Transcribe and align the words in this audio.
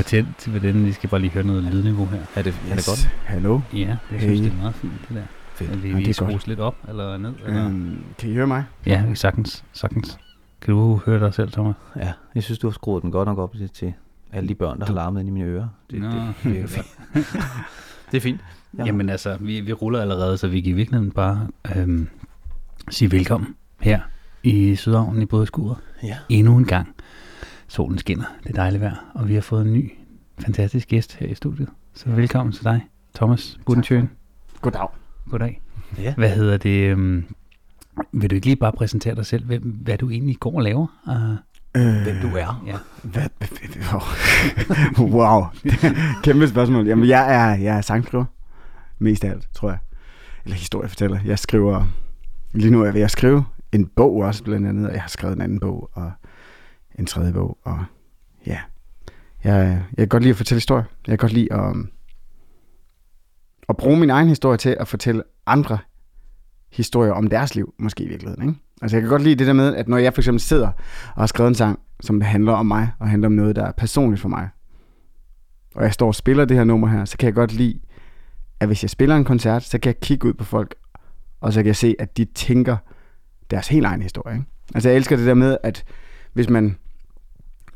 var 0.00 0.04
tændt 0.04 0.52
ved 0.52 0.60
den. 0.60 0.86
Vi 0.86 0.92
skal 0.92 1.10
bare 1.10 1.20
lige 1.20 1.30
høre 1.30 1.44
noget 1.44 1.62
lydniveau 1.64 2.06
her. 2.06 2.18
Er 2.36 2.42
det, 2.42 2.54
er 2.70 2.74
det 2.76 2.86
godt? 2.86 3.10
Hallo? 3.24 3.60
Ja, 3.72 3.78
jeg 3.78 3.98
Hey. 4.10 4.18
synes, 4.20 4.40
det 4.40 4.52
er 4.52 4.56
meget 4.56 4.74
fint, 4.74 4.92
det 5.08 5.16
der. 5.16 5.22
Fedt. 5.54 5.70
Er 5.70 5.74
det, 5.74 5.88
Ja, 5.88 5.94
vi 5.96 6.02
det 6.02 6.08
er 6.08 6.12
skrues 6.12 6.32
godt. 6.32 6.46
lidt 6.48 6.60
op 6.60 6.76
eller 6.88 7.16
ned? 7.16 7.32
Eller? 7.46 7.66
Øhm, 7.66 7.98
kan 8.18 8.30
I 8.30 8.34
høre 8.34 8.46
mig? 8.46 8.64
Ja, 8.86 9.14
sagtens, 9.14 9.64
sagtens. 9.72 10.18
Kan 10.60 10.74
du 10.74 10.96
høre 11.06 11.20
dig 11.20 11.34
selv, 11.34 11.52
Thomas? 11.52 11.74
Ja, 11.96 12.12
jeg 12.34 12.42
synes, 12.42 12.58
du 12.58 12.66
har 12.66 12.72
skruet 12.72 13.02
den 13.02 13.10
godt 13.10 13.28
nok 13.28 13.38
op 13.38 13.54
til, 13.56 13.68
til 13.70 13.92
alle 14.32 14.48
de 14.48 14.54
børn, 14.54 14.80
der 14.80 14.86
har 14.86 14.94
larmet 14.94 15.20
ind 15.20 15.28
i 15.28 15.32
mine 15.32 15.44
ører. 15.46 15.68
Det, 15.90 16.00
Nå, 16.00 16.08
det, 16.08 16.34
det, 16.44 16.60
er 16.60 16.66
fint. 16.66 16.86
det 18.10 18.16
er 18.16 18.20
fint. 18.20 18.40
Ja. 18.78 18.84
Jamen 18.84 19.08
altså, 19.08 19.36
vi, 19.40 19.60
vi 19.60 19.72
ruller 19.72 20.00
allerede, 20.00 20.36
så 20.38 20.48
vi 20.48 20.60
kan 20.60 20.70
i 20.70 20.74
virkeligheden 20.74 21.10
bare 21.10 21.48
øhm, 21.76 22.08
sige 22.90 23.12
velkommen 23.12 23.54
her 23.80 24.00
i 24.42 24.76
Sydhavnen 24.76 25.22
i 25.22 25.26
Bådeskuret. 25.26 25.76
Ja. 26.02 26.16
Endnu 26.28 26.56
en 26.56 26.64
gang. 26.64 26.88
Solen 27.70 27.98
skinner, 27.98 28.24
det 28.42 28.50
er 28.50 28.54
dejligt 28.54 28.80
vejr, 28.80 29.10
og 29.14 29.28
vi 29.28 29.34
har 29.34 29.40
fået 29.40 29.66
en 29.66 29.72
ny, 29.72 29.92
fantastisk 30.44 30.88
gæst 30.88 31.14
her 31.16 31.26
i 31.26 31.34
studiet. 31.34 31.68
Så 31.94 32.08
velkommen 32.10 32.52
til 32.52 32.64
dig, 32.64 32.86
Thomas 33.14 33.58
Budentjøen. 33.66 34.10
Goddag. 34.60 34.88
Goddag. 35.30 35.60
Ja. 35.98 36.14
Hvad 36.14 36.30
hedder 36.30 36.56
det? 36.56 36.90
Øhm, 36.90 37.24
vil 38.12 38.30
du 38.30 38.34
ikke 38.34 38.46
lige 38.46 38.56
bare 38.56 38.72
præsentere 38.72 39.14
dig 39.14 39.26
selv, 39.26 39.44
hvem, 39.44 39.62
hvad 39.62 39.98
du 39.98 40.10
egentlig 40.10 40.36
går 40.40 40.54
og 40.56 40.62
laver? 40.62 40.86
Uh, 41.06 41.36
Øh, 41.76 42.02
Hvem 42.02 42.16
du 42.22 42.36
er. 42.36 42.62
ja. 42.66 42.76
Hvad? 43.02 43.22
wow. 45.16 45.42
Kæmpe 46.22 46.48
spørgsmål. 46.48 46.86
Jamen, 46.86 47.08
jeg 47.08 47.34
er, 47.34 47.54
jeg 47.62 47.76
er 47.76 47.80
sangskriver. 47.80 48.24
Mest 48.98 49.24
af 49.24 49.30
alt, 49.30 49.48
tror 49.54 49.68
jeg. 49.68 49.78
Eller 50.44 50.56
historiefortæller. 50.56 51.18
Jeg 51.24 51.38
skriver... 51.38 51.84
Lige 52.52 52.70
nu 52.70 52.80
er 52.80 52.84
jeg 52.84 52.94
ved 52.94 53.00
at 53.02 53.10
skrive 53.10 53.44
en 53.72 53.86
bog 53.86 54.16
også, 54.16 54.44
blandt 54.44 54.66
andet. 54.68 54.86
Og 54.86 54.92
jeg 54.92 55.00
har 55.02 55.08
skrevet 55.08 55.36
en 55.36 55.42
anden 55.42 55.60
bog, 55.60 55.90
og 55.92 56.12
en 57.00 57.06
tredje 57.06 57.32
bog. 57.32 57.58
Og 57.62 57.84
ja, 58.46 58.58
jeg, 59.44 59.82
jeg 59.90 59.96
kan 59.96 60.08
godt 60.08 60.22
lide 60.22 60.30
at 60.30 60.36
fortælle 60.36 60.56
historier. 60.56 60.84
Jeg 61.06 61.18
kan 61.18 61.28
godt 61.28 61.32
lide 61.32 61.52
at, 61.52 61.76
at 63.68 63.76
bruge 63.76 63.96
min 63.96 64.10
egen 64.10 64.28
historie 64.28 64.58
til 64.58 64.76
at 64.80 64.88
fortælle 64.88 65.22
andre 65.46 65.78
historier 66.72 67.12
om 67.12 67.26
deres 67.26 67.54
liv, 67.54 67.74
måske 67.78 68.04
i 68.04 68.08
virkeligheden. 68.08 68.48
Ikke? 68.48 68.60
Altså 68.82 68.96
jeg 68.96 69.02
kan 69.02 69.10
godt 69.10 69.22
lide 69.22 69.34
det 69.34 69.46
der 69.46 69.52
med, 69.52 69.76
at 69.76 69.88
når 69.88 69.98
jeg 69.98 70.14
for 70.14 70.20
eksempel 70.20 70.40
sidder 70.40 70.66
og 71.14 71.22
har 71.22 71.26
skrevet 71.26 71.48
en 71.48 71.54
sang, 71.54 71.78
som 72.00 72.20
handler 72.20 72.52
om 72.52 72.66
mig, 72.66 72.90
og 72.98 73.08
handler 73.08 73.28
om 73.28 73.32
noget, 73.32 73.56
der 73.56 73.64
er 73.64 73.72
personligt 73.72 74.20
for 74.22 74.28
mig, 74.28 74.48
og 75.74 75.82
jeg 75.82 75.92
står 75.92 76.06
og 76.06 76.14
spiller 76.14 76.44
det 76.44 76.56
her 76.56 76.64
nummer 76.64 76.88
her, 76.88 77.04
så 77.04 77.18
kan 77.18 77.26
jeg 77.26 77.34
godt 77.34 77.52
lide, 77.52 77.80
at 78.60 78.66
hvis 78.66 78.82
jeg 78.84 78.90
spiller 78.90 79.16
en 79.16 79.24
koncert, 79.24 79.62
så 79.62 79.78
kan 79.78 79.88
jeg 79.88 80.00
kigge 80.00 80.28
ud 80.28 80.34
på 80.34 80.44
folk, 80.44 80.74
og 81.40 81.52
så 81.52 81.60
kan 81.60 81.66
jeg 81.66 81.76
se, 81.76 81.96
at 81.98 82.16
de 82.16 82.24
tænker 82.24 82.76
deres 83.50 83.68
helt 83.68 83.86
egen 83.86 84.02
historie. 84.02 84.36
Ikke? 84.36 84.46
Altså 84.74 84.88
jeg 84.88 84.96
elsker 84.96 85.16
det 85.16 85.26
der 85.26 85.34
med, 85.34 85.56
at 85.62 85.84
hvis 86.32 86.48
man 86.48 86.76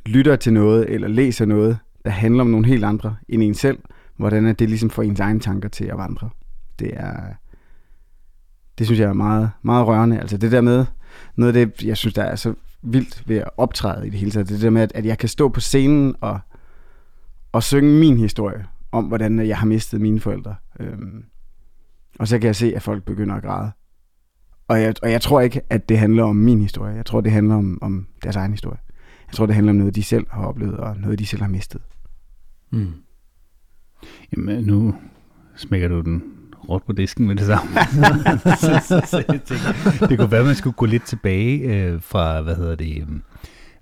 lytter 0.06 0.36
til 0.36 0.52
noget, 0.52 0.90
eller 0.90 1.08
læser 1.08 1.44
noget, 1.44 1.78
der 2.04 2.10
handler 2.10 2.40
om 2.40 2.50
nogle 2.50 2.66
helt 2.66 2.84
andre 2.84 3.16
end 3.28 3.42
en 3.42 3.54
selv, 3.54 3.78
hvordan 4.16 4.46
er 4.46 4.52
det 4.52 4.68
ligesom 4.68 4.90
får 4.90 5.02
ens 5.02 5.20
egne 5.20 5.40
tanker 5.40 5.68
til 5.68 5.84
at 5.84 5.98
vandre. 5.98 6.30
Det 6.78 6.90
er, 6.94 7.16
det 8.78 8.86
synes 8.86 9.00
jeg 9.00 9.08
er 9.08 9.12
meget, 9.12 9.50
meget 9.62 9.86
rørende. 9.86 10.20
Altså 10.20 10.36
det 10.36 10.52
der 10.52 10.60
med, 10.60 10.86
noget 11.36 11.56
af 11.56 11.66
det, 11.66 11.84
jeg 11.84 11.96
synes, 11.96 12.14
der 12.14 12.22
er 12.22 12.36
så 12.36 12.54
vildt 12.82 13.28
ved 13.28 13.36
at 13.36 13.50
optræde 13.56 14.06
i 14.06 14.10
det 14.10 14.18
hele 14.18 14.30
taget, 14.30 14.48
det 14.48 14.62
der 14.62 14.70
med, 14.70 14.82
at, 14.82 14.92
at 14.94 15.06
jeg 15.06 15.18
kan 15.18 15.28
stå 15.28 15.48
på 15.48 15.60
scenen 15.60 16.14
og, 16.20 16.38
og 17.52 17.62
synge 17.62 18.00
min 18.00 18.16
historie 18.16 18.64
om, 18.92 19.04
hvordan 19.04 19.46
jeg 19.46 19.58
har 19.58 19.66
mistet 19.66 20.00
mine 20.00 20.20
forældre. 20.20 20.54
Øhm, 20.80 21.24
og 22.18 22.28
så 22.28 22.38
kan 22.38 22.46
jeg 22.46 22.56
se, 22.56 22.76
at 22.76 22.82
folk 22.82 23.04
begynder 23.04 23.34
at 23.34 23.42
græde. 23.42 23.70
Og 24.68 24.82
jeg, 24.82 24.94
og 25.02 25.10
jeg 25.10 25.20
tror 25.20 25.40
ikke, 25.40 25.60
at 25.70 25.88
det 25.88 25.98
handler 25.98 26.24
om 26.24 26.36
min 26.36 26.60
historie. 26.60 26.94
Jeg 26.94 27.06
tror, 27.06 27.20
det 27.20 27.32
handler 27.32 27.54
om, 27.54 27.78
om 27.82 28.06
deres 28.22 28.36
egen 28.36 28.50
historie. 28.50 28.78
Jeg 29.26 29.34
tror, 29.34 29.46
det 29.46 29.54
handler 29.54 29.72
om 29.72 29.76
noget, 29.76 29.94
de 29.94 30.02
selv 30.02 30.26
har 30.30 30.44
oplevet, 30.46 30.76
og 30.76 30.96
noget, 30.96 31.18
de 31.18 31.26
selv 31.26 31.42
har 31.42 31.48
mistet. 31.48 31.80
Mm. 32.70 32.92
Jamen, 34.36 34.64
nu 34.64 34.94
smækker 35.56 35.88
du 35.88 36.00
den 36.00 36.22
råt 36.68 36.82
på 36.86 36.92
disken 36.92 37.26
med 37.26 37.36
det 37.36 37.46
samme. 37.46 37.70
det 40.08 40.18
kunne 40.18 40.30
være, 40.30 40.44
man 40.44 40.54
skulle 40.54 40.76
gå 40.76 40.86
lidt 40.86 41.02
tilbage 41.02 41.58
øh, 41.58 42.02
fra, 42.02 42.40
hvad 42.40 42.56
hedder 42.56 42.74
det, 42.74 42.96
øh, 42.96 43.08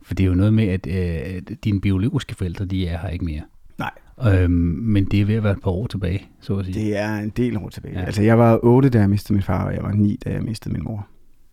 for 0.03 0.15
det 0.15 0.25
er 0.25 0.29
jo 0.29 0.35
noget 0.35 0.55
med, 0.55 0.69
at 0.69 0.87
øh, 0.87 1.43
dine 1.65 1.81
biologiske 1.81 2.35
forældre, 2.35 2.65
de 2.65 2.87
er 2.87 2.99
her 2.99 3.09
ikke 3.09 3.25
mere. 3.25 3.43
Nej. 3.79 3.91
Øhm, 4.27 4.51
men 4.81 5.05
det 5.05 5.21
er 5.21 5.25
ved 5.25 5.35
at 5.35 5.43
være 5.43 5.53
et 5.53 5.63
par 5.63 5.71
år 5.71 5.87
tilbage, 5.87 6.29
så 6.41 6.57
at 6.57 6.65
sige. 6.65 6.85
Det 6.85 6.97
er 6.97 7.15
en 7.15 7.31
del 7.31 7.57
år 7.57 7.69
tilbage. 7.69 7.99
Ja. 7.99 8.05
Altså, 8.05 8.23
jeg 8.23 8.39
var 8.39 8.59
8, 8.63 8.89
da 8.89 8.99
jeg 8.99 9.11
mistede 9.11 9.35
min 9.35 9.43
far, 9.43 9.65
og 9.65 9.75
jeg 9.75 9.83
var 9.83 9.93
9, 9.93 10.19
da 10.25 10.31
jeg 10.31 10.43
mistede 10.43 10.75
min 10.75 10.85
mor. 10.85 11.07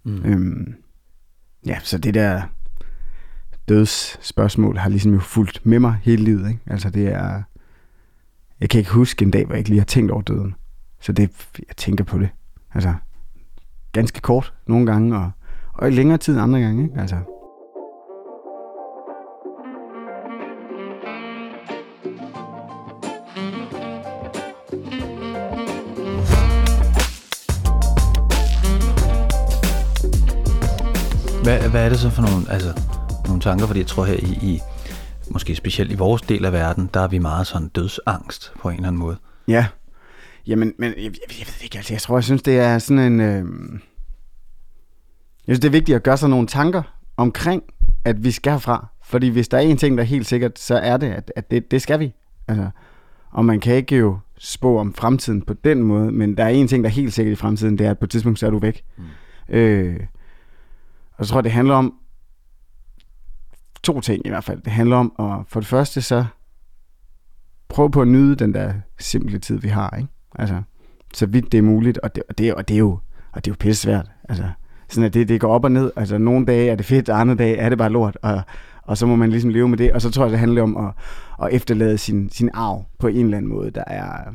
Mm. 0.03 0.25
Øhm, 0.25 0.73
ja, 1.65 1.79
så 1.83 1.97
det 1.97 2.13
der 2.13 2.41
dødsspørgsmål 3.69 4.77
har 4.77 4.89
ligesom 4.89 5.13
jo 5.13 5.19
fulgt 5.19 5.65
med 5.65 5.79
mig 5.79 5.97
hele 6.03 6.23
livet. 6.23 6.49
Ikke? 6.49 6.61
Altså 6.67 6.89
det 6.89 7.07
er... 7.07 7.41
Jeg 8.59 8.69
kan 8.69 8.79
ikke 8.79 8.91
huske 8.91 9.25
en 9.25 9.31
dag, 9.31 9.45
hvor 9.45 9.53
jeg 9.53 9.59
ikke 9.59 9.69
lige 9.69 9.79
har 9.79 9.85
tænkt 9.85 10.11
over 10.11 10.21
døden. 10.21 10.55
Så 11.01 11.11
det, 11.11 11.31
jeg 11.67 11.75
tænker 11.77 12.03
på 12.03 12.19
det. 12.19 12.29
Altså, 12.73 12.93
ganske 13.91 14.21
kort 14.21 14.53
nogle 14.67 14.85
gange, 14.85 15.17
og, 15.17 15.31
og 15.73 15.87
i 15.87 15.91
længere 15.91 16.17
tid 16.17 16.39
andre 16.39 16.59
gange. 16.59 16.83
Ikke? 16.83 16.99
Altså, 16.99 17.15
Hvad, 31.43 31.69
hvad 31.69 31.85
er 31.85 31.89
det 31.89 31.99
så 31.99 32.09
for 32.09 32.21
nogle, 32.21 32.51
altså, 32.51 32.73
nogle 33.29 33.41
tanker? 33.41 33.67
Fordi 33.67 33.79
jeg 33.79 33.87
tror 33.87 34.05
her 34.05 34.13
i, 34.13 34.39
i, 34.41 34.59
måske 35.31 35.55
specielt 35.55 35.91
i 35.91 35.95
vores 35.95 36.21
del 36.21 36.45
af 36.45 36.53
verden, 36.53 36.89
der 36.93 36.99
er 36.99 37.07
vi 37.07 37.17
meget 37.17 37.47
sådan 37.47 37.67
dødsangst 37.67 38.53
på 38.59 38.69
en 38.69 38.75
eller 38.75 38.87
anden 38.87 38.99
måde. 38.99 39.17
ja. 39.47 39.65
Jamen, 40.47 40.73
men 40.77 40.89
jeg, 40.89 41.03
jeg, 41.03 41.13
jeg 41.39 41.47
ved 41.47 41.63
ikke, 41.63 41.77
altså, 41.77 41.93
jeg 41.93 42.01
tror, 42.01 42.17
jeg 42.17 42.23
synes, 42.23 42.41
det 42.41 42.59
er 42.59 42.79
sådan 42.79 43.13
en... 43.13 43.19
Øh... 43.19 43.45
Jeg 45.47 45.55
synes, 45.55 45.59
det 45.59 45.67
er 45.67 45.71
vigtigt 45.71 45.95
at 45.95 46.03
gøre 46.03 46.17
sig 46.17 46.29
nogle 46.29 46.47
tanker 46.47 46.81
omkring, 47.17 47.63
at 48.05 48.23
vi 48.23 48.31
skal 48.31 48.51
herfra. 48.51 48.87
Fordi 49.03 49.27
hvis 49.27 49.47
der 49.47 49.57
er 49.57 49.61
en 49.61 49.77
ting, 49.77 49.97
der 49.97 50.03
er 50.03 50.07
helt 50.07 50.27
sikkert, 50.27 50.59
så 50.59 50.75
er 50.75 50.97
det, 50.97 51.07
at, 51.07 51.31
at 51.35 51.51
det, 51.51 51.71
det 51.71 51.81
skal 51.81 51.99
vi. 51.99 52.13
Altså, 52.47 52.69
og 53.31 53.45
man 53.45 53.59
kan 53.59 53.75
ikke 53.75 53.97
jo 53.97 54.19
spå 54.37 54.79
om 54.79 54.93
fremtiden 54.93 55.41
på 55.41 55.53
den 55.53 55.83
måde, 55.83 56.11
men 56.11 56.37
der 56.37 56.43
er 56.43 56.49
en 56.49 56.67
ting, 56.67 56.83
der 56.83 56.89
er 56.89 56.93
helt 56.93 57.13
sikkert 57.13 57.33
i 57.33 57.35
fremtiden, 57.35 57.77
det 57.77 57.87
er, 57.87 57.91
at 57.91 57.99
på 57.99 58.05
et 58.05 58.09
tidspunkt, 58.09 58.39
så 58.39 58.45
er 58.45 58.51
du 58.51 58.59
væk. 58.59 58.83
Mm. 58.97 59.55
Øh, 59.55 59.99
og 61.17 61.25
så 61.25 61.31
tror 61.31 61.39
jeg, 61.39 61.43
det 61.43 61.51
handler 61.51 61.75
om 61.75 61.93
to 63.83 64.01
ting 64.01 64.25
i 64.25 64.29
hvert 64.29 64.43
fald. 64.43 64.61
Det 64.61 64.71
handler 64.71 64.97
om 64.97 65.13
at 65.19 65.45
for 65.47 65.59
det 65.59 65.67
første 65.67 66.01
så 66.01 66.25
prøve 67.69 67.91
på 67.91 68.01
at 68.01 68.07
nyde 68.07 68.35
den 68.35 68.53
der 68.53 68.73
simple 68.99 69.39
tid, 69.39 69.57
vi 69.57 69.67
har, 69.67 69.97
ikke? 69.97 70.09
Altså, 70.35 70.61
så 71.13 71.25
vidt 71.25 71.51
det 71.51 71.57
er 71.57 71.61
muligt, 71.61 71.97
og 71.97 72.15
det, 72.15 72.23
og 72.29 72.37
det, 72.37 72.53
og 72.53 72.67
det 72.67 72.73
er 72.73 72.79
jo 72.79 72.99
og 73.31 73.45
det 73.45 73.51
er 73.51 73.53
jo 73.53 73.57
pisse 73.59 73.81
svært. 73.81 74.11
Altså, 74.29 74.43
sådan 74.89 75.03
at 75.03 75.13
det, 75.13 75.29
det 75.29 75.41
går 75.41 75.53
op 75.53 75.63
og 75.63 75.71
ned. 75.71 75.91
Altså, 75.95 76.17
nogle 76.17 76.45
dage 76.45 76.69
er 76.69 76.75
det 76.75 76.85
fedt, 76.85 77.09
og 77.09 77.19
andre 77.19 77.35
dage 77.35 77.55
er 77.55 77.69
det 77.69 77.77
bare 77.77 77.89
lort, 77.89 78.17
og, 78.21 78.41
og 78.83 78.97
så 78.97 79.05
må 79.05 79.15
man 79.15 79.29
ligesom 79.29 79.49
leve 79.49 79.69
med 79.69 79.77
det. 79.77 79.91
Og 79.91 80.01
så 80.01 80.11
tror 80.11 80.23
jeg, 80.23 80.31
det 80.31 80.39
handler 80.39 80.63
om 80.63 80.77
at, 80.77 80.93
at 81.45 81.53
efterlade 81.53 81.97
sin, 81.97 82.29
sin 82.29 82.49
arv 82.53 82.85
på 82.99 83.07
en 83.07 83.25
eller 83.25 83.37
anden 83.37 83.51
måde, 83.51 83.71
der 83.71 83.83
er 83.87 84.33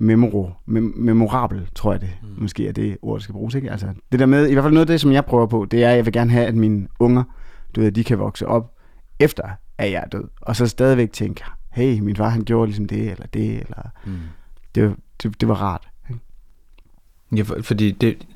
memoro, 0.00 0.50
mem, 0.66 0.94
memorabel, 0.96 1.68
tror 1.74 1.92
jeg 1.92 2.00
det 2.00 2.10
mm. 2.22 2.42
måske 2.42 2.68
er 2.68 2.72
det 2.72 2.96
ord, 3.02 3.18
der 3.18 3.22
skal 3.22 3.32
bruges. 3.32 3.54
Ikke? 3.54 3.70
Altså, 3.70 3.86
det 4.12 4.20
der 4.20 4.26
med, 4.26 4.48
i 4.48 4.52
hvert 4.52 4.64
fald 4.64 4.74
noget 4.74 4.86
af 4.86 4.92
det, 4.92 5.00
som 5.00 5.12
jeg 5.12 5.24
prøver 5.24 5.46
på, 5.46 5.64
det 5.70 5.84
er, 5.84 5.90
at 5.90 5.96
jeg 5.96 6.04
vil 6.04 6.12
gerne 6.12 6.30
have, 6.30 6.46
at 6.46 6.54
mine 6.54 6.88
unger, 7.00 7.22
du 7.76 7.80
ved, 7.80 7.92
de 7.92 8.04
kan 8.04 8.18
vokse 8.18 8.46
op 8.46 8.74
efter, 9.18 9.48
at 9.78 9.92
jeg 9.92 10.02
er 10.04 10.08
død. 10.08 10.24
Og 10.40 10.56
så 10.56 10.66
stadigvæk 10.66 11.12
tænke, 11.12 11.44
hey, 11.70 12.00
min 12.00 12.16
far 12.16 12.28
han 12.28 12.44
gjorde 12.44 12.66
ligesom 12.66 12.86
det, 12.86 13.10
eller 13.10 13.26
det, 13.26 13.60
eller 13.60 13.90
Mm. 14.04 14.18
det, 14.74 14.96
det, 15.22 15.40
det 15.40 15.48
var 15.48 15.54
rart. 15.54 15.88
Ikke? 16.10 16.20
Ja, 17.36 17.42
for, 17.42 17.56
fordi 17.62 17.90
det, 17.90 18.26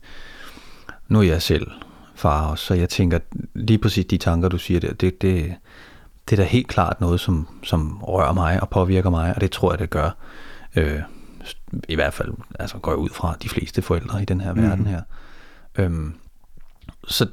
nu 1.09 1.19
er 1.19 1.23
jeg 1.23 1.43
selv 1.43 1.71
far 2.15 2.47
også, 2.51 2.65
så 2.65 2.75
jeg 2.75 2.89
tænker 2.89 3.19
lige 3.55 3.79
præcis 3.79 4.07
de 4.07 4.19
tanker, 4.19 4.49
du 4.49 4.59
siger 4.59 4.81
der, 4.81 4.93
det, 4.95 5.23
det, 5.23 5.55
det 6.29 6.39
er 6.39 6.43
da 6.43 6.49
helt 6.49 6.69
klart 6.69 7.01
noget, 7.01 7.21
som, 7.21 7.49
som 7.63 8.03
rører 8.03 8.33
mig 8.33 8.61
og 8.63 8.71
påvirker 8.71 9.11
mig, 9.11 9.35
og 9.35 9.41
det 9.41 9.51
tror 9.51 9.73
jeg, 9.73 9.79
det 9.79 9.91
gør. 9.91 10.11
Øh, 10.77 11.01
I 11.89 11.95
hvert 11.95 12.15
fald, 12.15 12.33
altså 12.59 12.79
går 12.79 12.91
jeg 12.93 12.99
ud 12.99 13.09
fra 13.09 13.37
de 13.43 13.49
fleste 13.49 13.83
forældre 13.83 14.23
i 14.23 14.25
den 14.25 14.41
her 14.41 14.55
mm. 14.55 14.63
verden 14.63 14.87
her. 14.87 15.03
Øhm, 15.79 16.15
så 17.09 17.29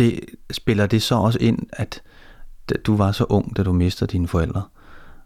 det 0.00 0.20
spiller 0.50 0.86
det 0.86 1.02
så 1.02 1.14
også 1.14 1.38
ind, 1.38 1.58
at 1.72 2.02
du 2.86 2.96
var 2.96 3.12
så 3.12 3.24
ung, 3.24 3.56
da 3.56 3.62
du 3.62 3.72
mister 3.72 4.06
dine 4.06 4.28
forældre. 4.28 4.62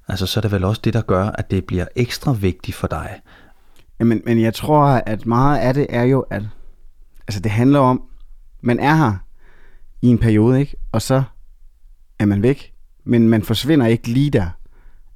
Altså, 0.08 0.26
så 0.26 0.40
er 0.40 0.42
det 0.42 0.52
vel 0.52 0.64
også 0.64 0.80
det, 0.84 0.94
der 0.94 1.00
gør, 1.00 1.24
at 1.24 1.50
det 1.50 1.64
bliver 1.64 1.86
ekstra 1.96 2.32
vigtigt 2.32 2.76
for 2.76 2.86
dig. 2.86 3.20
Jamen, 4.00 4.22
men 4.24 4.40
jeg 4.40 4.54
tror, 4.54 4.84
at 4.86 5.26
meget 5.26 5.58
af 5.58 5.74
det 5.74 5.86
er 5.88 6.02
jo, 6.02 6.20
at 6.20 6.42
altså, 7.28 7.40
det 7.40 7.50
handler 7.50 7.78
om, 7.78 8.02
man 8.60 8.78
er 8.78 8.94
her 8.94 9.16
i 10.02 10.06
en 10.06 10.18
periode, 10.18 10.60
ikke? 10.60 10.76
Og 10.92 11.02
så 11.02 11.22
er 12.18 12.26
man 12.26 12.42
væk, 12.42 12.72
men 13.04 13.28
man 13.28 13.42
forsvinder 13.42 13.86
ikke 13.86 14.08
lige 14.08 14.30
der. 14.30 14.48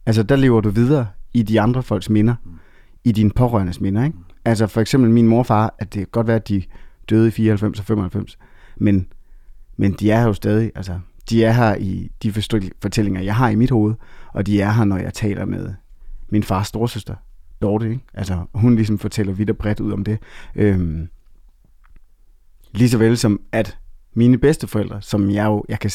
Altså, 0.07 0.23
der 0.23 0.37
lever 0.37 0.61
du 0.61 0.71
videre 0.71 1.07
i 1.35 1.43
de 1.43 1.61
andre 1.61 1.83
folks 1.83 2.11
minder, 2.11 2.35
i 3.05 3.13
dine 3.13 3.31
pårørendes 3.31 3.81
minder, 3.81 4.05
ikke? 4.05 4.19
Altså, 4.45 4.67
for 4.67 4.81
eksempel 4.81 5.11
min 5.11 5.29
morfar, 5.29 5.75
at 5.79 5.95
det 5.95 6.01
kan 6.01 6.09
godt 6.13 6.27
være, 6.27 6.37
at 6.37 6.49
de 6.49 6.63
døde 7.11 7.29
i 7.29 7.31
94 7.31 7.79
og 7.79 7.85
95, 7.85 8.39
men, 8.77 9.07
men 9.79 9.93
de 9.93 10.11
er 10.11 10.21
her 10.21 10.27
jo 10.27 10.33
stadig, 10.33 10.73
altså, 10.75 11.01
de 11.31 11.45
er 11.45 11.53
her 11.53 11.75
i 11.75 12.11
de 12.23 12.33
fortællinger, 12.83 13.21
jeg 13.21 13.37
har 13.37 13.49
i 13.49 13.55
mit 13.55 13.71
hoved, 13.71 13.95
og 14.33 14.47
de 14.47 14.61
er 14.61 14.73
her, 14.73 14.85
når 14.85 14.97
jeg 14.97 15.15
taler 15.15 15.45
med 15.45 15.75
min 16.29 16.43
fars 16.43 16.67
storsøster, 16.67 17.15
Dorte. 17.63 17.91
Ikke? 17.91 18.05
Altså, 18.15 18.45
hun 18.55 18.75
ligesom 18.75 18.99
fortæller 18.99 19.33
vidt 19.33 19.51
og 19.51 19.57
bredt 19.57 19.81
ud 19.81 19.93
om 19.93 20.05
det. 20.05 20.19
Øhm, 20.55 21.09
lige 22.73 22.89
så 22.89 22.99
vel 22.99 23.17
som, 23.17 23.41
at 23.53 23.79
mine 24.15 24.39
bedsteforældre, 24.39 25.03
som 25.03 25.31
jeg 25.31 25.47
jo, 25.47 25.65
jeg 25.69 25.81
kan 25.81 25.91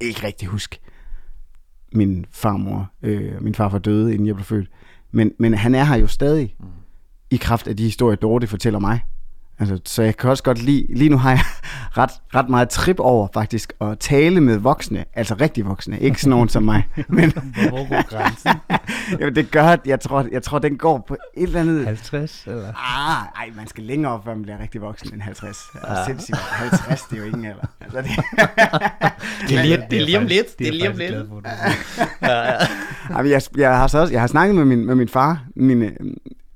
ikke 0.00 0.26
rigtig 0.26 0.48
huske, 0.48 0.80
min 1.92 2.26
farmor, 2.30 2.90
øh, 3.02 3.42
min 3.42 3.54
far 3.54 3.68
var 3.68 3.78
døde, 3.78 4.12
inden 4.12 4.26
jeg 4.26 4.34
blev 4.34 4.44
født, 4.44 4.70
men, 5.10 5.32
men 5.38 5.54
han 5.54 5.74
er 5.74 5.84
her 5.84 5.96
jo 5.96 6.06
stadig, 6.06 6.54
mm. 6.60 6.66
i 7.30 7.36
kraft 7.36 7.68
af 7.68 7.76
de 7.76 7.82
historier, 7.82 8.16
Dorte 8.16 8.46
fortæller 8.46 8.78
mig. 8.78 9.00
Altså, 9.60 9.80
så 9.84 10.02
jeg 10.02 10.16
kan 10.16 10.30
også 10.30 10.42
godt 10.42 10.62
lide, 10.62 10.86
lige 10.88 11.10
nu 11.10 11.18
har 11.18 11.30
jeg 11.30 11.40
ret, 11.98 12.10
ret 12.34 12.48
meget 12.48 12.68
trip 12.68 13.00
over 13.00 13.28
faktisk 13.34 13.72
at 13.80 13.98
tale 13.98 14.40
med 14.40 14.56
voksne, 14.58 15.04
altså 15.14 15.34
rigtig 15.34 15.66
voksne, 15.66 16.00
ikke 16.00 16.20
sådan 16.20 16.30
nogen 16.30 16.48
som 16.48 16.62
mig. 16.62 16.86
Men 17.08 17.32
Hvor, 17.68 17.88
går 17.88 18.08
grænsen? 18.08 18.50
jamen, 19.20 19.34
det 19.34 19.50
gør, 19.50 19.64
at 19.64 19.80
jeg 19.86 20.00
tror, 20.00 20.26
jeg 20.32 20.42
tror, 20.42 20.58
den 20.58 20.78
går 20.78 21.04
på 21.08 21.16
et 21.36 21.42
eller 21.42 21.60
andet... 21.60 21.86
50, 21.86 22.44
eller? 22.46 22.68
Ah, 22.68 23.26
ej, 23.36 23.50
man 23.56 23.66
skal 23.66 23.84
længere 23.84 24.12
op, 24.12 24.24
før 24.24 24.34
man 24.34 24.42
bliver 24.42 24.58
rigtig 24.62 24.80
voksen 24.80 25.14
end 25.14 25.22
50. 25.22 25.58
Altså, 25.74 26.04
sindssygt. 26.06 26.38
50, 26.38 27.02
det 27.02 27.16
er 27.16 27.20
jo 27.20 27.24
ingen 27.26 27.44
alder. 27.44 27.66
Altså, 27.80 27.98
det, 28.02 28.10
Det 29.48 29.58
er 29.58 29.62
lige, 29.62 29.84
det 29.90 30.00
er 30.00 30.04
lige 30.04 30.18
om 30.18 30.26
lidt. 30.26 30.58
Det 30.58 30.68
er 30.68 30.72
lige 30.72 30.90
om 30.90 31.00
jeg 31.00 31.10
lidt. 31.10 31.26
siger. 31.94 32.66
Jamen, 33.10 33.30
jeg, 33.32 33.42
jeg, 33.56 33.76
har 33.76 33.86
så 33.86 33.98
også, 33.98 34.12
jeg 34.12 34.20
har 34.20 34.26
snakket 34.26 34.56
med 34.56 34.64
min, 34.64 34.86
med 34.86 34.94
min 34.94 35.08
far, 35.08 35.44
min, 35.56 35.82
øh, 35.82 35.92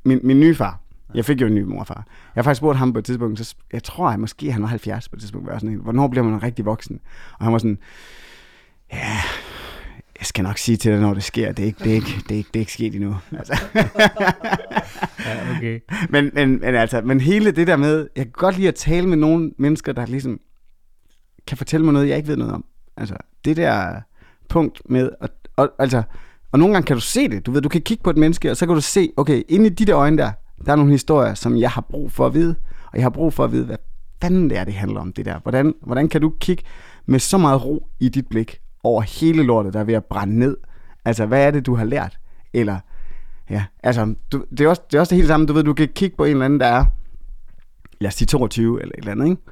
min, 0.04 0.20
min 0.22 0.40
nye 0.40 0.54
far. 0.54 0.81
Jeg 1.14 1.24
fik 1.24 1.40
jo 1.40 1.46
en 1.46 1.54
ny 1.54 1.62
morfar. 1.62 2.04
Jeg 2.06 2.40
har 2.40 2.42
faktisk 2.42 2.58
spurgt 2.58 2.78
ham 2.78 2.92
på 2.92 2.98
et 2.98 3.04
tidspunkt, 3.04 3.38
så 3.38 3.54
jeg 3.72 3.82
tror, 3.82 4.08
at 4.08 4.20
måske 4.20 4.52
han 4.52 4.62
var 4.62 4.68
70 4.68 5.08
på 5.08 5.16
et 5.16 5.20
tidspunkt, 5.20 5.46
var 5.46 5.58
sådan 5.58 5.74
hvornår 5.74 6.08
bliver 6.08 6.24
man 6.24 6.42
rigtig 6.42 6.64
voksen? 6.64 7.00
Og 7.38 7.44
han 7.44 7.52
var 7.52 7.58
sådan, 7.58 7.78
ja, 8.92 9.18
jeg 10.18 10.26
skal 10.26 10.44
nok 10.44 10.58
sige 10.58 10.76
til 10.76 10.92
dig, 10.92 11.00
når 11.00 11.14
det 11.14 11.22
sker. 11.22 11.52
Det 11.52 11.62
er 11.62 11.66
ikke, 11.66 11.84
det 11.84 11.90
er 11.90 11.94
ikke, 11.94 12.22
det 12.28 12.30
er 12.30 12.36
ikke, 12.36 12.48
det 12.48 12.56
er 12.56 12.60
ikke 12.60 12.72
sket 12.72 12.94
endnu. 12.94 13.16
Altså. 13.38 13.62
Ja, 15.24 15.56
okay. 15.56 15.80
men, 16.10 16.30
men, 16.34 16.60
men, 16.60 16.74
altså, 16.74 17.00
men 17.00 17.20
hele 17.20 17.50
det 17.50 17.66
der 17.66 17.76
med, 17.76 18.08
jeg 18.16 18.24
kan 18.24 18.32
godt 18.32 18.56
lide 18.56 18.68
at 18.68 18.74
tale 18.74 19.08
med 19.08 19.16
nogle 19.16 19.52
mennesker, 19.58 19.92
der 19.92 20.06
ligesom 20.06 20.40
kan 21.46 21.56
fortælle 21.56 21.84
mig 21.84 21.92
noget, 21.92 22.08
jeg 22.08 22.16
ikke 22.16 22.28
ved 22.28 22.36
noget 22.36 22.52
om. 22.52 22.64
Altså, 22.96 23.16
det 23.44 23.56
der 23.56 24.00
punkt 24.48 24.82
med, 24.90 25.10
at, 25.20 25.30
og, 25.56 25.70
altså, 25.78 26.02
og 26.52 26.58
nogle 26.58 26.74
gange 26.74 26.86
kan 26.86 26.96
du 26.96 27.00
se 27.00 27.28
det. 27.28 27.46
Du 27.46 27.50
ved, 27.50 27.60
du 27.60 27.68
kan 27.68 27.82
kigge 27.82 28.02
på 28.02 28.10
et 28.10 28.16
menneske, 28.16 28.50
og 28.50 28.56
så 28.56 28.66
kan 28.66 28.74
du 28.74 28.80
se, 28.80 29.12
okay, 29.16 29.42
inde 29.48 29.66
i 29.66 29.68
de 29.68 29.84
der 29.84 29.96
øjne 29.96 30.18
der, 30.18 30.32
der 30.66 30.72
er 30.72 30.76
nogle 30.76 30.92
historier, 30.92 31.34
som 31.34 31.56
jeg 31.56 31.70
har 31.70 31.80
brug 31.80 32.12
for 32.12 32.26
at 32.26 32.34
vide. 32.34 32.54
Og 32.86 32.96
jeg 32.98 33.04
har 33.04 33.10
brug 33.10 33.32
for 33.32 33.44
at 33.44 33.52
vide, 33.52 33.64
hvad 33.64 33.76
fanden 34.22 34.50
det 34.50 34.58
er, 34.58 34.64
det 34.64 34.74
handler 34.74 35.00
om, 35.00 35.12
det 35.12 35.24
der. 35.24 35.38
Hvordan, 35.42 35.74
hvordan 35.82 36.08
kan 36.08 36.20
du 36.20 36.32
kigge 36.40 36.62
med 37.06 37.18
så 37.18 37.38
meget 37.38 37.64
ro 37.64 37.86
i 38.00 38.08
dit 38.08 38.26
blik 38.28 38.60
over 38.84 39.02
hele 39.02 39.42
lortet, 39.42 39.74
der 39.74 39.80
er 39.80 39.84
ved 39.84 39.94
at 39.94 40.04
brænde 40.04 40.38
ned? 40.38 40.56
Altså, 41.04 41.26
hvad 41.26 41.46
er 41.46 41.50
det, 41.50 41.66
du 41.66 41.74
har 41.74 41.84
lært? 41.84 42.18
Eller, 42.52 42.78
ja, 43.50 43.64
altså, 43.82 44.14
du, 44.32 44.44
det, 44.50 44.60
er 44.60 44.68
også, 44.68 44.82
det 44.90 44.96
er 44.96 45.00
også 45.00 45.10
det 45.10 45.16
hele 45.16 45.28
samme. 45.28 45.46
Du 45.46 45.52
ved, 45.52 45.64
du 45.64 45.74
kan 45.74 45.88
kigge 45.88 46.16
på 46.16 46.24
en 46.24 46.30
eller 46.30 46.44
anden, 46.44 46.60
der 46.60 46.66
er, 46.66 46.84
lad 48.00 48.08
os 48.08 48.14
sige 48.14 48.26
22 48.26 48.82
eller 48.82 48.92
et 48.94 48.98
eller 48.98 49.12
andet, 49.12 49.26
ikke? 49.26 49.42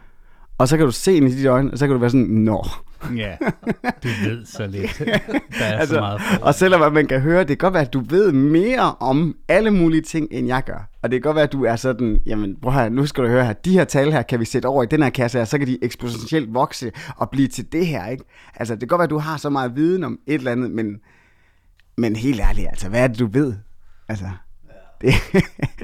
Og 0.58 0.68
så 0.68 0.76
kan 0.76 0.86
du 0.86 0.92
se 0.92 1.16
ind 1.16 1.28
i 1.28 1.36
dit 1.36 1.46
øjne, 1.46 1.70
og 1.72 1.78
så 1.78 1.86
kan 1.86 1.94
du 1.94 2.00
være 2.00 2.10
sådan, 2.10 2.26
nå. 2.26 2.64
Ja, 3.16 3.36
du 4.02 4.08
ved 4.24 4.46
så 4.46 4.66
lidt. 4.66 4.98
Der 5.58 5.64
er 5.64 5.78
altså, 5.78 5.94
så 5.94 6.00
meget 6.00 6.20
for. 6.20 6.44
og 6.44 6.54
selvom 6.54 6.92
man 6.92 7.06
kan 7.06 7.20
høre, 7.20 7.38
det 7.38 7.48
kan 7.48 7.56
godt 7.58 7.74
være, 7.74 7.82
at 7.82 7.92
du 7.92 8.00
ved 8.00 8.32
mere 8.32 8.94
om 9.00 9.36
alle 9.48 9.70
mulige 9.70 10.02
ting, 10.02 10.28
end 10.30 10.46
jeg 10.46 10.64
gør. 10.64 10.88
Og 11.02 11.10
det 11.10 11.22
kan 11.22 11.28
godt 11.28 11.34
være, 11.34 11.44
at 11.44 11.52
du 11.52 11.64
er 11.64 11.76
sådan, 11.76 12.20
jamen 12.26 12.56
prøv 12.62 12.72
her, 12.72 12.88
nu 12.88 13.06
skal 13.06 13.24
du 13.24 13.28
høre 13.28 13.44
her, 13.44 13.52
de 13.52 13.72
her 13.72 13.84
tal 13.84 14.12
her 14.12 14.22
kan 14.22 14.40
vi 14.40 14.44
sætte 14.44 14.66
over 14.66 14.82
i 14.82 14.86
den 14.86 15.02
her 15.02 15.10
kasse 15.10 15.38
her, 15.38 15.44
så 15.44 15.58
kan 15.58 15.66
de 15.66 15.78
eksponentielt 15.82 16.54
vokse 16.54 16.92
og 17.16 17.30
blive 17.30 17.48
til 17.48 17.72
det 17.72 17.86
her, 17.86 18.06
ikke? 18.06 18.24
Altså 18.56 18.74
det 18.74 18.80
kan 18.80 18.88
godt 18.88 18.98
være, 18.98 19.04
at 19.04 19.10
du 19.10 19.18
har 19.18 19.36
så 19.36 19.50
meget 19.50 19.76
viden 19.76 20.04
om 20.04 20.18
et 20.26 20.34
eller 20.34 20.52
andet, 20.52 20.70
men, 20.70 20.96
men 21.96 22.16
helt 22.16 22.40
ærligt, 22.40 22.68
altså 22.68 22.88
hvad 22.88 23.00
er 23.00 23.06
det, 23.06 23.18
du 23.18 23.26
ved? 23.26 23.54
Altså, 24.08 24.30
det, 25.00 25.14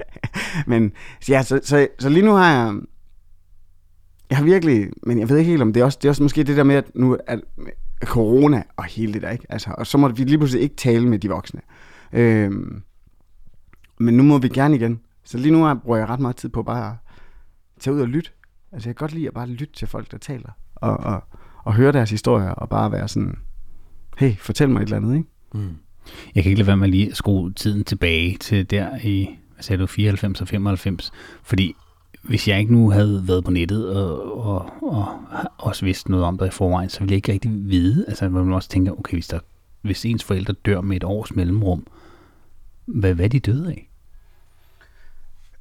men 0.70 0.92
ja, 1.28 1.42
så, 1.42 1.60
så, 1.62 1.88
så 1.98 2.08
lige 2.08 2.24
nu 2.24 2.32
har 2.32 2.52
jeg, 2.52 2.74
jeg 4.30 4.38
har 4.38 4.44
virkelig, 4.44 4.90
men 5.02 5.18
jeg 5.18 5.28
ved 5.28 5.38
ikke 5.38 5.50
helt 5.50 5.62
om 5.62 5.72
det 5.72 5.80
er 5.80 5.84
også, 5.84 5.98
det 6.02 6.08
er 6.08 6.10
også 6.10 6.22
måske 6.22 6.42
det 6.44 6.56
der 6.56 6.62
med, 6.64 6.74
at 6.74 6.84
nu 6.94 7.16
er 7.26 7.36
corona 8.04 8.62
og 8.76 8.84
hele 8.84 9.12
det 9.12 9.22
der, 9.22 9.30
ikke? 9.30 9.46
Altså, 9.48 9.74
og 9.78 9.86
så 9.86 9.98
må 9.98 10.08
vi 10.08 10.24
lige 10.24 10.38
pludselig 10.38 10.62
ikke 10.62 10.76
tale 10.76 11.08
med 11.08 11.18
de 11.18 11.28
voksne. 11.28 11.60
Øhm, 12.12 12.82
men 13.98 14.16
nu 14.16 14.22
må 14.22 14.38
vi 14.38 14.48
gerne 14.48 14.76
igen. 14.76 15.00
Så 15.24 15.38
lige 15.38 15.52
nu 15.52 15.62
har- 15.64 15.74
bruger 15.74 15.98
jeg 15.98 16.08
ret 16.08 16.20
meget 16.20 16.36
tid 16.36 16.48
på 16.48 16.62
bare 16.62 16.88
at 16.90 16.94
tage 17.80 17.94
ud 17.94 18.00
og 18.00 18.08
lytte. 18.08 18.30
Altså, 18.72 18.88
jeg 18.88 18.96
kan 18.96 19.00
godt 19.04 19.12
lide 19.12 19.26
at 19.26 19.34
bare 19.34 19.46
lytte 19.48 19.74
til 19.74 19.88
folk, 19.88 20.10
der 20.10 20.18
taler, 20.18 20.50
og, 20.74 20.96
og, 20.96 21.24
og 21.64 21.74
høre 21.74 21.92
deres 21.92 22.10
historier, 22.10 22.48
og 22.50 22.68
bare 22.68 22.92
være 22.92 23.08
sådan, 23.08 23.38
hey, 24.18 24.36
fortæl 24.36 24.68
mig 24.70 24.80
et 24.80 24.84
eller 24.84 24.96
andet, 24.96 25.14
ikke? 25.16 25.28
Mm. 25.54 25.76
Jeg 26.34 26.42
kan 26.42 26.50
ikke 26.50 26.58
lade 26.58 26.66
være 26.66 26.76
med 26.76 26.88
lige 26.88 27.10
at 27.10 27.16
skrue 27.16 27.52
tiden 27.52 27.84
tilbage 27.84 28.36
til 28.36 28.70
der 28.70 28.98
i, 29.04 29.28
hvad 29.54 29.62
sagde 29.62 29.82
du, 29.82 29.86
94 29.86 30.40
og 30.40 30.48
95, 30.48 31.12
fordi 31.42 31.76
hvis 32.28 32.48
jeg 32.48 32.60
ikke 32.60 32.72
nu 32.72 32.90
havde 32.90 33.28
været 33.28 33.44
på 33.44 33.50
nettet 33.50 33.96
og, 33.96 34.42
og, 34.42 34.70
og 34.82 35.08
også 35.58 35.84
vidst 35.84 36.08
noget 36.08 36.24
om 36.24 36.38
det 36.38 36.46
i 36.46 36.50
forvejen, 36.50 36.88
så 36.88 37.00
ville 37.00 37.10
jeg 37.12 37.16
ikke 37.16 37.32
rigtig 37.32 37.50
vide, 37.52 38.04
altså 38.08 38.28
hvor 38.28 38.42
man 38.44 38.54
også 38.54 38.68
tænker, 38.68 38.92
okay, 38.92 39.12
hvis, 39.12 39.28
der, 39.28 39.38
hvis 39.82 40.04
ens 40.04 40.24
forældre 40.24 40.52
dør 40.52 40.80
med 40.80 40.96
et 40.96 41.04
års 41.04 41.34
mellemrum, 41.34 41.86
hvad, 42.86 43.14
hvad 43.14 43.24
er 43.24 43.28
de 43.28 43.40
døde 43.40 43.70
af? 43.70 43.88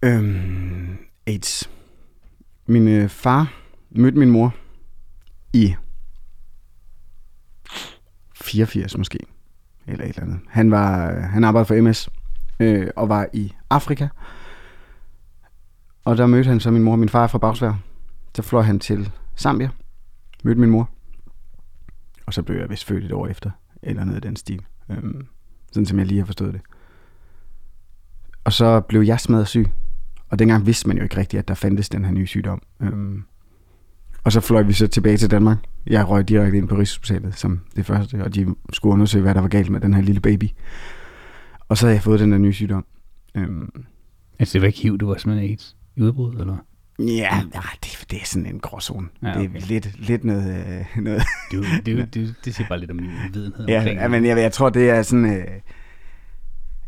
Øhm, 0.02 0.98
AIDS. 1.28 1.70
Min 2.66 2.88
øh, 2.88 3.10
far 3.10 3.54
mødte 3.90 4.18
min 4.18 4.30
mor 4.30 4.56
i 5.54 5.76
84 8.36 8.98
måske, 8.98 9.20
eller 9.88 10.06
et 10.06 10.10
eller 10.10 10.22
andet. 10.24 10.40
Han, 10.48 10.72
var, 10.72 11.12
øh, 11.12 11.18
han 11.18 11.44
arbejdede 11.44 11.68
for 11.68 11.82
MS 11.82 12.10
øh, 12.60 12.88
og 12.96 13.10
var 13.10 13.28
i 13.34 13.54
Afrika. 13.70 14.08
Og 16.06 16.18
der 16.18 16.28
mødte 16.28 16.50
han 16.50 16.60
så 16.60 16.72
min 16.72 16.84
mor. 16.84 16.96
Min 16.96 17.10
far 17.10 17.24
er 17.24 17.28
fra 17.28 17.38
Bagsvær. 17.38 17.74
Så 18.36 18.42
fløj 18.42 18.62
han 18.62 18.80
til 18.80 19.12
Zambia, 19.38 19.70
mødte 20.44 20.60
min 20.62 20.70
mor. 20.70 20.90
Og 22.26 22.34
så 22.34 22.42
blev 22.42 22.58
jeg 22.58 22.70
vist 22.70 22.86
født 22.86 23.04
et 23.04 23.12
år 23.12 23.28
efter, 23.28 23.52
eller 23.84 24.04
noget 24.04 24.26
i 24.26 24.28
den 24.28 24.36
stil. 24.36 24.66
Øhm, 24.92 25.28
sådan 25.72 25.86
som 25.86 26.00
jeg 26.00 26.08
lige 26.08 26.20
har 26.20 26.26
forstået 26.26 26.54
det. 26.54 26.62
Og 28.44 28.54
så 28.54 28.82
blev 28.82 29.02
jeg 29.02 29.20
smadret 29.20 29.48
syg. 29.48 29.68
Og 30.30 30.40
dengang 30.40 30.66
vidste 30.66 30.88
man 30.88 30.98
jo 30.98 31.04
ikke 31.04 31.18
rigtigt, 31.18 31.40
at 31.40 31.48
der 31.48 31.54
fandtes 31.54 31.90
den 31.90 32.06
her 32.06 32.12
nye 32.12 32.28
sygdom. 32.28 32.62
Øhm, 32.82 33.24
og 34.24 34.32
så 34.32 34.40
fløj 34.40 34.62
vi 34.62 34.74
så 34.74 34.88
tilbage 34.88 35.18
til 35.18 35.32
Danmark. 35.32 35.58
Jeg 35.88 36.10
røg 36.10 36.30
direkte 36.30 36.58
ind 36.58 36.68
på 36.68 36.76
Rigshospitalet 36.76 37.36
som 37.36 37.62
det 37.76 37.86
første, 37.86 38.24
og 38.24 38.36
de 38.36 38.56
skulle 38.74 38.94
undersøge, 38.94 39.22
hvad 39.22 39.36
der 39.36 39.42
var 39.42 39.48
galt 39.48 39.70
med 39.70 39.82
den 39.82 39.94
her 39.94 40.02
lille 40.02 40.22
baby. 40.22 40.46
Og 41.70 41.78
så 41.78 41.86
havde 41.86 41.96
jeg 41.96 42.04
fået 42.04 42.20
den 42.20 42.32
der 42.32 42.38
nye 42.38 42.54
sygdom. 42.54 42.86
Øhm, 43.36 43.86
Altså 44.40 44.54
det 44.54 44.62
var 44.62 44.68
ikke 44.68 44.80
HIV, 44.80 44.98
du 44.98 45.08
var 45.08 45.18
simpelthen 45.18 45.50
AIDS 45.50 45.76
i 45.96 46.02
udbrud, 46.02 46.36
eller? 46.40 46.58
ja, 47.00 47.42
det, 47.84 48.06
det 48.12 48.22
er 48.22 48.26
sådan 48.26 48.46
en 48.46 48.60
gråzone. 48.60 49.08
Ja, 49.24 49.32
okay. 49.40 49.50
Det 49.54 49.64
er 49.64 49.68
lidt, 49.68 50.08
lidt 50.08 50.24
noget... 50.24 50.66
Øh, 50.98 51.04
noget 51.04 51.24
Du, 51.52 51.58
du, 51.86 52.02
du, 52.16 52.28
det 52.46 52.56
siger 52.56 52.68
bare 52.68 52.80
lidt 52.80 52.92
om 52.92 52.98
min 52.98 53.10
videnhed 53.34 53.68
ja, 53.68 53.78
omkring 53.80 54.00
ja, 54.00 54.08
men 54.08 54.26
jeg, 54.26 54.38
jeg 54.38 54.52
tror, 54.52 54.70
det 54.70 54.90
er 54.90 55.02
sådan... 55.02 55.26
Øh, 55.38 55.46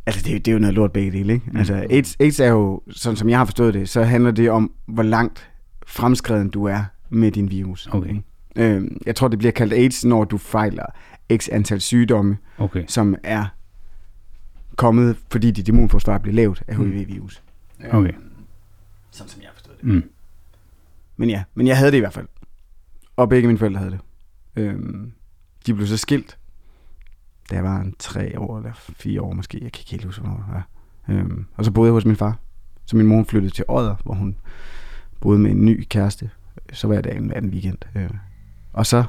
altså, 0.05 0.21
det, 0.25 0.35
er- 0.35 0.39
det 0.39 0.47
er 0.47 0.53
jo 0.53 0.59
noget 0.59 0.73
lort 0.73 0.91
begge 0.91 1.11
dele, 1.11 1.33
ikke? 1.33 1.45
Mm. 1.51 1.57
Altså, 1.57 1.85
AIDS, 1.89 2.17
AIDS 2.19 2.39
er 2.39 2.47
jo, 2.49 2.81
sådan 2.89 3.17
som 3.17 3.29
jeg 3.29 3.37
har 3.37 3.45
forstået 3.45 3.73
det, 3.73 3.89
så 3.89 4.03
handler 4.03 4.31
det 4.31 4.49
om, 4.51 4.71
hvor 4.87 5.03
langt 5.03 5.49
fremskreden 5.87 6.49
du 6.49 6.63
er 6.65 6.83
med 7.09 7.31
din 7.31 7.51
virus. 7.51 7.87
Okay. 7.91 8.15
Øh, 8.55 8.83
jeg 9.05 9.15
tror, 9.15 9.27
det 9.27 9.39
bliver 9.39 9.51
kaldt 9.51 9.73
AIDS, 9.73 10.05
når 10.05 10.23
du 10.23 10.37
fejler 10.37 10.85
x 11.37 11.49
antal 11.51 11.81
sygdomme, 11.81 12.37
Okay. 12.57 12.83
som 12.87 13.15
er 13.23 13.45
kommet, 14.75 15.15
fordi 15.31 15.51
dit 15.51 15.67
immunforsvar 15.67 16.17
blev 16.17 16.33
lavet 16.33 16.61
af 16.67 16.77
Mm. 16.79 16.91
HIV-virus. 16.91 17.43
Okay. 17.91 18.11
Sådan 19.17 19.29
som 19.29 19.41
jeg 19.41 19.49
forstået 19.53 19.77
det. 19.77 19.85
Mm. 19.85 20.09
Men 21.17 21.29
ja, 21.29 21.43
men 21.55 21.67
jeg 21.67 21.77
havde 21.77 21.91
det 21.91 21.97
i 21.97 21.99
hvert 21.99 22.13
fald. 22.13 22.27
Og 23.15 23.29
begge 23.29 23.47
mine 23.47 23.59
forældre 23.59 23.79
havde 23.79 23.91
det. 23.91 23.99
Øhm, 24.55 25.11
de 25.65 25.73
blev 25.73 25.87
så 25.87 25.97
skilt, 25.97 26.37
da 27.49 27.55
jeg 27.55 27.63
var 27.63 27.79
en 27.79 27.95
tre 27.99 28.39
år 28.39 28.57
eller 28.57 28.71
fire 28.73 29.21
år 29.21 29.33
måske. 29.33 29.63
Jeg 29.63 29.71
kan 29.71 29.81
ikke 29.81 29.91
helt 29.91 30.05
huske, 30.05 30.21
hvornår 30.21 30.37
det 30.37 30.53
var. 30.53 30.67
Øhm, 31.09 31.45
og 31.55 31.65
så 31.65 31.71
boede 31.71 31.87
jeg 31.87 31.93
hos 31.93 32.05
min 32.05 32.15
far. 32.15 32.39
Så 32.85 32.97
min 32.97 33.05
mor 33.05 33.23
flyttede 33.23 33.53
til 33.53 33.65
Odder, 33.67 33.95
hvor 34.03 34.13
hun 34.13 34.35
boede 35.19 35.39
med 35.39 35.51
en 35.51 35.65
ny 35.65 35.85
kæreste. 35.89 36.29
Så 36.73 36.87
hver 36.87 37.01
dag 37.01 37.17
en 37.17 37.33
anden 37.33 37.51
weekend. 37.51 37.77
Øh. 37.95 38.09
Og 38.73 38.85
så 38.85 39.03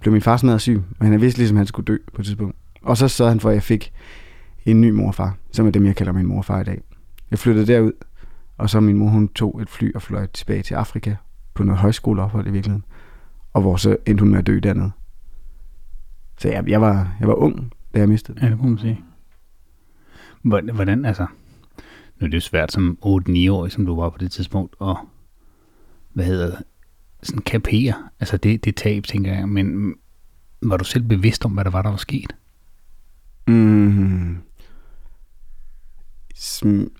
blev 0.00 0.12
min 0.12 0.22
far 0.22 0.36
smadret 0.36 0.60
syg, 0.60 0.82
og 0.98 1.06
han 1.06 1.20
vidste 1.20 1.38
ligesom, 1.38 1.56
at 1.56 1.58
han 1.58 1.66
skulle 1.66 1.86
dø 1.86 1.98
på 2.14 2.22
et 2.22 2.26
tidspunkt. 2.26 2.56
Og 2.82 2.96
så 2.96 3.08
sørgede 3.08 3.32
han 3.32 3.40
for, 3.40 3.48
at 3.48 3.54
jeg 3.54 3.62
fik 3.62 3.92
en 4.64 4.80
ny 4.80 4.90
morfar, 4.90 5.36
som 5.50 5.66
er 5.66 5.70
dem, 5.70 5.86
jeg 5.86 5.96
kalder 5.96 6.12
min 6.12 6.26
morfar 6.26 6.60
i 6.60 6.64
dag. 6.64 6.82
Jeg 7.30 7.38
flyttede 7.38 7.66
derud, 7.66 7.92
og 8.62 8.70
så 8.70 8.80
min 8.80 8.96
mor, 8.96 9.08
hun 9.08 9.28
tog 9.28 9.62
et 9.62 9.70
fly 9.70 9.94
og 9.94 10.02
fløj 10.02 10.26
tilbage 10.26 10.62
til 10.62 10.74
Afrika 10.74 11.16
på 11.54 11.64
noget 11.64 11.80
højskoleophold 11.80 12.46
i 12.46 12.50
virkeligheden. 12.50 12.84
Og 13.52 13.62
hvor 13.62 13.76
så 13.76 13.96
endte 14.06 14.22
hun 14.22 14.30
med 14.30 14.38
at 14.38 14.46
dø 14.46 14.58
dernede. 14.58 14.90
Så 16.38 16.48
jeg, 16.48 16.68
jeg, 16.68 16.80
var, 16.80 17.16
jeg 17.20 17.28
var 17.28 17.34
ung, 17.34 17.72
da 17.94 17.98
jeg 17.98 18.08
mistede 18.08 18.38
Ja, 18.40 18.46
det. 18.46 18.52
det 18.52 18.60
må 18.64 18.68
man 18.68 18.78
sige. 18.78 19.00
Hvordan, 20.42 20.74
hvordan 20.74 21.04
altså, 21.04 21.26
nu 22.20 22.24
er 22.24 22.28
det 22.28 22.34
jo 22.34 22.40
svært 22.40 22.72
som 22.72 22.98
8-9-årig, 23.04 23.72
som 23.72 23.86
du 23.86 24.00
var 24.00 24.10
på 24.10 24.18
det 24.18 24.32
tidspunkt, 24.32 24.76
og 24.78 24.98
hvad 26.12 26.24
hedder 26.24 26.46
det, 26.46 26.58
sådan 27.22 27.42
kapere, 27.42 27.94
altså 28.20 28.36
det, 28.36 28.64
det 28.64 28.76
tab, 28.76 29.04
tænker 29.04 29.32
jeg, 29.32 29.48
men 29.48 29.94
var 30.62 30.76
du 30.76 30.84
selv 30.84 31.04
bevidst 31.04 31.44
om, 31.44 31.52
hvad 31.52 31.64
der 31.64 31.70
var, 31.70 31.82
der 31.82 31.90
var 31.90 31.96
sket? 31.96 32.36
Mm. 33.48 34.36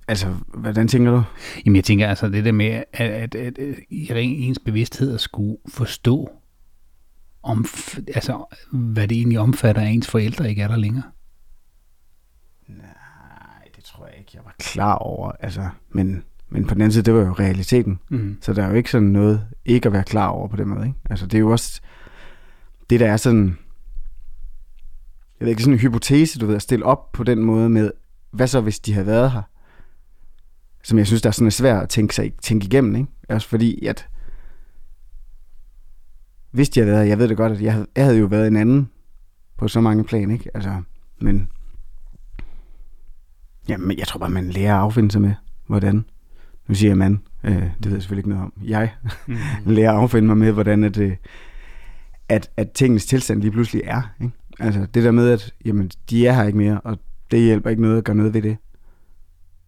Altså, 0.09 0.35
hvordan 0.55 0.89
tænker 0.89 1.11
du? 1.11 1.23
Jamen 1.67 1.77
jeg 1.77 1.85
tænker 1.85 2.09
altså 2.09 2.29
det 2.29 2.45
der 2.45 2.53
med, 2.53 2.83
at, 2.93 3.11
at, 3.11 3.35
at, 3.35 3.59
at 4.11 4.17
ens 4.17 4.59
bevidsthed 4.59 5.15
at 5.15 5.21
skulle 5.21 5.57
forstå, 5.69 6.31
om, 7.43 7.67
altså, 8.15 8.57
hvad 8.73 9.09
det 9.09 9.17
egentlig 9.17 9.39
omfatter, 9.39 9.83
at 9.83 9.89
ens 9.89 10.09
forældre 10.09 10.51
ikke 10.51 10.63
er 10.63 10.69
der 10.69 10.77
længere. 10.77 11.05
Nej, 12.69 13.69
det 13.77 13.85
tror 13.85 14.07
jeg 14.07 14.15
ikke, 14.19 14.31
jeg 14.35 14.43
var 14.45 14.55
klar 14.59 14.95
over. 14.95 15.33
Altså, 15.41 15.69
men, 15.91 16.25
men 16.49 16.67
på 16.67 16.75
den 16.75 16.83
anden 16.83 16.93
side, 16.93 17.05
det 17.05 17.15
var 17.15 17.21
jo 17.21 17.33
realiteten. 17.33 17.99
Mm. 18.09 18.39
Så 18.41 18.53
der 18.53 18.63
er 18.65 18.69
jo 18.69 18.75
ikke 18.75 18.91
sådan 18.91 19.09
noget 19.09 19.47
ikke 19.65 19.87
at 19.87 19.93
være 19.93 20.05
klar 20.05 20.29
over 20.29 20.49
på 20.49 20.57
den 20.57 20.69
måde. 20.69 20.87
Ikke? 20.87 20.99
Altså, 21.11 21.27
det 21.27 21.35
er 21.35 21.41
jo 21.41 21.51
også 21.51 21.81
det, 22.91 23.01
der 23.01 23.13
er 23.13 23.17
sådan... 23.17 23.59
Jeg 25.41 25.47
ved 25.47 25.49
ikke, 25.49 25.63
sådan 25.63 25.75
en 25.75 25.81
hypotese, 25.81 26.39
du 26.39 26.47
ved, 26.47 26.57
at 26.57 26.63
stille 26.63 26.85
op 26.85 27.13
på 27.13 27.25
den 27.25 27.43
måde 27.43 27.69
med, 27.69 27.91
hvad 28.33 28.47
så, 28.47 28.61
hvis 28.61 28.81
de 28.81 28.93
havde 28.93 29.07
været 29.07 29.31
her? 29.31 29.43
Som 30.83 30.99
jeg 30.99 31.07
synes, 31.07 31.23
der 31.23 31.29
er 31.29 31.33
sådan 31.33 31.51
svært 31.51 31.83
at 31.83 31.89
tænke, 31.89 32.15
sig, 32.15 32.33
tænke 32.43 32.67
igennem, 32.67 32.97
ikke? 32.97 33.09
Også 33.29 33.49
fordi, 33.49 33.87
at 33.87 34.09
hvis 36.51 36.69
de 36.69 36.81
havde 36.81 36.93
været 36.93 37.03
her, 37.03 37.09
jeg 37.09 37.19
ved 37.19 37.29
det 37.29 37.37
godt, 37.37 37.53
at 37.53 37.62
jeg 37.62 37.73
havde, 37.73 37.87
jeg 37.97 38.05
havde 38.05 38.19
jo 38.19 38.27
været 38.27 38.47
en 38.47 38.57
anden 38.57 38.91
på 39.57 39.69
så 39.69 39.81
mange 39.81 40.05
plan, 40.05 40.31
ikke? 40.31 40.51
Altså, 40.55 40.83
men 41.21 41.49
Jamen, 43.69 43.99
jeg 43.99 44.07
tror 44.07 44.19
bare, 44.19 44.31
man 44.31 44.51
lærer 44.51 44.75
at 44.75 44.81
affinde 44.81 45.11
sig 45.11 45.21
med, 45.21 45.35
hvordan. 45.67 46.05
Nu 46.69 46.75
siger 46.75 46.91
jeg 46.91 46.99
man, 46.99 47.21
øh, 47.45 47.53
det 47.53 47.85
ved 47.85 47.93
jeg 47.93 48.03
selvfølgelig 48.03 48.21
ikke 48.21 48.29
noget 48.29 48.45
om. 48.45 48.53
Jeg 48.65 48.91
Mm. 49.27 49.37
lærer 49.75 49.93
at 49.93 49.99
affinde 49.99 50.27
mig 50.27 50.37
med, 50.37 50.53
hvordan 50.53 50.85
at, 50.85 50.99
øh, 50.99 51.17
at, 52.29 52.51
at 52.57 52.71
tingens 52.71 53.07
tilstand 53.07 53.41
lige 53.41 53.51
pludselig 53.51 53.83
er. 53.85 54.03
Ikke? 54.21 54.35
Altså 54.61 54.87
det 54.95 55.05
der 55.05 55.11
med, 55.11 55.31
at 55.31 55.55
jamen, 55.65 55.91
de 56.11 56.27
er 56.27 56.33
her 56.33 56.45
ikke 56.45 56.59
mere, 56.59 56.81
og 56.81 56.99
det 57.33 57.41
hjælper 57.41 57.71
ikke 57.71 57.83
noget 57.83 57.99
at 57.99 58.05
gøre 58.05 58.17
noget 58.17 58.35
ved 58.35 58.43
det. 58.43 58.57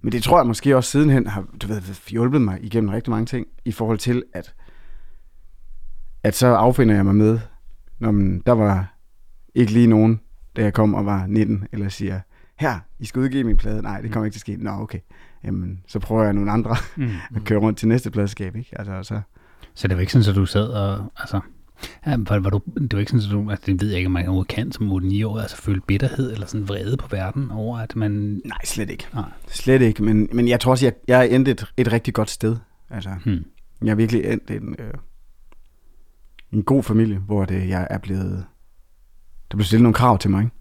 Men 0.02 0.12
det 0.12 0.22
tror 0.22 0.38
jeg 0.38 0.46
måske 0.46 0.76
også 0.76 0.90
sidenhen 0.90 1.26
har 1.26 1.44
du 1.62 1.66
ved, 1.66 2.08
hjulpet 2.10 2.42
mig 2.42 2.58
igennem 2.62 2.90
rigtig 2.90 3.10
mange 3.10 3.26
ting, 3.26 3.46
i 3.64 3.72
forhold 3.72 3.98
til, 3.98 4.22
at, 4.32 4.54
at 6.22 6.34
så 6.34 6.46
affinder 6.46 6.94
jeg 6.94 7.04
mig 7.04 7.14
med, 7.14 7.38
når 7.98 8.10
man, 8.10 8.42
der 8.46 8.52
var 8.52 8.94
ikke 9.54 9.72
lige 9.72 9.86
nogen, 9.86 10.20
da 10.56 10.62
jeg 10.62 10.72
kom 10.72 10.94
og 10.94 11.06
var 11.06 11.26
19, 11.26 11.66
eller 11.72 11.88
siger, 11.88 12.20
her, 12.56 12.80
I 12.98 13.04
skal 13.04 13.20
udgive 13.20 13.44
min 13.44 13.56
plade. 13.56 13.82
Nej, 13.82 14.00
det 14.00 14.12
kommer 14.12 14.24
ikke 14.24 14.34
til 14.34 14.38
at 14.38 14.40
ske. 14.40 14.56
Nå, 14.56 14.70
okay. 14.70 14.98
Jamen, 15.44 15.82
så 15.86 15.98
prøver 15.98 16.24
jeg 16.24 16.32
nogle 16.32 16.50
andre 16.52 16.76
Mm. 16.96 17.10
at 17.36 17.44
køre 17.44 17.58
rundt 17.58 17.78
til 17.78 17.88
næste 17.88 18.10
pladeskab, 18.10 18.56
ikke? 18.56 18.78
Altså, 18.78 19.02
så... 19.02 19.20
Så 19.74 19.88
det 19.88 19.96
var 19.96 20.00
ikke 20.00 20.12
sådan, 20.12 20.30
at 20.30 20.36
du 20.36 20.46
sad 20.46 20.68
og, 20.68 21.12
altså, 21.16 21.40
ja, 22.06 22.16
var, 22.16 22.38
var 22.38 22.50
du, 22.50 22.60
det 22.80 22.92
var 22.92 22.98
ikke 22.98 23.12
sådan, 23.12 23.26
at 23.26 23.32
du, 23.32 23.50
altså, 23.50 23.66
det 23.66 23.80
ved 23.80 23.88
jeg 23.88 23.98
ikke, 23.98 24.06
om 24.06 24.12
man 24.12 24.22
overhovedet 24.22 24.48
kan 24.48 24.72
som 24.72 24.92
8-9 24.92 25.26
år, 25.26 25.38
altså 25.38 25.56
føle 25.56 25.80
bitterhed 25.80 26.32
eller 26.32 26.46
sådan 26.46 26.68
vrede 26.68 26.96
på 26.96 27.08
verden 27.10 27.50
over, 27.50 27.78
at 27.78 27.96
man, 27.96 28.40
Nej, 28.44 28.58
slet 28.64 28.90
ikke. 28.90 29.06
nej, 29.14 29.30
Slet 29.48 29.82
ikke, 29.82 30.02
men, 30.02 30.28
men 30.32 30.48
jeg 30.48 30.60
tror 30.60 30.70
også, 30.70 30.86
jeg, 30.86 30.92
jeg 31.08 31.18
er 31.18 31.22
endt 31.22 31.48
et, 31.48 31.64
et 31.76 31.92
rigtig 31.92 32.14
godt 32.14 32.30
sted. 32.30 32.56
Altså, 32.90 33.10
hmm. 33.24 33.44
jeg 33.82 33.90
er 33.90 33.94
virkelig 33.94 34.24
endt 34.24 34.50
en, 34.50 34.76
øh, 34.78 34.94
en 36.52 36.62
god 36.62 36.82
familie, 36.82 37.18
hvor 37.18 37.44
det, 37.44 37.68
jeg 37.68 37.86
er 37.90 37.98
blevet... 37.98 38.44
Der 39.50 39.56
blev 39.56 39.64
stillet 39.64 39.82
nogle 39.82 39.94
krav 39.94 40.18
til 40.18 40.30
mig. 40.30 40.44
ikke? 40.44 40.56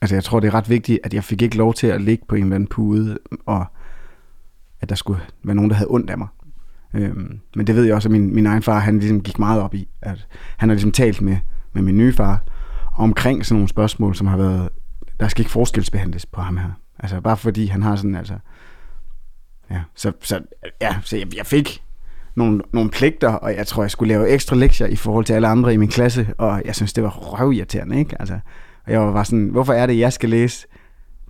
Altså, 0.00 0.16
jeg 0.16 0.24
tror, 0.24 0.40
det 0.40 0.48
er 0.48 0.54
ret 0.54 0.68
vigtigt, 0.68 0.98
at 1.04 1.14
jeg 1.14 1.24
fik 1.24 1.42
ikke 1.42 1.56
lov 1.56 1.74
til 1.74 1.86
at 1.86 2.00
ligge 2.00 2.24
på 2.28 2.34
en 2.34 2.42
eller 2.42 2.54
anden 2.54 2.68
pude, 2.68 3.18
og 3.46 3.66
at 4.80 4.88
der 4.88 4.94
skulle 4.94 5.20
være 5.42 5.54
nogen, 5.54 5.70
der 5.70 5.76
havde 5.76 5.90
ondt 5.90 6.10
af 6.10 6.18
mig. 6.18 6.28
Øhm, 6.98 7.40
men 7.56 7.66
det 7.66 7.74
ved 7.74 7.84
jeg 7.84 7.94
også, 7.94 8.08
at 8.08 8.12
min, 8.12 8.34
min 8.34 8.46
egen 8.46 8.62
far, 8.62 8.78
han 8.78 8.98
ligesom 8.98 9.20
gik 9.20 9.38
meget 9.38 9.62
op 9.62 9.74
i, 9.74 9.88
at 10.02 10.26
han 10.56 10.68
har 10.68 10.74
ligesom 10.74 10.92
talt 10.92 11.20
med, 11.20 11.36
med 11.72 11.82
min 11.82 11.96
nye 11.96 12.12
far 12.12 12.42
omkring 12.96 13.46
sådan 13.46 13.54
nogle 13.54 13.68
spørgsmål, 13.68 14.14
som 14.14 14.26
har 14.26 14.36
været, 14.36 14.68
der 15.20 15.28
skal 15.28 15.40
ikke 15.40 15.50
forskelsbehandles 15.50 16.26
på 16.26 16.40
ham 16.40 16.56
her. 16.56 16.70
Altså 16.98 17.20
bare 17.20 17.36
fordi 17.36 17.66
han 17.66 17.82
har 17.82 17.96
sådan, 17.96 18.14
altså, 18.14 18.34
ja, 19.70 19.80
så, 19.94 20.12
så, 20.20 20.40
ja, 20.80 20.96
så 21.02 21.16
jeg, 21.16 21.36
jeg 21.36 21.46
fik 21.46 21.82
nogle, 22.34 22.62
nogle 22.72 22.90
pligter, 22.90 23.28
og 23.28 23.56
jeg 23.56 23.66
tror, 23.66 23.82
jeg 23.82 23.90
skulle 23.90 24.14
lave 24.14 24.28
ekstra 24.28 24.56
lektier 24.56 24.86
i 24.86 24.96
forhold 24.96 25.24
til 25.24 25.32
alle 25.32 25.48
andre 25.48 25.74
i 25.74 25.76
min 25.76 25.88
klasse, 25.88 26.34
og 26.38 26.62
jeg 26.64 26.74
synes, 26.74 26.92
det 26.92 27.04
var 27.04 27.10
røvirriterende, 27.10 27.98
ikke? 27.98 28.16
Altså, 28.20 28.38
og 28.86 28.92
jeg 28.92 29.00
var 29.00 29.12
bare 29.12 29.24
sådan, 29.24 29.48
hvorfor 29.48 29.72
er 29.72 29.86
det, 29.86 29.98
jeg 29.98 30.12
skal 30.12 30.28
læse 30.28 30.66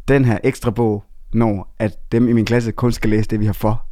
den 0.08 0.24
her 0.24 0.38
ekstra 0.44 0.70
bog, 0.70 1.04
når 1.32 1.74
at 1.78 2.12
dem 2.12 2.28
i 2.28 2.32
min 2.32 2.44
klasse 2.44 2.72
kun 2.72 2.92
skal 2.92 3.10
læse 3.10 3.28
det, 3.28 3.40
vi 3.40 3.46
har 3.46 3.52
for? 3.52 3.84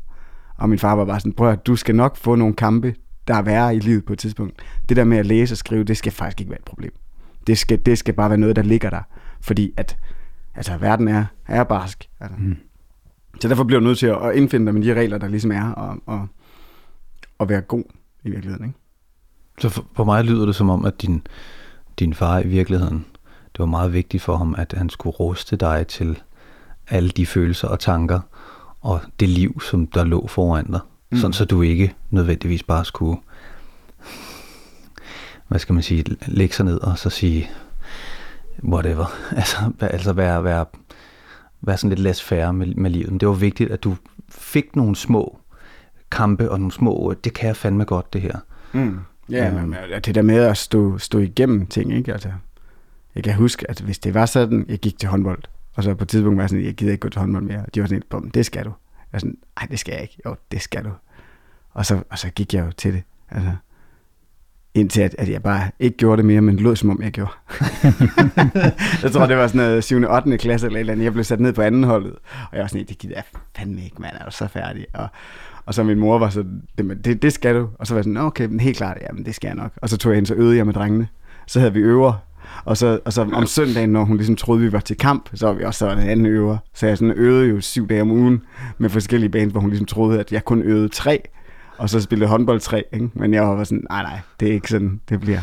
Og 0.57 0.69
min 0.69 0.79
far 0.79 0.95
var 0.95 1.05
bare 1.05 1.21
sådan, 1.21 1.33
prøv 1.33 1.51
at 1.51 1.67
du 1.67 1.77
skal 1.77 1.95
nok 1.95 2.17
få 2.17 2.35
nogle 2.35 2.55
kampe, 2.55 2.95
der 3.29 3.35
er 3.35 3.43
værre 3.43 3.77
i 3.77 3.79
livet 3.79 4.05
på 4.05 4.13
et 4.13 4.19
tidspunkt. 4.19 4.63
Det 4.89 4.97
der 4.97 5.05
med 5.05 5.19
at 5.19 5.27
læse 5.27 5.55
og 5.55 5.59
skrive, 5.59 5.85
det 5.85 5.97
skal 5.97 6.13
faktisk 6.13 6.41
ikke 6.41 6.51
være 6.51 6.59
et 6.59 6.65
problem. 6.65 6.93
Det 7.47 7.59
skal, 7.59 7.87
det 7.87 7.99
skal 7.99 8.15
bare 8.15 8.31
være 8.31 8.39
noget, 8.39 8.57
der 8.57 8.63
ligger 8.63 8.91
der. 8.91 9.03
Fordi 9.41 9.73
at 9.77 9.99
altså, 10.55 10.77
verden 10.77 11.09
er, 11.09 11.25
er 11.47 11.65
barsk. 11.65 12.09
Altså. 12.21 12.37
Mm. 12.39 12.57
Så 13.41 13.49
derfor 13.49 13.65
bliver 13.65 13.81
jeg 13.81 13.87
nødt 13.87 13.99
til 13.99 14.07
at 14.07 14.35
indfinde 14.35 14.65
mig 14.65 14.75
med 14.75 14.83
de 14.83 14.95
regler, 14.95 15.19
der 15.19 15.29
ligesom 15.29 15.53
er, 15.53 15.71
og, 15.71 15.97
og, 16.07 16.29
og 17.39 17.49
være 17.49 17.61
god 17.61 17.85
i 18.25 18.31
virkeligheden. 18.31 18.67
Ikke? 18.67 18.79
Så 19.59 19.69
for, 19.69 19.87
for 19.97 20.05
mig 20.05 20.25
lyder 20.25 20.47
det 20.47 20.55
som 20.55 20.71
om, 20.71 20.85
at 20.85 21.03
din, 21.03 21.27
din 21.99 22.15
far 22.15 22.41
i 22.41 22.47
virkeligheden, 22.47 23.05
det 23.53 23.59
var 23.59 23.67
meget 23.67 23.93
vigtigt 23.93 24.23
for 24.23 24.37
ham, 24.37 24.55
at 24.59 24.75
han 24.77 24.89
skulle 24.89 25.17
ruste 25.17 25.57
dig 25.57 25.87
til 25.87 26.23
alle 26.89 27.11
de 27.11 27.27
følelser 27.27 27.69
og 27.69 27.81
tanker, 27.81 28.21
og 28.87 29.01
det 29.21 29.29
liv, 29.29 29.61
som 29.61 29.87
der 29.87 30.05
lå 30.05 30.27
foran 30.27 30.67
dig. 30.67 30.81
Mm. 31.11 31.19
Sådan 31.19 31.33
så 31.33 31.45
du 31.45 31.63
ikke 31.63 31.95
nødvendigvis 32.11 32.63
bare 32.63 32.85
skulle, 32.85 33.21
hvad 35.49 35.59
skal 35.59 35.73
man 35.73 35.83
sige, 35.83 36.05
lægge 36.27 36.55
sig 36.55 36.65
ned 36.65 36.81
og 36.81 36.99
så 36.99 37.11
sige, 37.11 37.51
whatever. 38.65 39.05
Altså, 39.37 39.57
altså 39.81 40.13
være, 40.13 40.45
være, 40.45 40.65
være 41.61 41.77
sådan 41.77 41.89
lidt 41.89 42.01
less 42.01 42.23
færre 42.23 42.53
med, 42.53 42.75
med 42.75 42.91
livet. 42.91 43.11
Men 43.11 43.21
det 43.21 43.29
var 43.29 43.35
vigtigt, 43.35 43.71
at 43.71 43.85
du 43.85 43.97
fik 44.29 44.77
nogle 44.77 44.97
små 44.97 45.39
kampe 46.11 46.51
og 46.51 46.59
nogle 46.59 46.73
små, 46.73 47.15
det 47.25 47.33
kan 47.33 47.47
jeg 47.47 47.57
fandme 47.57 47.85
godt 47.85 48.13
det 48.13 48.21
her. 48.21 48.37
Mm. 48.73 48.99
Ja, 49.31 49.47
Øhm. 49.47 49.55
men 49.55 49.71
men 49.71 49.79
det 50.05 50.15
der 50.15 50.23
med 50.23 50.37
at 50.37 50.57
stå, 50.57 50.99
stå 50.99 51.19
igennem 51.19 51.67
ting, 51.67 51.95
ikke? 51.95 52.13
Altså, 52.13 52.29
jeg 53.15 53.25
kan 53.25 53.35
huske, 53.35 53.71
at 53.71 53.81
hvis 53.81 53.99
det 53.99 54.15
var 54.15 54.27
sådan, 54.27 54.65
jeg 54.69 54.79
gik 54.79 54.99
til 54.99 55.09
håndbold, 55.09 55.43
og 55.77 55.83
så 55.83 55.95
på 55.95 56.05
et 56.05 56.09
tidspunkt 56.09 56.37
var 56.37 56.43
jeg 56.43 56.51
sådan, 56.51 56.65
jeg 56.65 56.75
gider 56.75 56.93
ikke 56.93 57.01
gå 57.03 57.09
til 57.09 57.21
håndbold 57.21 57.45
mere. 57.45 57.59
Og 57.59 57.75
de 57.75 57.81
var 57.81 57.87
sådan, 57.87 58.03
"Bum, 58.11 58.31
det 58.31 58.47
skal 58.47 58.65
du. 58.65 58.71
Jeg 58.99 59.09
var 59.13 59.19
sådan, 59.19 59.39
nej, 59.61 59.67
det 59.71 59.79
skal 59.79 59.93
jeg 59.93 60.03
ikke. 60.03 60.19
Jo, 60.27 60.37
det 60.51 60.63
skal 60.63 60.85
du. 60.85 60.91
Og 61.71 61.87
så, 61.87 62.03
og 62.11 62.19
så 62.19 62.31
gik 62.31 62.55
jeg 62.55 62.67
jo 62.67 62.73
til 62.73 62.93
det. 62.95 63.03
Altså, 63.31 63.53
indtil 64.75 65.01
at, 65.01 65.15
at 65.19 65.29
jeg 65.29 65.43
bare 65.43 65.71
ikke 65.79 65.97
gjorde 65.97 66.17
det 66.17 66.25
mere, 66.25 66.41
men 66.41 66.57
lød 66.57 66.77
som 66.77 66.91
om 66.91 67.03
jeg 67.03 67.13
gjorde. 67.13 67.31
jeg 69.03 69.13
tror, 69.13 69.27
det 69.27 69.37
var 69.37 69.47
sådan 69.47 69.59
noget 69.59 69.85
7. 69.85 70.03
8. 70.11 70.39
klasse 70.39 70.67
eller 70.67 70.77
et 70.77 70.81
eller 70.81 70.93
andet. 70.93 71.05
Jeg 71.05 71.13
blev 71.13 71.25
sat 71.25 71.41
ned 71.41 71.53
på 71.53 71.63
anden 71.63 71.85
holdet, 71.85 72.13
og 72.51 72.57
jeg 72.57 72.61
var 72.61 72.67
sådan, 72.67 72.87
det 72.87 72.99
gider 72.99 73.15
jeg 73.15 73.25
fandme 73.57 73.85
ikke, 73.85 74.03
mand, 74.03 74.17
er 74.21 74.25
du 74.25 74.31
så 74.31 74.47
færdig? 74.49 74.87
Og, 74.95 75.09
og 75.67 75.75
så 75.75 75.83
min 75.83 75.99
mor 75.99 76.19
var 76.19 76.29
så, 76.29 76.45
det, 76.79 77.05
det, 77.05 77.23
det 77.23 77.33
skal 77.33 77.55
du. 77.55 77.69
Og 77.79 77.87
så 77.87 77.95
var 77.95 77.99
jeg 77.99 78.05
sådan, 78.05 78.17
okay, 78.17 78.47
men 78.47 78.61
helt 78.61 78.77
klart, 78.77 78.99
ja, 79.01 79.13
men 79.13 79.25
det 79.25 79.35
skal 79.35 79.49
jeg 79.49 79.55
nok. 79.57 79.73
Og 79.77 79.89
så 79.89 79.97
tog 79.97 80.13
jeg 80.13 80.17
hen, 80.17 80.27
så 80.27 80.35
øvede 80.35 80.57
jeg 80.57 80.67
med 80.67 80.75
drengene. 80.75 81.09
Så 81.47 81.59
havde 81.61 81.73
vi 81.73 81.81
øver, 81.81 82.26
og 82.65 82.77
så, 82.77 82.99
og 83.05 83.13
så 83.13 83.23
om 83.33 83.47
søndagen, 83.47 83.91
når 83.91 84.05
hun 84.05 84.17
ligesom 84.17 84.37
troede, 84.37 84.61
vi 84.63 84.73
var 84.73 84.81
til 84.81 84.97
kamp, 84.97 85.29
så 85.35 85.47
var 85.47 85.53
vi 85.55 85.65
også 85.65 85.79
så 85.79 85.91
en 85.91 85.99
anden 85.99 86.27
øver. 86.27 86.57
Så 86.75 86.87
jeg 86.87 86.99
sådan 86.99 87.15
øvede 87.17 87.49
jo 87.49 87.61
syv 87.61 87.89
dage 87.89 88.03
om 88.03 88.11
ugen 88.11 88.43
med 88.79 88.91
forskellige 88.91 89.31
bands, 89.31 89.53
hvor 89.53 89.61
hun 89.61 89.71
ligesom 89.71 89.87
troede, 89.87 90.21
at 90.21 90.33
jeg 90.33 90.45
kun 90.45 90.63
øvede 90.63 90.89
tre, 90.89 91.23
og 91.79 91.91
så 91.91 92.01
spillede 92.01 92.31
håndbold 92.31 92.61
tre, 92.61 92.85
ikke? 92.93 93.09
Men 93.15 93.35
jeg 93.35 93.43
var 93.43 93.65
sådan, 93.65 93.85
nej, 93.91 94.03
nej, 94.03 94.19
det 94.41 94.49
er 94.49 94.53
ikke 94.53 94.69
sådan, 94.71 95.01
det 95.09 95.21
bliver. 95.21 95.41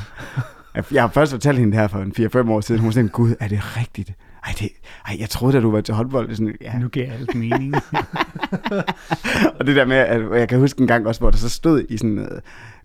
Jeg- 0.94 1.02
har 1.04 1.08
først 1.08 1.32
fortalt 1.32 1.58
hende 1.60 1.72
det 1.72 1.80
her 1.80 1.88
for 1.88 2.00
en 2.00 2.14
4-5 2.48 2.52
år 2.52 2.62
siden. 2.62 2.82
Hun 2.82 2.88
var 2.88 2.92
sådan, 2.92 3.08
gud, 3.10 3.36
er 3.40 3.48
det 3.48 3.78
rigtigt? 3.78 4.12
Ej, 4.46 4.54
det, 4.60 4.70
ej, 5.08 5.16
jeg 5.20 5.30
troede, 5.30 5.58
at 5.58 5.64
du 5.64 5.72
var 5.72 5.82
til 5.82 5.94
håndbold. 5.94 6.36
Sådan, 6.36 6.56
ja. 6.62 6.78
nu 6.80 6.88
giver 6.88 7.12
alt 7.14 7.36
mening. 7.36 7.76
Og 9.60 9.68
det 9.68 9.76
der 9.76 9.86
med, 9.86 9.96
at 9.98 10.40
jeg 10.40 10.50
kan 10.50 10.60
huske 10.60 10.82
en 10.82 10.88
gang 10.88 11.08
også, 11.08 11.22
hvor 11.22 11.30
der 11.30 11.38
så 11.38 11.50
stod 11.50 11.84
i 11.90 11.98
sådan 11.98 12.18
uh, 12.20 12.26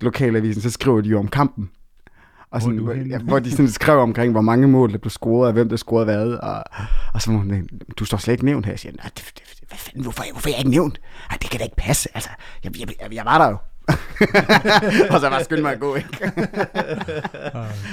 lokalavisen, 0.00 0.62
så 0.62 0.70
skriver 0.70 1.00
de 1.00 1.08
jo 1.08 1.18
om 1.18 1.28
kampen. 1.28 1.70
Og 2.50 2.62
sådan, 2.62 2.78
Hvor 2.78 2.92
er 2.92 2.96
ja, 2.96 3.18
hvor 3.18 3.38
de 3.38 3.50
sådan 3.50 3.68
skrev 3.68 3.98
omkring, 3.98 4.32
hvor 4.32 4.40
mange 4.40 4.68
mål 4.68 4.92
der 4.92 4.98
blev 4.98 5.10
scoret, 5.10 5.46
og 5.46 5.52
hvem 5.52 5.68
der 5.68 5.76
scorede 5.76 6.04
hvad. 6.04 6.26
Og, 6.32 6.64
og 7.14 7.22
så 7.22 7.30
var 7.30 7.38
hun, 7.38 7.68
du 7.96 8.04
står 8.04 8.18
slet 8.18 8.32
ikke 8.32 8.44
nævnt 8.44 8.66
her. 8.66 8.72
Jeg 8.72 8.78
siger, 8.78 8.92
nej, 8.92 9.10
det, 9.16 9.32
det, 9.34 9.68
hvad 9.68 9.78
fanden, 9.78 10.02
hvorfor, 10.02 10.24
hvorfor 10.32 10.48
er 10.48 10.52
jeg 10.52 10.58
ikke 10.58 10.70
nævnt? 10.70 11.00
Ej, 11.30 11.36
det 11.42 11.50
kan 11.50 11.58
da 11.58 11.64
ikke 11.64 11.76
passe. 11.76 12.08
Altså, 12.14 12.30
jeg, 12.64 12.80
jeg, 12.80 12.88
jeg, 13.00 13.14
jeg 13.14 13.24
var 13.24 13.38
der 13.38 13.48
jo. 13.48 13.56
og 15.14 15.20
så 15.20 15.28
var 15.28 15.42
skyndt 15.42 15.62
mig 15.62 15.72
at 15.72 15.80
gå, 15.80 15.94
ikke? 15.94 16.08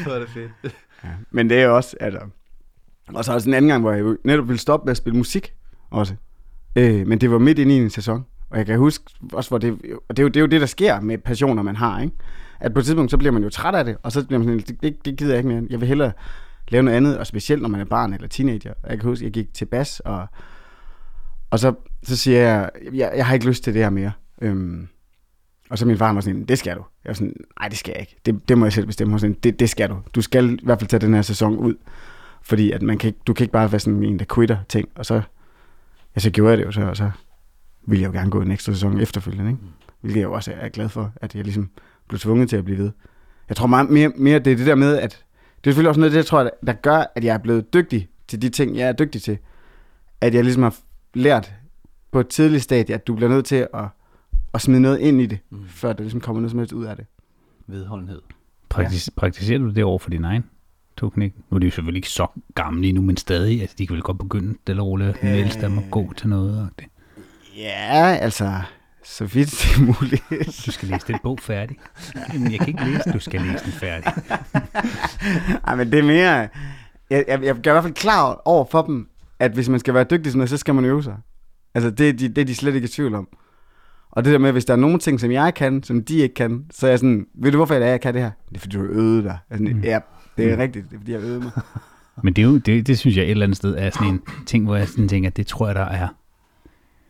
Så 0.03 0.13
er 0.13 0.19
det 0.19 0.29
fedt. 0.29 0.75
Ja, 1.03 1.09
men 1.31 1.50
det 1.50 1.62
er 1.62 1.67
også, 1.67 1.95
altså... 2.00 2.19
Og 3.07 3.25
så 3.25 3.33
også 3.33 3.50
en 3.50 3.53
anden 3.53 3.69
gang, 3.69 3.81
hvor 3.81 3.91
jeg 3.91 4.15
netop 4.24 4.47
ville 4.47 4.59
stoppe 4.59 4.85
med 4.85 4.91
at 4.91 4.97
spille 4.97 5.17
musik 5.17 5.53
også. 5.89 6.15
Øh, 6.75 7.07
men 7.07 7.21
det 7.21 7.31
var 7.31 7.38
midt 7.38 7.59
inde 7.59 7.75
i 7.75 7.77
en 7.77 7.89
sæson. 7.89 8.25
Og 8.55 8.59
jeg 8.59 8.65
kan 8.65 8.77
huske 8.77 9.03
også, 9.33 9.50
hvor 9.50 9.57
det... 9.57 9.71
Og 10.09 10.17
det 10.17 10.19
er, 10.19 10.24
jo, 10.24 10.27
det 10.27 10.35
er 10.35 10.41
jo 10.41 10.47
det, 10.47 10.62
der 10.62 10.67
sker 10.67 11.00
med 11.00 11.17
passioner, 11.17 11.63
man 11.63 11.75
har, 11.75 12.01
ikke? 12.01 12.15
At 12.59 12.74
på 12.74 12.79
et 12.79 12.85
tidspunkt, 12.85 13.12
så 13.12 13.17
bliver 13.17 13.31
man 13.31 13.43
jo 13.43 13.50
træt 13.50 13.75
af 13.75 13.85
det, 13.85 13.97
og 14.03 14.12
så 14.12 14.25
bliver 14.25 14.39
man 14.39 14.47
sådan, 14.47 14.59
det, 14.59 14.81
det, 14.81 15.05
det 15.05 15.17
gider 15.17 15.31
jeg 15.31 15.38
ikke 15.38 15.50
mere. 15.50 15.63
Jeg 15.69 15.79
vil 15.79 15.88
hellere 15.88 16.12
lave 16.67 16.83
noget 16.83 16.97
andet, 16.97 17.17
og 17.17 17.27
specielt 17.27 17.62
når 17.62 17.69
man 17.69 17.81
er 17.81 17.85
barn 17.85 18.13
eller 18.13 18.27
teenager. 18.27 18.74
Jeg 18.89 19.00
kan 19.00 19.09
huske, 19.09 19.25
jeg 19.25 19.31
gik 19.31 19.53
til 19.53 19.65
bas, 19.65 20.00
og, 20.00 20.27
og 21.51 21.59
så, 21.59 21.74
så 22.03 22.17
siger 22.17 22.39
jeg, 22.39 22.69
jeg, 22.93 23.12
jeg 23.15 23.25
har 23.25 23.33
ikke 23.33 23.47
lyst 23.47 23.63
til 23.63 23.74
det 23.74 23.81
her 23.81 23.89
mere. 23.89 24.12
Øhm, 24.41 24.88
Og 25.69 25.77
så 25.77 25.85
min 25.85 25.97
far 25.97 26.13
var 26.13 26.21
sådan, 26.21 26.45
det 26.45 26.57
skal 26.59 26.75
du. 26.75 26.83
Jeg 27.03 27.09
var 27.09 27.13
sådan, 27.13 27.33
nej, 27.59 27.67
det 27.69 27.77
skal 27.77 27.91
jeg 27.91 28.01
ikke. 28.01 28.15
Det, 28.25 28.50
det 28.50 28.57
må 28.57 28.65
jeg 28.65 28.74
selv 28.74 28.85
bestemme. 28.85 29.12
Hun 29.12 29.19
sådan, 29.19 29.38
det, 29.43 29.59
det 29.59 29.69
skal 29.69 29.89
du. 29.89 29.97
Du 30.15 30.21
skal 30.21 30.53
i 30.53 30.59
hvert 30.63 30.79
fald 30.79 30.89
tage 30.89 31.01
den 31.01 31.13
her 31.13 31.21
sæson 31.21 31.57
ud. 31.57 31.75
Fordi 32.41 32.71
at 32.71 32.81
man 32.81 32.97
kan 32.97 33.07
ikke, 33.07 33.19
du 33.27 33.33
kan 33.33 33.43
ikke 33.43 33.53
bare 33.53 33.71
være 33.71 33.79
sådan 33.79 34.03
en, 34.03 34.19
der 34.19 34.25
quitter 34.35 34.57
ting. 34.69 34.89
Og 34.95 35.05
så, 35.05 35.21
ja, 36.15 36.19
så 36.19 36.29
gjorde 36.29 36.50
jeg 36.50 36.57
det 36.57 36.65
jo 36.65 36.71
så, 36.71 36.81
og 36.81 36.97
så 36.97 37.12
ville 37.87 38.01
jeg 38.01 38.07
jo 38.07 38.13
gerne 38.13 38.31
gå 38.31 38.41
en 38.41 38.51
ekstra 38.51 38.73
sæson 38.73 38.99
efterfølgende. 38.99 39.51
Ikke? 39.51 39.63
Hvilket 40.01 40.19
jeg 40.19 40.27
jo 40.27 40.33
også 40.33 40.53
er 40.55 40.69
glad 40.69 40.89
for, 40.89 41.11
at 41.15 41.35
jeg 41.35 41.43
ligesom 41.43 41.69
blev 42.07 42.19
tvunget 42.19 42.49
til 42.49 42.57
at 42.57 42.65
blive 42.65 42.77
ved. 42.77 42.91
Jeg 43.49 43.57
tror 43.57 43.67
meget 43.67 43.89
mere, 43.89 44.11
mere 44.15 44.39
det 44.39 44.53
er 44.53 44.57
det 44.57 44.67
der 44.67 44.75
med, 44.75 44.97
at 44.97 45.25
det 45.63 45.69
er 45.69 45.73
selvfølgelig 45.73 45.89
også 45.89 45.99
noget, 45.99 46.11
det, 46.11 46.17
jeg 46.17 46.25
tror, 46.25 46.43
der, 46.43 46.49
der 46.65 46.73
gør, 46.73 47.03
at 47.15 47.23
jeg 47.23 47.33
er 47.33 47.37
blevet 47.37 47.73
dygtig 47.73 48.09
til 48.27 48.41
de 48.41 48.49
ting, 48.49 48.77
jeg 48.77 48.87
er 48.87 48.93
dygtig 48.93 49.21
til. 49.21 49.37
At 50.21 50.33
jeg 50.33 50.43
ligesom 50.43 50.63
har 50.63 50.75
lært 51.13 51.53
på 52.11 52.19
et 52.19 52.27
tidligt 52.27 52.63
stadie, 52.63 52.95
at 52.95 53.07
du 53.07 53.15
bliver 53.15 53.29
nødt 53.29 53.45
til 53.45 53.67
at, 53.73 53.87
at 54.53 54.61
smide 54.61 54.81
noget 54.81 54.99
ind 54.99 55.21
i 55.21 55.25
det, 55.25 55.39
mm. 55.49 55.67
før 55.67 55.93
der 55.93 56.01
ligesom 56.01 56.21
kommer 56.21 56.41
noget 56.41 56.51
som 56.51 56.59
helst 56.59 56.73
ud 56.73 56.85
af 56.85 56.95
det. 56.95 57.05
Vedholdenhed. 57.67 58.21
Praktis, 58.69 59.07
ja. 59.07 59.19
Praktiserer 59.19 59.59
du 59.59 59.69
det 59.69 59.83
over 59.83 59.99
for 59.99 60.09
din 60.09 60.23
egen 60.23 60.43
togknæk? 60.97 61.33
Nu 61.49 61.55
er 61.55 61.59
de 61.59 61.65
jo 61.65 61.71
selvfølgelig 61.71 61.99
ikke 61.99 62.09
så 62.09 62.27
gamle 62.55 62.87
endnu, 62.87 63.01
men 63.03 63.17
stadig. 63.17 63.61
Altså, 63.61 63.75
de 63.79 63.87
kan 63.87 63.93
vel 63.93 64.03
godt 64.03 64.17
begynde 64.17 64.55
stille 64.61 64.81
og 64.81 64.87
roligt 64.87 65.23
med 65.23 65.37
ældste 65.37 65.61
dem 65.61 65.77
at 65.77 65.83
gå 65.91 66.13
til 66.17 66.29
noget. 66.29 66.59
Og 66.59 66.69
det. 66.79 66.85
Ja, 67.57 68.17
altså, 68.21 68.62
så 69.03 69.25
vidt 69.25 69.51
det 69.51 69.75
er 69.75 69.85
muligt. 69.85 70.63
Du 70.65 70.71
skal 70.71 70.88
læse 70.88 71.07
den 71.07 71.19
bog 71.24 71.39
færdig. 71.41 71.77
Jamen, 72.33 72.51
jeg 72.51 72.59
kan 72.59 72.67
ikke 72.67 72.85
læse 72.85 73.12
du 73.13 73.19
skal 73.19 73.41
læse 73.41 73.65
den 73.65 73.71
færdig. 73.71 74.13
Ej, 75.67 75.75
men 75.75 75.91
det 75.91 76.00
er 76.00 76.03
mere... 76.03 76.47
Jeg, 77.09 77.25
jeg, 77.27 77.43
jeg 77.43 77.55
gør 77.55 77.71
i 77.71 77.74
hvert 77.74 77.83
fald 77.83 77.93
klar 77.93 78.41
over 78.45 78.65
for 78.71 78.81
dem, 78.81 79.07
at 79.39 79.51
hvis 79.51 79.69
man 79.69 79.79
skal 79.79 79.93
være 79.93 80.03
dygtig 80.03 80.25
sådan 80.31 80.38
noget, 80.38 80.50
så 80.50 80.57
skal 80.57 80.75
man 80.75 80.85
øve 80.85 81.03
sig. 81.03 81.17
Altså, 81.75 81.89
det, 81.89 82.09
er 82.09 82.13
de, 82.13 82.27
det 82.27 82.38
er 82.38 82.45
de 82.45 82.55
slet 82.55 82.75
ikke 82.75 82.85
i 82.85 82.91
tvivl 82.91 83.15
om. 83.15 83.27
Og 84.12 84.25
det 84.25 84.33
der 84.33 84.39
med, 84.39 84.51
hvis 84.51 84.65
der 84.65 84.74
er 84.74 84.77
nogle 84.77 85.00
ting, 85.00 85.19
som 85.19 85.31
jeg 85.31 85.53
kan, 85.53 85.83
som 85.83 86.03
de 86.03 86.17
ikke 86.17 86.35
kan, 86.35 86.65
så 86.71 86.85
er 86.88 86.89
jeg 86.89 87.00
sådan, 87.00 87.25
ved 87.35 87.51
du 87.51 87.57
hvorfor 87.57 87.74
jeg, 87.74 87.83
er, 87.83 87.88
jeg 87.88 88.01
kan 88.01 88.13
det 88.13 88.21
her? 88.21 88.31
Det 88.50 88.55
er 88.55 88.59
fordi, 88.59 88.75
du 88.75 88.81
har 88.81 88.89
øvet 88.89 89.24
dig. 89.24 89.38
Altså, 89.50 89.63
mm. 89.63 89.81
Ja, 89.81 90.00
det 90.38 90.45
er 90.51 90.55
mm. 90.55 90.62
rigtigt, 90.62 90.89
det 90.89 90.95
er 90.95 91.00
fordi, 91.00 91.12
jeg 91.12 91.21
har 91.21 91.27
øvet 91.27 91.43
mig. 91.43 91.51
Men 92.24 92.33
det, 92.33 92.41
er 92.41 92.45
jo, 92.45 92.57
det, 92.57 92.88
det 92.88 93.00
synes 93.00 93.17
jeg 93.17 93.24
et 93.24 93.31
eller 93.31 93.45
andet 93.45 93.57
sted 93.57 93.75
er 93.77 93.89
sådan 93.89 94.07
en 94.07 94.21
ting, 94.45 94.65
hvor 94.65 94.75
jeg 94.75 94.88
sådan 94.88 95.07
tænker, 95.07 95.29
at 95.29 95.38
det 95.38 95.47
tror 95.47 95.67
jeg, 95.67 95.75
der 95.75 95.85
er 95.85 96.07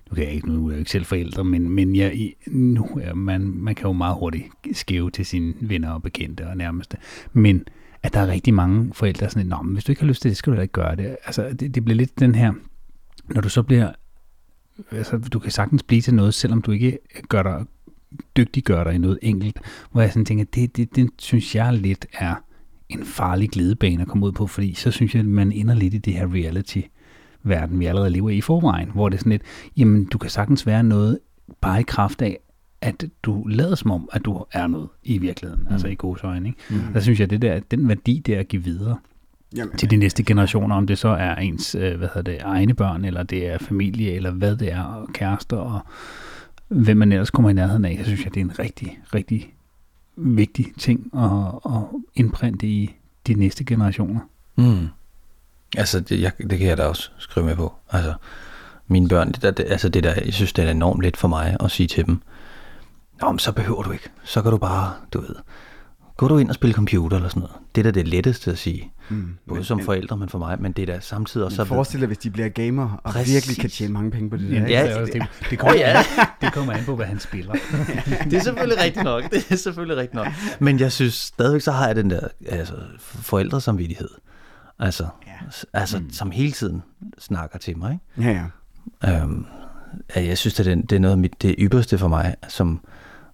nu 0.10 0.16
kan 0.16 0.24
jeg 0.24 0.34
ikke, 0.34 0.48
nu 0.48 0.68
er 0.68 0.72
jeg 0.72 0.80
ikke 0.80 0.92
selv 0.92 1.06
forældre, 1.06 1.44
men, 1.44 1.70
men 1.70 1.96
jeg, 1.96 2.34
nu 2.48 3.00
er 3.02 3.14
man, 3.14 3.42
man 3.42 3.76
kan 3.76 3.86
jo 3.86 3.94
meget 3.94 4.16
hurtigt 4.16 4.46
skæve 4.74 5.12
til 5.12 5.26
sine 5.26 5.54
venner 5.62 5.92
og 5.92 6.04
bekendte 6.04 6.48
og 6.48 6.58
nærmeste. 6.58 6.98
Men 7.34 7.64
at 8.04 8.14
der 8.14 8.20
er 8.20 8.28
rigtig 8.28 8.54
mange 8.54 8.94
forældre 8.94 9.30
sådan, 9.30 9.48
Nå, 9.48 9.62
men 9.62 9.74
hvis 9.74 9.84
du 9.84 9.92
ikke 9.92 10.02
har 10.02 10.08
lyst 10.08 10.22
til 10.22 10.30
det, 10.30 10.38
skal 10.38 10.54
du 10.54 10.58
da 10.58 10.62
ikke 10.62 10.72
gøre 10.72 10.96
det. 10.96 11.18
Altså, 11.26 11.54
det, 11.60 11.76
det 11.76 11.86
bliver 11.86 11.98
lidt 11.98 12.20
den 12.20 12.36
her, 12.36 12.54
når 13.30 13.42
du 13.42 13.50
så 13.50 13.64
bliver, 13.64 13.92
altså, 14.92 15.18
du 15.18 15.40
kan 15.40 15.52
sagtens 15.52 15.84
blive 15.84 16.02
til 16.02 16.14
noget, 16.14 16.34
selvom 16.34 16.62
du 16.62 16.72
ikke 16.72 17.00
gør 17.30 17.44
dig, 17.44 17.66
dygtiggør 18.38 18.84
dig 18.84 18.94
i 18.94 18.98
noget 18.98 19.20
enkelt, 19.22 19.60
hvor 19.92 20.02
jeg 20.02 20.12
sådan 20.12 20.26
tænker, 20.26 20.46
det, 20.46 20.78
det, 20.78 20.96
det 20.96 21.10
synes 21.18 21.56
jeg 21.56 21.74
lidt 21.74 22.06
er 22.14 22.36
en 22.90 23.06
farlig 23.06 23.50
glidebane 23.50 24.02
at 24.02 24.08
komme 24.08 24.26
ud 24.26 24.32
på, 24.32 24.48
fordi 24.48 24.74
så 24.74 24.92
synes 24.92 25.16
jeg, 25.16 25.20
at 25.20 25.26
man 25.26 25.52
ender 25.52 25.76
lidt 25.76 25.94
i 25.94 25.98
det 25.98 26.14
her 26.14 26.34
reality 26.34 26.82
verden, 27.46 27.80
vi 27.80 27.86
allerede 27.86 28.10
lever 28.10 28.30
i 28.30 28.38
i 28.38 28.42
forvejen, 28.42 28.90
hvor 28.94 29.10
det 29.10 29.18
er 29.18 29.20
sådan 29.20 29.32
lidt, 29.32 29.42
jamen 29.78 30.06
du 30.06 30.18
kan 30.18 30.30
sagtens 30.30 30.66
være 30.66 30.84
noget 30.84 31.20
bare 31.62 31.80
i 31.80 31.84
kraft 31.84 32.22
af, 32.22 32.40
at 32.82 33.06
du 33.24 33.44
lader 33.48 33.76
som 33.76 33.92
om, 33.92 34.10
at 34.12 34.26
du 34.26 34.46
er 34.52 34.68
noget 34.68 34.88
i 35.04 35.18
virkeligheden, 35.18 35.64
mm. 35.64 35.74
altså 35.74 35.88
i 35.88 35.96
gode 35.96 36.20
øjne. 36.24 36.48
Ikke? 36.48 36.60
Mm. 36.70 36.94
Der 36.94 37.00
synes 37.00 37.20
jeg, 37.20 37.30
det 37.30 37.42
der, 37.42 37.60
den 37.72 37.88
værdi 37.88 38.24
der 38.26 38.40
at 38.40 38.48
give 38.48 38.64
videre 38.64 38.98
Jamen. 39.56 39.78
til 39.78 39.92
de 39.92 39.96
næste 39.96 40.24
generationer, 40.24 40.76
om 40.76 40.88
det 40.88 40.98
så 40.98 41.08
er 41.08 41.36
ens 41.36 41.76
øh, 41.76 41.98
hvad 41.98 42.08
hedder 42.14 42.32
det, 42.32 42.42
egne 42.42 42.74
børn, 42.74 43.06
eller 43.06 43.24
det 43.24 43.48
er 43.48 43.58
familie, 43.58 44.12
eller 44.12 44.32
hvad 44.32 44.58
det 44.58 44.72
er, 44.72 44.84
og 44.84 45.08
kærester, 45.14 45.58
og 45.58 45.80
hvem 46.68 46.98
man 46.98 47.12
ellers 47.12 47.30
kommer 47.30 47.50
i 47.50 47.54
nærheden 47.54 47.86
af, 47.86 47.98
så 47.98 48.04
synes 48.06 48.24
jeg, 48.24 48.34
det 48.34 48.40
er 48.40 48.46
en 48.46 48.60
rigtig, 48.60 49.00
rigtig 49.14 49.54
vigtig 50.16 50.66
ting 50.78 51.10
at, 51.16 51.72
at 51.76 51.82
indprinte 52.16 52.68
i 52.68 52.96
de 53.28 53.34
næste 53.34 53.64
generationer. 53.64 54.20
Mm. 54.58 54.88
Altså, 55.78 56.00
det, 56.00 56.22
jeg, 56.22 56.32
det 56.50 56.60
kan 56.60 56.68
jeg 56.68 56.78
da 56.78 56.84
også 56.84 57.10
skrive 57.18 57.46
med 57.46 57.56
på. 57.56 57.74
Altså, 57.92 58.14
mine 58.88 59.08
børn, 59.08 59.32
det, 59.32 59.42
der, 59.42 59.52
det, 59.52 59.66
altså 59.70 59.90
det 59.90 60.04
der, 60.04 60.14
jeg 60.26 60.34
synes, 60.34 60.54
det 60.54 60.66
er 60.66 60.72
enormt 60.72 61.04
let 61.04 61.18
for 61.18 61.28
mig 61.28 61.58
at 61.60 61.72
sige 61.72 61.88
til 61.88 62.06
dem, 62.06 62.22
Nå, 63.22 63.32
men 63.32 63.40
så 63.40 63.52
behøver 63.52 63.84
du 63.84 63.92
ikke. 63.92 64.10
Så 64.24 64.42
kan 64.42 64.52
du 64.52 64.58
bare, 64.58 64.94
du 65.14 65.22
ved, 65.22 65.36
gå 66.18 66.28
du 66.28 66.38
ind 66.38 66.50
og 66.50 66.56
spille 66.56 66.74
computer 66.74 67.18
eller 67.18 67.30
sådan 67.30 67.40
noget. 67.40 67.56
Det 67.76 67.82
er 67.82 67.92
da 67.92 68.00
det 68.00 68.08
letteste 68.08 68.52
at 68.52 68.58
sige. 68.58 68.92
Mm, 69.10 69.38
Både 69.48 69.58
men, 69.58 69.64
som 69.64 69.80
forældre, 69.80 70.18
men 70.18 70.30
for 70.30 70.38
mig, 70.38 70.62
men 70.62 70.72
det 70.72 70.90
er 70.90 70.94
da 70.94 71.00
samtidig 71.00 71.46
også... 71.46 71.62
Men 71.62 71.68
forestil 71.68 72.00
dig, 72.00 72.08
hvis 72.08 72.18
de 72.18 72.30
bliver 72.30 72.50
gamer 72.50 73.02
og 73.04 73.14
Præcis. 73.14 73.34
virkelig 73.34 73.58
kan 73.58 73.70
tjene 73.70 73.94
mange 73.94 74.12
penge 74.12 74.30
på 74.30 74.38
det 74.38 74.52
der. 74.52 74.68
Ja, 74.68 74.86
ja 74.86 75.02
det, 75.02 75.14
det, 75.14 75.24
det, 75.50 75.60
kommer, 75.60 75.76
oh, 75.76 75.80
ja. 75.80 76.04
det 76.42 76.54
kommer 76.54 76.74
an 76.74 76.86
på, 76.86 76.96
hvad 76.96 77.06
han 77.06 77.20
spiller. 77.20 77.54
det 78.30 78.34
er 78.34 78.40
selvfølgelig 78.40 78.84
rigtigt 78.84 79.04
nok. 79.04 79.32
Det 79.32 79.48
er 79.50 79.56
selvfølgelig 79.56 79.98
rigtigt 79.98 80.14
nok. 80.14 80.28
Men 80.60 80.80
jeg 80.80 80.92
synes 80.92 81.14
stadigvæk, 81.14 81.62
så 81.62 81.72
har 81.72 81.88
jeg 81.88 81.96
den 81.96 82.10
der 82.10 82.28
altså, 82.46 82.74
forældresamvittighed. 83.00 84.10
Altså, 84.80 85.08
ja. 85.42 85.68
altså 85.74 86.00
mm. 86.00 86.12
som 86.12 86.32
hele 86.32 86.52
tiden 86.52 86.84
snakker 87.20 87.60
til 87.60 87.78
mig. 87.78 88.00
Ikke? 88.18 88.30
Ja, 88.30 88.50
ja. 89.04 89.24
Øhm, 89.24 89.46
jeg 90.16 90.38
synes, 90.38 90.60
at 90.60 90.66
det, 90.66 90.90
det 90.90 90.96
er 90.96 91.00
noget 91.00 91.12
af 91.12 91.18
mit, 91.18 91.42
det 91.42 91.56
ypperste 91.60 91.98
for 91.98 92.08
mig 92.08 92.36
som, 92.48 92.80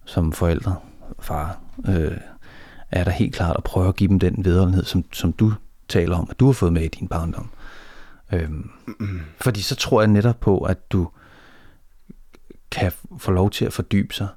som 0.04 0.32
forældre, 0.32 0.76
far, 1.20 1.58
øh, 1.88 2.16
er 2.90 3.04
der 3.04 3.10
helt 3.10 3.34
klart 3.34 3.56
at 3.56 3.64
prøve 3.64 3.88
at 3.88 3.96
give 3.96 4.08
dem 4.08 4.18
den 4.18 4.44
vederlighed, 4.44 4.84
som, 4.84 5.04
som 5.12 5.32
du 5.32 5.52
taler 5.88 6.16
om, 6.16 6.26
at 6.30 6.40
du 6.40 6.46
har 6.46 6.52
fået 6.52 6.72
med 6.72 6.82
i 6.82 6.88
din 6.88 7.08
barndom. 7.08 7.50
Øhm, 8.32 8.70
mm. 9.00 9.20
Fordi 9.40 9.62
så 9.62 9.76
tror 9.76 10.00
jeg 10.00 10.08
netop 10.08 10.40
på, 10.40 10.58
at 10.58 10.92
du 10.92 11.08
kan 12.70 12.92
få 13.18 13.30
lov 13.30 13.50
til 13.50 13.64
at 13.64 13.72
fordybe 13.72 14.14
sig, 14.14 14.28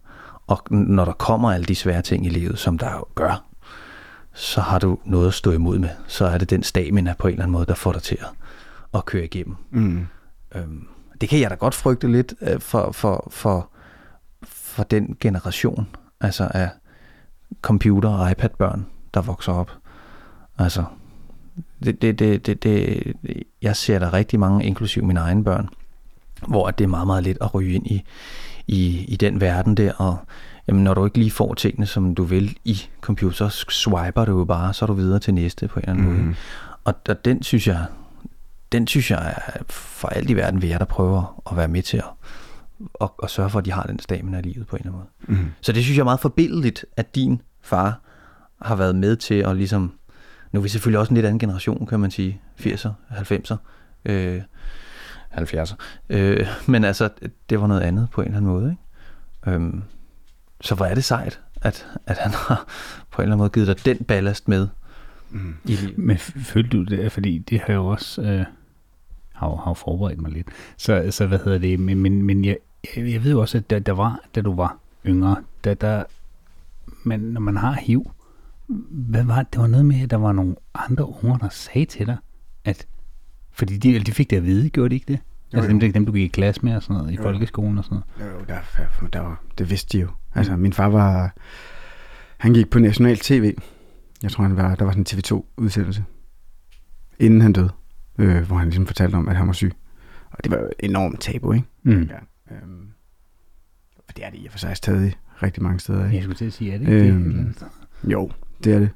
og 0.48 0.64
når 0.72 1.06
der 1.06 1.14
kommer 1.14 1.52
alle 1.52 1.66
de 1.66 1.76
svære 1.76 2.02
ting 2.02 2.26
i 2.26 2.30
livet, 2.30 2.60
som 2.60 2.78
der 2.78 2.92
jo 2.92 3.06
gør, 3.16 3.46
så 4.36 4.62
har 4.62 4.80
du 4.80 5.00
noget 5.06 5.28
at 5.28 5.34
stå 5.34 5.52
imod 5.52 5.80
med. 5.80 5.90
Så 6.08 6.26
er 6.26 6.38
det 6.38 6.50
den 6.50 6.64
stamina 6.64 7.14
på 7.20 7.28
en 7.28 7.34
eller 7.34 7.44
anden 7.44 7.52
måde, 7.52 7.66
der 7.66 7.76
får 7.76 7.92
dig 7.92 8.02
til 8.02 8.18
at, 8.22 8.28
at 8.94 9.06
køre 9.06 9.24
igennem. 9.24 9.56
Mm. 9.72 10.08
Øhm, 10.56 10.88
det 11.22 11.30
kan 11.30 11.40
jeg 11.40 11.50
da 11.50 11.56
godt 11.56 11.76
frygte 11.76 12.12
lidt 12.12 12.34
øh, 12.42 12.60
for, 12.60 12.92
for, 12.92 13.28
for, 13.32 13.70
for 14.44 14.84
den 14.84 15.18
generation 15.20 15.88
altså 16.22 16.48
af 16.52 16.70
computer- 17.62 18.10
og 18.10 18.32
iPad-børn, 18.32 18.86
der 19.14 19.22
vokser 19.22 19.54
op. 19.54 19.72
Altså, 20.58 20.84
det, 21.84 22.02
det, 22.02 22.20
det, 22.20 22.46
det, 22.46 22.64
det, 22.64 23.04
jeg 23.62 23.76
ser 23.76 24.00
der 24.00 24.14
rigtig 24.14 24.40
mange, 24.40 24.66
inklusive 24.66 25.06
mine 25.06 25.20
egne 25.20 25.44
børn, 25.44 25.70
hvor 26.48 26.72
det 26.72 26.84
er 26.84 26.88
meget, 26.88 27.08
meget 27.08 27.24
let 27.24 27.38
at 27.42 27.54
ryge 27.54 27.74
ind 27.74 27.88
i, 27.88 28.04
i, 28.68 29.06
i 29.08 29.16
den 29.16 29.42
verden 29.42 29.78
der, 29.78 29.94
og 29.94 30.18
jamen 30.68 30.84
når 30.84 30.94
du 30.94 31.06
ikke 31.06 31.18
lige 31.18 31.32
får 31.32 31.54
tingene, 31.54 31.86
som 31.86 32.16
du 32.16 32.24
vil 32.24 32.58
i 32.66 32.82
computer, 33.02 33.50
så 33.50 33.66
swiper 33.70 34.26
du 34.26 34.38
jo 34.40 34.46
bare, 34.46 34.74
så 34.74 34.86
er 34.86 34.88
du 34.88 34.94
videre 34.94 35.20
til 35.20 35.34
næste 35.34 35.68
på 35.68 35.80
en 35.80 35.90
eller 35.90 35.94
anden 35.94 36.18
mm. 36.18 36.26
måde. 36.26 36.36
Og, 36.84 36.94
og 37.10 37.26
den 37.26 37.44
synes 37.44 37.68
jeg, 37.68 37.86
den 38.72 38.88
synes 38.88 39.12
jeg 39.12 39.36
for 39.70 40.08
alt 40.08 40.30
i 40.30 40.34
verden 40.34 40.62
vil 40.62 40.70
jeg 40.70 40.80
der 40.80 40.86
prøver 40.86 41.44
at 41.52 41.58
være 41.58 41.68
med 41.68 41.82
til 41.82 41.98
at 41.98 42.04
og, 42.94 43.16
og 43.18 43.30
sørge 43.30 43.50
for, 43.50 43.60
at 43.60 43.66
de 43.66 43.72
har 43.72 43.84
den 43.84 44.00
stamina 44.00 44.40
i 44.40 44.42
livet 44.42 44.68
på 44.68 44.76
en 44.76 44.82
eller 44.82 44.94
anden 44.94 45.10
måde. 45.28 45.40
Mm. 45.40 45.52
Så 45.62 45.72
det 45.72 45.84
synes 45.84 45.98
jeg 45.98 46.02
er 46.02 46.06
meget 46.06 46.20
forbilledeligt, 46.20 46.86
at 46.98 47.16
din 47.16 47.42
far 47.62 48.00
har 48.62 48.76
været 48.76 48.96
med 48.96 49.16
til 49.16 49.36
at 49.36 49.56
ligesom, 49.56 49.94
nu 50.52 50.60
er 50.60 50.64
vi 50.64 50.70
selvfølgelig 50.70 51.00
også 51.00 51.10
en 51.10 51.16
lidt 51.16 51.26
anden 51.26 51.40
generation, 51.40 51.88
kan 51.88 52.00
man 52.00 52.12
sige, 52.12 52.42
80'er, 52.60 52.90
90'er, 53.12 53.56
øh, 54.06 54.42
70'er, 55.32 55.76
øh, 56.10 56.48
men 56.68 56.84
altså, 56.84 57.10
det 57.50 57.62
var 57.62 57.68
noget 57.68 57.82
andet 57.82 58.08
på 58.12 58.22
en 58.22 58.28
eller 58.28 58.38
anden 58.38 58.52
måde, 58.52 58.72
ikke? 58.72 59.56
Øhm, 59.56 59.84
så 60.66 60.76
hvor 60.76 60.86
er 60.86 60.96
det 60.96 61.04
sejt, 61.04 61.42
at, 61.62 61.88
at 62.06 62.18
han 62.18 62.32
har 62.32 62.68
på 63.12 63.22
en 63.22 63.24
eller 63.24 63.34
anden 63.36 63.38
måde 63.38 63.50
givet 63.50 63.68
dig 63.68 63.86
den 63.86 64.06
ballast 64.06 64.48
med 64.48 64.68
mm. 65.30 65.56
i 65.66 65.76
livet. 65.76 65.98
Men 65.98 66.18
følte 66.18 66.78
du 66.78 66.84
det, 66.84 67.12
fordi 67.12 67.38
det 67.38 67.60
har 67.60 67.74
jo 67.74 67.88
også 67.88 68.22
øh, 68.22 68.46
har, 69.34 69.56
har 69.56 69.74
forberedt 69.74 70.22
mig 70.22 70.32
lidt. 70.32 70.48
Så, 70.78 71.08
så 71.12 71.28
hvad 71.28 71.40
hedder 71.40 71.58
det, 71.58 71.80
men, 71.80 72.00
men, 72.00 72.22
men 72.22 72.46
jeg, 72.46 72.58
jeg 72.98 73.24
ved 73.24 73.32
jo 73.32 73.42
også, 73.42 73.58
at 73.58 73.70
der, 73.70 73.80
der 73.80 73.92
var, 73.92 74.20
da 74.36 74.42
du 74.42 74.56
var 74.56 74.78
yngre, 75.06 75.36
da 75.64 75.74
der, 75.74 76.04
men 77.04 77.20
når 77.20 77.42
man 77.42 77.58
har 77.58 77.74
HIV, 77.74 78.12
hvad 78.90 79.24
var 79.24 79.44
det? 79.44 79.62
var 79.62 79.68
noget 79.68 79.86
med, 79.86 80.02
at 80.02 80.12
der 80.12 80.18
var 80.18 80.32
nogle 80.32 80.56
andre 80.74 81.24
unger, 81.24 81.38
der 81.38 81.50
sagde 81.50 81.86
til 81.86 82.06
dig, 82.06 82.18
at, 82.64 82.88
fordi 83.52 83.78
de, 83.78 84.00
de 84.00 84.12
fik 84.12 84.30
det 84.30 84.38
at 84.38 84.46
vide, 84.46 84.70
gjorde 84.70 84.90
de 84.90 84.96
ikke 84.96 85.14
det? 85.14 85.20
Jo, 85.54 85.58
altså 85.58 85.70
dem, 85.70 85.94
dem, 85.94 86.06
du 86.06 86.12
gik 86.12 86.24
i 86.24 86.28
klasse 86.28 86.66
med 86.66 86.76
og 86.76 86.84
sådan 86.84 86.96
noget, 86.96 87.12
i 87.12 87.16
jo. 87.16 87.22
folkeskolen 87.22 87.78
og 87.78 87.84
sådan 87.84 88.02
noget? 88.20 88.34
Jo, 88.34 88.46
der, 88.48 89.08
der 89.14 89.20
var, 89.20 89.44
det 89.58 89.70
vidste 89.70 89.98
de 89.98 90.02
jo. 90.02 90.08
Altså, 90.36 90.56
min 90.56 90.74
far 90.74 90.88
var, 90.88 91.34
han 92.38 92.54
gik 92.54 92.70
på 92.70 92.80
national 92.80 93.18
tv. 93.18 93.54
Jeg 94.24 94.32
tror, 94.32 94.44
han 94.44 94.58
var, 94.58 94.76
der 94.76 94.86
var 94.86 94.92
sådan 94.92 95.02
en 95.02 95.20
TV2-udsendelse, 95.20 96.04
inden 97.20 97.42
han 97.42 97.54
døde, 97.54 97.72
øh, 98.18 98.48
hvor 98.48 98.56
han 98.56 98.68
ligesom 98.68 98.88
fortalte 98.88 99.16
om, 99.16 99.28
at 99.28 99.36
han 99.36 99.48
var 99.48 99.54
syg. 99.54 99.74
Og 100.32 100.44
det 100.44 100.52
var 100.52 100.58
jo 100.58 100.70
enormt 100.80 101.22
tabu, 101.22 101.52
ikke? 101.52 101.68
Mm. 101.84 102.10
Ja, 102.12 102.56
øhm, 102.56 102.90
for 104.06 104.14
det 104.16 104.26
er 104.26 104.30
det 104.30 104.40
i 104.40 104.46
og 104.46 104.52
for 104.52 104.60
sig 104.60 104.78
stadig 104.78 105.16
rigtig 105.44 105.64
mange 105.64 105.80
steder. 105.80 106.06
Ikke? 106.06 106.16
Jeg 106.16 106.24
skulle 106.24 106.38
til 106.38 106.46
at 106.46 106.54
sige, 106.54 106.74
er 106.74 106.78
det 106.78 106.88
ikke 106.88 107.08
øhm, 107.08 107.54
det? 107.54 107.68
Jo, 108.12 108.32
det 108.64 108.74
er 108.74 108.80
det. 108.80 108.90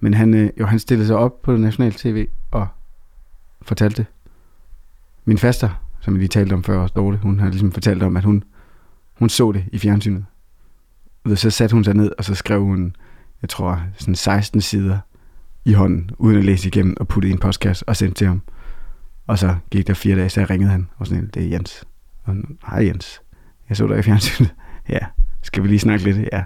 Men 0.00 0.14
han, 0.14 0.34
øh, 0.34 0.50
jo, 0.60 0.66
han 0.66 0.78
stillede 0.78 1.06
sig 1.06 1.16
op 1.16 1.42
på 1.42 1.56
national 1.56 1.92
tv 1.92 2.28
og 2.50 2.66
fortalte 3.62 4.06
min 5.26 5.38
faster, 5.38 5.86
som 6.00 6.18
vi 6.18 6.28
talte 6.28 6.52
om 6.54 6.64
før 6.64 6.86
Dorte, 6.86 7.18
hun 7.18 7.40
har 7.40 7.48
ligesom 7.48 7.72
fortalt 7.72 8.02
om, 8.02 8.16
at 8.16 8.24
hun, 8.24 8.44
hun 9.18 9.28
så 9.28 9.52
det 9.52 9.64
i 9.72 9.78
fjernsynet. 9.78 10.24
ved, 11.24 11.36
så 11.36 11.50
satte 11.50 11.74
hun 11.74 11.84
sig 11.84 11.94
ned, 11.94 12.12
og 12.18 12.24
så 12.24 12.34
skrev 12.34 12.64
hun, 12.64 12.96
jeg 13.42 13.48
tror, 13.48 13.82
sådan 13.98 14.14
16 14.14 14.60
sider 14.60 14.98
i 15.64 15.72
hånden, 15.72 16.10
uden 16.18 16.38
at 16.38 16.44
læse 16.44 16.68
igennem, 16.68 16.96
og 17.00 17.08
puttede 17.08 17.30
i 17.30 17.32
en 17.32 17.38
postkasse 17.38 17.88
og 17.88 17.96
sendte 17.96 18.18
til 18.18 18.26
ham. 18.26 18.42
Og 19.26 19.38
så 19.38 19.56
gik 19.70 19.86
der 19.86 19.94
fire 19.94 20.16
dage, 20.16 20.28
så 20.28 20.46
ringede 20.50 20.70
han, 20.70 20.88
og 20.96 21.06
sådan, 21.06 21.30
det 21.34 21.42
er 21.42 21.48
Jens. 21.48 21.84
Og 22.24 22.34
han, 22.34 22.58
hej 22.66 22.86
Jens, 22.86 23.22
jeg 23.68 23.76
så 23.76 23.86
dig 23.86 23.98
i 23.98 24.02
fjernsynet. 24.02 24.54
ja, 24.88 24.98
skal 25.42 25.62
vi 25.62 25.68
lige 25.68 25.78
snakke 25.78 26.04
lidt? 26.04 26.28
Ja, 26.32 26.44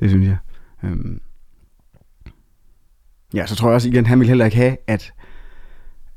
det 0.00 0.10
synes 0.10 0.26
jeg. 0.26 0.36
Øhm. 0.82 1.20
Ja, 3.34 3.46
så 3.46 3.56
tror 3.56 3.68
jeg 3.68 3.74
også 3.74 3.88
igen, 3.88 4.06
han 4.06 4.18
ville 4.18 4.28
heller 4.28 4.44
ikke 4.44 4.56
have, 4.56 4.76
at, 4.86 5.12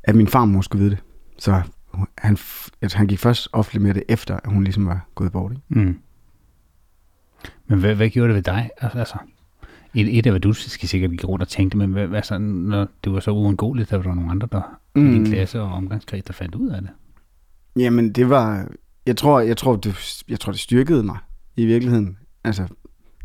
at 0.04 0.14
min 0.14 0.28
farmor 0.28 0.60
skulle 0.60 0.80
vide 0.80 0.90
det. 0.90 1.02
Så 1.38 1.62
han, 2.18 2.38
altså, 2.82 2.98
han 2.98 3.06
gik 3.06 3.18
først 3.18 3.48
offentligt 3.52 3.82
med 3.82 3.94
det, 3.94 4.02
efter 4.08 4.36
at 4.36 4.52
hun 4.52 4.64
ligesom 4.64 4.86
var 4.86 5.06
gået 5.14 5.32
bort. 5.32 5.52
Ikke? 5.52 5.62
Mm. 5.68 5.98
Men 7.66 7.78
hvad, 7.78 7.94
hvad 7.94 8.10
gjorde 8.10 8.28
det 8.28 8.36
ved 8.36 8.42
dig? 8.42 8.70
Altså, 8.80 9.18
et, 9.94 10.18
et 10.18 10.26
af 10.26 10.32
hvad 10.32 10.40
du 10.40 10.52
skal 10.52 10.88
sikkert 10.88 11.10
gik 11.10 11.24
rundt 11.28 11.42
og 11.42 11.48
tænkte, 11.48 11.78
men 11.78 11.92
hvad, 11.92 12.06
hvad 12.06 12.22
så, 12.22 12.38
når 12.38 12.88
det 13.04 13.12
var 13.12 13.20
så 13.20 13.30
uundgåeligt, 13.30 13.92
at 13.92 14.02
der 14.02 14.08
var 14.08 14.14
nogle 14.14 14.30
andre 14.30 14.48
der 14.52 14.80
mm. 14.94 15.08
i 15.08 15.12
din 15.12 15.22
mm. 15.22 15.26
klasse 15.26 15.60
og 15.60 15.72
omgangskreds, 15.72 16.24
der 16.24 16.32
fandt 16.32 16.54
ud 16.54 16.70
af 16.70 16.80
det? 16.80 16.90
Jamen, 17.76 18.12
det 18.12 18.30
var... 18.30 18.68
Jeg 19.06 19.16
tror, 19.16 19.40
jeg 19.40 19.56
tror, 19.56 19.76
det, 19.76 20.22
jeg 20.28 20.40
tror, 20.40 20.52
det 20.52 20.60
styrkede 20.60 21.02
mig 21.02 21.18
i 21.56 21.66
virkeligheden. 21.66 22.18
Altså, 22.44 22.62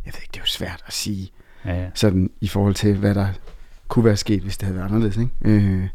jeg 0.05 0.13
ved 0.13 0.21
ikke, 0.21 0.31
det 0.31 0.37
er 0.37 0.41
jo 0.41 0.45
svært 0.45 0.83
at 0.87 0.93
sige. 0.93 1.29
Ja, 1.65 1.81
ja. 1.81 1.89
Sådan 1.93 2.29
i 2.41 2.47
forhold 2.47 2.75
til, 2.75 2.97
hvad 2.97 3.15
der 3.15 3.27
kunne 3.87 4.05
være 4.05 4.17
sket, 4.17 4.41
hvis 4.41 4.57
det 4.57 4.65
havde 4.65 4.77
været 4.77 4.85
anderledes. 4.85 5.17
Ikke? 5.17 5.31
Øh, 5.41 5.87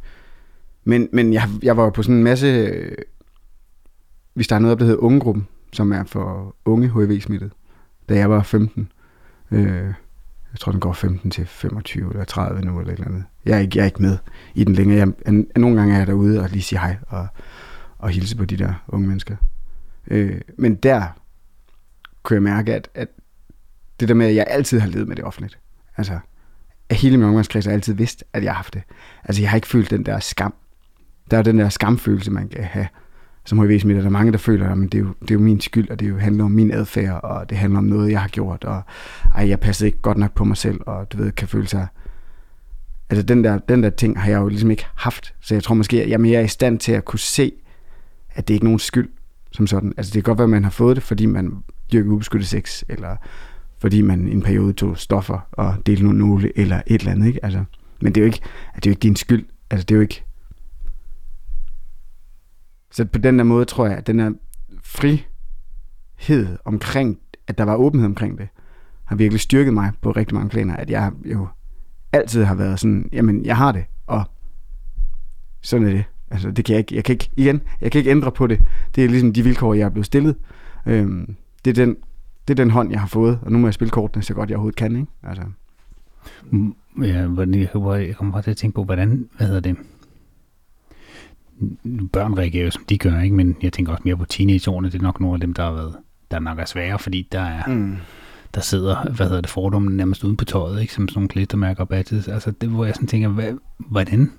men 0.84 1.08
men 1.12 1.32
jeg, 1.32 1.48
jeg 1.62 1.76
var 1.76 1.84
jo 1.84 1.90
på 1.90 2.02
sådan 2.02 2.16
en 2.16 2.24
masse... 2.24 2.46
Øh, 2.46 2.96
der 4.48 4.56
er 4.56 4.58
noget 4.58 4.78
der 4.78 4.84
hedder 4.84 5.00
Ungegruppen, 5.00 5.48
som 5.72 5.92
er 5.92 6.04
for 6.04 6.56
unge 6.64 6.88
HIV-smittet, 6.88 7.52
da 8.08 8.14
jeg 8.14 8.30
var 8.30 8.42
15. 8.42 8.92
Øh, 9.50 9.92
jeg 10.52 10.58
tror, 10.60 10.72
den 10.72 10.80
går 10.80 10.92
15 10.92 11.30
til 11.30 11.46
25 11.46 12.10
eller 12.10 12.24
30 12.24 12.60
nu 12.60 12.80
eller 12.80 12.92
et 12.92 12.98
eller 12.98 13.08
andet. 13.08 13.24
Jeg 13.44 13.56
er 13.56 13.60
ikke, 13.60 13.78
jeg 13.78 13.82
er 13.82 13.86
ikke 13.86 14.02
med 14.02 14.18
i 14.54 14.64
den 14.64 14.74
længere. 14.74 14.98
Jeg, 14.98 15.12
jeg, 15.26 15.44
nogle 15.56 15.76
gange 15.76 15.94
er 15.94 15.98
jeg 15.98 16.06
derude 16.06 16.40
og 16.40 16.48
lige 16.48 16.62
siger 16.62 16.80
hej 16.80 16.96
og, 17.08 17.26
og 17.98 18.10
hilse 18.10 18.36
på 18.36 18.44
de 18.44 18.56
der 18.56 18.74
unge 18.88 19.08
mennesker. 19.08 19.36
Øh, 20.06 20.40
men 20.58 20.74
der 20.74 21.06
kunne 22.22 22.34
jeg 22.34 22.42
mærke, 22.42 22.74
at, 22.74 22.88
at 22.94 23.08
det 24.00 24.08
der 24.08 24.14
med, 24.14 24.26
at 24.26 24.34
jeg 24.34 24.46
altid 24.48 24.78
har 24.78 24.88
levet 24.88 25.08
med 25.08 25.16
det 25.16 25.24
offentligt. 25.24 25.58
Altså, 25.96 26.18
at 26.88 26.96
hele 26.96 27.16
min 27.16 27.26
omgangskreds 27.26 27.64
har 27.64 27.72
altid 27.72 27.94
vidst, 27.94 28.24
at 28.32 28.44
jeg 28.44 28.52
har 28.52 28.56
haft 28.56 28.74
det. 28.74 28.82
Altså, 29.24 29.42
jeg 29.42 29.50
har 29.50 29.56
ikke 29.56 29.68
følt 29.68 29.90
den 29.90 30.06
der 30.06 30.20
skam. 30.20 30.54
Der 31.30 31.38
er 31.38 31.42
den 31.42 31.58
der 31.58 31.68
skamfølelse, 31.68 32.30
man 32.30 32.48
kan 32.48 32.64
have 32.64 32.86
som 33.44 33.58
HIV-smitter. 33.58 34.02
Der 34.02 34.08
er 34.08 34.12
mange, 34.12 34.32
der 34.32 34.38
føler, 34.38 34.68
at 34.68 34.78
det 34.78 34.94
er, 34.94 34.98
jo, 34.98 35.08
det 35.22 35.30
er 35.30 35.34
jo 35.34 35.40
min 35.40 35.60
skyld, 35.60 35.90
og 35.90 36.00
det 36.00 36.08
jo 36.08 36.18
handler 36.18 36.44
om 36.44 36.50
min 36.50 36.70
adfærd, 36.70 37.20
og 37.22 37.50
det 37.50 37.58
handler 37.58 37.78
om 37.78 37.84
noget, 37.84 38.10
jeg 38.10 38.20
har 38.20 38.28
gjort, 38.28 38.64
og 38.64 38.82
ej, 39.34 39.48
jeg 39.48 39.60
passede 39.60 39.88
ikke 39.88 40.00
godt 40.02 40.18
nok 40.18 40.34
på 40.34 40.44
mig 40.44 40.56
selv, 40.56 40.80
og 40.86 41.12
du 41.12 41.16
ved, 41.16 41.32
kan 41.32 41.48
føle 41.48 41.68
sig... 41.68 41.86
Altså, 43.10 43.22
den 43.22 43.44
der, 43.44 43.58
den 43.58 43.82
der 43.82 43.90
ting 43.90 44.20
har 44.20 44.30
jeg 44.30 44.38
jo 44.38 44.48
ligesom 44.48 44.70
ikke 44.70 44.86
haft. 44.94 45.34
Så 45.40 45.54
jeg 45.54 45.62
tror 45.62 45.74
måske, 45.74 46.02
at 46.02 46.10
jeg 46.10 46.20
er 46.20 46.40
i 46.40 46.48
stand 46.48 46.78
til 46.78 46.92
at 46.92 47.04
kunne 47.04 47.18
se, 47.18 47.52
at 48.34 48.48
det 48.48 48.54
ikke 48.54 48.64
er 48.64 48.64
nogen 48.64 48.78
skyld 48.78 49.08
som 49.52 49.66
sådan. 49.66 49.92
Altså, 49.96 50.10
det 50.14 50.24
kan 50.24 50.30
godt 50.30 50.38
være, 50.38 50.44
at 50.44 50.50
man 50.50 50.64
har 50.64 50.70
fået 50.70 50.96
det, 50.96 51.04
fordi 51.04 51.26
man 51.26 51.52
dyrker 51.92 52.10
ubeskyttet 52.10 52.48
sex, 52.48 52.82
eller 52.88 53.16
fordi 53.78 54.02
man 54.02 54.28
i 54.28 54.32
en 54.32 54.42
periode 54.42 54.72
tog 54.72 54.98
stoffer 54.98 55.38
og 55.52 55.76
delte 55.86 56.02
nogle 56.02 56.18
nogle, 56.18 56.58
eller 56.58 56.82
et 56.86 57.00
eller 57.00 57.12
andet, 57.12 57.26
ikke? 57.26 57.44
Altså, 57.44 57.64
men 58.00 58.14
det 58.14 58.20
er 58.20 58.22
jo 58.22 58.26
ikke, 58.26 58.40
altså, 58.66 58.80
det 58.80 58.86
er 58.86 58.90
jo 58.90 58.92
ikke 58.92 59.02
din 59.02 59.16
skyld. 59.16 59.46
Altså, 59.70 59.84
det 59.84 59.94
er 59.94 59.96
jo 59.96 60.02
ikke... 60.02 60.24
Så 62.90 63.04
på 63.04 63.18
den 63.18 63.38
der 63.38 63.44
måde 63.44 63.64
tror 63.64 63.86
jeg, 63.86 63.96
at 63.96 64.06
den 64.06 64.20
her 64.20 64.30
frihed 64.84 66.56
omkring, 66.64 67.18
at 67.46 67.58
der 67.58 67.64
var 67.64 67.76
åbenhed 67.76 68.06
omkring 68.06 68.38
det, 68.38 68.48
har 69.04 69.16
virkelig 69.16 69.40
styrket 69.40 69.74
mig 69.74 69.92
på 70.00 70.10
rigtig 70.10 70.34
mange 70.34 70.48
planer, 70.48 70.76
at 70.76 70.90
jeg 70.90 71.12
jo 71.24 71.48
altid 72.12 72.44
har 72.44 72.54
været 72.54 72.80
sådan, 72.80 73.08
jamen, 73.12 73.44
jeg 73.44 73.56
har 73.56 73.72
det, 73.72 73.84
og 74.06 74.24
sådan 75.62 75.86
er 75.86 75.92
det. 75.92 76.04
Altså, 76.30 76.50
det 76.50 76.64
kan 76.64 76.72
jeg 76.72 76.78
ikke, 76.78 76.94
jeg 76.94 77.04
kan 77.04 77.12
ikke, 77.12 77.30
igen, 77.36 77.60
jeg 77.80 77.92
kan 77.92 77.98
ikke 77.98 78.10
ændre 78.10 78.32
på 78.32 78.46
det. 78.46 78.60
Det 78.94 79.04
er 79.04 79.08
ligesom 79.08 79.32
de 79.32 79.42
vilkår, 79.42 79.74
jeg 79.74 79.84
er 79.84 79.88
blevet 79.88 80.06
stillet. 80.06 80.36
Øhm, 80.86 81.36
det, 81.64 81.78
er 81.78 81.84
den, 81.84 81.96
det 82.48 82.54
er 82.60 82.64
den 82.64 82.70
hånd, 82.70 82.90
jeg 82.90 83.00
har 83.00 83.06
fået, 83.06 83.38
og 83.42 83.52
nu 83.52 83.58
må 83.58 83.66
jeg 83.66 83.74
spille 83.74 83.90
kortene 83.90 84.22
så 84.22 84.34
godt 84.34 84.50
jeg 84.50 84.56
overhovedet 84.56 84.76
kan, 84.76 84.96
ikke? 84.96 85.12
Altså. 85.22 85.42
Mm, 86.50 86.74
ja, 87.02 87.28
jeg 87.94 88.16
kommer 88.16 88.32
bare 88.32 88.42
til 88.42 88.50
at 88.50 88.56
tænke 88.56 88.74
på, 88.74 88.84
hvordan, 88.84 89.28
hvad 89.36 89.46
hedder 89.46 89.60
det, 89.60 89.76
børn 92.12 92.38
reagerer 92.38 92.64
jo, 92.64 92.70
som 92.70 92.84
de 92.88 92.98
gør, 92.98 93.20
ikke? 93.20 93.36
men 93.36 93.56
jeg 93.62 93.72
tænker 93.72 93.92
også 93.92 94.02
mere 94.04 94.16
på 94.16 94.24
teenageårene, 94.24 94.90
det 94.90 94.98
er 94.98 95.02
nok 95.02 95.20
nogle 95.20 95.34
af 95.34 95.40
dem, 95.40 95.54
der 95.54 95.62
har 95.62 95.72
været, 95.72 95.96
der 96.30 96.38
nok 96.38 96.58
er 96.58 96.64
svære, 96.64 96.98
fordi 96.98 97.28
der 97.32 97.40
er, 97.40 97.66
mm. 97.66 97.96
der 98.54 98.60
sidder, 98.60 99.02
hvad 99.02 99.26
hedder 99.26 99.40
det, 99.40 99.50
fordommen 99.50 99.96
nærmest 99.96 100.24
uden 100.24 100.36
på 100.36 100.44
tøjet, 100.44 100.80
ikke? 100.80 100.94
som 100.94 101.08
sådan 101.08 101.18
nogle 101.18 101.28
klistermærker 101.28 101.80
og 101.80 101.88
badges. 101.88 102.28
Altså 102.28 102.50
det, 102.50 102.68
hvor 102.68 102.84
jeg 102.84 102.94
sådan 102.94 103.08
tænker, 103.08 103.28
hvad, 103.28 103.52
hvordan? 103.78 104.32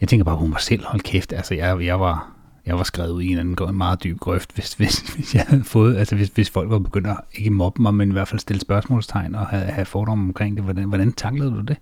Jeg 0.00 0.08
tænker 0.08 0.24
bare 0.24 0.38
på 0.38 0.46
mig 0.46 0.60
selv, 0.60 0.84
hold 0.84 1.00
kæft, 1.00 1.32
altså 1.32 1.54
jeg, 1.54 1.84
jeg 1.84 2.00
var, 2.00 2.38
jeg 2.66 2.76
var 2.76 2.82
skrevet 2.82 3.10
ud 3.10 3.22
i 3.22 3.32
en 3.32 3.38
anden 3.38 3.68
en 3.68 3.76
meget 3.76 4.04
dyb 4.04 4.18
grøft, 4.18 4.54
hvis, 4.54 4.74
hvis, 4.74 4.98
hvis 5.14 5.34
jeg 5.34 5.44
havde 5.48 5.64
fået, 5.64 5.96
altså 5.96 6.16
hvis, 6.16 6.28
hvis 6.28 6.50
folk 6.50 6.70
var 6.70 6.78
begyndt 6.78 7.06
at 7.06 7.16
ikke 7.34 7.50
mobbe 7.50 7.82
mig, 7.82 7.94
men 7.94 8.08
i 8.08 8.12
hvert 8.12 8.28
fald 8.28 8.40
stille 8.40 8.60
spørgsmålstegn 8.60 9.34
og 9.34 9.46
have, 9.46 9.62
have 9.62 9.84
fordomme 9.84 10.24
omkring 10.24 10.56
det. 10.56 10.64
Hvordan, 10.64 10.84
hvordan 10.84 11.12
taklede 11.12 11.50
du 11.50 11.60
det? 11.60 11.76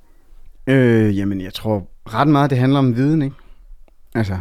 Øh, 0.66 1.18
jamen, 1.18 1.40
jeg 1.40 1.54
tror 1.54 1.88
ret 2.14 2.28
meget, 2.28 2.50
det 2.50 2.58
handler 2.58 2.78
om 2.78 2.96
viden, 2.96 3.22
ikke? 3.22 3.36
Altså, 4.14 4.38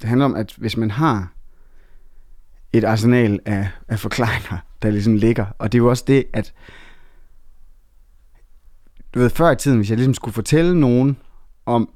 det 0.00 0.08
handler 0.08 0.24
om, 0.24 0.34
at 0.34 0.54
hvis 0.56 0.76
man 0.76 0.90
har 0.90 1.32
et 2.72 2.84
arsenal 2.84 3.40
af, 3.44 3.68
af 3.88 3.98
forklaringer, 3.98 4.58
der 4.82 4.90
ligesom 4.90 5.14
ligger, 5.14 5.46
og 5.58 5.72
det 5.72 5.78
er 5.78 5.82
jo 5.82 5.88
også 5.88 6.04
det, 6.06 6.24
at 6.32 6.54
du 9.14 9.18
ved, 9.18 9.30
før 9.30 9.50
i 9.50 9.56
tiden, 9.56 9.76
hvis 9.76 9.90
jeg 9.90 9.96
ligesom 9.96 10.14
skulle 10.14 10.34
fortælle 10.34 10.80
nogen 10.80 11.16
om, 11.66 11.90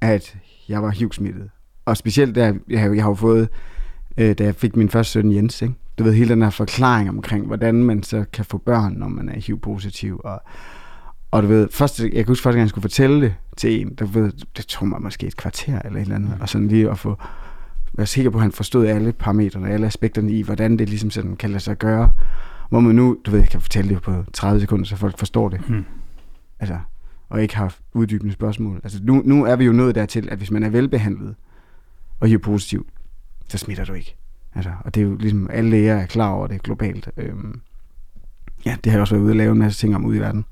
at 0.00 0.36
jeg 0.68 0.82
var 0.82 0.90
HIV-smittet, 0.90 1.50
og 1.84 1.96
specielt 1.96 2.34
der, 2.34 2.44
jeg 2.44 2.94
jeg 2.94 3.02
har 3.02 3.10
jo 3.10 3.14
fået, 3.14 3.48
øh, 4.16 4.38
da 4.38 4.44
jeg 4.44 4.54
fik 4.54 4.76
min 4.76 4.88
første 4.88 5.12
søn 5.12 5.32
Jens, 5.32 5.62
ikke? 5.62 5.74
du 5.98 6.04
ved, 6.04 6.14
hele 6.14 6.28
den 6.28 6.42
her 6.42 6.50
forklaring 6.50 7.08
omkring, 7.08 7.46
hvordan 7.46 7.74
man 7.74 8.02
så 8.02 8.24
kan 8.32 8.44
få 8.44 8.58
børn, 8.58 8.92
når 8.92 9.08
man 9.08 9.28
er 9.28 9.40
HIV-positiv, 9.40 10.20
og, 10.24 10.42
og 11.34 11.42
du 11.42 11.48
ved, 11.48 11.68
først, 11.70 12.00
jeg 12.00 12.10
kan 12.12 12.26
huske 12.26 12.42
første 12.42 12.56
gang, 12.56 12.60
jeg 12.60 12.68
skulle 12.68 12.82
fortælle 12.82 13.20
det 13.20 13.34
til 13.56 13.80
en, 13.80 13.94
der 13.94 14.04
ved, 14.04 14.32
det 14.56 14.66
tog 14.66 14.88
mig 14.88 15.02
måske 15.02 15.26
et 15.26 15.36
kvarter 15.36 15.78
eller 15.84 15.98
et 15.98 16.02
eller 16.02 16.14
andet, 16.14 16.30
mm. 16.30 16.40
og 16.40 16.48
sådan 16.48 16.68
lige 16.68 16.90
at 16.90 16.98
få, 16.98 17.18
være 17.96 18.06
sikker 18.06 18.30
på, 18.30 18.38
at 18.38 18.42
han 18.42 18.52
forstod 18.52 18.86
alle 18.86 19.12
parametrene, 19.12 19.70
alle 19.70 19.86
aspekterne 19.86 20.32
i, 20.32 20.42
hvordan 20.42 20.78
det 20.78 20.88
ligesom 20.88 21.10
sådan 21.10 21.36
kan 21.36 21.50
lade 21.50 21.60
sig 21.60 21.78
gøre. 21.78 22.12
Hvor 22.68 22.80
man 22.80 22.94
nu, 22.94 23.16
du 23.26 23.30
ved, 23.30 23.40
jeg 23.40 23.48
kan 23.48 23.60
fortælle 23.60 23.94
det 23.94 24.02
på 24.02 24.24
30 24.32 24.60
sekunder, 24.60 24.84
så 24.84 24.96
folk 24.96 25.18
forstår 25.18 25.48
det. 25.48 25.68
Mm. 25.68 25.84
Altså, 26.60 26.78
og 27.28 27.42
ikke 27.42 27.56
har 27.56 27.76
uddybende 27.92 28.32
spørgsmål. 28.32 28.80
Altså, 28.84 28.98
nu, 29.02 29.22
nu 29.24 29.44
er 29.44 29.56
vi 29.56 29.64
jo 29.64 29.72
nået 29.72 29.94
dertil, 29.94 30.28
at 30.30 30.38
hvis 30.38 30.50
man 30.50 30.62
er 30.62 30.68
velbehandlet 30.68 31.34
og 32.20 32.30
er 32.30 32.38
positiv, 32.38 32.86
så 33.48 33.58
smitter 33.58 33.84
du 33.84 33.92
ikke. 33.92 34.16
Altså, 34.54 34.72
og 34.84 34.94
det 34.94 35.00
er 35.00 35.04
jo 35.04 35.16
ligesom, 35.16 35.50
alle 35.50 35.70
læger 35.70 35.96
er 35.96 36.06
klar 36.06 36.30
over 36.30 36.46
det 36.46 36.62
globalt. 36.62 37.08
Øhm, 37.16 37.60
ja, 38.64 38.76
det 38.84 38.92
har 38.92 38.98
jeg 38.98 39.00
også 39.00 39.14
været 39.14 39.24
ude 39.24 39.32
og 39.32 39.36
lave 39.36 39.52
en 39.52 39.58
masse 39.58 39.80
ting 39.80 39.94
om 39.94 40.04
ude 40.04 40.16
i 40.16 40.20
verden. 40.20 40.44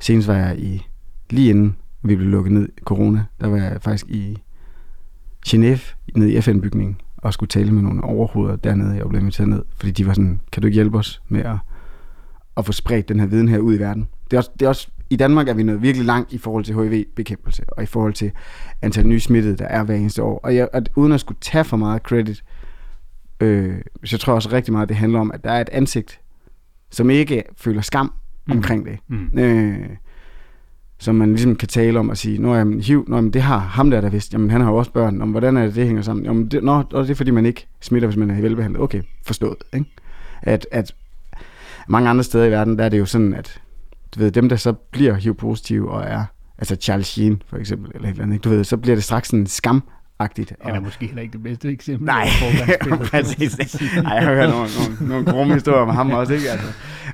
Senest 0.00 0.28
var 0.28 0.36
jeg 0.36 0.58
i, 0.58 0.86
lige 1.30 1.50
inden 1.50 1.76
vi 2.02 2.16
blev 2.16 2.28
lukket 2.28 2.52
ned 2.52 2.68
corona, 2.84 3.24
der 3.40 3.46
var 3.46 3.56
jeg 3.56 3.82
faktisk 3.82 4.06
i 4.08 4.38
Genève, 5.48 5.94
nede 6.16 6.32
i 6.32 6.40
FN-bygningen, 6.40 7.00
og 7.16 7.32
skulle 7.32 7.48
tale 7.48 7.72
med 7.72 7.82
nogle 7.82 8.04
overhoveder 8.04 8.56
dernede, 8.56 8.96
jeg 8.96 9.08
blev 9.08 9.20
inviteret 9.20 9.48
ned, 9.48 9.62
fordi 9.76 9.92
de 9.92 10.06
var 10.06 10.12
sådan, 10.12 10.40
kan 10.52 10.62
du 10.62 10.66
ikke 10.66 10.74
hjælpe 10.74 10.98
os 10.98 11.22
med 11.28 11.44
at, 11.44 11.56
at 12.56 12.66
få 12.66 12.72
spredt 12.72 13.08
den 13.08 13.20
her 13.20 13.26
viden 13.26 13.48
her 13.48 13.58
ud 13.58 13.74
i 13.74 13.78
verden? 13.78 14.08
Det 14.30 14.36
er 14.36 14.38
også, 14.38 14.50
det 14.60 14.64
er 14.64 14.68
også 14.68 14.88
i 15.10 15.16
Danmark 15.16 15.48
er 15.48 15.54
vi 15.54 15.62
nået 15.62 15.82
virkelig 15.82 16.06
langt 16.06 16.32
i 16.32 16.38
forhold 16.38 16.64
til 16.64 16.74
HIV-bekæmpelse, 16.74 17.62
og 17.68 17.82
i 17.82 17.86
forhold 17.86 18.12
til 18.12 18.32
antal 18.82 19.06
nye 19.06 19.20
smittede, 19.20 19.56
der 19.56 19.64
er 19.64 19.84
hver 19.84 19.94
eneste 19.94 20.22
år. 20.22 20.38
Og 20.38 20.56
jeg, 20.56 20.68
at 20.72 20.88
uden 20.96 21.12
at 21.12 21.20
skulle 21.20 21.38
tage 21.40 21.64
for 21.64 21.76
meget 21.76 22.02
credit, 22.02 22.44
øh, 23.40 23.80
så 24.04 24.18
tror 24.18 24.32
jeg 24.32 24.36
også 24.36 24.52
rigtig 24.52 24.72
meget, 24.72 24.82
at 24.82 24.88
det 24.88 24.96
handler 24.96 25.20
om, 25.20 25.30
at 25.34 25.44
der 25.44 25.50
er 25.50 25.60
et 25.60 25.68
ansigt, 25.68 26.20
som 26.90 27.10
ikke 27.10 27.42
føler 27.56 27.80
skam 27.80 28.12
mm. 28.46 28.56
omkring 28.56 28.86
det. 28.86 28.98
Mm. 29.08 29.38
Øh, 29.38 29.88
som 30.98 31.14
man 31.14 31.30
ligesom 31.30 31.56
kan 31.56 31.68
tale 31.68 31.98
om 31.98 32.08
og 32.08 32.16
sige, 32.16 32.38
nå 32.38 32.54
jamen, 32.54 32.80
HIV, 32.80 33.04
nå, 33.08 33.16
jamen, 33.16 33.32
det 33.32 33.42
har 33.42 33.58
ham 33.58 33.90
der, 33.90 34.00
der 34.00 34.08
vidst, 34.08 34.32
jamen 34.32 34.50
han 34.50 34.60
har 34.60 34.70
jo 34.70 34.76
også 34.76 34.92
børn, 34.92 35.22
om 35.22 35.30
hvordan 35.30 35.56
er 35.56 35.64
det, 35.64 35.74
det 35.74 35.86
hænger 35.86 36.02
sammen? 36.02 36.24
Jamen, 36.24 36.48
det, 36.48 36.64
nå, 36.64 36.82
og 36.92 37.04
det 37.04 37.10
er 37.10 37.14
fordi, 37.14 37.30
man 37.30 37.46
ikke 37.46 37.66
smitter, 37.80 38.08
hvis 38.08 38.16
man 38.16 38.30
er 38.30 38.40
velbehandlet. 38.40 38.82
Okay, 38.82 39.02
forstået. 39.26 39.56
Ikke? 39.74 39.86
At, 40.42 40.66
at 40.72 40.94
mange 41.88 42.08
andre 42.08 42.24
steder 42.24 42.44
i 42.44 42.50
verden, 42.50 42.78
der 42.78 42.84
er 42.84 42.88
det 42.88 42.98
jo 42.98 43.06
sådan, 43.06 43.34
at 43.34 43.60
du 44.14 44.20
ved, 44.20 44.30
dem 44.30 44.48
der 44.48 44.56
så 44.56 44.72
bliver 44.72 45.14
HIV-positive 45.14 45.90
og 45.90 46.02
er, 46.02 46.24
altså 46.58 46.76
Charles 46.76 47.06
Sheen 47.06 47.42
for 47.46 47.56
eksempel, 47.56 47.90
eller 47.94 48.08
et 48.08 48.12
eller 48.12 48.24
andet, 48.24 48.44
du 48.44 48.48
ved, 48.48 48.64
så 48.64 48.76
bliver 48.76 48.96
det 48.96 49.04
straks 49.04 49.28
sådan 49.28 49.46
skam 49.46 49.82
agtigt. 50.24 50.52
Han 50.60 50.74
er 50.74 50.80
måske 50.80 51.06
heller 51.06 51.22
ikke 51.22 51.32
det 51.32 51.42
bedste 51.42 51.68
eksempel. 51.68 52.06
Nej, 52.06 52.26
præcis. 53.10 53.80
Nej, 54.02 54.12
jeg 54.12 54.22
har 54.22 54.34
hørt 54.34 54.50
nogle, 54.50 54.68
nogle, 54.98 55.08
nogle 55.08 55.24
grumme 55.24 55.54
historier 55.54 55.80
om 55.80 55.88
ham 55.88 56.10
også, 56.10 56.34
ikke? 56.34 56.50
Altså, 56.50 56.66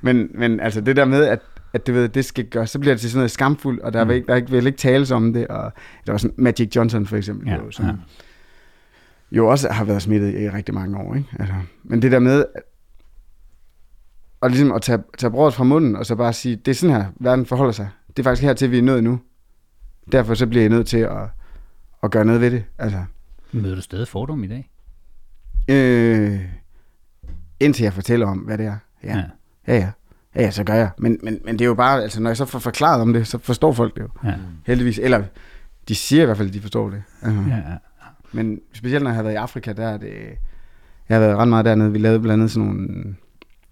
men, 0.03 0.29
men 0.35 0.61
altså 0.61 0.81
det 0.81 0.96
der 0.96 1.05
med, 1.05 1.25
at, 1.25 1.38
at 1.73 1.87
du 1.87 1.92
ved, 1.92 2.09
det 2.09 2.25
skal 2.25 2.44
gøre, 2.44 2.66
så 2.66 2.79
bliver 2.79 2.94
det 2.94 3.01
til 3.01 3.11
sådan 3.11 3.18
noget 3.18 3.31
skamfuldt, 3.31 3.81
og 3.81 3.92
der, 3.92 4.05
mm. 4.05 4.11
vil, 4.11 4.25
der 4.27 4.40
vil 4.51 4.66
ikke 4.66 4.79
tales 4.79 5.11
om 5.11 5.33
det, 5.33 5.46
og 5.46 5.73
der 6.07 6.12
var 6.12 6.18
sådan 6.18 6.35
Magic 6.38 6.77
Johnson 6.77 7.07
for 7.07 7.16
eksempel, 7.16 7.49
ja, 7.49 7.55
jo, 7.55 7.70
som 7.70 7.87
ja. 7.87 7.92
jo 9.33 9.46
også 9.49 9.68
har 9.68 9.85
været 9.85 10.03
smittet 10.03 10.40
i 10.40 10.51
rigtig 10.51 10.75
mange 10.75 10.99
år, 10.99 11.14
ikke? 11.14 11.29
Altså, 11.38 11.55
men 11.85 12.03
det 12.03 12.12
der 12.12 12.18
med, 12.18 12.44
og 14.40 14.51
ligesom 14.51 14.73
at 14.73 14.83
tage, 14.83 14.99
tage 15.18 15.31
brødet 15.31 15.55
fra 15.55 15.64
munden, 15.64 15.96
og 15.96 16.07
så 16.07 16.16
bare 16.16 16.33
sige, 16.33 16.57
det 16.57 16.68
er 16.68 16.75
sådan 16.75 16.96
her, 16.96 17.05
verden 17.20 17.46
forholder 17.46 17.73
sig. 17.73 17.88
Det 18.09 18.18
er 18.18 18.23
faktisk 18.23 18.42
hertil, 18.42 18.70
vi 18.70 18.79
er 18.79 18.83
nået 18.83 19.05
nu. 19.05 19.20
Derfor 20.12 20.35
så 20.35 20.46
bliver 20.46 20.62
jeg 20.62 20.70
nødt 20.70 20.87
til 20.87 20.99
at, 20.99 21.29
at 22.02 22.10
gøre 22.10 22.24
noget 22.24 22.40
ved 22.40 22.50
det. 22.50 22.64
Altså, 22.78 23.04
Møder 23.52 23.74
du 23.74 23.80
stadig 23.80 24.08
fordom 24.08 24.44
i 24.44 24.46
dag? 24.46 24.70
øh, 25.68 26.40
indtil 27.60 27.82
jeg 27.82 27.92
fortæller 27.92 28.26
om, 28.26 28.38
hvad 28.38 28.58
det 28.58 28.66
er. 28.66 28.76
Ja, 29.04 29.16
Ja. 29.16 29.22
ja, 29.66 29.74
ja. 29.76 29.90
Ja, 30.34 30.42
ja, 30.42 30.50
så 30.50 30.64
gør 30.64 30.74
jeg. 30.74 30.90
Men, 30.98 31.18
men, 31.22 31.38
men 31.44 31.58
det 31.58 31.64
er 31.64 31.68
jo 31.68 31.74
bare, 31.74 32.02
altså 32.02 32.20
når 32.22 32.30
jeg 32.30 32.36
så 32.36 32.44
får 32.44 32.58
forklaret 32.58 33.02
om 33.02 33.12
det, 33.12 33.26
så 33.26 33.38
forstår 33.38 33.72
folk 33.72 33.94
det 33.96 34.02
jo. 34.02 34.08
Ja. 34.24 34.34
Heldigvis. 34.66 34.98
Eller 34.98 35.24
de 35.88 35.94
siger 35.94 36.22
i 36.22 36.24
hvert 36.24 36.36
fald, 36.36 36.48
at 36.48 36.54
de 36.54 36.60
forstår 36.60 36.90
det. 36.90 37.02
Altså. 37.22 37.40
Ja, 37.48 37.56
ja. 37.56 37.76
Men 38.32 38.60
specielt 38.72 39.02
når 39.04 39.10
jeg 39.10 39.16
har 39.16 39.22
været 39.22 39.34
i 39.34 39.36
Afrika, 39.36 39.72
der 39.72 39.88
er 39.88 39.96
det... 39.96 40.12
Jeg 41.08 41.16
har 41.16 41.20
været 41.20 41.36
ret 41.36 41.48
meget 41.48 41.64
dernede. 41.64 41.92
Vi 41.92 41.98
lavede 41.98 42.20
blandt 42.20 42.32
andet 42.42 42.50
sådan 42.50 42.66
nogle... 42.68 43.16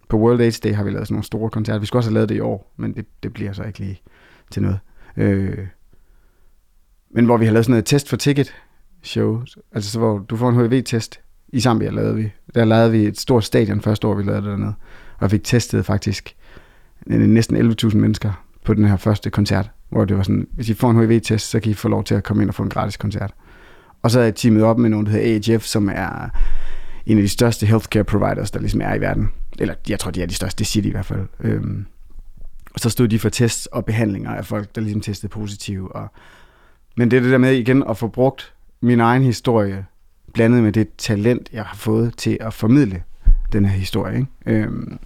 På 0.08 0.16
World 0.18 0.40
AIDS 0.40 0.60
Day 0.60 0.74
har 0.74 0.84
vi 0.84 0.90
lavet 0.90 1.06
sådan 1.06 1.14
nogle 1.14 1.24
store 1.24 1.50
koncerter. 1.50 1.80
Vi 1.80 1.86
skulle 1.86 2.00
også 2.00 2.10
have 2.10 2.14
lavet 2.14 2.28
det 2.28 2.34
i 2.34 2.40
år, 2.40 2.72
men 2.76 2.94
det, 2.94 3.06
det 3.22 3.32
bliver 3.32 3.52
så 3.52 3.62
ikke 3.62 3.78
lige 3.78 4.00
til 4.50 4.62
noget. 4.62 4.78
Øh, 5.16 5.66
men 7.11 7.25
hvor 7.25 7.37
vi 7.37 7.44
har 7.44 7.53
lavet 7.53 7.64
sådan 7.64 7.73
noget 7.73 7.85
test 7.85 8.09
for 8.09 8.16
ticket 8.16 8.55
show. 9.03 9.42
Altså 9.73 9.90
så 9.90 9.99
hvor 9.99 10.18
du 10.18 10.37
får 10.37 10.49
en 10.49 10.57
HIV-test. 10.57 11.21
I 11.49 11.61
Zambia 11.61 11.90
lavede 11.90 12.14
vi. 12.14 12.33
Der 12.55 12.64
lavede 12.64 12.90
vi 12.90 12.99
et 13.07 13.18
stort 13.18 13.44
stadion 13.44 13.81
første 13.81 14.07
år, 14.07 14.14
vi 14.14 14.23
lavede 14.23 14.42
det 14.42 14.51
dernede. 14.51 14.75
Og 15.18 15.31
fik 15.31 15.44
testet 15.44 15.87
faktisk 15.87 16.37
næsten 17.07 17.73
11.000 17.73 17.97
mennesker 17.97 18.44
på 18.64 18.75
den 18.75 18.85
her 18.85 18.97
første 18.97 19.31
koncert. 19.31 19.71
Hvor 19.88 20.05
det 20.05 20.16
var 20.16 20.23
sådan, 20.23 20.49
hvis 20.53 20.68
I 20.68 20.75
får 20.75 20.90
en 20.90 20.97
HIV-test, 20.97 21.51
så 21.51 21.61
kan 21.61 21.71
I 21.71 21.75
få 21.75 21.88
lov 21.88 22.05
til 22.05 22.14
at 22.14 22.25
komme 22.25 22.42
ind 22.42 22.51
og 22.51 22.55
få 22.55 22.62
en 22.62 22.68
gratis 22.68 22.97
koncert. 22.97 23.35
Og 24.03 24.11
så 24.11 24.21
er 24.21 24.25
jeg 24.25 24.35
teamet 24.35 24.62
op 24.62 24.79
med 24.79 24.90
nogen, 24.90 25.07
der 25.07 25.12
hedder 25.12 25.55
AHF, 25.55 25.64
som 25.64 25.88
er 25.88 26.31
en 27.07 27.16
af 27.16 27.23
de 27.23 27.29
største 27.29 27.66
healthcare 27.66 28.05
providers, 28.05 28.51
der 28.51 28.61
ligesom 28.61 28.81
er 28.81 28.94
i 28.94 29.01
verden. 29.01 29.29
Eller 29.59 29.75
jeg 29.88 29.99
tror, 29.99 30.11
de 30.11 30.23
er 30.23 30.27
de 30.27 30.35
største, 30.35 30.59
det 30.59 30.66
siger 30.66 30.83
de 30.83 30.88
i 30.88 30.92
hvert 30.92 31.07
fald. 31.07 31.27
Øhm, 31.40 31.87
og 32.75 32.81
så 32.81 32.90
stod 32.90 33.09
de 33.09 33.18
for 33.18 33.29
tests 33.29 33.66
og 33.66 33.85
behandlinger 33.85 34.31
af 34.31 34.47
folk, 34.47 34.75
der 34.75 34.81
ligesom 34.81 35.01
testede 35.01 35.31
positive. 35.31 35.97
Og... 35.97 36.12
Men 36.98 37.11
det 37.11 37.16
er 37.16 37.20
det 37.20 37.32
der 37.32 37.38
med 37.38 37.52
igen 37.52 37.84
at 37.88 37.96
få 37.96 38.08
brugt 38.08 38.54
min 38.80 39.00
egen 39.00 39.22
historie, 39.22 39.87
blandet 40.34 40.62
med 40.62 40.72
det 40.72 40.96
talent, 40.96 41.48
jeg 41.52 41.64
har 41.64 41.76
fået 41.76 42.16
til 42.16 42.38
at 42.40 42.54
formidle 42.54 43.02
den 43.52 43.64
her 43.64 43.78
historie. 43.78 44.18
Ikke? 44.18 44.30
Øhm, 44.46 44.98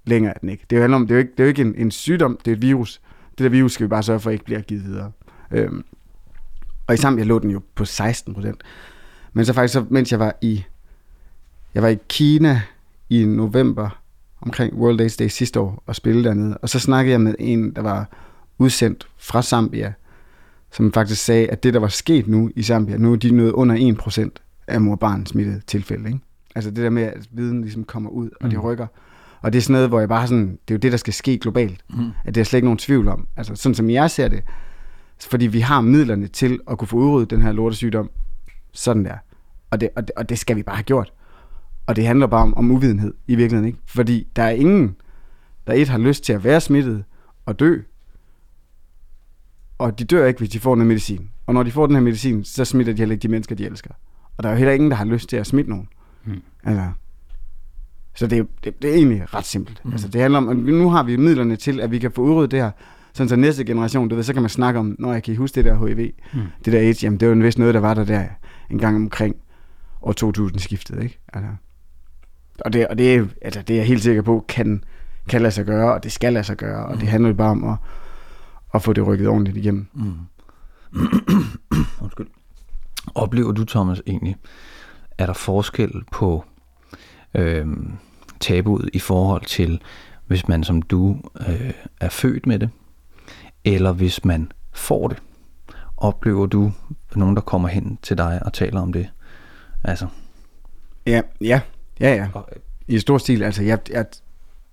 længere 0.06 0.34
er 0.34 0.40
den 0.40 0.50
ikke. 0.50 0.66
Det 0.70 0.78
er 0.78 0.88
jo, 0.88 0.96
om, 0.96 1.08
det 1.08 1.12
er 1.12 1.16
jo 1.16 1.20
ikke, 1.20 1.32
det 1.32 1.40
er 1.40 1.44
jo 1.44 1.48
ikke 1.48 1.62
en, 1.62 1.76
en 1.76 1.92
sygdom, 1.92 2.40
det 2.46 2.52
er 2.52 2.56
et 2.56 2.62
virus. 2.62 3.02
Det 3.40 3.44
der 3.44 3.50
virus 3.58 3.74
skal 3.74 3.84
vi 3.84 3.88
bare 3.90 4.04
sørge 4.04 4.20
for, 4.20 4.30
at 4.30 4.34
ikke 4.34 4.46
bliver 4.46 4.62
givet 4.62 4.84
videre. 4.84 5.12
Øh, 5.52 5.70
og 6.88 6.94
i 6.94 6.98
Zambia 6.98 7.24
lå 7.24 7.40
den 7.40 7.52
jo 7.52 7.62
på 7.76 7.86
16 7.86 8.34
procent. 8.34 8.64
Men 9.34 9.46
så 9.46 9.54
faktisk, 9.54 9.74
så, 9.74 9.86
mens 9.90 10.12
jeg 10.12 10.20
var 10.20 10.36
i, 10.42 10.64
jeg 11.74 11.84
var 11.84 11.90
i 11.90 11.98
Kina 12.10 12.62
i 13.10 13.26
november, 13.26 14.02
omkring 14.42 14.74
World 14.74 15.02
AIDS 15.02 15.18
Day 15.18 15.28
sidste 15.28 15.60
år, 15.60 15.84
og 15.86 15.96
spille 15.96 16.24
dernede. 16.24 16.58
Og 16.58 16.70
så 16.70 16.80
snakkede 16.80 17.12
jeg 17.12 17.22
med 17.22 17.36
en, 17.40 17.76
der 17.76 17.82
var 17.82 18.10
udsendt 18.58 19.08
fra 19.18 19.42
Zambia, 19.42 19.94
som 20.72 20.94
faktisk 20.94 21.24
sagde, 21.24 21.48
at 21.48 21.64
det, 21.64 21.74
der 21.74 21.80
var 21.80 21.88
sket 21.88 22.28
nu 22.28 22.52
i 22.56 22.64
Zambia, 22.64 22.98
nu 22.98 23.12
er 23.12 23.16
de 23.16 23.32
nået 23.32 23.52
under 23.52 23.96
1% 24.28 24.30
af 24.68 24.82
mor-barn 24.82 25.26
smittede 25.26 25.62
tilfælde. 25.68 26.08
Ikke? 26.08 26.20
Altså 26.56 26.72
det 26.72 26.84
der 26.84 26.90
med, 26.90 27.04
at 27.04 27.28
viden 27.32 27.62
ligesom 27.62 27.84
kommer 27.84 28.10
ud, 28.10 28.30
og 28.42 28.50
det 28.52 28.58
Mm. 28.60 28.64
rykker. 28.64 28.88
Og 29.42 29.54
det 29.54 29.60
er 29.60 29.64
sådan 29.64 29.74
noget, 29.74 29.90
hvor 29.90 30.00
jeg 30.00 30.10
bare 30.10 30.28
sådan, 30.28 30.52
det 30.52 30.74
er 30.74 30.76
jo 30.76 30.78
det, 30.78 30.92
der 30.92 30.98
skal 30.98 31.14
ske 31.14 31.38
globalt. 31.38 31.84
Mm. 31.90 32.12
At 32.26 32.36
det 32.36 32.42
er 32.42 32.46
slet 32.46 32.58
ikke 32.58 32.66
nogen 32.66 32.78
tvivl 32.78 33.08
om. 33.08 33.28
Altså 33.38 33.56
sådan 33.56 33.76
som 33.76 33.90
jeg 33.90 34.12
ser 34.12 34.28
det, 34.28 34.44
fordi 35.30 35.48
vi 35.48 35.60
har 35.60 35.82
midlerne 35.82 36.28
til 36.28 36.60
at 36.70 36.78
kunne 36.78 36.88
få 36.88 36.98
udryddet 36.98 37.30
den 37.30 37.42
her 37.42 37.52
lortesygdom, 37.52 38.10
sådan 38.74 39.06
der. 39.06 39.18
Og 39.70 39.82
det, 39.82 39.90
og 39.96 40.08
det, 40.08 40.12
og 40.16 40.30
det 40.30 40.40
skal 40.40 40.56
vi 40.56 40.64
bare 40.64 40.76
have 40.76 40.84
gjort. 40.84 41.14
Og 41.88 41.96
det 41.96 42.08
handler 42.08 42.28
bare 42.28 42.42
om, 42.42 42.58
om 42.58 42.72
uvidenhed 42.72 43.14
i 43.28 43.36
virkeligheden, 43.36 43.68
ikke? 43.68 43.80
Fordi 43.86 44.28
der 44.36 44.44
er 44.44 44.50
ingen, 44.50 44.96
der 45.68 45.74
et 45.74 45.90
har 45.90 45.98
lyst 45.98 46.24
til 46.24 46.34
at 46.34 46.44
være 46.44 46.62
smittet 46.62 47.04
og 47.46 47.60
dø, 47.60 47.78
og 49.78 50.00
de 50.00 50.04
dør 50.04 50.26
ikke, 50.26 50.38
hvis 50.38 50.50
de 50.50 50.60
får 50.60 50.76
noget 50.76 50.88
medicin. 50.88 51.30
Og 51.46 51.54
når 51.54 51.64
de 51.64 51.72
får 51.72 51.86
den 51.86 51.96
her 51.96 52.02
medicin, 52.02 52.44
så 52.44 52.66
smitter 52.66 52.94
de 52.94 52.98
heller 52.98 53.14
ikke 53.14 53.24
de 53.24 53.28
mennesker, 53.28 53.56
de 53.56 53.66
elsker. 53.66 53.92
Og 54.38 54.44
der 54.44 54.50
er 54.50 54.54
jo 54.54 54.58
heller 54.58 54.74
ingen, 54.74 54.92
der 54.92 54.98
har 54.98 55.06
lyst 55.06 55.30
til 55.30 55.38
at 55.38 55.48
smitte 55.48 55.70
nogen. 55.70 55.88
Mm. 56.26 56.42
Altså, 56.64 56.92
så 58.20 58.28
det 58.28 58.40
er, 58.40 58.44
det, 58.64 58.82
det 58.82 58.90
er 58.90 58.96
egentlig 58.96 59.34
ret 59.34 59.46
simpelt. 59.46 59.82
Mm. 59.86 59.92
Altså, 59.92 60.08
det 60.08 60.22
handler 60.22 60.38
om, 60.38 60.50
at 60.50 60.58
nu 60.58 60.90
har 60.90 61.04
vi 61.04 61.18
midlerne 61.18 61.56
til, 61.56 61.80
at 61.80 61.92
vi 61.92 62.00
kan 62.00 62.12
få 62.12 62.22
udryddet 62.22 62.52
det 62.52 62.60
her, 62.60 62.72
sådan 63.14 63.30
så 63.30 63.36
næste 63.36 63.66
generation, 63.66 64.10
du 64.10 64.16
ved, 64.16 64.24
så 64.24 64.34
kan 64.34 64.42
man 64.42 64.50
snakke 64.50 64.80
om, 64.80 64.96
når 65.00 65.14
jeg 65.14 65.24
kan 65.24 65.34
I 65.34 65.38
huske 65.38 65.56
det 65.56 65.66
der 65.66 65.86
HIV, 65.88 66.12
Mm. 66.34 66.40
det 66.66 66.74
der 66.74 66.80
AIDS, 66.80 67.04
jamen 67.04 67.20
det 67.20 67.28
var 67.30 67.36
jo 67.36 67.42
vist 67.42 67.58
noget, 67.58 67.74
der 67.74 67.80
var 67.80 67.94
der 67.94 68.04
der 68.06 68.26
en 68.70 68.78
gang 68.78 68.96
omkring 68.96 69.36
år 70.02 70.12
2000 70.12 70.60
skiftet, 70.60 71.04
ikke? 71.04 71.20
Altså, 71.34 71.50
og 72.66 72.74
det, 72.74 72.88
og 72.88 72.98
det, 72.98 73.16
er, 73.16 73.26
altså, 73.42 73.62
det 73.62 73.74
er 73.74 73.78
jeg 73.78 73.88
helt 73.88 74.04
sikker 74.04 74.22
på, 74.22 74.46
kan, 74.48 74.84
kan 75.30 75.42
lade 75.42 75.52
sig 75.52 75.66
gøre, 75.66 75.94
og 75.94 76.04
det 76.04 76.12
skal 76.12 76.34
lade 76.34 76.44
sig 76.44 76.58
gøre, 76.58 76.86
og 76.86 77.00
det 77.00 77.08
handler 77.08 77.30
jo 77.30 77.36
bare 77.36 77.52
om 77.52 77.64
at, 77.64 77.76
at 78.74 78.82
få 78.84 78.94
det 78.94 79.08
rykket 79.08 79.28
ordentligt 79.28 79.58
igennem. 79.58 79.88
Mm. 79.94 80.14
Undskyld. 82.02 82.28
Oplever 83.16 83.52
du, 83.52 83.66
Thomas, 83.66 84.02
egentlig, 84.08 84.36
er 85.18 85.26
der 85.26 85.34
forskel 85.34 85.92
på 86.12 86.44
øhm, 87.36 87.92
tabuet 88.40 88.90
i 88.94 89.00
forhold 89.00 89.46
til, 89.46 89.82
hvis 90.28 90.48
man 90.48 90.64
som 90.64 90.82
du 90.82 91.18
øh, 91.50 91.74
er 92.02 92.10
født 92.10 92.46
med 92.46 92.60
det, 92.60 92.70
eller 93.66 93.92
hvis 93.92 94.26
man 94.26 94.52
får 94.74 95.08
det? 95.08 95.18
Oplever 95.98 96.46
du 96.46 96.72
nogen, 97.16 97.36
der 97.36 97.42
kommer 97.42 97.68
hen 97.68 98.00
til 98.02 98.18
dig 98.18 98.42
og 98.46 98.54
taler 98.54 98.82
om 98.82 98.94
det? 98.94 99.10
Altså, 99.84 100.08
Ja, 101.06 101.22
ja, 101.42 101.62
ja, 102.00 102.14
ja. 102.16 102.28
I 102.88 103.00
stor 103.00 103.18
stil, 103.18 103.44
altså 103.44 103.64
jeg, 103.64 103.80
jeg, 103.90 104.06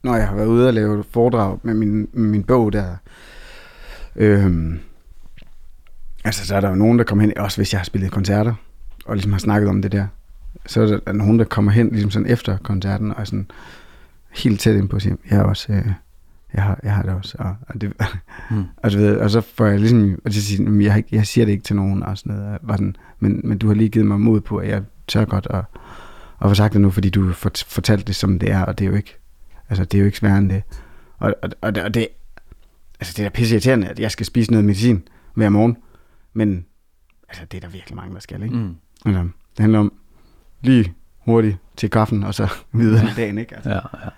når 0.02 0.16
jeg 0.16 0.29
har 0.29 0.37
været 0.37 0.46
ude 0.46 0.68
og 0.68 0.74
lave 0.74 1.05
foredrag 1.11 1.59
med 1.62 1.74
min, 1.74 2.09
min 2.12 2.44
bog 2.44 2.72
der, 2.72 2.96
øhm, 4.16 4.81
altså 6.24 6.46
så 6.46 6.57
er 6.57 6.61
der 6.61 6.68
jo 6.68 6.74
nogen, 6.74 6.98
der 6.98 7.05
kommer 7.05 7.24
hen, 7.24 7.38
også 7.38 7.59
hvis 7.59 7.72
jeg 7.72 7.81
har 7.81 7.85
spillet 7.85 8.11
koncerter, 8.11 8.55
og 9.07 9.14
ligesom 9.14 9.33
har 9.33 9.38
snakket 9.38 9.68
om 9.68 9.83
det 9.83 9.92
der, 9.92 10.07
så 10.66 10.83
er 10.83 10.87
der 10.87 11.12
nogen, 11.12 11.38
der 11.38 11.44
kommer 11.44 11.72
hen 11.72 11.88
ligesom 11.92 12.11
sådan 12.11 12.29
efter 12.31 12.57
koncerten, 12.59 13.12
og 13.12 13.26
sådan 13.26 13.50
helt 14.37 14.61
tæt 14.61 14.76
ind 14.76 14.88
på 14.88 14.96
at 14.96 15.02
sige, 15.02 15.16
jeg 15.31 15.38
er 15.38 15.42
også, 15.42 15.72
øh, 15.72 15.87
jeg 16.55 16.62
har, 16.62 16.81
jeg 16.83 16.94
har 16.94 17.02
det 17.02 17.12
også, 17.14 17.37
og, 17.38 17.57
og, 17.68 17.81
det, 17.81 17.92
mm, 18.50 18.64
og, 18.83 18.92
du 18.92 18.98
ved, 18.98 19.16
og 19.16 19.31
så 19.31 19.40
får 19.40 19.66
jeg 19.66 19.81
ligesom, 19.81 20.20
og 20.24 20.33
så 20.33 20.42
siger, 20.42 20.62
"Jamen, 20.64 20.83
jeg, 20.83 21.05
jeg 21.12 21.26
siger 21.26 21.44
det 21.44 21.52
ikke 21.52 21.64
til 21.64 21.76
nogen, 21.76 22.02
og 22.02 22.18
sådan 22.18 22.37
noget, 22.37 22.52
og 22.52 22.59
var 22.62 22.74
sådan, 22.76 22.96
men, 23.20 23.40
men 23.44 23.59
du 23.59 23.66
har 23.66 23.74
lige 23.74 23.88
givet 23.88 24.07
mig 24.07 24.20
mod 24.20 24.40
på, 24.40 24.57
at 24.57 24.68
jeg 24.68 24.83
tør 25.09 25.24
godt 25.24 25.46
at, 25.50 25.64
at 26.42 26.48
få 26.50 26.55
sagt 26.55 26.72
det 26.72 26.81
nu, 26.81 26.90
fordi 26.90 27.11
du 27.11 27.26
har 27.26 27.33
fort- 27.33 27.64
fortalt 27.68 28.07
det, 28.07 28.16
som 28.16 28.38
det 28.38 28.50
er, 28.50 28.62
og 28.64 28.79
det 28.79 28.85
er 28.85 28.88
jo 28.90 28.96
ikke, 28.96 29.16
altså 29.68 29.85
det 29.85 29.94
er 29.94 30.00
jo 30.00 30.07
ikke 30.07 30.18
sværere 30.18 30.38
end 30.38 30.50
det. 30.50 30.62
Og, 31.18 31.35
og, 31.42 31.50
og, 31.61 31.74
det, 31.74 31.85
og 31.85 31.94
det, 31.94 32.09
altså 33.00 33.14
det 33.16 33.24
er 33.24 33.29
da 33.29 33.35
pisse 33.35 33.55
irriterende, 33.55 33.88
at 33.88 33.98
jeg 34.00 34.11
skal 34.11 34.26
spise 34.26 34.50
noget 34.50 34.64
medicin 34.64 35.02
hver 35.35 35.48
morgen, 35.48 35.76
men 36.35 36.66
altså 37.29 37.44
det 37.44 37.57
er 37.57 37.61
der 37.61 37.68
virkelig 37.68 37.96
mange, 37.96 38.14
der 38.14 38.20
skal, 38.20 38.42
ikke? 38.42 38.57
mm, 38.57 38.74
Altså, 39.07 39.20
det 39.22 39.61
handler 39.61 39.79
om 39.79 39.92
lige 40.61 40.95
hurtigt 41.19 41.57
til 41.77 41.90
kaffen, 41.90 42.25
og 42.25 42.35
så 42.35 42.49
videre 42.73 43.05
i 43.05 43.14
dagen, 43.16 43.38
ikke? 43.38 43.55
Altså, 43.55 43.71
ja, 43.71 43.81
ja. 44.03 44.09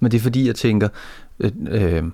Men 0.00 0.10
det 0.10 0.18
er 0.18 0.22
fordi, 0.22 0.46
jeg 0.46 0.54
tænker, 0.54 0.88
øh, 1.38 1.52
øh, 1.68 2.04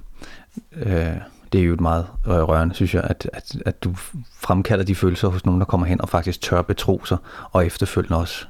øh, 0.73 1.17
det 1.53 1.61
er 1.61 1.65
jo 1.65 1.75
et 1.75 1.81
meget 1.81 2.07
rørende, 2.27 2.75
synes 2.75 2.95
jeg, 2.95 3.05
at, 3.05 3.31
at, 3.33 3.57
at 3.67 3.85
du 3.85 3.95
fremkalder 4.33 4.85
de 4.85 4.95
følelser 4.95 5.29
hos 5.29 5.47
nogen, 5.47 5.61
der 5.61 5.65
kommer 5.65 5.87
hen 5.87 6.01
og 6.01 6.09
faktisk 6.09 6.41
tør 6.41 6.63
betro 6.63 7.05
sig, 7.05 7.19
og 7.53 7.67
efterfølgende 7.67 8.17
også 8.19 8.47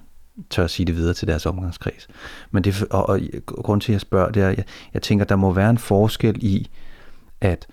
tør 0.51 0.67
sige 0.67 0.87
det 0.87 0.97
videre 0.97 1.15
til 1.15 1.29
deres 1.29 1.47
omgangskreds. 1.47 2.09
Men 2.51 2.65
det, 2.65 2.85
og, 2.91 3.09
og 3.09 3.21
grund 3.47 3.81
til, 3.81 3.93
at 3.93 3.95
jeg 3.95 4.01
spørger, 4.01 4.31
det 4.31 4.43
er, 4.43 4.49
jeg, 4.49 4.65
jeg 4.95 5.03
tænker, 5.03 5.25
der 5.25 5.37
må 5.37 5.53
være 5.53 5.71
en 5.71 5.79
forskel 5.79 6.45
i, 6.45 6.71
at, 7.41 7.67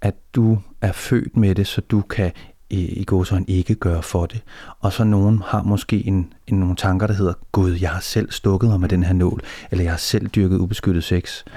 at 0.00 0.14
du 0.34 0.58
er 0.80 0.92
født 0.92 1.36
med 1.36 1.54
det, 1.54 1.66
så 1.66 1.80
du 1.80 2.00
kan 2.00 2.32
i, 2.70 2.84
i 2.84 3.04
gåsøjne 3.04 3.44
ikke 3.48 3.74
gøre 3.74 4.02
for 4.02 4.26
det. 4.26 4.42
Og 4.80 4.92
så 4.92 5.04
nogen 5.04 5.42
har 5.46 5.62
måske 5.62 6.06
en, 6.06 6.32
en, 6.46 6.60
nogle 6.60 6.76
tanker, 6.76 7.06
der 7.06 7.14
hedder, 7.14 7.32
Gud, 7.52 7.72
jeg 7.72 7.90
har 7.90 8.00
selv 8.00 8.30
stukket 8.30 8.70
mig 8.70 8.80
med 8.80 8.88
den 8.88 9.02
her 9.02 9.12
nål, 9.12 9.42
eller 9.70 9.84
jeg 9.84 9.92
har 9.92 9.98
selv 9.98 10.26
dyrket 10.26 10.58
ubeskyttet 10.58 11.04
sex. 11.04 11.42
Ja. 11.46 11.52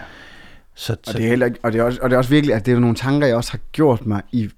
Så, 0.76 0.96
og, 1.08 1.14
det 1.14 1.24
er 1.24 1.30
heller, 1.30 1.50
og, 1.64 1.74
det 1.74 1.80
er 1.80 1.84
også, 1.84 2.00
og 2.02 2.10
det 2.10 2.14
er 2.14 2.18
også 2.18 2.30
virkelig, 2.30 2.56
at 2.56 2.66
det 2.66 2.74
er 2.74 2.80
nogle 2.80 2.96
tanker, 2.96 3.28
jeg 3.28 3.36
også 3.36 3.52
har 3.52 3.60
gjort 3.72 4.06
mig 4.06 4.22
i, 4.32 4.50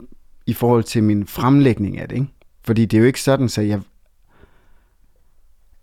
i 0.45 0.53
forhold 0.53 0.83
til 0.83 1.03
min 1.03 1.27
fremlægning 1.27 1.99
af 1.99 2.09
det. 2.09 2.15
Ikke? 2.15 2.27
Fordi 2.63 2.85
det 2.85 2.97
er 2.97 3.01
jo 3.01 3.07
ikke 3.07 3.21
sådan, 3.21 3.49
så 3.49 3.61
jeg, 3.61 3.81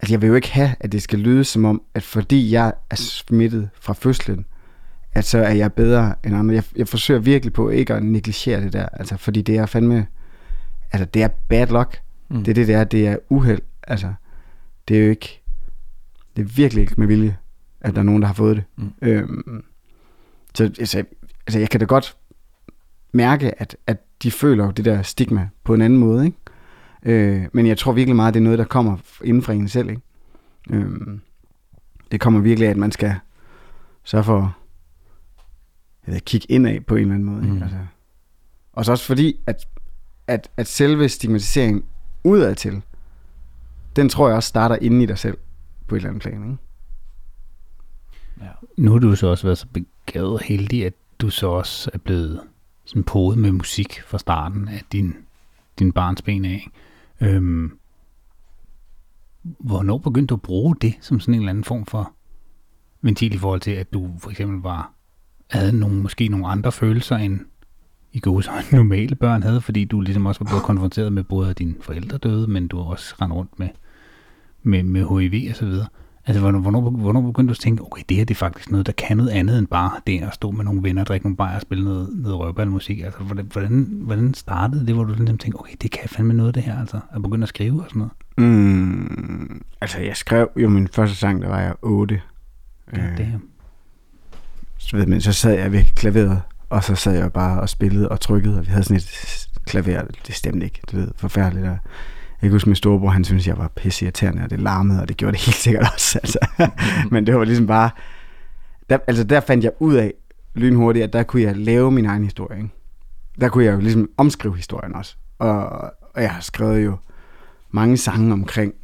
altså 0.00 0.12
jeg 0.12 0.22
vil 0.22 0.28
jo 0.28 0.34
ikke 0.34 0.52
have, 0.52 0.74
at 0.80 0.92
det 0.92 1.02
skal 1.02 1.18
lyde 1.18 1.44
som 1.44 1.64
om, 1.64 1.82
at 1.94 2.02
fordi 2.02 2.52
jeg 2.52 2.72
er 2.90 2.96
smittet 2.96 3.68
fra 3.80 3.92
fødslen, 3.92 4.46
at 5.12 5.24
så 5.24 5.38
er 5.38 5.52
jeg 5.52 5.72
bedre 5.72 6.14
end 6.24 6.36
andre. 6.36 6.54
Jeg, 6.54 6.64
jeg 6.76 6.88
forsøger 6.88 7.20
virkelig 7.20 7.52
på 7.52 7.68
ikke 7.68 7.94
at 7.94 8.02
negligere 8.02 8.60
det 8.60 8.72
der, 8.72 8.86
altså 8.92 9.16
fordi 9.16 9.42
det 9.42 9.56
er 9.56 9.66
fandme, 9.66 10.06
altså 10.92 11.04
det 11.04 11.22
er 11.22 11.28
bad 11.28 11.66
luck. 11.66 12.02
Mm. 12.28 12.44
Det 12.44 12.48
er 12.48 12.54
det, 12.54 12.66
det 12.66 12.74
er, 12.74 12.84
det 12.84 13.06
er 13.08 13.16
uheld. 13.28 13.60
Altså, 13.82 14.12
det 14.88 14.98
er 14.98 15.04
jo 15.04 15.10
ikke, 15.10 15.42
det 16.36 16.42
er 16.42 16.46
virkelig 16.46 16.82
ikke 16.82 16.94
med 16.96 17.06
vilje, 17.06 17.36
at 17.80 17.94
der 17.94 18.00
er 18.00 18.04
nogen, 18.04 18.22
der 18.22 18.26
har 18.26 18.34
fået 18.34 18.56
det. 18.56 18.64
Mm. 18.76 18.92
Øhm, 19.02 19.64
så 20.54 20.64
altså, 20.64 21.04
altså, 21.46 21.58
jeg 21.58 21.70
kan 21.70 21.80
da 21.80 21.86
godt 21.86 22.16
mærke, 23.12 23.60
at, 23.60 23.76
at 23.86 23.96
de 24.22 24.30
føler 24.30 24.70
det 24.70 24.84
der 24.84 25.02
stigma 25.02 25.48
på 25.64 25.74
en 25.74 25.82
anden 25.82 25.98
måde, 25.98 26.26
ikke? 26.26 26.38
Øh, 27.02 27.48
men 27.52 27.66
jeg 27.66 27.78
tror 27.78 27.92
virkelig 27.92 28.16
meget, 28.16 28.34
det 28.34 28.40
er 28.40 28.44
noget, 28.44 28.58
der 28.58 28.64
kommer 28.64 28.96
inden 29.24 29.42
for 29.42 29.52
en 29.52 29.68
selv, 29.68 29.90
ikke? 29.90 30.02
Øh, 30.70 31.18
det 32.12 32.20
kommer 32.20 32.40
virkelig 32.40 32.66
af, 32.66 32.70
at 32.70 32.76
man 32.76 32.92
skal 32.92 33.14
sørge 34.04 34.24
for 34.24 34.56
jeg 36.06 36.14
ved, 36.14 36.20
kigge 36.20 36.46
indad 36.50 36.80
på 36.80 36.94
en 36.94 37.00
eller 37.00 37.14
anden 37.14 37.28
måde. 37.28 37.42
Mm. 37.42 37.52
Ikke? 37.54 37.64
Altså. 37.64 37.78
Og 38.72 38.84
så 38.84 38.92
også 38.92 39.04
fordi, 39.04 39.36
at, 39.46 39.68
at, 40.26 40.50
at 40.56 40.66
selve 40.66 41.08
stigmatiseringen 41.08 41.84
udad 42.24 42.54
til, 42.54 42.82
den 43.96 44.08
tror 44.08 44.28
jeg 44.28 44.36
også 44.36 44.48
starter 44.48 44.76
inde 44.76 45.02
i 45.02 45.06
dig 45.06 45.18
selv 45.18 45.38
på 45.86 45.94
et 45.94 45.98
eller 45.98 46.08
andet 46.08 46.22
plan. 46.22 46.44
Ikke? 46.44 46.62
Ja. 48.40 48.50
Nu 48.76 48.92
har 48.92 48.98
du 48.98 49.16
så 49.16 49.26
også 49.26 49.46
været 49.46 49.58
så 49.58 49.66
begavet 49.66 50.32
og 50.32 50.40
heldig, 50.40 50.86
at 50.86 50.92
du 51.18 51.30
så 51.30 51.46
også 51.46 51.90
er 51.94 51.98
blevet 51.98 52.40
sådan 52.84 53.04
podet 53.04 53.38
med 53.38 53.52
musik 53.52 54.02
fra 54.06 54.18
starten 54.18 54.68
af 54.68 54.82
din, 54.92 55.16
din 55.78 55.92
barns 55.92 56.22
ben 56.22 56.44
af. 56.44 56.70
Øhm, 57.20 57.78
hvornår 59.42 59.98
begyndte 59.98 60.26
du 60.26 60.34
at 60.34 60.42
bruge 60.42 60.76
det 60.80 60.94
som 61.00 61.20
sådan 61.20 61.34
en 61.34 61.40
eller 61.40 61.50
anden 61.50 61.64
form 61.64 61.86
for 61.86 62.12
ventil 63.02 63.34
i 63.34 63.38
forhold 63.38 63.60
til, 63.60 63.70
at 63.70 63.92
du 63.92 64.10
for 64.18 64.30
eksempel 64.30 64.62
var, 64.62 64.92
havde 65.50 65.78
nogle, 65.78 66.02
måske 66.02 66.28
nogle 66.28 66.46
andre 66.46 66.72
følelser 66.72 67.16
end 67.16 67.40
i 68.12 68.20
gode 68.20 68.46
normale 68.72 69.14
børn 69.14 69.42
havde, 69.42 69.60
fordi 69.60 69.84
du 69.84 70.00
ligesom 70.00 70.26
også 70.26 70.40
var 70.40 70.50
blevet 70.50 70.62
konfronteret 70.62 71.12
med 71.12 71.24
både 71.24 71.54
dine 71.54 71.74
forældre 71.80 72.18
døde, 72.18 72.46
men 72.46 72.68
du 72.68 72.78
også 72.78 73.14
rendt 73.22 73.34
rundt 73.34 73.58
med, 73.58 73.68
med, 74.62 74.82
med 74.82 75.18
HIV 75.20 75.50
og 75.50 75.56
så 75.56 75.66
videre. 75.66 75.86
Altså, 76.26 76.40
hvornår, 76.40 76.90
hvornår, 76.90 77.20
begyndte 77.20 77.48
du 77.48 77.52
at 77.52 77.58
tænke, 77.58 77.82
okay, 77.82 78.02
det 78.08 78.16
her 78.16 78.24
det 78.24 78.34
er 78.34 78.38
faktisk 78.38 78.70
noget, 78.70 78.86
der 78.86 78.92
kan 78.92 79.16
noget 79.16 79.30
andet 79.30 79.58
end 79.58 79.66
bare 79.66 79.90
det 80.06 80.22
at 80.22 80.34
stå 80.34 80.50
med 80.50 80.64
nogle 80.64 80.82
venner, 80.82 81.04
drikke 81.04 81.26
nogle 81.26 81.36
bajer 81.36 81.54
og 81.54 81.62
spille 81.62 81.84
noget, 81.84 82.08
noget 82.12 82.38
røvballmusik? 82.38 83.00
Altså, 83.00 83.20
hvordan, 83.20 83.88
hvordan, 83.90 84.34
startede 84.34 84.86
det, 84.86 84.94
hvor 84.94 85.04
du 85.04 85.14
ligesom 85.14 85.38
tænkte, 85.38 85.58
okay, 85.58 85.74
det 85.82 85.90
kan 85.90 86.08
fandme 86.08 86.34
noget 86.34 86.54
det 86.54 86.62
her, 86.62 86.80
altså, 86.80 87.00
at 87.14 87.22
begynde 87.22 87.42
at 87.42 87.48
skrive 87.48 87.82
og 87.82 87.86
sådan 87.88 87.98
noget? 87.98 88.12
Mm, 88.52 89.62
altså, 89.80 89.98
jeg 89.98 90.16
skrev 90.16 90.50
jo 90.56 90.68
min 90.68 90.88
første 90.88 91.16
sang, 91.16 91.42
der 91.42 91.48
var 91.48 91.60
jeg 91.60 91.74
8. 91.82 92.20
Ja, 92.92 93.10
øh, 93.10 93.18
det 93.18 93.40
så, 94.78 94.96
ved 94.96 95.06
man, 95.06 95.20
så 95.20 95.32
sad 95.32 95.58
jeg 95.58 95.72
ved 95.72 95.84
klaveret, 95.96 96.42
og 96.70 96.84
så 96.84 96.94
sad 96.94 97.12
jeg 97.12 97.32
bare 97.32 97.60
og 97.60 97.68
spillede 97.68 98.08
og 98.08 98.20
trykkede, 98.20 98.58
og 98.58 98.66
vi 98.66 98.70
havde 98.70 98.84
sådan 98.84 98.96
et 98.96 99.48
klaver, 99.66 100.02
det 100.26 100.34
stemte 100.34 100.64
ikke, 100.64 100.80
du 100.92 100.96
ved, 100.96 101.08
forfærdeligt, 101.16 101.66
og 101.66 101.78
jeg 102.42 102.48
kan 102.48 102.50
huske, 102.50 102.68
min 102.68 102.76
storebror, 102.76 103.08
han 103.08 103.24
synes, 103.24 103.46
jeg 103.46 103.58
var 103.58 103.68
pisse 103.68 104.04
irriterende, 104.04 104.42
og 104.42 104.50
det 104.50 104.60
larmede, 104.60 105.00
og 105.00 105.08
det 105.08 105.16
gjorde 105.16 105.32
det 105.32 105.40
helt 105.40 105.56
sikkert 105.56 105.92
også. 105.94 106.18
Altså. 106.18 106.38
Men 107.12 107.26
det 107.26 107.36
var 107.36 107.44
ligesom 107.44 107.66
bare... 107.66 107.90
Der, 108.90 108.98
altså 109.06 109.24
der 109.24 109.40
fandt 109.40 109.64
jeg 109.64 109.72
ud 109.78 109.94
af 109.94 110.14
lynhurtigt, 110.54 111.04
at 111.04 111.12
der 111.12 111.22
kunne 111.22 111.42
jeg 111.42 111.56
lave 111.56 111.90
min 111.90 112.06
egen 112.06 112.24
historie. 112.24 112.58
Ikke? 112.58 112.70
Der 113.40 113.48
kunne 113.48 113.64
jeg 113.64 113.74
jo 113.74 113.80
ligesom 113.80 114.10
omskrive 114.16 114.56
historien 114.56 114.94
også. 114.94 115.16
Og, 115.38 115.68
og 116.14 116.22
jeg 116.22 116.30
har 116.30 116.40
skrevet 116.40 116.84
jo 116.84 116.96
mange 117.70 117.96
sange 117.96 118.32
omkring 118.32 118.74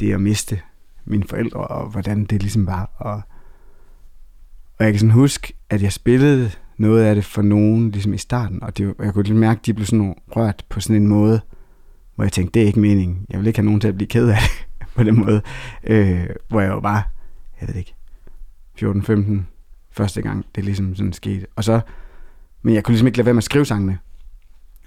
det 0.00 0.14
at 0.14 0.20
miste 0.20 0.60
mine 1.04 1.24
forældre, 1.24 1.60
og 1.60 1.88
hvordan 1.88 2.24
det 2.24 2.42
ligesom 2.42 2.66
var. 2.66 2.90
Og, 2.96 3.22
og 4.80 4.86
jeg 4.86 4.92
kan 4.92 5.00
sådan 5.00 5.10
huske, 5.10 5.54
at 5.70 5.82
jeg 5.82 5.92
spillede 5.92 6.50
noget 6.76 7.04
af 7.04 7.14
det 7.14 7.24
for 7.24 7.42
nogen 7.42 7.90
ligesom 7.90 8.14
i 8.14 8.18
starten, 8.18 8.62
og 8.62 8.78
det, 8.78 8.94
jeg 8.98 9.14
kunne 9.14 9.24
lige 9.24 9.36
mærke, 9.36 9.58
at 9.58 9.66
de 9.66 9.74
blev 9.74 9.86
sådan 9.86 10.14
rørt 10.36 10.64
på 10.68 10.80
sådan 10.80 11.02
en 11.02 11.08
måde, 11.08 11.40
hvor 12.14 12.24
jeg 12.24 12.32
tænkte, 12.32 12.54
det 12.54 12.62
er 12.62 12.66
ikke 12.66 12.80
meningen. 12.80 13.26
Jeg 13.30 13.38
vil 13.38 13.46
ikke 13.46 13.58
have 13.58 13.64
nogen 13.64 13.80
til 13.80 13.88
at 13.88 13.94
blive 13.94 14.08
ked 14.08 14.28
af 14.28 14.36
det 14.36 14.86
på 14.96 15.02
den 15.02 15.24
måde. 15.24 15.42
Øh, 15.84 16.26
hvor 16.48 16.60
jeg 16.60 16.70
jo 16.70 16.80
bare, 16.80 17.02
jeg 17.60 17.68
ved 17.68 17.74
ikke, 17.74 17.94
14-15 18.82 19.42
første 19.90 20.22
gang, 20.22 20.44
det 20.54 20.64
ligesom 20.64 20.94
sådan 20.94 21.12
skete. 21.12 21.46
Og 21.56 21.64
så, 21.64 21.80
men 22.62 22.74
jeg 22.74 22.84
kunne 22.84 22.92
ligesom 22.92 23.06
ikke 23.06 23.18
lade 23.18 23.26
være 23.26 23.34
med 23.34 23.40
at 23.40 23.44
skrive 23.44 23.64
sangene. 23.64 23.98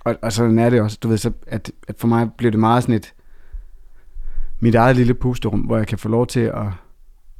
Og, 0.06 0.16
og 0.22 0.34
sådan 0.34 0.60
er 0.60 0.70
det 0.70 0.82
også, 0.82 0.98
du 1.04 1.08
ved, 1.08 1.18
så, 1.18 1.32
at, 1.48 1.72
at 1.88 1.96
for 1.98 2.08
mig 2.08 2.30
blev 2.38 2.52
det 2.52 2.60
meget 2.60 2.84
sådan 2.84 2.96
et, 2.96 3.14
mit 4.60 4.76
eget 4.76 4.96
lille 4.96 5.14
pusterum, 5.14 5.60
hvor 5.60 5.78
jeg 5.78 5.88
kan 5.88 5.98
få 5.98 6.10
lov 6.10 6.28
til 6.28 6.40
at, 6.40 6.68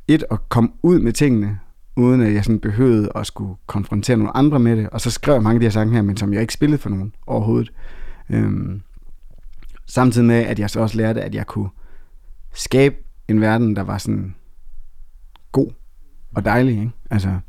et, 0.08 0.26
at 0.32 0.50
komme 0.50 0.70
ud 0.84 1.00
med 1.00 1.14
tingene, 1.14 1.60
uden 1.96 2.22
at 2.22 2.34
jeg 2.34 2.44
sådan 2.44 2.60
behøvede 2.60 3.12
at 3.16 3.28
skulle 3.28 3.56
konfrontere 3.68 4.18
nogle 4.18 4.38
andre 4.38 4.60
med 4.60 4.78
det. 4.78 4.90
Og 4.90 5.02
så 5.02 5.12
skrev 5.12 5.34
jeg 5.34 5.44
mange 5.44 5.56
af 5.56 5.60
de 5.60 5.66
her 5.66 5.72
sange 5.72 5.94
her, 5.94 6.02
men 6.02 6.18
som 6.18 6.34
jeg 6.34 6.42
ikke 6.42 6.54
spillede 6.54 6.82
for 6.82 6.90
nogen 6.90 7.14
overhovedet. 7.28 7.72
Øhm, 8.30 8.82
Samtidig 9.86 10.28
med, 10.28 10.36
at 10.36 10.60
jeg 10.60 10.70
så 10.70 10.80
også 10.80 10.98
lærte, 10.98 11.22
at 11.22 11.36
jeg 11.36 11.48
kunne 11.48 11.70
skabe 12.54 12.96
en 13.28 13.42
verden, 13.42 13.76
der 13.76 13.82
var 13.82 13.98
sådan 13.98 14.36
god 15.52 15.72
og 16.36 16.46
dejlig. 16.46 16.80
Ikke? 16.80 16.92
Altså, 17.12 17.40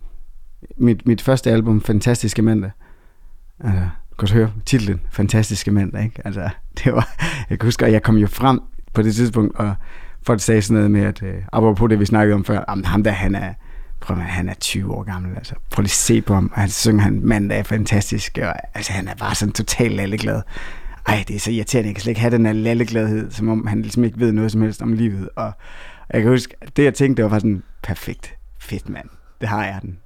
mit, 0.76 1.06
mit 1.06 1.22
første 1.22 1.50
album, 1.50 1.80
Fantastiske 1.80 2.42
Mandag, 2.42 2.70
altså, 3.60 3.80
du 4.10 4.16
kan 4.16 4.22
også 4.22 4.34
høre 4.34 4.52
titlen, 4.66 5.00
Fantastiske 5.10 5.70
Mandag, 5.70 6.04
ikke? 6.04 6.22
Altså, 6.24 6.48
det 6.84 6.92
var, 6.92 7.08
jeg 7.50 7.58
kan 7.58 7.66
huske, 7.66 7.86
at 7.86 7.92
jeg 7.92 8.02
kom 8.02 8.16
jo 8.16 8.26
frem 8.26 8.60
på 8.92 9.02
det 9.02 9.14
tidspunkt, 9.14 9.56
og 9.56 9.74
folk 10.22 10.40
sagde 10.40 10.62
sådan 10.62 10.74
noget 10.74 10.90
med, 10.90 11.02
at 11.02 11.22
øh, 11.22 11.42
apropos 11.52 11.88
det, 11.88 12.00
vi 12.00 12.06
snakkede 12.06 12.34
om 12.34 12.44
før, 12.44 12.82
ham 12.84 13.02
der, 13.02 13.10
han 13.10 13.34
er, 13.34 13.54
prøv 14.04 14.16
at, 14.16 14.24
han 14.24 14.48
er 14.48 14.54
20 14.54 14.94
år 14.94 15.02
gammel, 15.02 15.36
altså, 15.36 15.54
prøv 15.70 15.82
lige 15.82 15.86
at 15.86 15.90
se 15.90 16.22
på 16.22 16.34
ham, 16.34 16.52
han 16.54 16.68
synger 16.68 17.02
han 17.02 17.20
mandag 17.22 17.58
er 17.58 17.62
fantastisk, 17.62 18.38
og 18.42 18.54
altså, 18.74 18.92
han 18.92 19.08
er 19.08 19.14
bare 19.14 19.34
sådan 19.34 19.52
totalt 19.52 19.96
lalleglad 19.96 20.42
ej, 21.06 21.24
det 21.28 21.36
er 21.36 21.40
så 21.40 21.50
irriterende, 21.50 21.88
jeg 21.88 21.94
kan 21.94 22.02
slet 22.02 22.10
ikke 22.10 22.20
have 22.20 22.30
den 22.30 22.46
her 22.46 22.52
lallegladhed, 22.52 23.30
som 23.30 23.48
om 23.48 23.66
han 23.66 23.82
ligesom 23.82 24.04
ikke 24.04 24.20
ved 24.20 24.32
noget 24.32 24.52
som 24.52 24.62
helst 24.62 24.82
om 24.82 24.92
livet. 24.92 25.28
Og 25.36 25.52
jeg 26.12 26.22
kan 26.22 26.30
huske, 26.30 26.54
det 26.76 26.84
jeg 26.84 26.94
tænkte, 26.94 27.22
det 27.22 27.30
var 27.30 27.38
sådan, 27.38 27.62
perfekt, 27.82 28.36
fedt 28.60 28.88
mand, 28.88 29.08
det 29.40 29.48
har 29.48 29.64
jeg 29.64 29.78
den. 29.82 29.98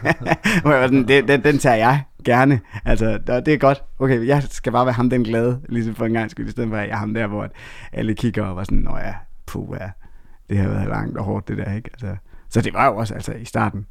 og 0.64 0.72
jeg 0.72 0.80
var 0.80 0.86
sådan, 0.86 1.08
det, 1.08 1.28
den, 1.28 1.44
den 1.44 1.58
tager 1.58 1.76
jeg 1.76 2.02
gerne. 2.24 2.60
Altså, 2.84 3.18
det 3.46 3.54
er 3.54 3.58
godt. 3.58 3.82
Okay, 3.98 4.26
jeg 4.26 4.42
skal 4.42 4.72
bare 4.72 4.86
være 4.86 4.92
ham 4.92 5.10
den 5.10 5.24
glade, 5.24 5.60
ligesom 5.68 5.94
for 5.94 6.06
en 6.06 6.12
gang 6.12 6.30
skyld, 6.30 6.48
i 6.48 6.50
stedet 6.50 6.68
for 6.68 6.76
at 6.76 6.88
jeg 6.88 6.94
er 6.94 6.98
ham 6.98 7.14
der, 7.14 7.26
hvor 7.26 7.48
alle 7.92 8.14
kigger 8.14 8.44
og 8.44 8.56
var 8.56 8.64
sådan, 8.64 8.78
nå 8.78 8.96
ja, 8.96 9.14
puh, 9.46 9.76
ja, 9.80 9.90
det 10.50 10.58
har 10.58 10.68
været 10.68 10.88
langt 10.88 11.18
og 11.18 11.24
hårdt 11.24 11.48
det 11.48 11.56
der, 11.56 11.74
ikke? 11.74 11.90
Altså, 11.92 12.16
så 12.54 12.60
det 12.60 12.74
var 12.74 12.86
jo 12.86 12.96
også, 12.96 13.14
altså 13.14 13.32
i 13.32 13.44
starten, 13.44 13.86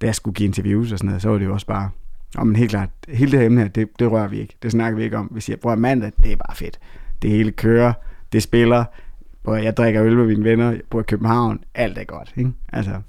da 0.00 0.06
jeg 0.06 0.14
skulle 0.14 0.34
give 0.34 0.46
interviews 0.46 0.92
og 0.92 0.98
sådan 0.98 1.06
noget, 1.06 1.22
så 1.22 1.28
var 1.28 1.38
det 1.38 1.44
jo 1.44 1.52
også 1.52 1.66
bare, 1.66 1.90
og 2.36 2.46
men 2.46 2.56
helt 2.56 2.70
klart, 2.70 2.90
hele 3.08 3.30
det 3.30 3.38
her 3.38 3.46
emne 3.46 3.60
her, 3.60 3.68
det, 3.68 3.88
det 3.98 4.10
rører 4.10 4.28
vi 4.28 4.40
ikke. 4.40 4.56
Det 4.62 4.70
snakker 4.70 4.96
vi 4.96 5.04
ikke 5.04 5.16
om. 5.16 5.30
Vi 5.34 5.40
siger, 5.40 5.56
bror 5.56 5.74
mandag, 5.74 6.12
det 6.22 6.32
er 6.32 6.36
bare 6.36 6.56
fedt. 6.56 6.78
Det 7.22 7.30
hele 7.30 7.52
kører, 7.52 7.92
det 8.32 8.42
spiller, 8.42 8.84
hvor 9.42 9.56
jeg 9.56 9.76
drikker 9.76 10.04
øl 10.04 10.16
med 10.16 10.26
mine 10.26 10.44
venner, 10.44 10.70
jeg 10.70 10.80
bor 10.90 11.00
i 11.00 11.02
København, 11.02 11.64
alt 11.74 11.98
er 11.98 12.04
godt. 12.04 12.32
Ikke? 12.36 12.52
Altså, 12.72 13.00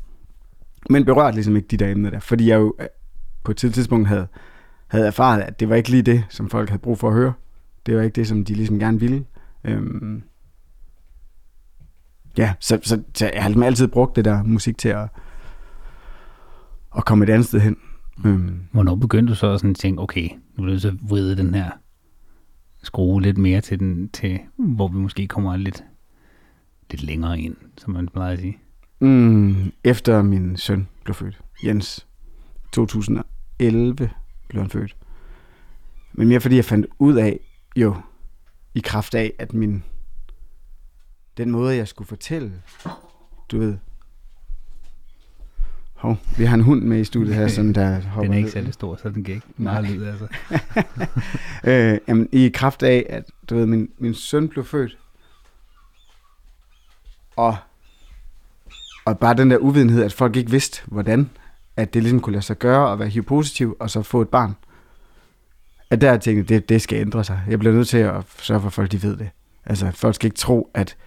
men 0.89 1.05
berørt 1.05 1.33
ligesom 1.33 1.55
ikke 1.55 1.67
de 1.67 1.77
der 1.77 1.91
emner 1.91 2.09
der, 2.09 2.19
fordi 2.19 2.49
jeg 2.49 2.59
jo 2.59 2.75
øh, 2.79 2.87
på 3.43 3.51
et 3.51 3.57
tidspunkt 3.57 4.07
havde, 4.07 4.27
havde 4.87 5.07
erfaret, 5.07 5.41
at 5.41 5.59
det 5.59 5.69
var 5.69 5.75
ikke 5.75 5.89
lige 5.89 6.03
det, 6.03 6.23
som 6.29 6.49
folk 6.49 6.69
havde 6.69 6.81
brug 6.81 6.99
for 6.99 7.07
at 7.07 7.13
høre. 7.13 7.33
Det 7.85 7.95
var 7.95 8.01
ikke 8.01 8.15
det, 8.15 8.27
som 8.27 8.45
de 8.45 8.53
ligesom 8.53 8.79
gerne 8.79 8.99
ville. 8.99 9.25
Øhm, 9.63 10.23
ja, 12.37 12.53
så, 12.59 12.79
så, 12.83 13.03
så 13.13 13.31
jeg 13.33 13.43
har 13.43 13.63
altid 13.63 13.87
brugt 13.87 14.15
det 14.15 14.25
der 14.25 14.43
musik 14.43 14.77
til 14.77 14.89
at, 14.89 15.09
at 16.97 17.05
komme 17.05 17.23
et 17.23 17.29
andet 17.29 17.47
sted 17.47 17.59
hen. 17.59 17.77
Mm. 18.17 18.59
Hvornår 18.71 18.95
begyndte 18.95 19.31
du 19.31 19.35
så 19.35 19.51
at 19.51 19.59
sådan 19.59 19.75
tænke, 19.75 20.01
okay, 20.01 20.29
nu 20.57 20.63
vil 20.63 20.73
du 20.73 20.79
så 20.79 20.97
vride 21.01 21.37
den 21.37 21.53
her 21.53 21.69
skrue 22.83 23.21
lidt 23.21 23.37
mere 23.37 23.61
til, 23.61 23.79
den, 23.79 24.09
til 24.09 24.39
hvor 24.57 24.87
vi 24.87 24.97
måske 24.97 25.27
kommer 25.27 25.57
lidt, 25.57 25.83
lidt 26.91 27.03
længere 27.03 27.39
ind, 27.39 27.55
som 27.77 27.93
man 27.93 28.07
plejer 28.07 28.33
at 28.33 28.39
sige? 28.39 28.57
Mm, 28.99 29.71
efter 29.83 30.21
min 30.21 30.57
søn 30.57 30.87
blev 31.03 31.13
født, 31.15 31.41
Jens, 31.65 32.07
2011 32.71 34.09
blev 34.47 34.61
han 34.61 34.69
født. 34.69 34.95
Men 36.13 36.27
mere 36.27 36.39
fordi 36.39 36.55
jeg 36.55 36.65
fandt 36.65 36.87
ud 36.99 37.15
af, 37.15 37.39
jo, 37.75 37.95
i 38.73 38.79
kraft 38.79 39.15
af, 39.15 39.33
at 39.39 39.53
min, 39.53 39.83
den 41.37 41.51
måde, 41.51 41.75
jeg 41.75 41.87
skulle 41.87 42.07
fortælle, 42.07 42.53
du 43.51 43.59
ved, 43.59 43.77
Hov, 45.93 46.17
vi 46.37 46.45
har 46.45 46.55
en 46.55 46.61
hund 46.61 46.81
med 46.81 46.99
i 46.99 47.03
studiet 47.03 47.35
her, 47.35 47.47
som 47.47 47.73
der 47.73 48.01
hopper 48.01 48.21
Den 48.23 48.33
er 48.33 48.37
ikke 48.37 48.51
særlig 48.51 48.73
stor, 48.73 48.95
så 48.95 49.09
den 49.09 49.23
kan 49.23 49.35
ikke 49.35 49.47
meget 49.57 49.89
lyd, 49.89 50.05
altså. 50.05 50.27
øh, 51.69 51.97
jamen, 52.07 52.29
I 52.31 52.49
kraft 52.49 52.83
af, 52.83 53.05
at 53.09 53.23
du 53.49 53.55
ved, 53.55 53.65
min, 53.65 53.89
min 53.97 54.13
søn 54.13 54.49
blev 54.49 54.65
født, 54.65 54.97
og, 57.35 57.57
og 59.05 59.19
bare 59.19 59.33
den 59.33 59.51
der 59.51 59.57
uvidenhed, 59.57 60.03
at 60.03 60.13
folk 60.13 60.35
ikke 60.35 60.51
vidste, 60.51 60.81
hvordan 60.85 61.29
at 61.77 61.93
det 61.93 62.03
ligesom 62.03 62.19
kunne 62.19 62.33
lade 62.33 62.45
sig 62.45 62.59
gøre 62.59 62.91
at 62.91 62.99
være 62.99 63.09
HIV-positiv, 63.09 63.77
og 63.79 63.89
så 63.89 64.01
få 64.01 64.21
et 64.21 64.29
barn. 64.29 64.55
At 65.89 66.01
der 66.01 66.17
tænkte 66.17 66.53
det, 66.53 66.69
det 66.69 66.81
skal 66.81 66.99
ændre 66.99 67.23
sig. 67.23 67.41
Jeg 67.47 67.59
bliver 67.59 67.75
nødt 67.75 67.87
til 67.87 67.97
at 67.97 68.23
sørge 68.39 68.61
for, 68.61 68.67
at 68.67 68.73
folk 68.73 68.91
de 68.91 69.03
ved 69.03 69.17
det. 69.17 69.29
Altså, 69.65 69.91
folk 69.91 70.15
skal 70.15 70.27
ikke 70.27 70.37
tro, 70.37 70.71
at 70.73 70.97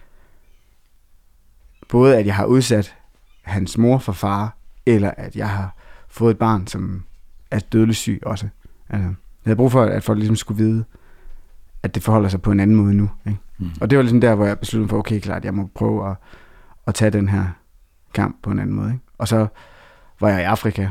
både 1.89 2.17
at 2.17 2.25
jeg 2.25 2.35
har 2.35 2.45
udsat 2.45 2.95
hans 3.41 3.77
mor 3.77 3.97
for 3.97 4.11
fare, 4.11 4.49
eller 4.85 5.11
at 5.17 5.35
jeg 5.35 5.49
har 5.49 5.75
fået 6.07 6.31
et 6.31 6.37
barn, 6.37 6.67
som 6.67 7.03
er 7.51 7.59
dødelig 7.59 7.95
syg 7.95 8.19
også. 8.25 8.47
Altså, 8.89 9.07
jeg 9.07 9.15
havde 9.49 9.55
brug 9.55 9.71
for, 9.71 9.83
at 9.83 10.03
folk 10.03 10.19
ligesom 10.19 10.35
skulle 10.35 10.63
vide, 10.63 10.83
at 11.83 11.95
det 11.95 12.03
forholder 12.03 12.29
sig 12.29 12.41
på 12.41 12.51
en 12.51 12.59
anden 12.59 12.75
måde 12.75 12.93
nu. 12.93 13.09
Ikke? 13.27 13.39
Mm. 13.57 13.69
Og 13.81 13.89
det 13.89 13.97
var 13.97 14.01
ligesom 14.01 14.21
der, 14.21 14.35
hvor 14.35 14.45
jeg 14.45 14.59
besluttede 14.59 14.89
for, 14.89 14.97
okay, 14.97 15.19
klart, 15.19 15.45
jeg 15.45 15.53
må 15.53 15.69
prøve 15.75 16.09
at, 16.09 16.15
at 16.87 16.95
tage 16.95 17.11
den 17.11 17.29
her 17.29 17.45
kamp 18.13 18.35
på 18.43 18.51
en 18.51 18.59
anden 18.59 18.75
måde. 18.75 18.91
Ikke? 18.91 19.03
Og 19.17 19.27
så 19.27 19.47
var 20.19 20.29
jeg 20.29 20.41
i 20.41 20.43
Afrika, 20.43 20.89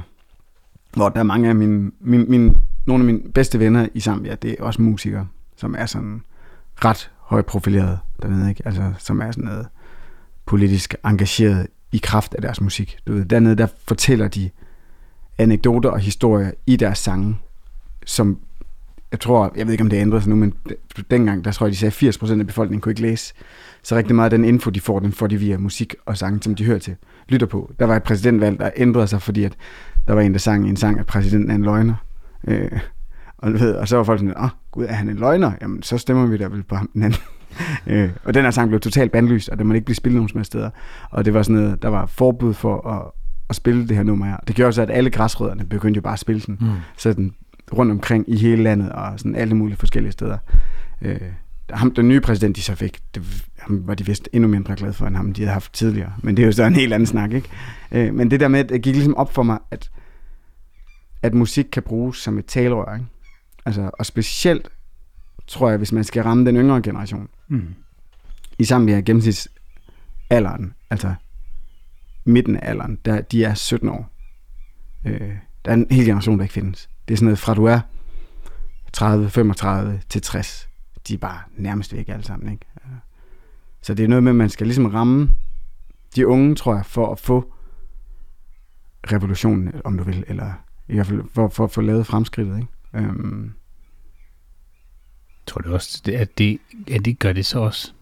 hvor 0.92 1.08
der 1.08 1.18
er 1.18 1.22
mange 1.22 1.48
af 1.48 1.54
mine, 1.54 1.90
mine, 2.00 2.24
mine, 2.24 2.54
nogle 2.86 3.02
af 3.02 3.06
mine 3.06 3.32
bedste 3.32 3.58
venner 3.58 3.88
i 3.94 4.00
Zambia, 4.00 4.34
det 4.34 4.56
er 4.58 4.64
også 4.64 4.82
musikere, 4.82 5.26
som 5.56 5.74
er 5.78 5.86
sådan 5.86 6.22
ret 6.84 7.10
højt 7.18 7.46
profileret 7.46 7.98
dernede, 8.22 8.48
ikke? 8.48 8.66
Altså, 8.66 8.92
som 8.98 9.20
er 9.20 9.30
sådan 9.30 9.44
noget 9.44 9.68
politisk 10.46 10.94
engageret 11.04 11.66
i 11.92 12.00
kraft 12.02 12.34
af 12.34 12.42
deres 12.42 12.60
musik. 12.60 12.98
Du 13.06 13.12
ved, 13.12 13.24
dernede, 13.24 13.56
der 13.56 13.66
fortæller 13.88 14.28
de 14.28 14.50
anekdoter 15.38 15.90
og 15.90 15.98
historier 15.98 16.50
i 16.66 16.76
deres 16.76 16.98
sange, 16.98 17.36
som 18.06 18.38
jeg 19.12 19.20
tror, 19.20 19.52
jeg 19.56 19.66
ved 19.66 19.72
ikke 19.72 19.84
om 19.84 19.90
det 19.90 19.96
ændrer 19.96 20.20
sig 20.20 20.28
nu, 20.28 20.36
men 20.36 20.54
dengang, 21.10 21.44
der 21.44 21.52
tror 21.52 21.66
jeg, 21.66 21.72
de 21.72 21.76
sagde, 21.76 22.10
80% 22.10 22.40
af 22.40 22.46
befolkningen 22.46 22.80
kunne 22.80 22.92
ikke 22.92 23.02
læse. 23.02 23.34
Så 23.82 23.96
rigtig 23.96 24.14
meget 24.14 24.32
af 24.32 24.38
den 24.38 24.44
info, 24.44 24.70
de 24.70 24.80
får, 24.80 24.98
den 24.98 25.12
får 25.12 25.26
de 25.26 25.36
via 25.36 25.58
musik 25.58 25.94
og 26.06 26.16
sange, 26.16 26.42
som 26.42 26.54
de 26.54 26.64
hører 26.64 26.78
til, 26.78 26.96
lytter 27.28 27.46
på. 27.46 27.72
Der 27.78 27.86
var 27.86 27.96
et 27.96 28.02
præsidentvalg, 28.02 28.58
der 28.58 28.70
ændrede 28.76 29.06
sig, 29.06 29.22
fordi 29.22 29.44
at 29.44 29.56
der 30.08 30.14
var 30.14 30.22
en, 30.22 30.32
der 30.32 30.38
sang 30.38 30.68
en 30.68 30.76
sang, 30.76 30.98
at 30.98 31.06
præsidenten 31.06 31.50
er 31.50 31.54
en 31.54 31.62
løgner. 31.62 31.94
Øh, 32.48 32.80
og, 33.38 33.52
du 33.52 33.56
ved, 33.58 33.74
og 33.74 33.88
så 33.88 33.96
var 33.96 34.04
folk 34.04 34.20
sådan, 34.20 34.34
åh, 34.38 34.48
gud, 34.70 34.84
er 34.84 34.92
han 34.92 35.08
en 35.08 35.16
løgner? 35.16 35.52
Jamen, 35.60 35.82
så 35.82 35.98
stemmer 35.98 36.26
vi 36.26 36.36
da 36.36 36.46
vel 36.46 36.62
på 36.62 36.76
ham 36.76 36.90
den 36.94 37.02
anden 37.02 37.20
øh, 37.86 38.10
og 38.24 38.34
den 38.34 38.44
her 38.44 38.50
sang 38.50 38.68
blev 38.68 38.80
totalt 38.80 39.12
bandlyst, 39.12 39.48
og 39.48 39.58
det 39.58 39.66
måtte 39.66 39.76
ikke 39.76 39.84
blive 39.84 39.96
spillet 39.96 40.16
nogen 40.16 40.28
som 40.28 40.44
steder. 40.44 40.70
Og 41.10 41.24
det 41.24 41.34
var 41.34 41.42
sådan 41.42 41.62
noget, 41.62 41.82
der 41.82 41.88
var 41.88 42.06
forbud 42.06 42.54
for 42.54 42.88
at, 42.88 43.10
at 43.50 43.56
spille 43.56 43.88
det 43.88 43.96
her 43.96 44.04
nummer 44.04 44.26
her. 44.26 44.36
Det 44.46 44.56
gjorde 44.56 44.72
så, 44.72 44.82
at 44.82 44.90
alle 44.90 45.10
græsrødderne 45.10 45.64
begyndte 45.64 45.98
jo 45.98 46.02
bare 46.02 46.12
at 46.12 46.18
spille 46.18 46.40
den. 46.40 46.58
Mm. 46.60 46.68
Sådan 46.96 47.34
rundt 47.72 47.92
omkring 47.92 48.24
i 48.28 48.36
hele 48.36 48.62
landet, 48.62 48.92
og 48.92 49.18
sådan 49.18 49.34
alle 49.34 49.54
mulige 49.54 49.76
forskellige 49.76 50.12
steder. 50.12 50.38
Øh, 51.02 51.20
ham, 51.70 51.94
den 51.94 52.08
nye 52.08 52.20
præsident, 52.20 52.56
de 52.56 52.62
så 52.62 52.74
fik, 52.74 52.98
det, 53.14 53.44
ham 53.58 53.82
var 53.86 53.94
de 53.94 54.06
vist 54.06 54.28
endnu 54.32 54.48
mindre 54.48 54.76
glade 54.76 54.92
for, 54.92 55.06
end 55.06 55.16
ham, 55.16 55.32
de 55.32 55.40
havde 55.42 55.52
haft 55.52 55.72
tidligere. 55.72 56.12
Men 56.22 56.36
det 56.36 56.42
er 56.42 56.46
jo 56.46 56.52
så 56.52 56.64
en 56.64 56.74
helt 56.74 56.92
anden 56.92 57.06
snak, 57.06 57.32
ikke? 57.32 57.48
Øh, 57.92 58.14
men 58.14 58.30
det 58.30 58.40
der 58.40 58.48
med, 58.48 58.60
at 58.60 58.68
det 58.68 58.82
gik 58.82 58.94
ligesom 58.94 59.16
op 59.16 59.34
for 59.34 59.42
mig, 59.42 59.58
at, 59.70 59.90
at 61.22 61.34
musik 61.34 61.66
kan 61.72 61.82
bruges 61.82 62.16
som 62.16 62.38
et 62.38 62.46
talerør, 62.46 62.94
ikke? 62.94 63.06
Altså, 63.66 63.90
og 63.98 64.06
specielt, 64.06 64.68
tror 65.46 65.68
jeg, 65.68 65.78
hvis 65.78 65.92
man 65.92 66.04
skal 66.04 66.22
ramme 66.22 66.46
den 66.46 66.56
yngre 66.56 66.82
generation. 66.82 67.28
Mm. 67.48 67.74
I 68.58 68.64
Zambia 68.64 68.96
er 68.96 69.00
gennemsnitsalderen, 69.00 70.74
altså 70.90 71.14
midten 72.24 72.56
af 72.56 72.70
alderen, 72.70 72.98
der, 73.04 73.20
de 73.20 73.44
er 73.44 73.54
17 73.54 73.88
år. 73.88 74.10
Øh, 75.04 75.32
der 75.64 75.70
er 75.70 75.74
en 75.74 75.86
hel 75.90 76.04
generation, 76.04 76.38
der 76.38 76.44
ikke 76.44 76.54
findes. 76.54 76.88
Det 77.08 77.14
er 77.14 77.16
sådan 77.16 77.24
noget, 77.24 77.38
fra 77.38 77.54
du 77.54 77.64
er 77.64 77.80
30, 78.92 79.30
35 79.30 80.00
til 80.08 80.22
60. 80.22 80.68
De 81.08 81.14
er 81.14 81.18
bare 81.18 81.40
nærmest 81.56 81.94
væk 81.94 82.08
alle 82.08 82.24
sammen, 82.24 82.52
ikke? 82.52 82.66
Så 83.82 83.94
det 83.94 84.04
er 84.04 84.08
noget 84.08 84.24
med, 84.24 84.32
at 84.32 84.36
man 84.36 84.50
skal 84.50 84.66
ligesom 84.66 84.86
ramme 84.86 85.30
de 86.16 86.26
unge, 86.26 86.54
tror 86.54 86.74
jeg, 86.74 86.86
for 86.86 87.12
at 87.12 87.18
få 87.18 87.52
revolutionen, 89.12 89.72
om 89.84 89.98
du 89.98 90.04
vil, 90.04 90.24
eller 90.26 90.52
i 90.88 90.94
hvert 90.94 91.06
fald 91.06 91.22
for, 91.32 91.48
for 91.48 91.64
at 91.64 91.70
få 91.70 91.80
lavet 91.80 92.06
fremskridtet, 92.06 92.56
ikke? 92.56 92.68
Øhm, 92.94 93.52
tror 95.46 95.60
det 95.60 95.72
også, 95.72 96.02
at 96.14 96.38
det, 96.38 96.58
at 96.90 97.04
det 97.04 97.18
gør 97.18 97.32
det 97.32 97.46
så 97.46 97.58
også 97.58 97.92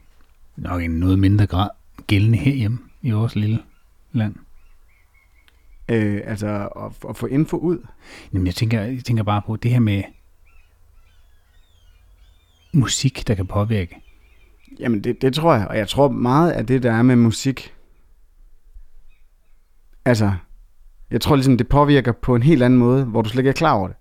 nok 0.57 0.83
en 0.83 0.91
noget 0.91 1.19
mindre 1.19 1.47
grad 1.47 1.69
gældende 2.07 2.39
herhjemme 2.39 2.79
i 3.03 3.11
vores 3.11 3.37
lille 3.37 3.63
land. 4.13 4.35
øh, 5.89 6.21
altså 6.25 6.69
at, 6.77 7.09
at 7.09 7.17
få 7.17 7.27
info 7.27 7.57
ud. 7.57 7.87
Jamen, 8.33 8.47
jeg 8.47 8.55
tænker, 8.55 8.81
jeg 8.83 9.05
tænker 9.05 9.23
bare 9.23 9.43
på 9.47 9.57
det 9.57 9.71
her 9.71 9.81
med 9.81 10.03
musik, 12.73 13.29
der 13.29 13.35
kan 13.35 13.47
påvirke. 13.47 13.97
Jamen, 14.79 15.05
det, 15.05 15.23
det 15.23 15.35
tror 15.35 15.55
jeg. 15.55 15.69
Og 15.69 15.79
jeg 15.79 15.89
tror 15.89 16.09
meget 16.09 16.51
af 16.51 16.67
det, 16.67 16.83
der 16.83 16.93
er 16.93 17.03
med 17.03 17.17
musik, 17.17 17.75
altså, 20.05 20.33
jeg 21.11 21.21
tror 21.21 21.37
ligesom, 21.37 21.57
det 21.57 21.69
påvirker 21.69 22.13
på 22.13 22.35
en 22.35 22.43
helt 22.43 22.63
anden 22.63 22.79
måde, 22.79 23.05
hvor 23.05 23.23
du 23.23 23.29
slet 23.29 23.41
ikke 23.41 23.49
er 23.49 23.55
klar 23.55 23.73
over 23.73 23.89
det. 23.89 23.97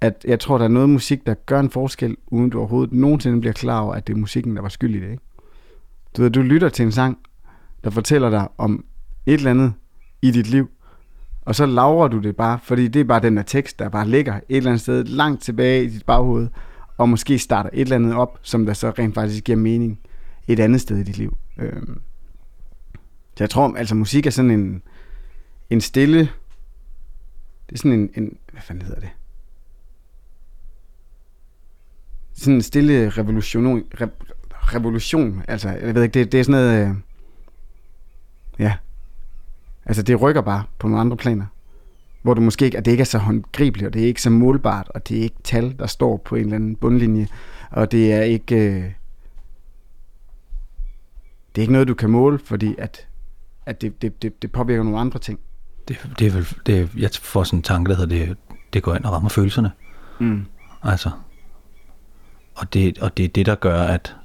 At 0.00 0.24
jeg 0.28 0.40
tror, 0.40 0.58
der 0.58 0.64
er 0.64 0.68
noget 0.68 0.90
musik, 0.90 1.26
der 1.26 1.34
gør 1.34 1.60
en 1.60 1.70
forskel, 1.70 2.16
uden 2.26 2.50
du 2.50 2.58
overhovedet 2.58 2.92
nogensinde 2.92 3.40
bliver 3.40 3.52
klar 3.52 3.80
over, 3.80 3.94
at 3.94 4.06
det 4.06 4.12
er 4.12 4.18
musikken, 4.18 4.56
der 4.56 4.62
var 4.62 4.68
skyld 4.68 4.94
i 4.94 5.00
det. 5.00 5.10
Ikke? 5.10 5.22
Du 6.16 6.22
ved, 6.22 6.30
du 6.30 6.42
lytter 6.42 6.68
til 6.68 6.84
en 6.84 6.92
sang, 6.92 7.18
der 7.84 7.90
fortæller 7.90 8.30
dig 8.30 8.48
om 8.58 8.84
et 9.26 9.34
eller 9.34 9.50
andet 9.50 9.72
i 10.22 10.30
dit 10.30 10.46
liv, 10.46 10.70
og 11.42 11.54
så 11.54 11.66
laver 11.66 12.08
du 12.08 12.18
det 12.18 12.36
bare, 12.36 12.58
fordi 12.62 12.88
det 12.88 13.00
er 13.00 13.04
bare 13.04 13.20
den 13.20 13.36
der 13.36 13.42
tekst, 13.42 13.78
der 13.78 13.88
bare 13.88 14.08
ligger 14.08 14.34
et 14.34 14.56
eller 14.56 14.70
andet 14.70 14.80
sted 14.80 15.04
langt 15.04 15.42
tilbage 15.42 15.84
i 15.84 15.88
dit 15.88 16.06
baghoved, 16.06 16.48
og 16.98 17.08
måske 17.08 17.38
starter 17.38 17.70
et 17.72 17.80
eller 17.80 17.96
andet 17.96 18.14
op, 18.14 18.38
som 18.42 18.66
der 18.66 18.72
så 18.72 18.90
rent 18.90 19.14
faktisk 19.14 19.44
giver 19.44 19.58
mening 19.58 20.00
et 20.48 20.60
andet 20.60 20.80
sted 20.80 20.98
i 20.98 21.02
dit 21.02 21.18
liv. 21.18 21.36
Øhm. 21.58 22.00
Så 23.36 23.44
jeg 23.44 23.50
tror, 23.50 23.76
altså 23.76 23.94
musik 23.94 24.26
er 24.26 24.30
sådan 24.30 24.50
en, 24.50 24.82
en 25.70 25.80
stille, 25.80 26.18
det 27.68 27.74
er 27.74 27.76
sådan 27.76 27.92
en, 27.92 28.10
en, 28.14 28.36
hvad 28.52 28.62
fanden 28.62 28.86
hedder 28.86 29.00
det? 29.00 29.10
Sådan 32.38 32.54
en 32.54 32.62
stille 32.62 33.10
revolution, 33.10 33.84
re, 34.00 34.08
revolution, 34.52 35.42
altså, 35.48 35.68
jeg 35.68 35.94
ved 35.94 36.02
ikke, 36.02 36.18
det, 36.18 36.32
det 36.32 36.40
er 36.40 36.44
sådan 36.44 36.60
noget, 36.60 36.88
øh, 36.88 36.94
ja, 38.58 38.76
altså 39.86 40.02
det 40.02 40.22
rykker 40.22 40.40
bare 40.40 40.64
på 40.78 40.88
nogle 40.88 41.00
andre 41.00 41.16
planer 41.16 41.46
hvor 42.22 42.34
du 42.34 42.40
måske 42.40 42.64
ikke, 42.64 42.78
at 42.78 42.84
det 42.84 42.90
ikke 42.90 43.00
er 43.00 43.04
så 43.04 43.18
håndgribeligt, 43.18 43.86
og 43.86 43.94
det 43.94 44.02
er 44.02 44.06
ikke 44.06 44.22
så 44.22 44.30
målbart, 44.30 44.88
og 44.94 45.08
det 45.08 45.18
er 45.18 45.22
ikke 45.22 45.36
tal, 45.44 45.74
der 45.78 45.86
står 45.86 46.16
på 46.16 46.36
en 46.36 46.42
eller 46.42 46.54
anden 46.54 46.76
bundlinje, 46.76 47.28
og 47.70 47.92
det 47.92 48.12
er 48.12 48.22
ikke, 48.22 48.56
øh, 48.56 48.82
det 51.54 51.56
er 51.56 51.60
ikke 51.60 51.72
noget, 51.72 51.88
du 51.88 51.94
kan 51.94 52.10
måle, 52.10 52.38
fordi 52.38 52.74
at, 52.78 53.08
at 53.66 53.80
det, 53.80 54.02
det, 54.02 54.22
det, 54.22 54.42
det 54.42 54.52
påvirker 54.52 54.82
nogle 54.82 54.98
andre 54.98 55.18
ting. 55.18 55.40
Det, 55.88 56.10
det 56.18 56.26
er 56.26 56.30
vel, 56.30 56.48
det, 56.66 56.90
jeg 56.96 57.10
får 57.22 57.44
sådan 57.44 57.58
en 57.58 57.62
tanke, 57.62 57.90
der 57.90 57.96
hedder, 57.96 58.26
det, 58.26 58.36
det 58.72 58.82
går 58.82 58.94
ind 58.94 59.04
og 59.04 59.12
rammer 59.12 59.28
følelserne. 59.28 59.70
Mm. 60.20 60.44
Altså. 60.82 61.10
Og 62.58 62.74
det, 62.74 62.98
og 62.98 63.16
det 63.16 63.24
er 63.24 63.28
det, 63.28 63.46
der 63.46 63.54
gør, 63.54 63.82
at, 63.82 64.16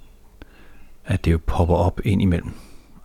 at 1.05 1.25
det 1.25 1.31
jo 1.31 1.39
popper 1.47 1.75
op 1.75 2.01
ind 2.03 2.21
imellem. 2.21 2.51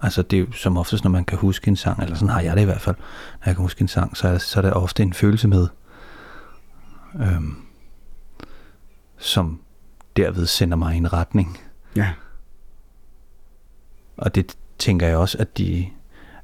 Altså 0.01 0.23
det 0.23 0.37
er 0.37 0.41
jo 0.41 0.53
som 0.53 0.77
oftest, 0.77 1.05
når 1.05 1.11
man 1.11 1.25
kan 1.25 1.39
huske 1.39 1.69
en 1.69 1.77
sang, 1.77 2.03
eller 2.03 2.15
sådan 2.15 2.29
har 2.29 2.41
jeg 2.41 2.57
det 2.57 2.63
i 2.63 2.65
hvert 2.65 2.81
fald, 2.81 2.97
når 2.97 3.43
jeg 3.47 3.55
kan 3.55 3.63
huske 3.63 3.83
en 3.83 3.89
sang, 3.89 4.17
så 4.17 4.29
er, 4.29 4.39
så 4.39 4.61
er 4.61 4.63
der 4.63 4.73
ofte 4.73 5.03
en 5.03 5.13
følelse 5.13 5.49
med, 5.49 5.69
øhm, 7.15 7.57
som 9.19 9.61
derved 10.17 10.47
sender 10.47 10.77
mig 10.77 10.95
i 10.95 10.99
en 10.99 11.13
retning. 11.13 11.59
Ja. 11.97 12.13
Og 14.17 14.35
det 14.35 14.57
tænker 14.79 15.07
jeg 15.07 15.17
også, 15.17 15.39
at 15.39 15.59
de 15.59 15.89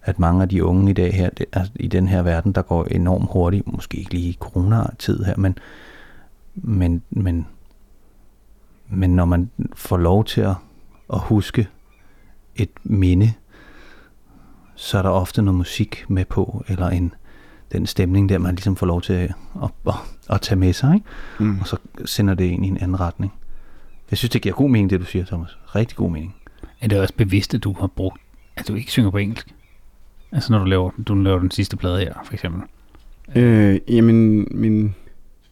at 0.05 0.18
mange 0.18 0.43
af 0.43 0.49
de 0.49 0.64
unge 0.64 0.91
i 0.91 0.95
dag 0.95 1.14
her, 1.14 1.30
det, 1.30 1.47
altså 1.53 1.72
i 1.76 1.87
den 1.87 2.09
her 2.09 2.22
verden, 2.22 2.53
der 2.53 2.62
går 2.62 2.85
enormt 2.85 3.30
hurtigt, 3.32 3.66
måske 3.66 3.97
ikke 3.97 4.11
lige 4.11 4.28
i 4.28 4.37
corona-tid 4.41 5.24
her, 5.24 5.37
men, 5.37 5.59
men, 6.55 7.03
men, 7.11 7.47
men 8.89 9.16
når 9.16 9.24
man 9.24 9.51
får 9.74 9.97
lov 9.97 10.24
til 10.24 10.41
at, 10.41 10.55
at 11.12 11.18
huske 11.20 11.68
et 12.57 12.70
minde, 12.85 13.32
så 14.74 14.99
er 14.99 15.03
der 15.03 15.11
ofte 15.11 15.43
noget 15.43 15.59
musik 15.59 16.05
med 16.09 16.24
på, 16.24 16.64
eller 16.68 16.89
en, 16.89 17.14
den 17.72 17.87
stemning 17.87 18.28
der, 18.28 18.39
man 18.39 18.55
ligesom 18.55 18.76
får 18.76 18.87
lov 18.87 19.03
til 19.03 19.12
at, 19.12 19.35
at, 19.62 19.70
at, 19.87 19.95
at 20.30 20.41
tage 20.41 20.59
med 20.59 20.72
sig, 20.72 20.95
ikke? 20.95 21.07
Mm. 21.41 21.61
og 21.61 21.66
så 21.66 21.76
sender 22.05 22.35
det 22.35 22.45
ind 22.45 22.64
i 22.64 22.68
en 22.68 22.78
anden 22.78 23.01
retning. 23.01 23.32
Jeg 24.11 24.18
synes, 24.18 24.30
det 24.30 24.43
giver 24.43 24.55
god 24.55 24.70
mening, 24.70 24.91
det 24.91 25.01
du 25.01 25.05
siger, 25.05 25.24
Thomas. 25.24 25.59
Rigtig 25.74 25.97
god 25.97 26.11
mening. 26.11 26.35
Er 26.80 26.89
det 26.89 27.01
også 27.01 27.14
bevidst, 27.16 27.55
at 27.55 27.64
du 27.64 27.72
har 27.72 27.87
brugt, 27.87 28.20
at 28.57 28.68
du 28.68 28.74
ikke 28.74 28.91
synger 28.91 29.11
på 29.11 29.18
engelsk? 29.18 29.55
Altså 30.32 30.53
når 30.53 30.59
du 30.59 30.64
laver, 30.64 30.91
du 31.09 31.14
laver 31.14 31.39
den 31.39 31.51
sidste 31.51 31.76
plade 31.76 31.99
her, 31.99 32.14
for 32.24 32.32
eksempel. 32.32 32.62
Øh, 33.37 33.80
jamen, 33.89 34.49
min 34.51 34.95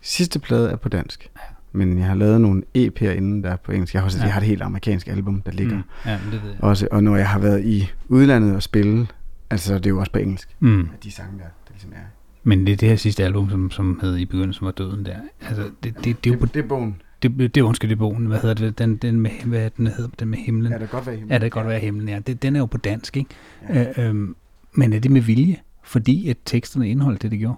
sidste 0.01 0.39
plade 0.39 0.71
er 0.71 0.77
på 0.77 0.89
dansk. 0.89 1.31
Men 1.73 1.99
jeg 1.99 2.07
har 2.07 2.15
lavet 2.15 2.41
nogle 2.41 2.63
EP'er 2.79 3.09
inden, 3.11 3.43
der 3.45 3.51
er 3.51 3.57
på 3.57 3.73
engelsk. 3.73 3.95
Jeg 3.95 4.03
har, 4.03 4.05
også, 4.07 4.19
Ja. 4.19 4.25
jeg 4.25 4.33
har 4.33 4.41
et 4.41 4.47
helt 4.47 4.63
amerikansk 4.63 5.09
album, 5.09 5.43
der 5.43 5.53
ligger. 5.53 5.77
Mm. 5.77 5.83
Ja, 6.07 6.19
men 6.25 6.33
det 6.33 6.43
ved 6.43 6.51
jeg. 6.51 6.61
Også, 6.65 6.89
og 6.91 7.05
når 7.05 7.17
jeg 7.17 7.29
har 7.29 7.39
været 7.39 7.65
i 7.65 7.91
udlandet 8.09 8.57
og 8.57 8.63
spille, 8.63 9.07
Altså, 9.51 9.75
det 9.75 9.87
er 9.87 9.91
jo 9.91 9.99
også 10.01 10.13
på 10.13 10.19
engelsk, 10.19 10.57
Mm. 10.61 10.81
at 10.81 11.05
de 11.05 11.11
sange 11.11 11.39
der, 11.39 11.45
det 11.45 11.71
ligesom 11.73 11.91
er. 11.93 11.97
Men 12.43 12.67
det 12.67 12.73
er 12.73 12.77
det 12.77 12.89
her 12.89 12.97
sidste 12.97 13.25
album, 13.25 13.51
som, 13.51 13.71
som 13.71 13.99
hed 14.03 14.17
I 14.17 14.25
begyndelsen 14.25 14.65
var 14.65 14.71
døden 14.73 15.07
der. 15.07 15.17
Altså, 15.49 15.63
det, 15.63 15.73
det, 15.83 16.05
det, 16.05 16.25
det, 16.25 16.33
er 16.33 16.37
Det, 16.37 16.55
det 16.55 16.65
er 16.65 16.69
bogen. 16.69 16.97
det, 17.23 17.39
det, 17.39 17.57
er 17.57 17.63
undskyld, 17.65 17.89
det 17.91 17.97
er 17.97 17.99
bogen. 17.99 18.27
Hvad 18.27 18.39
hedder 18.39 18.55
det? 18.55 18.79
Den, 18.79 18.97
den 18.97 19.21
med, 19.21 19.31
hvad 19.45 19.71
den 19.77 19.87
hedder? 19.87 20.09
Den 20.21 20.29
med 20.29 20.39
himlen. 20.39 20.73
Ja, 20.73 20.79
det 20.79 20.91
kan 20.91 20.97
godt 20.99 21.07
være 21.07 21.17
himmel. 21.17 21.33
Ja, 21.33 21.39
det 21.39 21.53
kan 21.53 21.63
godt 21.63 21.67
være 21.69 21.79
himlen, 21.81 22.09
ja. 22.09 22.19
Det, 22.19 22.43
den 22.43 22.57
er 22.57 22.61
jo 22.61 22.67
på 22.67 22.77
dansk, 22.79 23.17
ikke? 23.17 23.31
Ja. 23.69 23.85
Øh, 23.99 24.09
øhm, 24.09 24.37
men 24.73 24.93
er 24.93 24.99
det 24.99 25.11
med 25.11 25.21
vilje? 25.21 25.57
Fordi 25.83 26.29
at 26.29 26.37
teksterne 26.45 26.89
indeholdt 26.89 27.23
det, 27.23 27.31
det 27.31 27.39
gjorde? 27.39 27.57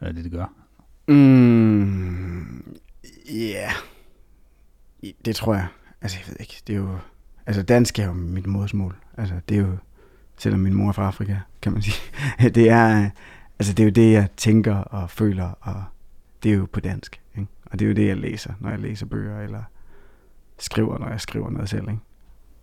Eller 0.00 0.12
det, 0.14 0.24
det 0.24 0.32
gør? 0.32 0.52
Mm, 1.08 2.62
ja. 3.28 3.72
Yeah. 5.04 5.12
Det 5.24 5.36
tror 5.36 5.54
jeg. 5.54 5.66
Altså, 6.02 6.18
jeg 6.18 6.28
ved 6.28 6.36
ikke. 6.40 6.62
Det 6.66 6.72
er 6.72 6.78
jo... 6.78 6.98
Altså, 7.46 7.62
dansk 7.62 7.98
er 7.98 8.06
jo 8.06 8.12
mit 8.12 8.46
modersmål. 8.46 8.96
Altså, 9.16 9.40
det 9.48 9.56
er 9.56 9.60
jo... 9.60 9.76
Selvom 10.38 10.60
min 10.60 10.74
mor 10.74 10.88
er 10.88 10.92
fra 10.92 11.06
Afrika, 11.06 11.36
kan 11.62 11.72
man 11.72 11.82
sige. 11.82 11.96
det 12.58 12.70
er... 12.70 13.10
Altså, 13.58 13.72
det 13.72 13.80
er 13.80 13.84
jo 13.84 13.90
det, 13.90 14.12
jeg 14.12 14.28
tænker 14.36 14.74
og 14.74 15.10
føler, 15.10 15.50
og 15.60 15.84
det 16.42 16.52
er 16.52 16.56
jo 16.56 16.68
på 16.72 16.80
dansk. 16.80 17.20
Ikke? 17.36 17.48
Og 17.66 17.78
det 17.78 17.84
er 17.84 17.88
jo 17.88 17.94
det, 17.94 18.06
jeg 18.06 18.16
læser, 18.16 18.52
når 18.60 18.70
jeg 18.70 18.78
læser 18.78 19.06
bøger, 19.06 19.40
eller 19.40 19.62
skriver, 20.58 20.98
når 20.98 21.08
jeg 21.08 21.20
skriver 21.20 21.50
noget 21.50 21.68
selv. 21.68 21.88
Ikke? 21.88 22.00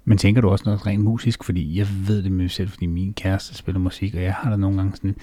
Men 0.10 0.18
tænker 0.18 0.42
du 0.42 0.50
også 0.50 0.64
noget 0.66 0.88
rent 0.88 1.04
musisk? 1.04 1.44
Fordi 1.44 1.78
jeg 1.78 1.88
ved 2.08 2.24
det 2.24 2.32
med 2.32 2.44
mig 2.44 2.52
selv, 2.52 2.70
fordi 2.70 2.86
min 2.86 3.14
kæreste 3.14 3.56
spiller 3.56 3.80
musik, 3.80 4.16
og 4.16 4.22
jeg 4.22 4.34
har 4.34 4.50
da 4.50 4.56
nogle 4.56 4.78
gange 4.78 4.96
sådan, 4.96 5.16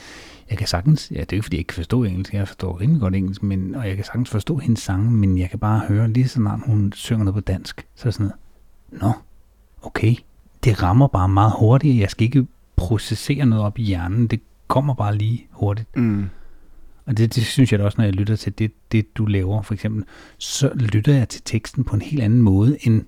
jeg 0.51 0.59
kan 0.59 0.67
sagtens, 0.67 1.13
ja, 1.15 1.21
det 1.21 1.33
er 1.33 1.33
ikke 1.33 1.43
fordi 1.43 1.57
jeg 1.57 1.59
ikke 1.59 1.69
kan 1.69 1.75
forstå 1.75 2.05
engelsk, 2.05 2.35
jeg 2.35 2.49
forstår 2.49 2.81
rimelig 2.81 3.01
godt 3.01 3.15
engelsk, 3.15 3.43
men, 3.43 3.75
og 3.75 3.89
jeg 3.89 3.97
kan 3.97 4.05
sagtens 4.05 4.31
forstå 4.31 4.57
hendes 4.57 4.83
sange, 4.83 5.11
men 5.11 5.39
jeg 5.39 5.51
kan 5.51 5.59
bare 5.59 5.81
høre, 5.89 6.09
lige 6.09 6.29
så 6.29 6.35
snart 6.35 6.61
hun 6.67 6.93
synger 6.93 7.25
noget 7.25 7.35
på 7.35 7.41
dansk, 7.41 7.87
så 7.95 8.09
er 8.09 8.11
sådan 8.11 8.27
noget, 8.27 9.03
nå, 9.03 9.13
okay, 9.83 10.15
det 10.65 10.83
rammer 10.83 11.07
bare 11.07 11.29
meget 11.29 11.53
hurtigt, 11.59 12.01
jeg 12.01 12.11
skal 12.11 12.25
ikke 12.25 12.47
processere 12.77 13.47
noget 13.47 13.65
op 13.65 13.79
i 13.79 13.83
hjernen, 13.83 14.27
det 14.27 14.41
kommer 14.69 14.95
bare 14.95 15.17
lige 15.17 15.47
hurtigt. 15.51 15.97
Mm. 15.97 16.25
Og 17.07 17.17
det, 17.17 17.35
det 17.35 17.45
synes 17.45 17.73
jeg 17.73 17.81
da 17.81 17.85
også, 17.85 17.97
når 17.99 18.05
jeg 18.05 18.15
lytter 18.15 18.37
til 18.37 18.59
det, 18.59 18.73
det, 18.93 19.17
du 19.17 19.27
laver, 19.27 19.63
for 19.63 19.75
eksempel, 19.75 20.05
så 20.39 20.71
lytter 20.75 21.15
jeg 21.15 21.29
til 21.29 21.43
teksten 21.45 21.85
på 21.85 21.95
en 21.95 22.03
helt 22.03 22.23
anden 22.23 22.43
måde, 22.43 22.77
end 22.81 23.03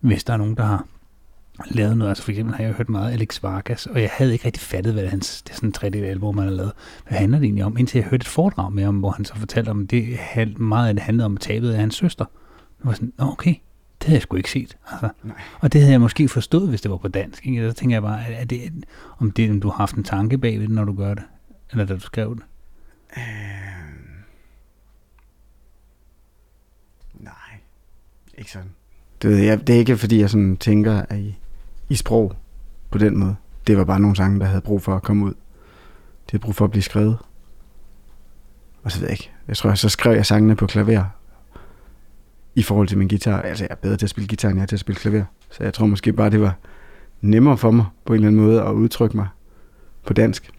hvis 0.00 0.24
der 0.24 0.32
er 0.32 0.36
nogen, 0.36 0.56
der 0.56 0.64
har 0.64 0.86
lavet 1.70 1.96
noget. 1.96 2.10
Altså 2.10 2.24
for 2.24 2.30
eksempel 2.30 2.54
har 2.54 2.64
jeg 2.64 2.72
hørt 2.72 2.88
meget 2.88 3.12
Alex 3.12 3.42
Vargas, 3.42 3.86
og 3.86 4.00
jeg 4.00 4.10
havde 4.12 4.32
ikke 4.32 4.46
rigtig 4.46 4.62
fattet, 4.62 4.92
hvad 4.92 5.06
hans, 5.06 5.42
det 5.42 5.50
er 5.50 5.54
sådan 5.54 5.68
en 5.68 5.72
tredjedel 5.72 6.04
album, 6.04 6.38
han 6.38 6.48
har 6.48 6.54
lavet. 6.54 6.72
Hvad 7.08 7.18
handler 7.18 7.38
det 7.38 7.44
egentlig 7.44 7.64
om? 7.64 7.76
Indtil 7.76 7.98
jeg 7.98 8.08
hørte 8.08 8.22
et 8.22 8.28
foredrag 8.28 8.72
med 8.72 8.84
ham, 8.84 8.98
hvor 8.98 9.10
han 9.10 9.24
så 9.24 9.36
fortalte 9.36 9.70
om, 9.70 9.86
det 9.86 10.18
meget 10.58 10.88
af 10.88 10.94
det 10.94 11.02
handlede 11.02 11.26
om 11.26 11.36
tabet 11.36 11.72
af 11.72 11.80
hans 11.80 11.94
søster. 11.94 12.24
Jeg 12.80 12.86
var 12.86 12.92
sådan, 12.92 13.12
okay, 13.18 13.54
det 13.98 14.06
havde 14.06 14.14
jeg 14.14 14.22
sgu 14.22 14.36
ikke 14.36 14.50
set. 14.50 14.76
Altså. 14.90 15.08
Nej. 15.22 15.36
Og 15.60 15.72
det 15.72 15.80
havde 15.80 15.92
jeg 15.92 16.00
måske 16.00 16.28
forstået, 16.28 16.68
hvis 16.68 16.80
det 16.80 16.90
var 16.90 16.96
på 16.96 17.08
dansk. 17.08 17.46
Ikke? 17.46 17.70
Så 17.70 17.76
tænker 17.76 17.96
jeg 17.96 18.02
bare, 18.02 18.32
er 18.32 18.44
det, 18.44 18.84
om, 19.18 19.30
det, 19.30 19.50
om 19.50 19.60
du 19.60 19.68
har 19.68 19.76
haft 19.76 19.96
en 19.96 20.04
tanke 20.04 20.38
bagved 20.38 20.62
det, 20.62 20.74
når 20.74 20.84
du 20.84 20.92
gør 20.92 21.14
det? 21.14 21.24
Eller 21.70 21.84
da 21.84 21.94
du 21.94 22.00
skrev 22.00 22.34
det? 22.34 22.44
Øhm. 23.16 24.24
Nej, 27.14 27.32
ikke 28.38 28.50
sådan. 28.50 28.70
Det, 29.22 29.30
ved 29.30 29.38
jeg, 29.38 29.66
det 29.66 29.74
er 29.74 29.78
ikke, 29.78 29.96
fordi 29.96 30.20
jeg 30.20 30.30
sådan 30.30 30.56
tænker 30.56 31.02
at 31.02 31.18
i, 31.18 31.38
i 31.88 31.94
sprog 31.94 32.32
på 32.90 32.98
den 32.98 33.18
måde. 33.18 33.36
Det 33.66 33.78
var 33.78 33.84
bare 33.84 34.00
nogle 34.00 34.16
sange, 34.16 34.40
der 34.40 34.46
havde 34.46 34.60
brug 34.60 34.82
for 34.82 34.96
at 34.96 35.02
komme 35.02 35.24
ud. 35.24 35.34
Det 36.24 36.30
havde 36.30 36.42
brug 36.42 36.54
for 36.54 36.64
at 36.64 36.70
blive 36.70 36.82
skrevet. 36.82 37.18
Og 38.82 38.92
så 38.92 39.00
ved 39.00 39.08
jeg 39.08 39.12
ikke. 39.12 39.30
Jeg 39.48 39.56
tror, 39.56 39.74
så 39.74 39.88
skrev 39.88 40.12
jeg 40.12 40.26
sangene 40.26 40.56
på 40.56 40.66
klaver. 40.66 41.04
I 42.54 42.62
forhold 42.62 42.88
til 42.88 42.98
min 42.98 43.08
guitar. 43.08 43.40
Altså, 43.42 43.64
jeg 43.64 43.70
er 43.70 43.74
bedre 43.74 43.96
til 43.96 44.06
at 44.06 44.10
spille 44.10 44.28
guitar, 44.28 44.48
end 44.48 44.58
jeg 44.58 44.62
er 44.62 44.66
til 44.66 44.76
at 44.76 44.80
spille 44.80 45.00
klaver. 45.00 45.24
Så 45.50 45.64
jeg 45.64 45.74
tror 45.74 45.86
måske 45.86 46.12
bare, 46.12 46.30
det 46.30 46.40
var 46.40 46.54
nemmere 47.20 47.56
for 47.56 47.70
mig 47.70 47.86
på 48.04 48.12
en 48.12 48.14
eller 48.14 48.28
anden 48.28 48.42
måde 48.42 48.62
at 48.62 48.72
udtrykke 48.72 49.16
mig 49.16 49.28
på 50.06 50.12
dansk. 50.12 50.50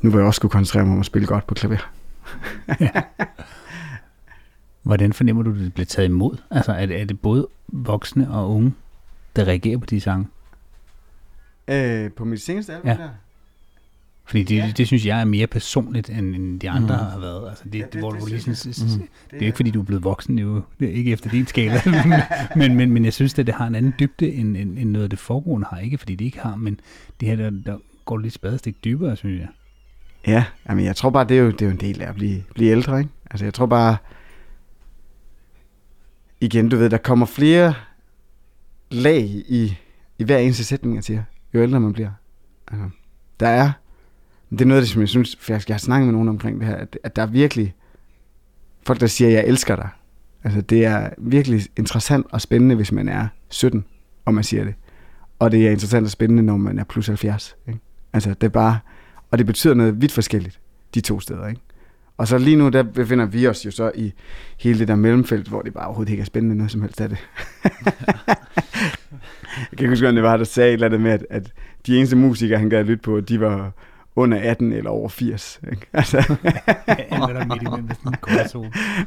Nu 0.00 0.10
var 0.10 0.18
jeg 0.18 0.26
også 0.26 0.38
skulle 0.38 0.52
koncentrere 0.52 0.84
mig 0.84 0.92
om 0.92 1.00
at 1.00 1.06
spille 1.06 1.26
godt 1.26 1.46
på 1.46 1.54
klaver. 1.54 1.90
Hvordan 4.82 5.12
fornemmer 5.12 5.42
du, 5.42 5.50
at 5.50 5.56
det 5.56 5.74
bliver 5.74 5.86
taget 5.86 6.08
imod? 6.08 6.36
Altså, 6.50 6.72
er 6.72 6.86
det, 6.86 7.00
er 7.00 7.04
det 7.04 7.20
både 7.20 7.48
voksne 7.68 8.30
og 8.30 8.50
unge, 8.50 8.74
der 9.36 9.44
reagerer 9.44 9.78
på 9.78 9.86
de 9.86 10.00
sange? 10.00 10.26
Øh, 11.68 12.10
på 12.12 12.24
mit 12.24 12.40
seneste 12.42 12.72
album 12.74 12.88
Ja. 12.88 12.96
der? 12.96 13.08
Fordi 14.24 14.42
det, 14.42 14.56
Ja. 14.56 14.66
det, 14.66 14.78
det 14.78 14.86
synes 14.86 15.06
jeg 15.06 15.20
er 15.20 15.24
mere 15.24 15.46
personligt, 15.46 16.10
end, 16.10 16.34
end 16.36 16.60
de 16.60 16.70
andre 16.70 16.96
Mhm. 16.96 17.04
har 17.12 17.18
været. 17.20 17.48
Altså, 17.48 17.64
det, 17.72 17.78
Ja, 17.78 17.84
det- 17.92 18.00
hvor 18.00 18.10
det 18.12 18.20
du 18.20 18.26
lige 18.26 18.40
synes 18.40 18.58
sådan, 18.58 18.88
jeg. 18.90 18.98
mm. 18.98 19.08
Det 19.30 19.36
er 19.36 19.40
jo 19.40 19.46
ikke, 19.46 19.56
fordi 19.56 19.70
du 19.70 19.80
er 19.80 19.84
blevet 19.84 20.04
voksen, 20.04 20.36
det 20.38 20.42
er 20.42 20.46
jo 20.48 20.62
det 20.80 20.88
er 20.88 20.92
ikke 20.92 21.12
efter 21.12 21.30
din 21.30 21.46
skala. 21.46 21.80
men, 22.56 22.76
men, 22.76 22.90
men 22.90 23.04
jeg 23.04 23.12
synes, 23.12 23.38
at 23.38 23.46
det 23.46 23.54
har 23.54 23.66
en 23.66 23.74
anden 23.74 23.94
dybde, 24.00 24.32
end, 24.32 24.56
end, 24.56 24.78
end 24.78 24.90
noget 24.90 25.04
af 25.04 25.10
det 25.10 25.18
foregående 25.18 25.66
har. 25.70 25.78
Ikke 25.78 25.98
fordi 25.98 26.14
det 26.14 26.24
ikke 26.24 26.40
har, 26.40 26.56
men 26.56 26.80
det 27.20 27.28
her, 27.28 27.36
der, 27.36 27.50
der 27.66 27.76
går 28.04 28.18
lidt 28.18 28.34
spadestik 28.34 28.84
dybere, 28.84 29.16
synes 29.16 29.40
jeg. 29.40 29.48
Ja, 30.26 30.44
jamen 30.68 30.84
jeg 30.84 30.96
tror 30.96 31.10
bare, 31.10 31.24
det 31.24 31.38
er 31.38 31.42
jo, 31.42 31.50
det 31.50 31.62
er 31.62 31.66
jo 31.66 31.72
en 31.72 31.80
del 31.80 32.02
af 32.02 32.08
at 32.08 32.14
blive, 32.14 32.42
blive 32.54 32.70
ældre, 32.70 32.98
ikke? 32.98 33.10
Altså 33.30 33.44
jeg 33.46 33.54
tror 33.54 33.66
bare, 33.66 33.96
igen, 36.40 36.68
du 36.68 36.76
ved, 36.76 36.90
der 36.90 36.96
kommer 36.98 37.26
flere 37.26 37.74
lag 38.90 39.22
i, 39.48 39.78
i 40.18 40.24
hver 40.24 40.38
eneste 40.38 40.64
sætning, 40.64 40.94
jeg 40.94 41.04
siger, 41.04 41.22
jo 41.54 41.62
ældre 41.62 41.80
man 41.80 41.92
bliver. 41.92 42.10
Altså, 42.68 42.88
der 43.40 43.48
er, 43.48 43.72
det 44.50 44.60
er 44.60 44.64
noget 44.64 44.80
af 44.80 44.82
det, 44.82 44.90
som 44.90 45.00
jeg 45.00 45.08
synes, 45.08 45.36
for 45.40 45.52
jeg 45.52 45.62
har 45.68 45.78
snakket 45.78 46.06
med 46.06 46.12
nogen 46.12 46.28
omkring 46.28 46.60
det 46.60 46.66
her, 46.66 46.76
at, 46.76 46.98
at 47.04 47.16
der 47.16 47.22
er 47.22 47.26
virkelig 47.26 47.74
folk, 48.86 49.00
der 49.00 49.06
siger, 49.06 49.30
jeg 49.30 49.44
elsker 49.46 49.76
dig. 49.76 49.88
Altså 50.44 50.60
det 50.60 50.84
er 50.84 51.10
virkelig 51.18 51.62
interessant 51.76 52.26
og 52.30 52.40
spændende, 52.40 52.74
hvis 52.74 52.92
man 52.92 53.08
er 53.08 53.28
17, 53.48 53.84
og 54.24 54.34
man 54.34 54.44
siger 54.44 54.64
det. 54.64 54.74
Og 55.38 55.52
det 55.52 55.66
er 55.66 55.70
interessant 55.70 56.04
og 56.04 56.10
spændende, 56.10 56.42
når 56.42 56.56
man 56.56 56.78
er 56.78 56.84
plus 56.84 57.06
70. 57.06 57.56
Ikke? 57.68 57.80
Altså 58.12 58.30
det 58.30 58.42
er 58.42 58.48
bare, 58.48 58.78
og 59.30 59.38
det 59.38 59.46
betyder 59.46 59.74
noget 59.74 60.02
vidt 60.02 60.12
forskelligt, 60.12 60.60
de 60.94 61.00
to 61.00 61.20
steder, 61.20 61.48
ikke? 61.48 61.60
Og 62.20 62.28
så 62.28 62.38
lige 62.38 62.56
nu, 62.56 62.68
der 62.68 62.82
befinder 62.82 63.26
vi 63.26 63.46
os 63.46 63.66
jo 63.66 63.70
så 63.70 63.92
i 63.94 64.12
hele 64.58 64.78
det 64.78 64.88
der 64.88 64.94
mellemfelt, 64.94 65.48
hvor 65.48 65.62
det 65.62 65.74
bare 65.74 65.86
overhovedet 65.86 66.10
ikke 66.10 66.20
er 66.20 66.24
spændende 66.24 66.56
noget 66.56 66.70
som 66.70 66.82
helst 66.82 67.00
af 67.00 67.08
det. 67.08 67.18
jeg 67.64 67.72
kan 69.76 69.78
ikke 69.78 69.88
huske, 69.88 70.08
om 70.08 70.14
det 70.14 70.24
var, 70.24 70.36
der 70.36 70.44
sagde 70.44 70.68
et 70.68 70.72
eller 70.72 70.86
andet 70.86 71.00
med, 71.00 71.10
at, 71.10 71.26
at 71.30 71.52
de 71.86 71.96
eneste 71.96 72.16
musikere, 72.16 72.58
han 72.58 72.70
gad 72.70 72.84
lytte 72.84 73.02
på, 73.02 73.20
de 73.20 73.40
var 73.40 73.72
under 74.16 74.38
18 74.42 74.72
eller 74.72 74.90
over 74.90 75.08
80. 75.08 75.60
Ikke? 75.70 75.86
Altså, 75.92 76.36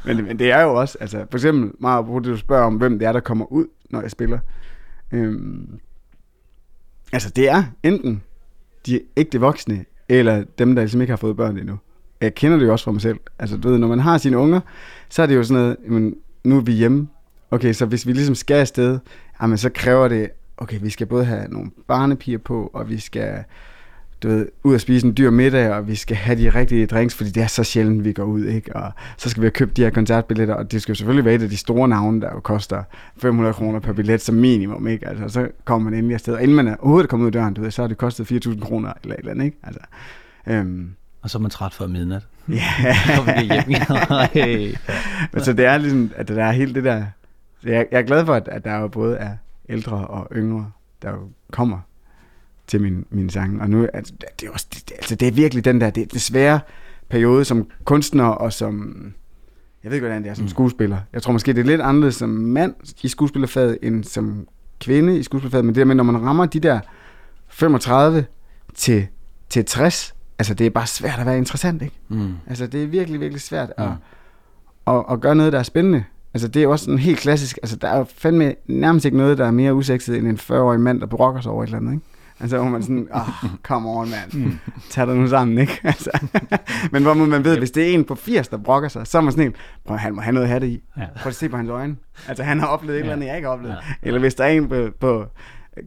men, 0.06 0.24
men 0.24 0.38
det 0.38 0.50
er 0.50 0.62
jo 0.62 0.74
også, 0.74 0.98
altså 1.00 1.26
for 1.30 1.38
eksempel, 1.38 1.70
meget 1.80 2.06
på 2.06 2.18
det, 2.18 2.26
du 2.26 2.36
spørger 2.36 2.64
om, 2.64 2.74
hvem 2.74 2.98
det 2.98 3.08
er, 3.08 3.12
der 3.12 3.20
kommer 3.20 3.52
ud, 3.52 3.66
når 3.90 4.00
jeg 4.00 4.10
spiller. 4.10 4.38
Øhm, 5.12 5.78
altså 7.12 7.30
det 7.30 7.48
er 7.48 7.64
enten 7.82 8.22
de 8.86 9.00
ægte 9.16 9.40
voksne, 9.40 9.84
eller 10.08 10.44
dem, 10.58 10.74
der 10.74 10.82
ligesom 10.82 11.00
ikke 11.00 11.12
har 11.12 11.16
fået 11.16 11.36
børn 11.36 11.58
endnu. 11.58 11.78
Jeg 12.24 12.34
kender 12.34 12.58
det 12.58 12.66
jo 12.66 12.72
også 12.72 12.84
fra 12.84 12.92
mig 12.92 13.00
selv. 13.00 13.18
Altså 13.38 13.56
du 13.56 13.68
ved, 13.68 13.78
når 13.78 13.88
man 13.88 13.98
har 13.98 14.18
sine 14.18 14.38
unger, 14.38 14.60
så 15.08 15.22
er 15.22 15.26
det 15.26 15.36
jo 15.36 15.42
sådan 15.42 15.62
noget, 15.62 15.76
jamen, 15.84 16.14
nu 16.44 16.56
er 16.56 16.60
vi 16.60 16.72
hjemme. 16.72 17.08
Okay, 17.50 17.72
så 17.72 17.86
hvis 17.86 18.06
vi 18.06 18.12
ligesom 18.12 18.34
skal 18.34 18.54
afsted, 18.54 18.98
jamen 19.42 19.58
så 19.58 19.70
kræver 19.70 20.08
det, 20.08 20.30
okay, 20.56 20.78
vi 20.82 20.90
skal 20.90 21.06
både 21.06 21.24
have 21.24 21.48
nogle 21.48 21.70
barnepiger 21.88 22.38
på, 22.38 22.70
og 22.72 22.90
vi 22.90 22.98
skal 22.98 23.44
du 24.22 24.28
ved, 24.28 24.48
ud 24.62 24.74
og 24.74 24.80
spise 24.80 25.06
en 25.06 25.16
dyr 25.16 25.30
middag, 25.30 25.70
og 25.70 25.88
vi 25.88 25.94
skal 25.94 26.16
have 26.16 26.38
de 26.38 26.50
rigtige 26.50 26.86
drinks, 26.86 27.14
fordi 27.14 27.30
det 27.30 27.42
er 27.42 27.46
så 27.46 27.64
sjældent, 27.64 28.04
vi 28.04 28.12
går 28.12 28.24
ud, 28.24 28.44
ikke? 28.44 28.76
Og 28.76 28.92
så 29.16 29.30
skal 29.30 29.40
vi 29.40 29.44
have 29.44 29.50
købt 29.50 29.76
de 29.76 29.82
her 29.82 29.90
koncertbilletter, 29.90 30.54
og 30.54 30.72
det 30.72 30.82
skal 30.82 30.92
jo 30.92 30.96
selvfølgelig 30.96 31.24
være 31.24 31.34
et 31.34 31.42
af 31.42 31.48
de 31.48 31.56
store 31.56 31.88
navne, 31.88 32.20
der 32.20 32.30
jo 32.34 32.40
koster 32.40 32.82
500 33.16 33.54
kroner 33.54 33.80
per 33.80 33.92
billet 33.92 34.20
som 34.20 34.34
minimum, 34.34 34.86
ikke? 34.86 35.08
Altså, 35.08 35.28
så 35.28 35.48
kommer 35.64 35.90
man 35.90 35.98
endelig 35.98 36.14
afsted, 36.14 36.34
og 36.34 36.42
inden 36.42 36.56
man 36.56 36.68
er 36.68 36.76
overhovedet 36.78 37.10
kommet 37.10 37.24
ud 37.24 37.28
af 37.28 37.32
døren, 37.32 37.54
du 37.54 37.62
ved, 37.62 37.70
så 37.70 37.82
har 37.82 37.88
det 37.88 37.98
kostet 37.98 38.46
4.000 38.46 38.60
kroner 38.60 38.92
eller 39.02 39.14
et 39.14 39.18
eller 39.18 39.32
andet, 39.32 39.44
ikke? 39.44 39.58
Altså, 39.62 39.80
øhm, 40.46 40.88
og 41.24 41.30
så 41.30 41.38
er 41.38 41.42
man 41.42 41.50
træt 41.50 41.74
før 41.74 41.86
midnat. 41.86 42.26
ja, 42.48 42.62
Så 43.16 43.42
hjem 43.42 43.70
igen. 43.70 44.76
Men 45.32 45.42
så 45.44 45.52
det 45.52 45.64
er 45.66 45.78
ligesom, 45.78 46.10
at 46.16 46.28
der 46.28 46.44
er 46.44 46.52
hele 46.52 46.74
det 46.74 46.84
der... 46.84 47.04
Jeg, 47.64 47.86
jeg 47.92 47.98
er 47.98 48.02
glad 48.02 48.26
for, 48.26 48.34
at, 48.34 48.48
at 48.48 48.64
der 48.64 48.76
jo 48.76 48.88
både 48.88 49.16
er 49.16 49.36
ældre 49.68 49.96
og 50.06 50.28
yngre, 50.36 50.70
der 51.02 51.10
jo 51.10 51.28
kommer 51.52 51.78
til 52.66 52.80
min, 52.82 53.06
min 53.10 53.30
sang. 53.30 53.60
Og 53.62 53.70
nu, 53.70 53.88
altså, 53.94 54.12
det 54.40 54.46
er 54.46 54.50
også, 54.52 54.66
det- 54.74 54.92
altså, 54.92 55.14
det 55.14 55.28
er 55.28 55.32
virkelig 55.32 55.64
den 55.64 55.80
der, 55.80 55.90
det, 55.90 56.12
det 56.12 56.20
svære 56.20 56.60
periode 57.08 57.44
som 57.44 57.68
kunstner 57.84 58.24
og 58.24 58.52
som, 58.52 58.96
jeg 59.84 59.90
ved 59.90 59.96
ikke, 59.96 60.06
hvordan 60.06 60.22
det 60.22 60.30
er 60.30 60.34
som 60.34 60.44
Mm. 60.44 60.48
skuespiller. 60.48 60.98
Jeg 61.12 61.22
tror 61.22 61.32
måske, 61.32 61.52
det 61.52 61.60
er 61.60 61.64
lidt 61.64 61.80
anderledes 61.80 62.14
som 62.14 62.28
mand 62.28 62.74
i 63.02 63.08
skuespillerfaget, 63.08 63.78
end 63.82 64.04
som 64.04 64.46
kvinde 64.80 65.18
i 65.18 65.22
skuespillerfaget, 65.22 65.64
men 65.64 65.74
det 65.74 65.78
der 65.80 65.84
med, 65.84 65.94
når 65.94 66.04
man 66.04 66.22
rammer 66.22 66.46
de 66.46 66.60
der 66.60 66.80
35 67.48 68.24
til, 68.74 69.06
til 69.48 69.64
60, 69.64 70.13
altså 70.38 70.54
det 70.54 70.66
er 70.66 70.70
bare 70.70 70.86
svært 70.86 71.18
at 71.18 71.26
være 71.26 71.38
interessant, 71.38 71.82
ikke? 71.82 71.96
Mm. 72.08 72.34
Altså, 72.46 72.66
det 72.66 72.82
er 72.82 72.86
virkelig, 72.86 73.20
virkelig 73.20 73.40
svært 73.40 73.72
at, 73.76 73.84
Ja. 74.86 74.96
at, 74.98 75.04
at 75.10 75.20
gøre 75.20 75.34
noget, 75.34 75.52
der 75.52 75.58
er 75.58 75.62
spændende. 75.62 76.04
Altså, 76.34 76.48
det 76.48 76.62
er 76.62 76.68
også 76.68 76.84
sådan 76.84 76.98
helt 76.98 77.18
klassisk. 77.18 77.58
Altså, 77.62 77.76
der 77.76 77.88
er 77.88 78.04
fandme 78.18 78.54
nærmest 78.66 79.04
ikke 79.04 79.16
noget, 79.16 79.38
der 79.38 79.46
er 79.46 79.50
mere 79.50 79.74
usekset 79.74 80.16
end 80.18 80.26
en 80.28 80.36
40-årig 80.36 80.80
mand, 80.80 81.00
der 81.00 81.06
brokker 81.06 81.40
sig 81.40 81.52
over 81.52 81.62
et 81.62 81.66
eller 81.66 81.78
andet, 81.78 81.92
ikke? 81.92 82.04
Altså, 82.40 82.58
hvor 82.58 82.68
man 82.68 82.82
sådan, 82.82 83.08
åh, 83.14 83.44
oh, 83.44 83.50
come 83.62 83.88
on, 83.88 84.08
mand. 84.10 84.52
Tag 84.90 85.06
dig 85.06 85.16
nu 85.16 85.28
sammen, 85.28 85.58
ikke? 85.58 85.80
Altså. 85.84 86.10
Men 86.92 87.02
hvor 87.02 87.14
man 87.14 87.44
ved, 87.44 87.58
hvis 87.58 87.70
det 87.70 87.90
er 87.90 87.94
en 87.94 88.04
på 88.04 88.14
80, 88.14 88.48
der 88.48 88.56
brokker 88.56 88.88
sig, 88.88 89.06
så 89.06 89.18
er 89.18 89.22
man 89.22 89.32
sådan 89.32 89.46
en, 89.46 89.54
prøv, 89.86 89.96
han 89.96 90.14
må 90.14 90.20
have 90.20 90.32
noget 90.32 90.44
at 90.44 90.48
have 90.48 90.60
det 90.60 90.66
i. 90.66 90.82
Ja. 90.96 91.02
Prøv 91.16 91.28
at 91.28 91.34
se 91.34 91.48
på 91.48 91.56
hans 91.56 91.70
øjne. 91.70 91.96
Altså, 92.28 92.42
han 92.44 92.60
har 92.60 92.66
oplevet 92.66 92.96
et 92.96 93.00
eller 93.00 93.12
andet, 93.12 93.26
jeg 93.26 93.36
ikke 93.36 93.46
har 93.48 93.54
oplevet. 93.54 93.74
Ja. 93.74 94.08
Eller 94.08 94.20
hvis 94.20 94.34
der 94.34 94.44
er 94.44 94.48
en 94.48 94.68
på, 94.68 94.88
på 95.00 95.24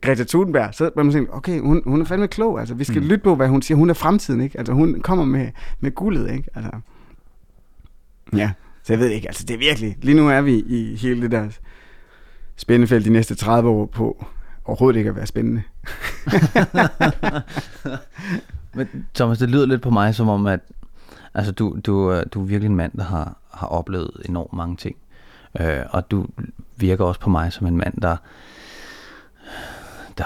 Greta 0.01 0.23
Thunberg, 0.23 0.73
så 0.73 0.89
man 0.95 1.11
tænke, 1.11 1.33
okay, 1.33 1.59
hun, 1.59 1.81
hun 1.85 2.01
er 2.01 2.05
fandme 2.05 2.27
klog, 2.27 2.59
altså 2.59 2.75
vi 2.75 2.83
skal 2.83 3.01
mm. 3.01 3.07
lytte 3.07 3.23
på, 3.23 3.35
hvad 3.35 3.47
hun 3.47 3.61
siger. 3.61 3.77
Hun 3.77 3.89
er 3.89 3.93
fremtiden, 3.93 4.41
ikke? 4.41 4.57
Altså 4.57 4.73
hun 4.73 5.01
kommer 5.01 5.25
med, 5.25 5.47
med 5.79 5.91
guldet, 5.91 6.31
ikke? 6.31 6.49
Altså, 6.55 6.71
ja, 8.35 8.51
så 8.83 8.93
jeg 8.93 8.99
ved 8.99 9.09
ikke, 9.09 9.27
altså 9.27 9.45
det 9.45 9.53
er 9.53 9.57
virkelig, 9.57 9.97
lige 10.01 10.17
nu 10.17 10.29
er 10.29 10.41
vi 10.41 10.59
i 10.59 10.95
hele 10.95 11.21
det 11.21 11.31
der 11.31 11.49
spændefelt 12.55 13.05
de 13.05 13.09
næste 13.09 13.35
30 13.35 13.69
år 13.69 13.85
på 13.85 14.25
overhovedet 14.65 14.97
ikke 14.97 15.09
at 15.09 15.15
være 15.15 15.25
spændende. 15.25 15.63
Men 18.75 18.87
Thomas, 19.15 19.37
det 19.37 19.49
lyder 19.49 19.65
lidt 19.65 19.81
på 19.81 19.89
mig 19.89 20.15
som 20.15 20.29
om, 20.29 20.45
at 20.47 20.59
altså, 21.33 21.51
du, 21.51 21.77
du, 21.85 22.21
du 22.33 22.41
er 22.41 22.45
virkelig 22.45 22.69
en 22.69 22.75
mand, 22.75 22.91
der 22.97 23.03
har, 23.03 23.37
har 23.53 23.67
oplevet 23.67 24.11
enormt 24.29 24.53
mange 24.53 24.75
ting. 24.75 24.95
Øh, 25.59 25.79
og 25.89 26.11
du 26.11 26.25
virker 26.75 27.05
også 27.05 27.19
på 27.19 27.29
mig 27.29 27.53
som 27.53 27.67
en 27.67 27.77
mand, 27.77 28.01
der, 28.01 28.17
der 30.17 30.23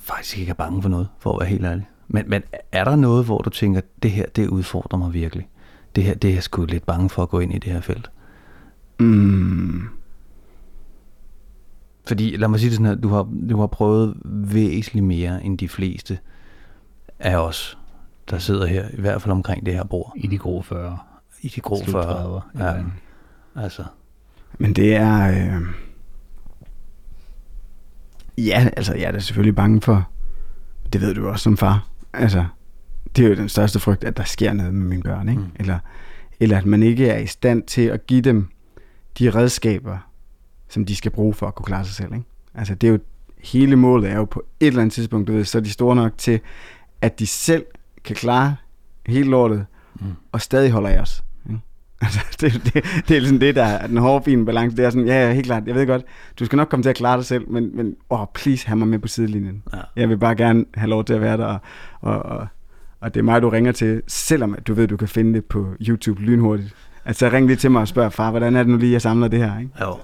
faktisk 0.00 0.38
ikke 0.38 0.50
er 0.50 0.54
bange 0.54 0.82
for 0.82 0.88
noget, 0.88 1.08
for 1.18 1.32
at 1.32 1.40
være 1.40 1.48
helt 1.48 1.64
ærlig. 1.64 1.88
Men, 2.08 2.30
men 2.30 2.42
er 2.72 2.84
der 2.84 2.96
noget, 2.96 3.24
hvor 3.24 3.38
du 3.38 3.50
tænker, 3.50 3.80
det 4.02 4.10
her, 4.10 4.26
det 4.36 4.48
udfordrer 4.48 4.98
mig 4.98 5.12
virkelig? 5.12 5.48
Det 5.96 6.04
her, 6.04 6.14
det 6.14 6.30
er 6.30 6.34
jeg 6.34 6.42
sgu 6.42 6.64
lidt 6.64 6.86
bange 6.86 7.10
for 7.10 7.22
at 7.22 7.28
gå 7.28 7.38
ind 7.38 7.54
i 7.54 7.58
det 7.58 7.72
her 7.72 7.80
felt. 7.80 8.10
Mm. 9.00 9.82
Fordi, 12.06 12.36
lad 12.36 12.48
mig 12.48 12.60
sige 12.60 12.70
det 12.70 12.76
sådan 12.76 12.86
her, 12.86 12.94
du 12.94 13.08
har, 13.08 13.28
du 13.50 13.60
har 13.60 13.66
prøvet 13.66 14.14
væsentligt 14.24 15.06
mere 15.06 15.44
end 15.44 15.58
de 15.58 15.68
fleste 15.68 16.18
af 17.18 17.36
os, 17.36 17.78
der 18.30 18.38
sidder 18.38 18.66
her, 18.66 18.88
i 18.92 19.00
hvert 19.00 19.22
fald 19.22 19.32
omkring 19.32 19.66
det 19.66 19.74
her 19.74 19.84
bord. 19.84 20.12
I 20.16 20.26
de 20.26 20.38
grå 20.38 20.62
40. 20.62 20.98
I 21.40 21.48
de 21.48 21.60
grå 21.60 21.84
40. 21.84 22.40
Ja. 22.58 22.74
Altså. 23.56 23.84
Men 24.58 24.72
det 24.72 24.96
er... 24.96 25.28
Øh... 25.28 25.62
Ja, 28.38 28.68
altså 28.76 28.94
jeg 28.94 29.02
er 29.02 29.12
da 29.12 29.18
selvfølgelig 29.18 29.54
bange 29.54 29.80
for, 29.80 30.08
det 30.92 31.00
ved 31.00 31.14
du 31.14 31.28
også 31.28 31.42
som 31.42 31.56
far, 31.56 31.88
altså 32.12 32.44
det 33.16 33.24
er 33.24 33.28
jo 33.28 33.34
den 33.34 33.48
største 33.48 33.80
frygt, 33.80 34.04
at 34.04 34.16
der 34.16 34.24
sker 34.24 34.52
noget 34.52 34.74
med 34.74 34.86
mine 34.86 35.02
børn, 35.02 35.28
ikke? 35.28 35.40
Mm. 35.40 35.50
Eller, 35.56 35.78
eller 36.40 36.58
at 36.58 36.66
man 36.66 36.82
ikke 36.82 37.08
er 37.08 37.18
i 37.18 37.26
stand 37.26 37.62
til 37.62 37.82
at 37.82 38.06
give 38.06 38.20
dem 38.20 38.48
de 39.18 39.30
redskaber, 39.30 39.98
som 40.68 40.84
de 40.84 40.96
skal 40.96 41.10
bruge 41.10 41.34
for 41.34 41.46
at 41.46 41.54
kunne 41.54 41.66
klare 41.66 41.84
sig 41.84 41.94
selv, 41.94 42.14
ikke? 42.14 42.26
Altså 42.54 42.74
det 42.74 42.86
er 42.86 42.90
jo, 42.90 42.98
hele 43.38 43.76
målet 43.76 44.10
er 44.10 44.16
jo 44.16 44.24
på 44.24 44.42
et 44.60 44.66
eller 44.66 44.80
andet 44.80 44.92
tidspunkt, 44.92 45.28
du 45.28 45.32
ved, 45.32 45.44
så 45.44 45.58
er 45.58 45.62
de 45.62 45.70
store 45.70 45.96
nok 45.96 46.12
til, 46.18 46.40
at 47.00 47.18
de 47.18 47.26
selv 47.26 47.64
kan 48.04 48.16
klare 48.16 48.56
hele 49.06 49.30
lortet, 49.30 49.66
mm. 49.94 50.06
og 50.32 50.40
stadig 50.40 50.70
holder 50.70 50.88
af 50.88 51.00
os. 51.00 51.24
Altså, 52.06 52.20
det, 52.40 52.52
det, 52.74 52.84
det 53.08 53.16
er 53.16 53.20
ligesom 53.20 53.38
det, 53.38 53.54
der 53.54 53.64
er 53.64 53.86
den 53.86 53.96
hårde, 53.96 54.24
fine 54.24 54.46
balance. 54.46 54.76
Det 54.76 54.84
er 54.84 54.90
sådan, 54.90 55.06
ja, 55.06 55.26
ja, 55.26 55.32
helt 55.32 55.46
klart, 55.46 55.62
jeg 55.66 55.74
ved 55.74 55.86
godt, 55.86 56.02
du 56.38 56.44
skal 56.44 56.56
nok 56.56 56.68
komme 56.68 56.82
til 56.82 56.90
at 56.90 56.96
klare 56.96 57.16
dig 57.16 57.24
selv, 57.24 57.50
men, 57.50 57.76
men 57.76 57.94
oh, 58.10 58.26
please, 58.34 58.66
have 58.66 58.76
mig 58.76 58.88
med 58.88 58.98
på 58.98 59.08
sidelinjen. 59.08 59.62
Ja. 59.72 59.78
Jeg 59.96 60.08
vil 60.08 60.18
bare 60.18 60.34
gerne 60.34 60.64
have 60.74 60.90
lov 60.90 61.04
til 61.04 61.14
at 61.14 61.20
være 61.20 61.36
der, 61.36 61.44
og, 61.44 61.60
og, 62.00 62.22
og, 62.22 62.46
og 63.00 63.14
det 63.14 63.20
er 63.20 63.24
mig, 63.24 63.42
du 63.42 63.48
ringer 63.48 63.72
til, 63.72 64.02
selvom 64.06 64.56
du 64.66 64.74
ved, 64.74 64.88
du 64.88 64.96
kan 64.96 65.08
finde 65.08 65.34
det 65.34 65.44
på 65.44 65.74
YouTube 65.80 66.22
lynhurtigt. 66.22 66.74
Altså, 67.04 67.28
ring 67.28 67.46
lige 67.46 67.56
til 67.56 67.70
mig 67.70 67.80
og 67.80 67.88
spørg, 67.88 68.12
far, 68.12 68.30
hvordan 68.30 68.56
er 68.56 68.62
det 68.62 68.72
nu 68.72 68.76
lige, 68.76 68.92
jeg 68.92 69.02
samler 69.02 69.28
det 69.28 69.38
her, 69.38 69.58
ikke? 69.58 69.70
Jo. 69.80 69.96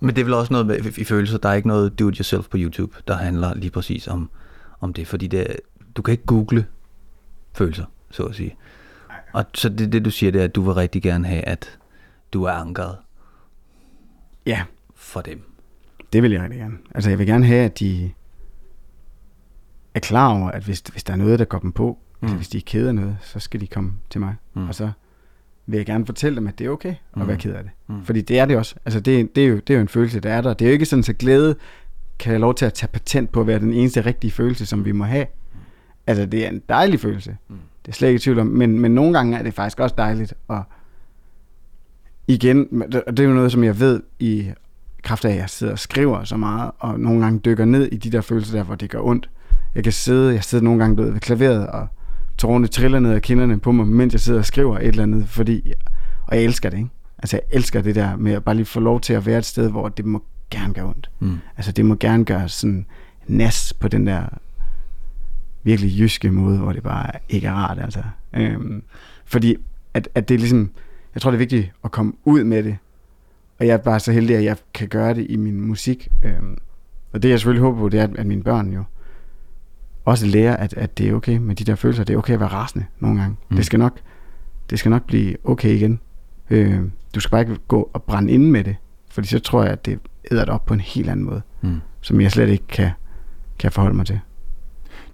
Men 0.00 0.14
det 0.14 0.20
er 0.20 0.24
vel 0.24 0.34
også 0.34 0.52
noget 0.52 0.66
med, 0.66 0.98
i 0.98 1.04
følelser, 1.04 1.38
der 1.38 1.48
er 1.48 1.54
ikke 1.54 1.68
noget 1.68 1.98
do-it-yourself 1.98 2.48
på 2.48 2.56
YouTube, 2.60 2.96
der 3.08 3.16
handler 3.16 3.54
lige 3.54 3.70
præcis 3.70 4.08
om, 4.08 4.30
om 4.80 4.92
det, 4.92 5.06
fordi 5.06 5.26
det, 5.26 5.46
du 5.96 6.02
kan 6.02 6.12
ikke 6.12 6.26
google 6.26 6.66
følelser, 7.54 7.84
så 8.10 8.22
at 8.22 8.34
sige. 8.34 8.56
Og 9.36 9.44
så 9.54 9.68
det, 9.68 9.92
det 9.92 10.04
du 10.04 10.10
siger, 10.10 10.32
det 10.32 10.40
er, 10.40 10.44
at 10.44 10.54
du 10.54 10.62
vil 10.62 10.74
rigtig 10.74 11.02
gerne 11.02 11.26
have, 11.26 11.42
at 11.42 11.78
du 12.32 12.44
er 12.44 12.52
ankeret. 12.52 12.96
Ja. 14.46 14.62
For 14.94 15.20
dem. 15.20 15.42
Det 16.12 16.22
vil 16.22 16.32
jeg 16.32 16.42
rigtig 16.42 16.60
gerne. 16.60 16.76
Altså 16.94 17.10
jeg 17.10 17.18
vil 17.18 17.26
gerne 17.26 17.46
have, 17.46 17.64
at 17.64 17.78
de 17.78 18.10
er 19.94 20.00
klar 20.00 20.38
over, 20.38 20.50
at 20.50 20.64
hvis, 20.64 20.80
hvis 20.80 21.04
der 21.04 21.12
er 21.12 21.16
noget, 21.16 21.38
der 21.38 21.44
går 21.44 21.58
dem 21.58 21.72
på, 21.72 21.88
altså, 21.88 21.98
mm. 22.20 22.26
altså 22.26 22.36
hvis 22.36 22.48
de 22.48 22.58
er 22.58 22.62
ked 22.66 22.88
af 22.88 22.94
noget, 22.94 23.16
så 23.22 23.40
skal 23.40 23.60
de 23.60 23.66
komme 23.66 23.92
til 24.10 24.20
mig. 24.20 24.34
Mm. 24.54 24.68
Og 24.68 24.74
så 24.74 24.90
vil 25.66 25.76
jeg 25.76 25.86
gerne 25.86 26.06
fortælle 26.06 26.36
dem, 26.36 26.46
at 26.46 26.58
det 26.58 26.66
er 26.66 26.70
okay 26.70 26.94
at 27.12 27.16
mm. 27.16 27.28
være 27.28 27.36
ked 27.36 27.54
af 27.54 27.62
det. 27.62 27.72
Mm. 27.86 28.04
Fordi 28.04 28.20
det 28.20 28.38
er 28.38 28.44
det 28.44 28.56
også. 28.56 28.74
Altså 28.84 29.00
det, 29.00 29.36
det, 29.36 29.44
er 29.44 29.48
jo, 29.48 29.56
det 29.56 29.70
er 29.70 29.74
jo 29.74 29.80
en 29.80 29.88
følelse, 29.88 30.20
der 30.20 30.32
er 30.32 30.40
der. 30.40 30.54
Det 30.54 30.64
er 30.64 30.68
jo 30.68 30.72
ikke 30.72 30.86
sådan, 30.86 31.02
så 31.02 31.12
glæde 31.12 31.56
kan 32.18 32.30
have 32.30 32.40
lov 32.40 32.54
til 32.54 32.66
at 32.66 32.74
tage 32.74 32.90
patent 32.92 33.32
på 33.32 33.40
at 33.40 33.46
være 33.46 33.58
den 33.58 33.72
eneste 33.72 34.00
rigtige 34.00 34.30
følelse, 34.30 34.66
som 34.66 34.84
vi 34.84 34.92
må 34.92 35.04
have. 35.04 35.24
Mm. 35.24 35.58
Altså 36.06 36.26
det 36.26 36.44
er 36.44 36.48
en 36.48 36.62
dejlig 36.68 37.00
følelse. 37.00 37.36
Mm. 37.48 37.56
Det 37.86 37.92
er 37.92 37.96
slet 37.96 38.08
ikke 38.08 38.16
i 38.16 38.20
tvivl 38.20 38.38
om. 38.38 38.46
Men, 38.46 38.80
men 38.80 38.94
nogle 38.94 39.12
gange 39.12 39.38
er 39.38 39.42
det 39.42 39.54
faktisk 39.54 39.80
også 39.80 39.94
dejligt. 39.98 40.34
Og 40.48 40.62
igen, 42.26 42.82
og 43.06 43.16
det 43.16 43.24
er 43.24 43.28
jo 43.28 43.34
noget, 43.34 43.52
som 43.52 43.64
jeg 43.64 43.80
ved 43.80 44.02
i 44.18 44.50
kraft 45.02 45.24
af, 45.24 45.30
at 45.30 45.36
jeg 45.36 45.50
sidder 45.50 45.72
og 45.72 45.78
skriver 45.78 46.24
så 46.24 46.36
meget, 46.36 46.70
og 46.78 47.00
nogle 47.00 47.20
gange 47.20 47.38
dykker 47.38 47.64
ned 47.64 47.86
i 47.92 47.96
de 47.96 48.10
der 48.10 48.20
følelser 48.20 48.56
der, 48.56 48.64
hvor 48.64 48.74
det 48.74 48.90
gør 48.90 49.00
ondt. 49.00 49.30
Jeg 49.74 49.84
kan 49.84 49.92
sidde, 49.92 50.34
jeg 50.34 50.44
sidder 50.44 50.64
nogle 50.64 50.80
gange 50.80 50.96
ved 50.96 51.20
klaveret, 51.20 51.66
og 51.66 51.86
tårerne 52.38 52.66
triller 52.66 52.98
ned 52.98 53.12
af 53.12 53.22
kinderne 53.22 53.60
på 53.60 53.72
mig, 53.72 53.86
mens 53.86 54.12
jeg 54.12 54.20
sidder 54.20 54.38
og 54.38 54.46
skriver 54.46 54.78
et 54.78 54.86
eller 54.86 55.02
andet, 55.02 55.28
fordi, 55.28 55.72
og 56.26 56.36
jeg 56.36 56.44
elsker 56.44 56.70
det, 56.70 56.76
ikke? 56.76 56.90
Altså, 57.18 57.36
jeg 57.36 57.56
elsker 57.56 57.82
det 57.82 57.94
der 57.94 58.16
med 58.16 58.32
at 58.32 58.44
bare 58.44 58.54
lige 58.54 58.66
få 58.66 58.80
lov 58.80 59.00
til 59.00 59.12
at 59.12 59.26
være 59.26 59.38
et 59.38 59.44
sted, 59.44 59.70
hvor 59.70 59.88
det 59.88 60.04
må 60.04 60.22
gerne 60.50 60.74
gøre 60.74 60.86
ondt. 60.86 61.10
Mm. 61.18 61.38
Altså, 61.56 61.72
det 61.72 61.84
må 61.84 61.94
gerne 61.94 62.24
gøre 62.24 62.48
sådan 62.48 62.86
nas 63.26 63.72
på 63.72 63.88
den 63.88 64.06
der 64.06 64.22
virkelig 65.66 66.00
jyske 66.00 66.30
måde, 66.30 66.58
hvor 66.58 66.72
det 66.72 66.82
bare 66.82 67.10
ikke 67.28 67.46
er 67.46 67.52
rart. 67.52 67.78
Altså. 67.78 68.02
Øhm, 68.32 68.82
fordi 69.24 69.56
at, 69.94 70.08
at 70.14 70.28
det 70.28 70.34
er 70.34 70.38
ligesom, 70.38 70.70
jeg 71.14 71.22
tror 71.22 71.30
det 71.30 71.36
er 71.36 71.38
vigtigt 71.38 71.72
at 71.84 71.90
komme 71.90 72.12
ud 72.24 72.44
med 72.44 72.62
det, 72.62 72.76
og 73.58 73.66
jeg 73.66 73.72
er 73.72 73.78
bare 73.78 74.00
så 74.00 74.12
heldig, 74.12 74.36
at 74.36 74.44
jeg 74.44 74.56
kan 74.74 74.88
gøre 74.88 75.14
det 75.14 75.26
i 75.28 75.36
min 75.36 75.60
musik. 75.60 76.08
Øhm, 76.22 76.58
og 77.12 77.22
det 77.22 77.28
jeg 77.28 77.38
selvfølgelig 77.38 77.62
håber 77.62 77.78
på, 77.80 77.88
det 77.88 78.00
er, 78.00 78.08
at, 78.18 78.26
mine 78.26 78.42
børn 78.42 78.72
jo 78.72 78.84
også 80.04 80.26
lærer, 80.26 80.56
at, 80.56 80.74
at 80.74 80.98
det 80.98 81.08
er 81.08 81.14
okay 81.14 81.36
med 81.36 81.54
de 81.54 81.64
der 81.64 81.74
følelser. 81.74 82.04
Det 82.04 82.14
er 82.14 82.18
okay 82.18 82.34
at 82.34 82.40
være 82.40 82.48
rasende 82.48 82.86
nogle 83.00 83.20
gange. 83.20 83.36
Mm. 83.48 83.56
Det, 83.56 83.66
skal 83.66 83.78
nok, 83.78 83.98
det 84.70 84.78
skal 84.78 84.90
nok 84.90 85.06
blive 85.06 85.36
okay 85.44 85.70
igen. 85.70 86.00
Øh, 86.50 86.80
du 87.14 87.20
skal 87.20 87.30
bare 87.30 87.40
ikke 87.40 87.56
gå 87.68 87.90
og 87.92 88.02
brænde 88.02 88.32
ind 88.32 88.50
med 88.50 88.64
det, 88.64 88.76
fordi 89.10 89.28
så 89.28 89.38
tror 89.38 89.62
jeg, 89.62 89.72
at 89.72 89.86
det 89.86 89.98
æder 90.30 90.44
det 90.44 90.54
op 90.54 90.66
på 90.66 90.74
en 90.74 90.80
helt 90.80 91.10
anden 91.10 91.26
måde, 91.26 91.42
mm. 91.62 91.80
som 92.00 92.20
jeg 92.20 92.32
slet 92.32 92.48
ikke 92.48 92.66
kan, 92.66 92.90
kan 93.58 93.72
forholde 93.72 93.96
mig 93.96 94.06
til. 94.06 94.20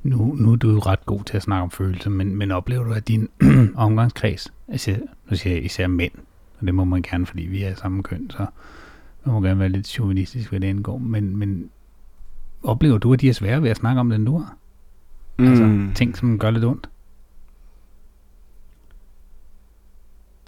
Nu, 0.02 0.34
nu 0.34 0.52
er 0.52 0.56
du 0.56 0.70
jo 0.70 0.78
ret 0.78 1.06
god 1.06 1.24
til 1.24 1.36
at 1.36 1.42
snakke 1.42 1.62
om 1.62 1.70
følelser, 1.70 2.10
men, 2.10 2.36
men 2.36 2.50
oplever 2.50 2.84
du, 2.84 2.92
at 2.92 3.08
din 3.08 3.28
omgangskreds, 3.74 4.52
altså, 4.68 4.98
nu 5.30 5.36
siger 5.36 5.54
jeg 5.54 5.64
især 5.64 5.86
mænd, 5.86 6.12
og 6.60 6.66
det 6.66 6.74
må 6.74 6.84
man 6.84 7.02
gerne, 7.02 7.26
fordi 7.26 7.42
vi 7.42 7.62
er 7.62 7.74
samme 7.74 8.02
køn, 8.02 8.30
så 8.30 8.46
man 9.24 9.34
må 9.34 9.40
gerne 9.40 9.60
være 9.60 9.68
lidt 9.68 9.86
chauvinistisk, 9.86 10.50
hvad 10.50 10.60
det 10.60 10.66
indgår, 10.66 10.98
men, 10.98 11.36
men 11.36 11.70
oplever 12.62 12.98
du, 12.98 13.12
at 13.12 13.20
de 13.20 13.28
er 13.28 13.32
svære 13.32 13.62
ved 13.62 13.70
at 13.70 13.76
snakke 13.76 14.00
om 14.00 14.08
det, 14.08 14.16
end 14.16 14.26
du 14.26 14.38
har? 14.38 14.56
Mm. 15.38 15.46
Altså 15.46 15.94
ting, 15.94 16.16
som 16.16 16.38
gør 16.38 16.50
lidt 16.50 16.64
ondt? 16.64 16.90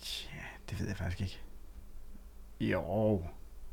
Ja, 0.03 0.45
det 0.71 0.81
ved 0.81 0.87
jeg 0.87 0.97
faktisk 0.97 1.21
ikke. 1.21 1.41
Jo, 2.61 3.23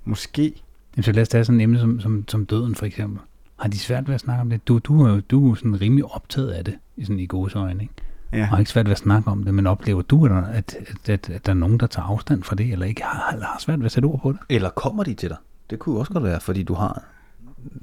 måske. 0.03 0.63
Så 1.01 1.11
lad 1.11 1.21
os 1.21 1.29
tage 1.29 1.45
sådan 1.45 1.59
et 1.59 1.63
emne 1.63 1.79
som, 1.79 1.99
som, 1.99 2.27
som 2.27 2.45
døden 2.45 2.75
for 2.75 2.85
eksempel. 2.85 3.19
Har 3.61 3.69
de 3.69 3.79
svært 3.79 4.07
ved 4.07 4.15
at 4.15 4.21
snakke 4.21 4.41
om 4.41 4.49
det? 4.49 4.67
Du, 4.67 4.79
du, 4.79 5.03
er, 5.03 5.19
du 5.19 5.51
er 5.51 5.55
sådan 5.55 5.81
rimelig 5.81 6.05
optaget 6.05 6.51
af 6.51 6.65
det, 6.65 6.77
i, 6.97 7.05
sådan 7.05 7.19
i 7.19 7.25
gode 7.25 7.59
øjne, 7.59 7.83
ikke? 7.83 7.93
Ja. 8.33 8.41
Og 8.41 8.47
har 8.47 8.59
ikke 8.59 8.71
svært 8.71 8.85
ved 8.85 8.91
at 8.91 8.97
snakke 8.97 9.31
om 9.31 9.43
det, 9.43 9.53
men 9.53 9.67
oplever 9.67 10.01
du, 10.01 10.25
at, 10.25 10.31
at, 10.31 10.75
at, 10.75 11.09
at, 11.09 11.29
at 11.29 11.45
der 11.45 11.51
er 11.51 11.55
nogen, 11.55 11.79
der 11.79 11.87
tager 11.87 12.05
afstand 12.05 12.43
fra 12.43 12.55
det, 12.55 12.71
eller 12.71 12.85
ikke 12.85 13.03
har, 13.03 13.31
eller 13.33 13.45
har 13.45 13.59
svært 13.59 13.79
ved 13.79 13.85
at 13.85 13.91
sætte 13.91 14.05
ord 14.05 14.21
på 14.21 14.31
det? 14.31 14.39
Eller 14.49 14.69
kommer 14.69 15.03
de 15.03 15.13
til 15.13 15.29
dig? 15.29 15.37
Det 15.69 15.79
kunne 15.79 15.99
også 15.99 16.13
godt 16.13 16.23
være, 16.23 16.39
fordi 16.39 16.63
du 16.63 16.73
har 16.73 17.03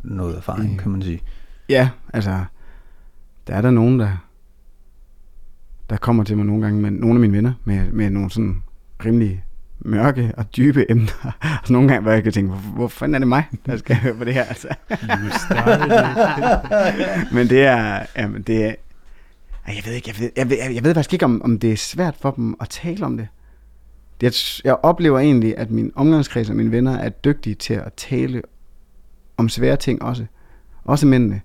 noget 0.05 0.37
erfaring, 0.37 0.73
mm. 0.73 0.79
kan 0.79 0.91
man 0.91 1.03
sige. 1.03 1.21
Ja, 1.69 1.91
altså, 2.13 2.45
der 3.47 3.55
er 3.55 3.63
der 3.63 3.71
nogen, 3.71 4.01
der, 4.01 4.11
der 5.91 5.97
kommer 5.97 6.25
til 6.25 6.37
mig 6.37 6.47
nogle 6.47 6.63
gange, 6.63 6.81
med 6.81 6.91
nogle 6.91 7.15
af 7.15 7.21
mine 7.21 7.33
venner, 7.33 7.53
med, 7.65 7.93
med 7.93 8.11
nogle 8.11 8.31
sådan 8.31 8.63
rimelig 9.05 9.45
mørke 9.81 10.33
og 10.37 10.57
dybe 10.57 10.91
emner. 10.91 11.33
Og 11.41 11.61
nogle 11.73 11.89
gange, 11.89 12.03
hvor 12.03 12.13
jeg 12.13 12.23
kan 12.23 12.33
tænke, 12.33 12.51
hvor, 12.51 12.75
hvor 12.75 12.89
fanden 12.89 13.15
er 13.15 13.19
det 13.19 13.29
mig, 13.29 13.45
der 13.67 13.77
skal 13.77 13.97
høre 13.97 14.15
på 14.15 14.25
det 14.25 14.35
her? 14.35 14.45
Altså. 14.45 14.69
men 17.35 17.49
det 17.49 17.65
er, 17.65 18.07
jamen 18.17 18.43
det 18.43 18.65
er, 18.65 18.75
jeg 19.69 19.83
ved 19.87 19.93
ikke, 19.93 20.09
jeg 20.09 20.21
ved, 20.21 20.31
jeg 20.37 20.51
ved, 20.51 20.57
jeg 20.75 20.85
ved 20.85 20.95
faktisk 20.95 21.13
ikke, 21.13 21.25
om, 21.25 21.43
om 21.43 21.59
det 21.59 21.73
er 21.73 21.77
svært 21.77 22.17
for 22.21 22.31
dem 22.31 22.57
at 22.61 22.69
tale 22.69 23.07
om 23.07 23.17
det. 23.17 23.29
det 24.21 24.61
jeg 24.65 24.77
oplever 24.83 25.19
egentlig, 25.19 25.59
at 25.59 25.71
min 25.71 25.93
omgangskreds 25.95 26.51
og 26.51 26.57
mine 26.57 26.73
venner 26.73 26.99
er 26.99 27.09
dygtige 27.09 27.55
til 27.55 27.75
at 27.75 27.93
tale 27.97 28.43
om 29.37 29.49
svære 29.49 29.77
ting 29.77 30.03
også. 30.03 30.27
Også 30.85 31.07
mændene. 31.07 31.41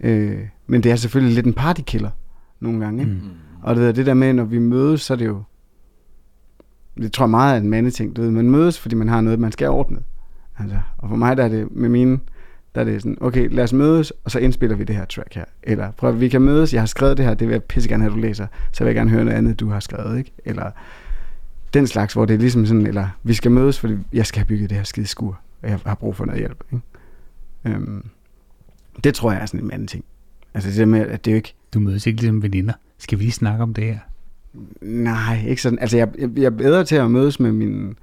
Øh, 0.00 0.38
men 0.66 0.82
det 0.82 0.92
er 0.92 0.96
selvfølgelig 0.96 1.34
lidt 1.34 1.46
en 1.46 1.52
partykiller 1.52 2.10
nogle 2.60 2.84
gange. 2.84 3.02
Ikke? 3.02 3.12
Mm. 3.12 3.20
Og 3.62 3.76
det, 3.76 3.96
det 3.96 4.06
der 4.06 4.14
med, 4.14 4.32
når 4.32 4.44
vi 4.44 4.58
mødes, 4.58 5.00
så 5.00 5.12
er 5.12 5.16
det 5.16 5.26
jo 5.26 5.42
det 7.02 7.12
tror 7.12 7.24
jeg 7.24 7.30
meget 7.30 7.54
er 7.56 7.60
en 7.60 7.68
mandeting, 7.70 8.16
du 8.16 8.22
ved, 8.22 8.30
man 8.30 8.50
mødes, 8.50 8.78
fordi 8.78 8.94
man 8.94 9.08
har 9.08 9.20
noget, 9.20 9.38
man 9.38 9.52
skal 9.52 9.68
ordne. 9.68 9.98
Altså, 10.58 10.78
og 10.98 11.08
for 11.08 11.16
mig 11.16 11.36
der 11.36 11.44
er 11.44 11.48
det 11.48 11.68
med 11.70 11.88
mine, 11.88 12.18
der 12.74 12.80
er 12.80 12.84
det 12.84 13.02
sådan, 13.02 13.18
okay, 13.20 13.48
lad 13.50 13.64
os 13.64 13.72
mødes, 13.72 14.12
og 14.24 14.30
så 14.30 14.38
indspiller 14.38 14.76
vi 14.76 14.84
det 14.84 14.96
her 14.96 15.04
track 15.04 15.34
her. 15.34 15.44
Eller 15.62 15.90
prøv, 15.90 16.20
vi 16.20 16.28
kan 16.28 16.42
mødes, 16.42 16.72
jeg 16.74 16.82
har 16.82 16.86
skrevet 16.86 17.16
det 17.16 17.26
her, 17.26 17.34
det 17.34 17.48
vil 17.48 17.52
jeg 17.54 17.62
pisse 17.62 17.88
gerne 17.88 18.02
have, 18.02 18.14
du 18.14 18.18
læser, 18.18 18.46
så 18.72 18.84
vil 18.84 18.88
jeg 18.88 18.94
gerne 18.94 19.10
høre 19.10 19.24
noget 19.24 19.38
andet, 19.38 19.60
du 19.60 19.68
har 19.68 19.80
skrevet, 19.80 20.18
ikke? 20.18 20.32
Eller 20.44 20.70
den 21.74 21.86
slags, 21.86 22.14
hvor 22.14 22.24
det 22.24 22.34
er 22.34 22.38
ligesom 22.38 22.66
sådan, 22.66 22.86
eller 22.86 23.08
vi 23.22 23.34
skal 23.34 23.50
mødes, 23.50 23.78
fordi 23.80 23.94
jeg 24.12 24.26
skal 24.26 24.38
have 24.38 24.46
bygget 24.46 24.70
det 24.70 24.76
her 24.78 24.84
skide 24.84 25.06
skur, 25.06 25.40
og 25.62 25.68
jeg 25.68 25.80
har 25.86 25.94
brug 25.94 26.16
for 26.16 26.24
noget 26.24 26.40
hjælp, 26.40 26.64
ikke? 26.72 26.84
Øhm, 27.64 28.04
Det 29.04 29.14
tror 29.14 29.32
jeg 29.32 29.40
er 29.42 29.46
sådan 29.46 29.60
en 29.60 29.70
anden 29.70 29.88
ting. 29.88 30.04
Altså 30.54 30.70
det 30.70 30.78
der 30.78 30.86
med, 30.86 31.00
at 31.00 31.24
det 31.24 31.30
er 31.30 31.34
jo 31.34 31.36
ikke... 31.36 31.54
Du 31.74 31.80
mødes 31.80 32.06
ikke 32.06 32.20
ligesom 32.20 32.42
veninder. 32.42 32.72
Skal 32.98 33.18
vi 33.18 33.24
lige 33.24 33.32
snakke 33.32 33.62
om 33.62 33.74
det 33.74 33.84
her? 33.84 33.98
Nej, 34.80 35.44
ikke 35.46 35.62
sådan. 35.62 35.78
Altså 35.78 35.96
jeg, 35.96 36.08
jeg, 36.18 36.30
jeg 36.36 36.44
er 36.44 36.50
bedre 36.50 36.84
til 36.84 36.96
at 36.96 37.10
mødes 37.10 37.40
med 37.40 37.52
mine 37.52 37.94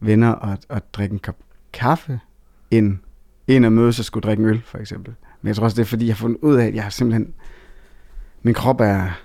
venner 0.00 0.30
og, 0.32 0.58
og 0.68 0.82
drikke 0.92 1.12
en 1.12 1.18
kop 1.18 1.36
kaffe, 1.72 2.20
end, 2.70 2.98
end 3.46 3.66
at 3.66 3.72
mødes 3.72 3.98
og 3.98 4.04
skulle 4.04 4.22
drikke 4.22 4.42
en 4.42 4.48
øl, 4.48 4.62
for 4.64 4.78
eksempel. 4.78 5.14
Men 5.42 5.48
jeg 5.48 5.56
tror 5.56 5.64
også, 5.64 5.74
det 5.74 5.82
er 5.82 5.86
fordi, 5.86 6.06
jeg 6.06 6.14
har 6.14 6.18
fundet 6.18 6.38
ud 6.42 6.56
af, 6.56 6.66
at 6.66 6.74
jeg 6.74 6.82
har 6.82 6.90
simpelthen... 6.90 7.34
Min 8.42 8.54
krop 8.54 8.80
er... 8.80 9.20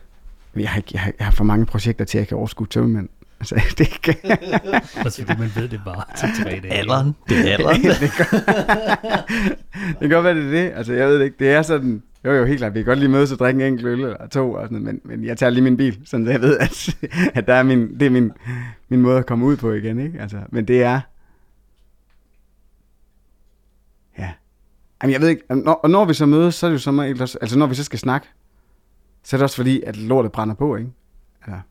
Jeg 0.55 0.69
har, 0.69 0.77
ikke, 0.77 0.89
jeg 0.93 1.01
har, 1.01 1.11
jeg 1.19 1.25
har 1.25 1.31
for 1.31 1.43
mange 1.43 1.65
projekter 1.65 2.05
til, 2.05 2.17
at 2.17 2.19
jeg 2.19 2.27
kan 2.27 2.37
overskue 2.37 2.67
tømmemænd. 2.67 3.09
Altså, 3.39 3.55
det 3.77 4.01
kan... 4.01 4.15
Også 5.05 5.21
fordi 5.25 5.39
man 5.39 5.51
ved 5.55 5.67
det 5.67 5.81
bare 5.85 6.03
til 6.17 6.43
tre 6.43 6.49
dage. 6.49 6.73
Alderen. 6.73 7.15
Det 7.29 7.51
er 7.51 7.53
alderen. 7.53 7.81
det, 8.01 8.11
kan, 8.11 8.27
det 9.89 9.99
kan 9.99 10.09
godt 10.09 10.23
være, 10.23 10.35
det 10.35 10.45
er 10.45 10.51
det. 10.51 10.71
Altså, 10.75 10.93
jeg 10.93 11.07
ved 11.07 11.19
det 11.19 11.25
ikke. 11.25 11.35
Det 11.39 11.49
er 11.49 11.61
sådan... 11.61 12.03
Jo, 12.25 12.31
jo, 12.31 12.45
helt 12.45 12.59
klart. 12.59 12.73
Vi 12.73 12.79
kan 12.79 12.85
godt 12.85 12.99
lige 12.99 13.09
mødes 13.09 13.31
og 13.31 13.39
drikke 13.39 13.61
en 13.61 13.73
enkelt 13.73 13.87
øl 13.87 13.99
eller 13.99 14.27
to, 14.27 14.53
og 14.53 14.67
sådan, 14.67 14.83
men, 14.83 15.01
men 15.03 15.25
jeg 15.25 15.37
tager 15.37 15.49
lige 15.49 15.63
min 15.63 15.77
bil, 15.77 15.99
sådan 16.05 16.25
så 16.25 16.31
jeg 16.31 16.41
ved, 16.41 16.57
at, 16.57 16.97
at 17.37 17.47
der 17.47 17.53
er 17.53 17.63
min, 17.63 17.99
det 17.99 18.05
er 18.05 18.09
min, 18.09 18.31
min 18.89 19.01
måde 19.01 19.17
at 19.17 19.25
komme 19.25 19.45
ud 19.45 19.57
på 19.57 19.71
igen. 19.71 19.99
Ikke? 19.99 20.19
Altså, 20.21 20.37
men 20.49 20.65
det 20.67 20.83
er... 20.83 21.01
Ja. 24.19 24.31
Jamen, 25.01 25.13
jeg 25.13 25.21
ved 25.21 25.29
ikke. 25.29 25.43
Når, 25.55 25.73
og 25.73 25.89
når 25.89 26.05
vi 26.05 26.13
så 26.13 26.25
mødes, 26.25 26.55
så 26.55 26.65
er 26.65 26.69
det 26.69 26.73
jo 26.73 26.79
som 26.79 26.99
regel 26.99 27.21
også, 27.21 27.37
altså 27.41 27.57
når 27.57 27.67
vi 27.67 27.75
så 27.75 27.83
skal 27.83 27.99
snakke, 27.99 28.27
så 29.23 29.35
er 29.35 29.37
det 29.37 29.43
også 29.43 29.55
fordi, 29.55 29.81
at 29.81 29.97
lortet 29.97 30.31
brænder 30.31 30.55
på, 30.55 30.75
ikke? 30.75 30.91
Altså, 31.41 31.61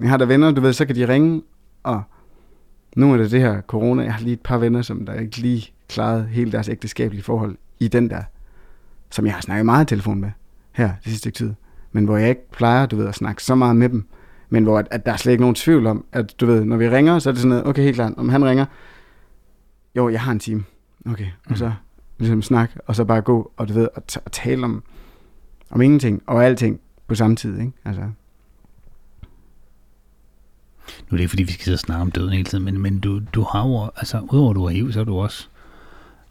jeg 0.00 0.08
har 0.08 0.16
der 0.16 0.26
venner, 0.26 0.50
du 0.50 0.60
ved, 0.60 0.72
så 0.72 0.86
kan 0.86 0.96
de 0.96 1.08
ringe, 1.08 1.42
og 1.82 2.02
nu 2.96 3.12
er 3.12 3.16
det 3.16 3.30
det 3.30 3.40
her 3.40 3.60
corona. 3.60 4.02
Jeg 4.02 4.14
har 4.14 4.22
lige 4.22 4.32
et 4.32 4.40
par 4.40 4.58
venner, 4.58 4.82
som 4.82 5.06
der 5.06 5.14
ikke 5.14 5.36
lige 5.36 5.72
klarede 5.88 6.24
hele 6.24 6.52
deres 6.52 6.68
ægteskabelige 6.68 7.22
forhold 7.22 7.56
i 7.80 7.88
den 7.88 8.10
der, 8.10 8.22
som 9.14 9.26
jeg 9.26 9.34
har 9.34 9.40
snakket 9.40 9.66
meget 9.66 9.84
i 9.84 9.88
telefon 9.88 10.20
med 10.20 10.30
her 10.72 10.86
det 10.88 10.96
sidste 11.04 11.18
stykke 11.18 11.36
tid. 11.36 11.54
Men 11.92 12.04
hvor 12.04 12.16
jeg 12.16 12.28
ikke 12.28 12.50
plejer, 12.50 12.86
du 12.86 12.96
ved, 12.96 13.06
at 13.06 13.14
snakke 13.14 13.42
så 13.42 13.54
meget 13.54 13.76
med 13.76 13.88
dem. 13.88 14.08
Men 14.48 14.64
hvor 14.64 14.78
at, 14.78 14.88
at 14.90 15.06
der 15.06 15.12
er 15.12 15.16
slet 15.16 15.32
ikke 15.32 15.42
nogen 15.42 15.54
tvivl 15.54 15.86
om, 15.86 16.04
at 16.12 16.40
du 16.40 16.46
ved, 16.46 16.64
når 16.64 16.76
vi 16.76 16.90
ringer, 16.90 17.18
så 17.18 17.28
er 17.28 17.32
det 17.32 17.40
sådan 17.40 17.48
noget, 17.48 17.66
okay, 17.66 17.82
helt 17.82 17.94
klart, 17.94 18.12
om 18.16 18.28
han 18.28 18.44
ringer, 18.44 18.66
jo, 19.96 20.08
jeg 20.08 20.20
har 20.20 20.32
en 20.32 20.38
time. 20.38 20.64
Okay, 21.06 21.26
og 21.46 21.58
så 21.58 21.72
ligesom 22.18 22.42
snak, 22.42 22.70
og 22.86 22.96
så 22.96 23.04
bare 23.04 23.20
gå, 23.20 23.52
og 23.56 23.68
du 23.68 23.72
ved, 23.72 23.88
og, 23.94 24.02
t- 24.12 24.22
og 24.24 24.32
tale 24.32 24.64
om, 24.64 24.82
om 25.70 25.80
ingenting 25.80 26.22
og 26.26 26.44
alting 26.44 26.80
på 27.06 27.14
samme 27.14 27.36
tid, 27.36 27.58
ikke? 27.58 27.72
Altså, 27.84 28.00
Nu 28.00 28.08
er 31.10 31.10
det 31.10 31.20
ikke, 31.20 31.28
fordi 31.28 31.42
vi 31.42 31.52
skal 31.52 31.64
sidde 31.64 31.76
og 31.76 31.78
snakke 31.78 32.02
om 32.02 32.10
døden 32.10 32.32
hele 32.32 32.44
tiden, 32.44 32.64
men, 32.64 32.80
men 32.80 33.00
du, 33.00 33.20
du 33.34 33.42
har 33.42 33.68
jo, 33.68 33.90
altså, 33.96 34.20
udover 34.32 34.50
at 34.50 34.56
du 34.56 34.62
har 34.66 34.72
HIV, 34.72 34.92
så 34.92 34.98
har 34.98 35.04
du 35.04 35.18
også, 35.18 35.48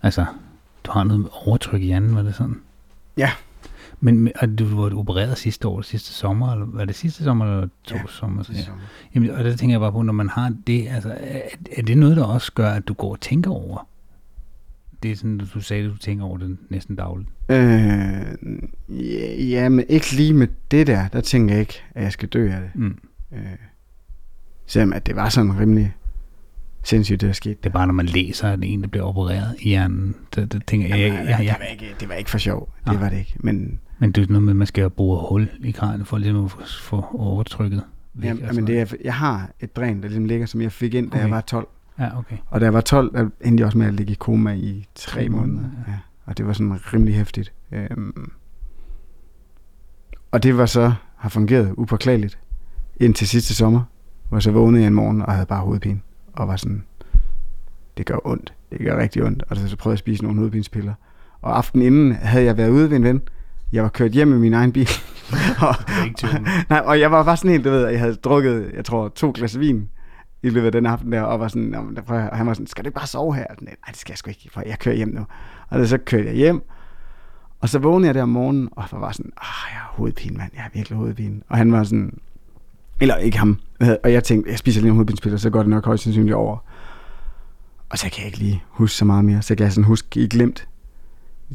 altså, 0.02 0.26
du 0.84 0.92
har 0.92 1.04
noget 1.04 1.28
overtryk 1.32 1.82
i 1.82 1.86
hjernen, 1.86 2.16
var 2.16 2.22
det 2.22 2.36
sådan? 2.36 2.62
Ja. 3.18 3.30
Men, 4.00 4.32
og 4.42 4.60
du 4.60 4.82
var 4.82 4.98
opereret 4.98 5.38
sidste 5.38 5.68
år, 5.68 5.82
sidste 5.82 6.14
sommer, 6.14 6.52
eller 6.54 6.66
var 6.66 6.86
det 6.86 6.96
sidste 6.96 7.24
sommer, 7.24 7.46
eller 7.46 7.68
to 7.84 7.96
Ja, 7.96 8.02
sommer? 8.08 8.44
sidste 8.44 8.60
Ja. 8.62 8.66
sommer. 8.66 8.84
Jamen, 9.16 9.30
og 9.30 9.44
der 9.44 9.56
tænker 9.56 9.74
jeg 9.74 9.80
bare 9.80 9.92
på, 9.92 10.02
når 10.02 10.14
man 10.14 10.30
har 10.30 10.54
det, 10.68 10.88
altså, 10.88 11.16
er, 11.20 11.42
er 11.78 11.82
det 11.82 11.98
noget, 11.98 12.18
der 12.18 12.24
også 12.24 12.52
gør, 12.54 12.70
at 12.70 12.88
du 12.88 12.94
går 12.94 13.12
og 13.12 13.20
tænker 13.22 13.52
over? 13.52 13.88
Det 15.04 15.12
er 15.12 15.16
sådan, 15.16 15.38
du 15.38 15.62
sagde, 15.62 15.84
at 15.84 15.92
du 15.92 15.98
tænker 15.98 16.26
over 16.26 16.38
det 16.38 16.58
næsten 16.70 16.96
dagligt. 16.96 17.30
Øh, 17.50 17.58
ja, 18.90 19.36
ja, 19.44 19.70
men 19.70 19.86
ikke 19.90 20.12
lige 20.16 20.34
med 20.34 20.48
det 20.72 20.88
der. 20.88 21.08
Der 21.08 21.22
tænker 21.22 21.54
jeg 21.54 21.60
ikke, 21.62 21.84
at 21.96 22.04
jeg 22.04 22.12
skal 22.12 22.30
dø 22.30 22.52
af 22.52 22.62
det. 22.62 22.72
Mm. 22.76 22.98
Øh, 23.34 23.40
selvom 24.66 24.94
at 24.94 25.06
det 25.06 25.16
var 25.16 25.30
sådan 25.30 25.60
rimelig 25.60 25.96
sindssygt, 26.84 27.22
det 27.22 27.28
der 27.28 27.34
skete. 27.34 27.56
Det 27.64 27.66
er 27.66 27.74
bare, 27.74 27.88
når 27.88 27.94
man 27.94 28.06
læser, 28.06 28.50
at 28.50 28.60
en, 28.64 28.82
der 28.82 28.88
bliver 28.88 29.06
opereret 29.06 29.56
i 29.60 29.70
hjernen, 29.70 30.16
det, 30.36 30.54
det 30.54 30.66
tænker 30.66 30.88
jeg, 30.88 31.00
jeg, 31.00 31.26
jeg, 31.30 31.38
det, 31.40 31.46
jeg, 31.46 31.56
var 31.60 31.66
ikke, 31.66 31.96
det 32.00 32.10
var 32.10 32.16
ikke 32.16 32.30
for 32.30 32.38
sjov. 32.38 32.70
Nej. 32.86 32.94
Det 32.94 33.02
var 33.02 33.10
det 33.10 33.18
ikke. 33.18 33.34
Men, 33.40 33.80
men 34.00 34.12
det 34.12 34.24
er 34.24 34.28
noget 34.28 34.44
med, 34.44 34.52
at 34.52 34.56
man 34.58 34.68
skal 34.68 34.90
bore 34.90 35.28
hul 35.30 35.50
i 35.64 35.72
kranen, 35.72 36.06
for 36.06 36.18
ligesom 36.18 36.46
at 36.46 36.52
få, 36.82 37.06
overtrykket 37.14 37.84
væk. 38.14 38.28
jamen, 38.30 38.42
jamen, 38.42 38.54
sådan 38.56 38.68
det 38.68 38.80
er, 38.80 38.86
jeg 39.04 39.14
har 39.14 39.50
et 39.60 39.76
dræn, 39.76 40.02
der 40.02 40.08
ligesom 40.08 40.26
ligger, 40.26 40.46
som 40.46 40.62
jeg 40.62 40.72
fik 40.72 40.94
ind, 40.94 41.12
da 41.12 41.18
Okay. 41.18 41.24
jeg 41.24 41.32
var 41.32 41.42
12. 41.42 41.68
noget. 41.98 42.12
Ja, 42.12 42.20
okay. 42.20 42.38
Og 42.48 42.60
da 42.62 42.66
jeg 42.66 42.74
var 42.74 42.82
12, 42.82 43.14
der 43.14 43.30
endte 43.42 43.62
jeg 43.62 43.66
også 43.66 43.78
med 43.78 43.88
at 43.88 43.94
ligge 43.94 44.12
i 44.12 44.16
koma 44.20 44.54
i 44.54 44.86
tre 44.96 45.30
måneder, 45.30 45.48
måneder. 45.48 45.70
Ja. 45.88 45.94
Og 46.26 46.38
det 46.38 46.48
var 46.48 46.54
sådan 46.54 46.94
rimelig 46.94 47.16
hæftigt. 47.16 47.54
Øhm, 47.72 48.32
og 50.32 50.44
det 50.44 50.58
var 50.58 50.66
så, 50.66 50.94
har 51.18 51.30
fungeret 51.30 51.74
upåklageligt 51.78 52.40
indtil 53.00 53.28
sidste 53.28 53.56
sommer, 53.56 53.82
hvor 54.30 54.38
jeg 54.38 54.44
så 54.44 54.52
vågnede 54.52 54.82
jeg 54.82 54.88
en 54.88 54.94
morgen 54.94 55.22
og 55.22 55.34
havde 55.34 55.46
bare 55.46 55.62
hovedpine. 55.62 56.00
Og 56.34 56.48
var 56.48 56.56
sådan, 56.56 56.84
det 57.98 58.06
gør 58.06 58.18
ondt. 58.28 58.54
Det 58.72 58.80
gør 58.80 59.00
rigtig 59.00 59.24
ondt. 59.24 59.44
Og 59.50 59.56
så, 59.56 59.68
så 59.68 59.78
prøvede 59.78 59.94
jeg 59.94 59.96
at 59.96 60.00
spise 60.00 60.24
nogle 60.24 60.38
hovedpinespiller. 60.38 60.94
Og 61.42 61.58
aftenen 61.58 61.88
inden 61.88 62.12
havde 62.12 62.46
jeg 62.46 62.58
været 62.58 62.70
ude 62.70 62.90
ved 62.90 62.98
en 62.98 63.04
ven. 63.04 63.22
Jeg 63.74 63.84
var 63.84 63.90
kørt 63.90 64.12
hjem 64.12 64.28
med 64.28 64.40
min 64.40 64.54
egen 64.54 64.72
bil. 64.72 64.90
og. 65.68 65.76
Nej, 66.70 66.80
og 66.80 67.00
jeg 67.00 67.12
var 67.12 67.24
bare 67.24 67.38
sådan 67.38 67.52
helt, 67.52 67.66
du 67.66 67.70
ved, 67.70 67.88
jeg 67.88 68.00
havde 68.00 68.16
drukket, 68.16 68.72
jeg 68.74 68.86
tror, 68.86 69.08
to 69.08 69.32
glas 69.36 69.60
vin 69.60 69.90
i 70.44 70.50
løbet 70.50 70.66
af 70.66 70.72
den 70.72 70.86
aften 70.86 71.12
der, 71.12 71.22
og 71.22 71.40
var 71.40 71.48
sådan, 71.48 71.76
og 72.08 72.38
han 72.38 72.48
var 72.48 72.54
sådan, 72.54 72.68
skal 72.68 72.84
du 72.84 72.88
ikke 72.88 72.96
bare 72.96 73.08
sove 73.08 73.36
her? 73.36 73.46
Nej, 73.62 73.76
det 73.88 73.98
skal 73.98 74.12
jeg 74.12 74.18
sgu 74.18 74.30
ikke, 74.30 74.50
for 74.52 74.64
jeg 74.66 74.80
kører 74.80 74.96
hjem 74.96 75.08
nu. 75.08 75.26
Og 75.70 75.88
så 75.88 75.98
kørte 75.98 76.26
jeg 76.26 76.36
hjem, 76.36 76.62
og 77.60 77.70
så 77.70 77.80
vågnede 77.80 78.08
jeg 78.08 78.16
der 78.16 78.24
om 78.24 78.30
morgenen, 78.30 78.70
og 78.72 78.84
var 78.92 79.12
sådan, 79.12 79.32
ah, 79.38 79.72
jeg 79.72 79.80
har 79.80 79.94
hovedpine, 79.96 80.38
mand, 80.38 80.52
jeg 80.54 80.64
har 80.64 80.70
virkelig 80.74 80.98
hovedpine. 80.98 81.42
Og 81.50 81.58
han 81.58 81.72
var 81.72 81.84
sådan, 81.84 82.18
eller 83.00 83.16
ikke 83.16 83.38
ham, 83.38 83.60
og 84.04 84.14
jeg 84.14 84.24
tænkte, 84.24 84.52
jeg 84.52 84.60
spiser 84.60 84.82
lige 84.82 84.90
en 84.90 84.96
hovedbindspiller, 84.96 85.38
så 85.38 85.50
går 85.50 85.60
det 85.60 85.70
nok 85.70 85.86
højst 85.86 86.04
sandsynligt 86.04 86.36
over. 86.36 86.58
Og 87.90 87.98
så 87.98 88.10
kan 88.10 88.18
jeg 88.18 88.26
ikke 88.26 88.38
lige 88.38 88.64
huske 88.70 88.96
så 88.96 89.06
meget 89.06 89.26
mere, 89.26 89.42
så 89.42 89.56
kan 89.56 89.64
jeg 89.64 89.74
sådan 89.74 89.88
huske 89.88 90.20
i 90.20 90.28
glemt 90.28 90.68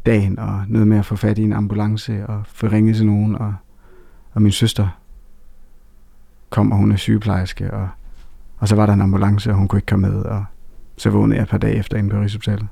dagen, 0.07 0.39
og 0.39 0.64
noget 0.68 0.86
med 0.86 0.99
at 0.99 1.07
få 1.07 1.16
fat 1.16 1.39
i 1.39 1.43
en 1.43 1.53
ambulance, 1.53 2.26
og 2.26 2.43
få 2.47 2.66
ringet 2.66 2.97
til 2.97 3.07
nogen, 3.07 3.34
og, 3.34 3.55
og 4.32 4.43
min 4.43 4.53
søster 4.53 4.89
kom, 6.51 6.72
og 6.72 6.78
hun 6.78 6.93
er 6.93 6.97
sygeplejerske, 6.97 7.70
og, 7.74 7.89
og 8.59 8.68
så 8.68 8.76
var 8.76 8.86
der 8.86 8.93
en 8.93 9.01
ambulance, 9.01 9.51
og 9.51 9.57
hun 9.57 9.68
kunne 9.68 9.78
ikke 9.78 9.86
komme 9.86 10.09
med, 10.09 10.22
og 10.22 10.45
så 10.97 11.11
vågnede 11.11 11.36
jeg 11.36 11.43
et 11.43 11.49
par 11.49 11.59
dage 11.59 11.74
efter 11.74 11.97
inde 11.97 12.11
på 12.11 12.20
Rigshospitalet. 12.20 12.68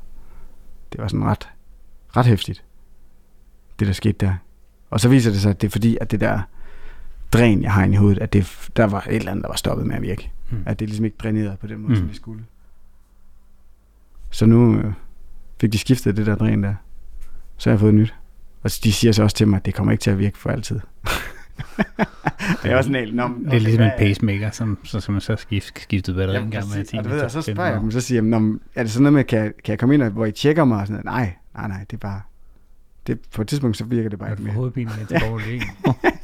Det 0.93 1.01
var 1.01 1.09
sådan 1.09 1.25
ret, 1.25 1.49
ret 2.17 2.27
hæftigt, 2.27 2.65
det 3.79 3.87
der 3.87 3.93
skete 3.93 4.27
der. 4.27 4.35
Og 4.91 5.01
så 5.01 5.09
viser 5.09 5.31
det 5.31 5.41
sig, 5.41 5.51
at 5.51 5.61
det 5.61 5.67
er 5.67 5.71
fordi, 5.71 5.99
at 6.01 6.11
det 6.11 6.21
der 6.21 6.41
dræn, 7.33 7.63
jeg 7.63 7.73
har 7.73 7.85
inde 7.85 7.95
i 7.95 7.97
hovedet, 7.97 8.19
at 8.19 8.33
det, 8.33 8.69
der 8.77 8.85
var 8.85 9.07
et 9.11 9.17
eller 9.17 9.31
andet, 9.31 9.43
der 9.43 9.49
var 9.49 9.57
stoppet 9.57 9.87
med 9.87 9.97
at 9.97 10.03
virke. 10.03 10.31
Mm. 10.51 10.63
At 10.67 10.81
det 10.81 10.89
ligesom 10.89 11.05
ikke 11.05 11.17
drænerede 11.23 11.57
på 11.61 11.67
den 11.67 11.79
måde, 11.79 11.89
mm. 11.91 11.95
som 11.97 12.03
Mm. 12.05 12.09
det 12.09 12.17
skulle. 12.17 12.45
Så 14.31 14.47
nu 14.47 14.79
øh, 14.79 14.93
fik 15.61 15.73
de 15.73 15.79
skiftet 15.79 16.17
det 16.17 16.27
der 16.27 16.35
dræn 16.37 16.63
der. 16.63 16.75
Så 17.57 17.71
har 17.71 17.73
jeg 17.75 17.81
fået 17.81 17.95
nyt. 17.95 18.15
Og 18.63 18.71
de 18.85 18.93
siger 18.93 19.13
så 19.13 19.23
også 19.23 19.37
til 19.37 19.49
mig, 19.49 19.57
at 19.57 19.67
det 19.67 19.75
kommer 19.75 19.93
ikke 19.93 20.03
til 20.03 20.11
at 20.11 20.19
virke 20.19 20.39
for 20.39 20.51
altid. 20.51 20.81
og 22.63 22.69
jeg 22.69 22.77
var 22.77 22.83
sådan 22.83 22.95
helt, 22.95 23.15
men 23.15 23.45
Det 23.45 23.55
er 23.55 23.59
ligesom 23.61 23.85
en 23.85 23.91
pacemaker, 23.99 24.51
som, 24.51 24.79
så 24.85 25.01
skal 25.01 25.13
man 25.13 25.21
så 25.21 25.37
skift, 25.37 25.81
skiftet 25.83 26.15
batteri 26.17 26.37
en 26.37 26.41
Jamen, 26.41 26.51
gang 26.51 26.65
med 26.69 26.73
præcis. 26.77 26.89
10 26.91 26.97
og, 26.97 27.05
ved, 27.05 27.21
og 27.21 27.31
så 27.31 27.43
spørger 27.43 27.65
jeg 27.65 27.73
15 27.75 27.83
dem, 27.83 27.91
så 27.91 28.01
siger 28.01 28.17
jeg, 28.23 28.25
"Nå, 28.31 28.39
men 28.39 28.61
er 28.75 28.83
det 28.83 28.93
sådan 28.93 29.03
noget 29.03 29.13
med, 29.13 29.25
kan, 29.25 29.43
kan 29.65 29.73
jeg 29.73 29.79
komme 29.79 29.95
ind, 29.95 30.03
og, 30.03 30.11
hvor 30.11 30.27
I 30.27 30.33
tjekker 30.33 30.65
mig? 30.65 30.81
Og 30.81 30.87
sådan 30.87 31.05
noget? 31.05 31.19
Nej, 31.21 31.37
nej, 31.57 31.69
nej, 31.69 31.85
det 31.91 31.93
er 31.97 31.99
bare, 31.99 32.21
det, 33.07 33.19
på 33.35 33.43
et 33.43 33.49
tidspunkt, 33.49 33.77
så 33.77 33.85
virker 33.85 34.09
det 34.11 34.19
bare 34.19 34.31
ikke 34.31 34.41
Jeg 34.43 34.47
mere. 34.47 34.55
hovedpine 34.55 34.91
med 34.99 35.07
til 35.07 35.21
borgerlig, 35.21 35.53
ikke? 35.53 35.67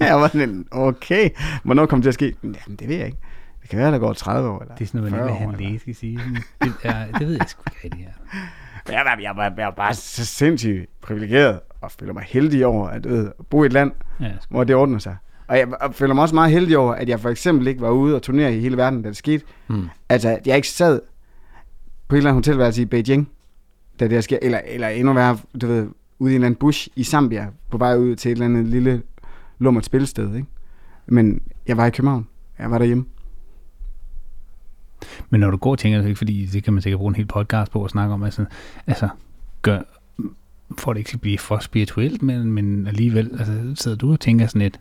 jeg 0.01 0.15
var 0.17 0.29
sådan, 0.29 0.67
okay, 0.71 1.31
hvornår 1.65 1.87
kommer 1.87 2.03
det 2.03 2.15
til 2.19 2.27
at 2.27 2.33
ske? 2.33 2.37
Jamen, 2.43 2.77
det 2.79 2.89
ved 2.89 2.97
jeg 2.97 3.07
ikke. 3.07 3.19
Det 3.63 3.71
kan 3.71 3.79
være, 3.79 3.93
der 3.93 3.99
går 3.99 4.13
30 4.13 4.49
år, 4.51 4.61
eller 4.63 4.75
Det 4.75 4.85
er 4.85 4.87
sådan 4.89 4.99
noget, 5.01 5.13
man 5.13 5.21
40 5.21 5.29
ikke 5.29 5.39
vil 5.41 5.49
have 5.49 5.61
en 5.61 5.67
læge 5.69 5.79
skal 5.81 5.95
sige. 5.95 6.21
Det, 6.63 6.73
er, 6.83 7.07
det 7.19 7.27
ved 7.29 7.37
jeg 7.37 7.45
sgu 7.49 7.63
ikke 7.69 7.79
rigtig 7.85 8.09
Jeg, 8.89 9.03
var, 9.05 9.19
jeg, 9.23 9.33
var, 9.37 9.43
jeg 9.57 9.65
var 9.67 9.71
bare 9.71 9.95
så 9.95 10.25
sindssygt 10.27 10.87
privilegeret, 11.03 11.61
og 11.81 11.91
føler 12.01 12.13
mig 12.13 12.23
heldig 12.27 12.67
over 12.67 12.89
at, 12.89 13.09
ved, 13.11 13.27
at 13.39 13.47
bo 13.47 13.63
i 13.63 13.67
et 13.67 13.73
land, 13.73 13.93
Ja, 14.21 14.33
hvor 14.51 14.65
det 14.65 14.77
ordner 14.77 14.99
sig. 14.99 15.17
Og 15.47 15.59
jeg 15.59 15.69
føler 15.93 16.15
mig 16.15 16.23
også 16.23 16.35
meget 16.35 16.53
heldig 16.53 16.79
over, 16.79 16.95
at 16.95 17.09
jeg 17.09 17.21
for 17.21 17.29
eksempel 17.31 17.67
ikke 17.67 17.81
var 17.81 17.91
ude 17.91 18.15
og 18.17 18.23
turnere 18.23 18.57
i 18.57 18.61
hele 18.61 18.77
verden, 18.77 19.03
da 19.03 19.09
det 19.09 19.17
skete. 19.17 19.45
Mm. 19.69 19.89
Altså, 20.09 20.29
at 20.29 20.47
jeg 20.47 20.57
ikke 20.57 20.69
sad 20.69 21.01
på 22.09 22.15
et 22.15 22.19
eller 22.19 22.31
andet 22.31 22.47
hotelværelse 22.47 22.83
i 22.83 22.85
Beijing, 22.85 23.29
da 24.01 24.05
det 24.05 24.13
her 24.13 24.21
sker, 24.21 24.39
eller, 24.43 24.61
eller 24.67 24.89
endnu 24.89 25.13
værre, 25.13 25.39
du 25.63 25.67
ved, 25.67 25.89
ude 26.23 26.33
i 26.33 26.35
en 26.35 26.37
eller 26.37 26.47
anden 26.47 26.59
bush 26.59 26.89
i 26.97 27.05
Zambia, 27.05 27.49
på 27.71 27.79
vej 27.79 27.97
ud 27.97 28.17
til 28.17 28.29
et 28.29 28.33
eller 28.33 28.45
andet 28.45 28.67
lille 28.67 29.03
lummert 29.59 29.85
spilsted, 29.85 30.35
ikke? 30.35 30.49
Men 31.07 31.43
jeg 31.67 31.77
var 31.77 31.87
i 31.87 31.91
København. 31.91 32.27
Jeg 32.59 32.71
var 32.71 32.79
derhjemme. 32.79 33.05
Men 35.31 35.41
når 35.41 35.51
du 35.51 35.57
går 35.57 35.71
og 35.71 35.79
tænker, 35.79 35.99
det 35.99 36.09
ikke 36.09 36.19
fordi, 36.19 36.47
det 36.47 36.65
kan 36.65 36.73
man 36.73 36.83
sikkert 36.83 36.99
bruge 36.99 37.11
en 37.11 37.15
hel 37.15 37.27
podcast 37.27 37.73
på 37.73 37.85
at 37.85 37.91
snakke 37.91 38.15
om, 38.15 38.23
altså, 38.23 38.45
altså 38.87 39.09
gør, 39.63 39.81
for 40.79 40.93
det 40.93 41.01
ikke 41.01 41.11
skal 41.11 41.21
blive 41.21 41.39
for 41.39 41.59
spirituelt, 41.59 42.23
men, 42.23 42.53
men 42.53 42.87
alligevel, 42.87 43.31
altså, 43.39 43.83
sidder 43.83 43.97
du 43.97 44.13
og 44.13 44.21
tænker 44.21 44.47
sådan 44.47 44.63
lidt, 44.63 44.81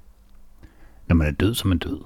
når 1.08 1.16
man 1.16 1.28
er 1.28 1.32
død, 1.32 1.56
så 1.56 1.62
er 1.66 1.70
man 1.70 1.78
død. 1.78 2.00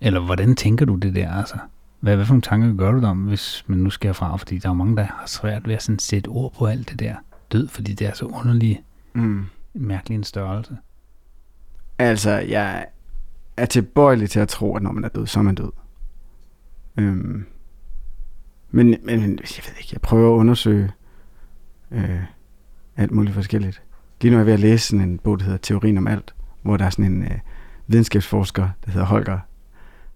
Eller 0.00 0.20
hvordan 0.20 0.56
tænker 0.56 0.86
du 0.86 0.94
det 0.94 1.14
der, 1.14 1.32
altså? 1.32 1.56
Hvad, 2.00 2.16
hvad 2.16 2.26
for 2.26 2.32
nogle 2.32 2.42
tanker 2.42 2.74
gør 2.74 2.92
du 2.92 3.00
dig 3.00 3.08
om, 3.08 3.18
hvis 3.18 3.64
man 3.66 3.78
nu 3.78 3.90
skal 3.90 4.08
herfra? 4.08 4.36
Fordi 4.36 4.58
der 4.58 4.68
er 4.68 4.74
mange, 4.74 4.96
der 4.96 5.02
har 5.02 5.24
svært 5.26 5.68
ved 5.68 5.74
at 5.74 5.82
sådan 5.82 5.98
sætte 5.98 6.28
ord 6.28 6.54
på 6.58 6.66
alt 6.66 6.90
det 6.90 7.00
der 7.00 7.14
død, 7.52 7.68
fordi 7.68 7.92
det 7.94 8.06
er 8.06 8.14
så 8.14 8.24
underlig, 8.24 8.82
Mm. 9.14 9.44
mærkelig 9.74 10.14
en 10.16 10.24
størrelse. 10.24 10.76
Altså, 11.98 12.30
jeg 12.30 12.86
er 13.56 13.66
tilbøjelig 13.66 14.30
til 14.30 14.40
at 14.40 14.48
tro, 14.48 14.76
at 14.76 14.82
når 14.82 14.92
man 14.92 15.04
er 15.04 15.08
død, 15.08 15.26
så 15.26 15.38
er 15.38 15.42
man 15.42 15.54
død. 15.54 15.70
Øhm. 16.96 17.46
Men, 18.70 18.86
men 18.86 19.20
jeg 19.20 19.62
ved 19.66 19.76
ikke, 19.78 19.88
jeg 19.92 20.00
prøver 20.00 20.34
at 20.34 20.38
undersøge, 20.38 20.90
øh, 21.90 22.20
alt 22.96 23.10
muligt 23.10 23.34
forskelligt. 23.34 23.82
Lige 24.20 24.30
nu 24.30 24.36
er 24.36 24.40
jeg 24.40 24.46
ved 24.46 24.52
at 24.52 24.60
læse 24.60 24.86
sådan 24.86 25.08
en 25.08 25.18
bog, 25.18 25.38
der 25.38 25.44
hedder 25.44 25.58
Teorien 25.58 25.98
om 25.98 26.06
alt, 26.06 26.34
hvor 26.62 26.76
der 26.76 26.84
er 26.84 26.90
sådan 26.90 27.04
en 27.04 27.22
øh, 27.22 27.38
videnskabsforsker, 27.86 28.68
der 28.84 28.90
hedder 28.90 29.06
Holger, 29.06 29.38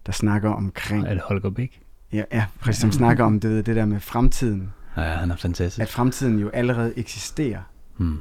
der 0.05 0.11
snakker 0.11 0.49
omkring... 0.49 1.07
Er 1.07 1.13
det 1.13 1.23
Holger 1.25 1.49
Bæk? 1.49 1.81
Ja, 2.13 2.23
ja 2.31 2.45
præcis, 2.59 2.81
som 2.81 2.91
snakker 2.91 3.23
om 3.23 3.39
det, 3.39 3.65
det 3.65 3.75
der 3.75 3.85
med 3.85 3.99
fremtiden. 3.99 4.73
Ja, 4.97 5.01
han 5.01 5.31
er 5.31 5.35
fantastisk. 5.35 5.81
At 5.81 5.89
fremtiden 5.89 6.39
jo 6.39 6.49
allerede 6.49 6.93
eksisterer. 6.97 7.59
Hmm. 7.97 8.19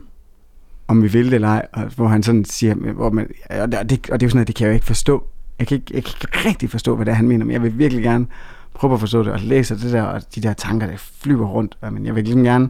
Om 0.88 1.02
vi 1.02 1.08
vil 1.08 1.26
det 1.26 1.34
eller 1.34 1.48
ej, 1.48 1.66
og 1.72 1.84
hvor 1.84 2.08
han 2.08 2.22
sådan 2.22 2.44
siger, 2.44 2.74
hvor 2.74 3.10
man, 3.10 3.28
og, 3.50 3.72
det, 3.72 3.82
og 3.82 3.90
det 3.90 3.92
er 3.92 4.08
jo 4.10 4.18
sådan 4.18 4.30
noget, 4.32 4.46
det 4.46 4.54
kan 4.54 4.64
jeg 4.64 4.70
jo 4.70 4.74
ikke 4.74 4.86
forstå. 4.86 5.26
Jeg 5.58 5.66
kan 5.66 5.74
ikke, 5.74 5.94
jeg 5.94 6.04
kan 6.04 6.14
ikke 6.22 6.48
rigtig 6.48 6.70
forstå, 6.70 6.96
hvad 6.96 7.06
det 7.06 7.12
er, 7.12 7.16
han 7.16 7.28
mener, 7.28 7.44
men 7.44 7.52
jeg 7.52 7.62
vil 7.62 7.78
virkelig 7.78 8.02
gerne 8.02 8.26
prøve 8.74 8.94
at 8.94 9.00
forstå 9.00 9.22
det, 9.22 9.32
og 9.32 9.40
læse 9.40 9.78
det 9.78 9.92
der, 9.92 10.02
og 10.02 10.34
de 10.34 10.40
der 10.40 10.52
tanker, 10.52 10.86
der 10.86 10.96
flyver 10.96 11.46
rundt. 11.46 11.78
Men 11.92 12.06
jeg 12.06 12.14
vil 12.14 12.24
ligesom 12.24 12.44
gerne 12.44 12.68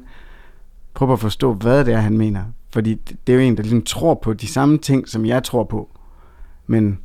prøve 0.94 1.12
at 1.12 1.20
forstå, 1.20 1.54
hvad 1.54 1.84
det 1.84 1.94
er, 1.94 2.00
han 2.00 2.18
mener. 2.18 2.44
Fordi 2.72 2.94
det 3.26 3.32
er 3.32 3.36
jo 3.36 3.40
en, 3.40 3.56
der 3.56 3.62
ligesom 3.62 3.82
tror 3.82 4.14
på 4.14 4.32
de 4.32 4.46
samme 4.46 4.78
ting, 4.78 5.08
som 5.08 5.26
jeg 5.26 5.42
tror 5.42 5.64
på. 5.64 5.98
Men 6.66 6.98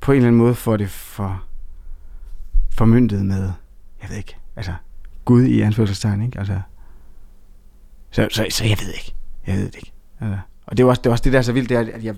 på 0.00 0.12
en 0.12 0.16
eller 0.16 0.28
anden 0.28 0.38
måde 0.38 0.54
får 0.54 0.76
det 0.76 0.90
for 0.90 1.44
formyndet 2.70 3.26
med, 3.26 3.50
jeg 4.02 4.10
ved 4.10 4.16
ikke, 4.16 4.36
altså 4.56 4.72
Gud 5.24 5.42
i 5.42 5.60
anførselstegn, 5.60 6.22
ikke? 6.22 6.38
Altså, 6.38 6.60
så, 8.10 8.28
så, 8.30 8.46
så 8.50 8.64
jeg 8.64 8.76
ved 8.80 8.92
ikke. 8.94 9.14
Jeg 9.46 9.56
ved 9.56 9.66
det 9.66 9.76
ikke. 9.76 9.92
Altså, 10.20 10.38
og 10.66 10.76
det 10.76 10.82
er, 10.82 10.86
også, 10.86 11.00
det 11.00 11.06
er 11.06 11.10
også 11.10 11.24
det, 11.24 11.32
der 11.32 11.38
er 11.38 11.42
så 11.42 11.52
vildt, 11.52 11.68
det 11.68 11.76
er, 11.76 11.80
at 11.80 12.04
jeg, 12.04 12.14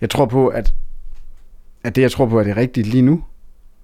jeg 0.00 0.10
tror 0.10 0.26
på, 0.26 0.48
at, 0.48 0.74
at 1.84 1.96
det, 1.96 2.02
jeg 2.02 2.10
tror 2.10 2.26
på, 2.26 2.38
er 2.38 2.44
det 2.44 2.56
rigtige 2.56 2.84
lige 2.84 3.02
nu, 3.02 3.24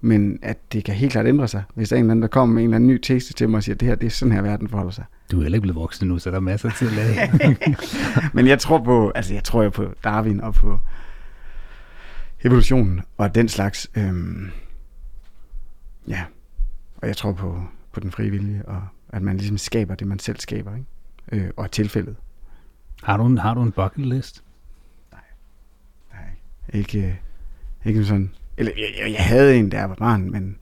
men 0.01 0.39
at 0.43 0.59
det 0.73 0.85
kan 0.85 0.95
helt 0.95 1.13
klart 1.13 1.27
ændre 1.27 1.49
sig, 1.49 1.63
hvis 1.75 1.89
der 1.89 1.97
er 1.97 1.99
en 1.99 2.05
eller 2.05 2.11
anden, 2.11 2.23
der 2.23 2.29
kommer 2.29 2.55
med 2.55 2.63
en 2.63 2.69
eller 2.69 2.77
anden 2.77 2.91
ny 2.91 3.01
tese 3.03 3.33
til 3.33 3.49
mig 3.49 3.57
og 3.57 3.63
siger, 3.63 3.75
at 3.75 3.81
det 3.81 3.89
her, 3.89 3.95
det 3.95 4.07
er 4.07 4.11
sådan 4.11 4.33
her, 4.33 4.43
verden 4.43 4.69
forholder 4.69 4.93
sig. 4.93 5.05
Du 5.31 5.39
er 5.39 5.43
heller 5.43 5.57
ikke 5.57 5.63
blevet 5.63 5.77
voksen 5.77 6.09
nu, 6.09 6.19
så 6.19 6.31
der 6.31 6.37
er 6.37 6.41
masser 6.41 6.69
af 6.69 6.75
tid 6.75 6.89
at 6.89 6.95
lade. 6.95 7.57
men 8.35 8.47
jeg 8.47 8.59
tror 8.59 8.79
på, 8.79 9.13
altså 9.15 9.35
jeg 9.35 9.45
tror 9.45 9.63
jo 9.63 9.71
på 9.71 9.95
Darwin 10.05 10.41
og 10.41 10.55
på 10.55 10.79
evolutionen 12.45 13.01
og 13.17 13.35
den 13.35 13.49
slags, 13.49 13.91
øhm, 13.97 14.51
ja, 16.09 16.23
og 16.97 17.09
jeg 17.09 17.17
tror 17.17 17.33
på, 17.33 17.63
på 17.93 18.01
den 18.01 18.11
frie 18.11 18.31
vilje, 18.31 18.63
og 18.67 18.83
at 19.09 19.23
man 19.23 19.37
ligesom 19.37 19.59
skaber 19.59 19.95
det, 19.95 20.07
man 20.07 20.19
selv 20.19 20.41
skaber, 20.41 20.75
ikke? 20.75 20.87
Øh, 21.45 21.51
og 21.57 21.71
tilfældet. 21.71 22.17
Har 23.03 23.17
du 23.17 23.27
en, 23.27 23.39
har 23.39 23.55
du 23.55 23.63
en 23.63 23.73
bucket 23.73 24.07
list? 24.07 24.45
Nej, 25.13 25.21
nej, 26.13 26.29
ikke, 26.81 27.07
øh, 27.07 27.15
ikke 27.85 28.05
sådan, 28.05 28.35
eller 28.57 28.73
jeg, 28.77 28.89
jeg, 28.99 29.13
jeg 29.13 29.25
havde 29.25 29.57
en, 29.57 29.71
der 29.71 29.79
jeg 29.79 29.89
var 29.89 29.95
barn, 29.95 30.31
men, 30.31 30.59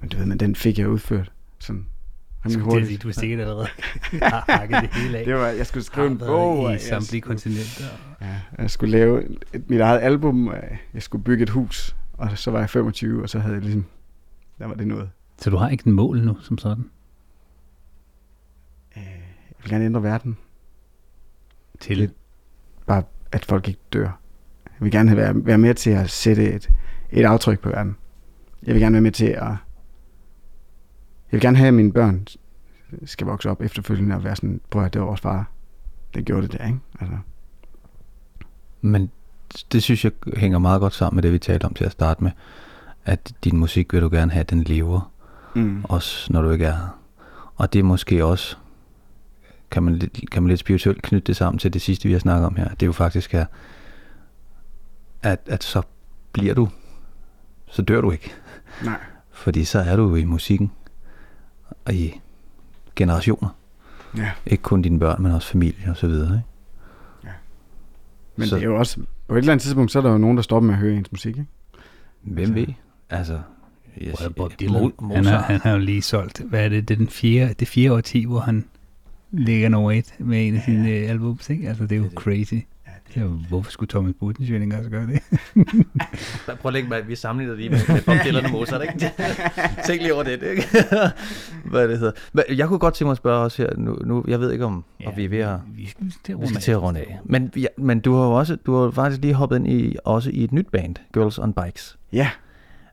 men 0.00 0.08
du 0.08 0.16
ved, 0.16 0.26
men 0.26 0.40
den 0.40 0.56
fik 0.56 0.78
jeg 0.78 0.88
udført 0.88 1.32
sådan 1.58 1.86
rimelig 2.44 2.64
hurtigt. 2.64 2.90
Det, 2.90 3.02
du 3.02 3.08
er 3.08 3.12
sikkert 3.12 3.40
allerede 3.40 3.66
hakket 4.48 4.82
det 4.82 4.94
hele 4.94 5.18
af. 5.18 5.24
Det 5.24 5.34
var, 5.34 5.46
jeg 5.46 5.66
skulle 5.66 5.84
skrive 5.84 6.06
en 6.06 6.18
bog. 6.18 6.74
I 6.74 6.78
samtlige 6.78 7.20
kontinenter. 7.20 7.84
Ja, 8.20 8.40
jeg 8.58 8.70
skulle 8.70 8.90
lave 8.90 9.24
et, 9.52 9.70
mit 9.70 9.80
eget 9.80 10.00
album, 10.00 10.52
jeg 10.94 11.02
skulle 11.02 11.24
bygge 11.24 11.42
et 11.42 11.50
hus, 11.50 11.96
og 12.12 12.38
så 12.38 12.50
var 12.50 12.58
jeg 12.58 12.70
25, 12.70 13.22
og 13.22 13.28
så 13.28 13.38
havde 13.38 13.54
jeg 13.54 13.62
ligesom, 13.62 13.84
der 14.58 14.66
var 14.66 14.74
det 14.74 14.86
noget. 14.86 15.10
Så 15.38 15.50
du 15.50 15.56
har 15.56 15.68
ikke 15.68 15.86
en 15.86 15.92
mål 15.92 16.20
nu, 16.20 16.40
som 16.40 16.58
sådan? 16.58 16.90
Øh, 18.96 19.02
jeg 19.48 19.56
vil 19.62 19.70
gerne 19.70 19.84
ændre 19.84 20.02
verden. 20.02 20.36
Til? 21.80 21.98
Det, 21.98 22.12
bare, 22.86 23.02
at 23.32 23.44
folk 23.44 23.68
ikke 23.68 23.80
dør. 23.92 24.18
Jeg 24.64 24.84
vil 24.84 24.90
gerne 24.90 25.16
være, 25.16 25.46
være 25.46 25.58
med 25.58 25.74
til 25.74 25.90
at 25.90 26.10
sætte 26.10 26.52
et, 26.52 26.70
et 27.10 27.24
aftryk 27.24 27.60
på 27.60 27.68
verden. 27.68 27.96
Jeg 28.62 28.74
vil 28.74 28.82
gerne 28.82 28.92
være 28.92 29.02
med 29.02 29.12
til 29.12 29.26
at... 29.26 29.42
Jeg 29.42 31.32
vil 31.32 31.40
gerne 31.40 31.56
have, 31.56 31.68
at 31.68 31.74
mine 31.74 31.92
børn 31.92 32.26
skal 33.04 33.26
vokse 33.26 33.50
op 33.50 33.62
efterfølgende 33.62 34.14
og 34.16 34.24
være 34.24 34.36
sådan, 34.36 34.60
prøv 34.70 34.84
at 34.84 34.92
det 34.92 35.00
var 35.00 35.06
vores 35.06 35.20
far. 35.20 35.50
Det 36.14 36.24
gjorde 36.24 36.42
det 36.42 36.52
der, 36.52 36.66
ikke? 36.66 36.78
Altså. 37.00 37.18
Men 38.80 39.10
det 39.72 39.82
synes 39.82 40.04
jeg 40.04 40.12
hænger 40.36 40.58
meget 40.58 40.80
godt 40.80 40.94
sammen 40.94 41.16
med 41.16 41.22
det, 41.22 41.32
vi 41.32 41.38
talte 41.38 41.64
om 41.64 41.74
til 41.74 41.84
at 41.84 41.92
starte 41.92 42.24
med. 42.24 42.30
At 43.04 43.32
din 43.44 43.56
musik 43.56 43.92
vil 43.92 44.02
du 44.02 44.08
gerne 44.12 44.32
have, 44.32 44.40
at 44.40 44.50
den 44.50 44.62
lever. 44.62 45.12
Mm. 45.56 45.84
Også 45.84 46.32
når 46.32 46.42
du 46.42 46.50
ikke 46.50 46.64
er 46.64 46.72
her. 46.72 46.98
Og 47.56 47.72
det 47.72 47.78
er 47.78 47.82
måske 47.82 48.24
også, 48.24 48.56
kan 49.70 49.82
man, 49.82 50.00
kan 50.32 50.42
man 50.42 50.48
lidt 50.48 50.60
spirituelt 50.60 51.02
knytte 51.02 51.26
det 51.26 51.36
sammen 51.36 51.58
til 51.58 51.72
det 51.72 51.82
sidste, 51.82 52.08
vi 52.08 52.12
har 52.12 52.20
snakket 52.20 52.46
om 52.46 52.56
her. 52.56 52.68
Det 52.68 52.82
er 52.82 52.86
jo 52.86 52.92
faktisk 52.92 53.32
her, 53.32 53.46
at, 55.22 55.40
at 55.46 55.64
så 55.64 55.82
bliver 56.32 56.54
du 56.54 56.68
så 57.66 57.82
dør 57.82 58.00
du 58.00 58.10
ikke. 58.10 58.34
Nej. 58.84 58.98
Fordi 59.30 59.64
så 59.64 59.78
er 59.78 59.96
du 59.96 60.14
i 60.14 60.24
musikken 60.24 60.72
og 61.84 61.94
i 61.94 62.20
generationer. 62.96 63.48
Ja. 64.16 64.30
Ikke 64.46 64.62
kun 64.62 64.82
dine 64.82 64.98
børn, 64.98 65.22
men 65.22 65.32
også 65.32 65.48
familie 65.48 65.90
og 65.90 65.96
så 65.96 66.06
videre. 66.06 66.34
Ikke? 66.34 66.48
Ja. 67.24 67.30
Men 68.36 68.48
så, 68.48 68.56
det 68.56 68.62
er 68.62 68.66
jo 68.66 68.78
også, 68.78 69.00
på 69.28 69.34
et 69.34 69.38
eller 69.38 69.52
andet 69.52 69.62
tidspunkt, 69.62 69.92
så 69.92 69.98
er 69.98 70.02
der 70.02 70.10
jo 70.10 70.18
nogen, 70.18 70.36
der 70.36 70.42
stopper 70.42 70.66
med 70.66 70.74
at 70.74 70.80
høre 70.80 70.94
ens 70.94 71.12
musik, 71.12 71.38
ikke? 71.38 71.50
Hvem 72.22 72.38
altså, 72.38 72.54
ved? 72.54 72.66
Altså, 73.10 73.40
jeg 74.00 74.16
siger, 74.18 74.28
Bob 74.28 74.52
Dylan, 74.60 74.92
han, 75.14 75.24
har, 75.24 75.42
han 75.42 75.60
har 75.60 75.72
jo 75.72 75.78
lige 75.78 76.02
solgt, 76.02 76.40
hvad 76.40 76.64
er 76.64 76.68
det, 76.68 76.88
det 76.88 76.94
er 76.94 76.98
den 76.98 77.08
fjerde, 77.08 77.54
det 77.54 77.68
fjerde 77.68 77.94
årti, 77.94 78.24
hvor 78.24 78.40
han 78.40 78.64
ligger 79.30 79.68
nummer 79.68 79.92
et 79.92 80.14
med 80.18 80.48
en 80.48 80.56
af 80.56 80.62
sine 80.64 80.88
ja. 80.88 80.94
albums, 80.94 81.50
ikke? 81.50 81.68
Altså, 81.68 81.82
det 81.82 81.92
er 81.92 81.96
jo 81.96 82.08
crazy. 82.14 82.54
Ja, 83.16 83.22
hvorfor 83.22 83.70
skulle 83.70 83.88
Thomas 83.88 84.14
Budensjøen 84.20 84.62
ikke 84.62 84.76
også 84.76 84.90
gøre 84.90 85.06
det? 85.06 85.20
Prøv 86.60 86.68
at 86.68 86.72
lægge 86.72 86.88
mig, 86.88 87.08
vi 87.08 87.14
sammenligner 87.14 87.56
lige 87.56 87.70
med, 87.70 87.78
med 87.88 88.02
Bob 88.02 88.16
Dylan 88.24 88.44
og 88.44 88.50
Mozart, 88.50 88.82
ikke? 88.82 89.12
Tænk 89.86 90.02
lige 90.02 90.14
over 90.14 90.22
det, 90.22 90.42
ikke? 90.42 90.66
Hvad 91.70 91.88
det 91.88 91.98
hedder. 91.98 92.12
Men 92.32 92.44
jeg 92.48 92.68
kunne 92.68 92.78
godt 92.78 92.94
tænke 92.94 93.06
mig 93.06 93.12
at 93.12 93.16
spørge 93.16 93.44
også 93.44 93.62
her, 93.62 93.70
nu, 93.76 93.98
nu 94.04 94.24
jeg 94.28 94.40
ved 94.40 94.52
ikke 94.52 94.64
om, 94.64 94.84
ja, 95.00 95.08
om 95.08 95.16
vi 95.16 95.24
er 95.24 95.28
ved 95.28 95.38
at, 95.38 95.58
vi 95.76 95.86
skal, 95.86 96.12
til 96.24 96.40
vi 96.40 96.46
skal 96.46 96.60
til 96.60 96.72
at 96.72 96.82
runde 96.82 97.00
af. 97.00 97.18
Men, 97.24 97.52
ja, 97.56 97.66
men 97.78 98.00
du 98.00 98.14
har 98.14 98.24
jo 98.24 98.32
også, 98.32 98.56
du 98.56 98.82
har 98.82 98.90
faktisk 98.90 99.22
lige 99.22 99.34
hoppet 99.34 99.56
ind 99.56 99.68
i, 99.68 99.96
også 100.04 100.30
i 100.30 100.44
et 100.44 100.52
nyt 100.52 100.66
band, 100.72 100.94
Girls 101.14 101.38
on 101.38 101.52
Bikes. 101.52 101.98
Ja. 102.12 102.30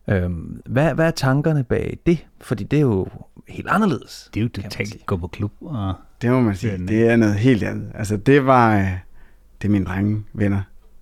Øhm, 0.08 0.62
hvad, 0.66 0.94
hvad 0.94 1.08
er 1.08 1.12
tankerne 1.12 1.64
bag 1.64 1.98
det? 2.06 2.26
Fordi 2.42 2.64
det 2.64 2.78
er 2.78 2.82
jo 2.82 3.08
helt 3.48 3.68
anderledes. 3.68 4.30
Det 4.34 4.40
er 4.40 4.44
jo 4.44 4.50
totalt 4.50 5.06
gå 5.06 5.18
på 5.18 5.28
klub. 5.28 5.52
Og 5.62 5.94
det 6.22 6.32
må 6.32 6.42
man 6.42 6.56
sige. 6.56 6.88
Det 6.88 7.10
er 7.10 7.16
noget 7.16 7.36
helt 7.36 7.64
andet. 7.64 7.92
Altså 7.96 8.18
det 8.18 8.46
var 8.46 8.78
øh, 8.78 8.88
det 9.62 9.68
er 9.68 9.72
mine 9.72 9.86
drenge 9.86 10.24
venner, 10.34 10.62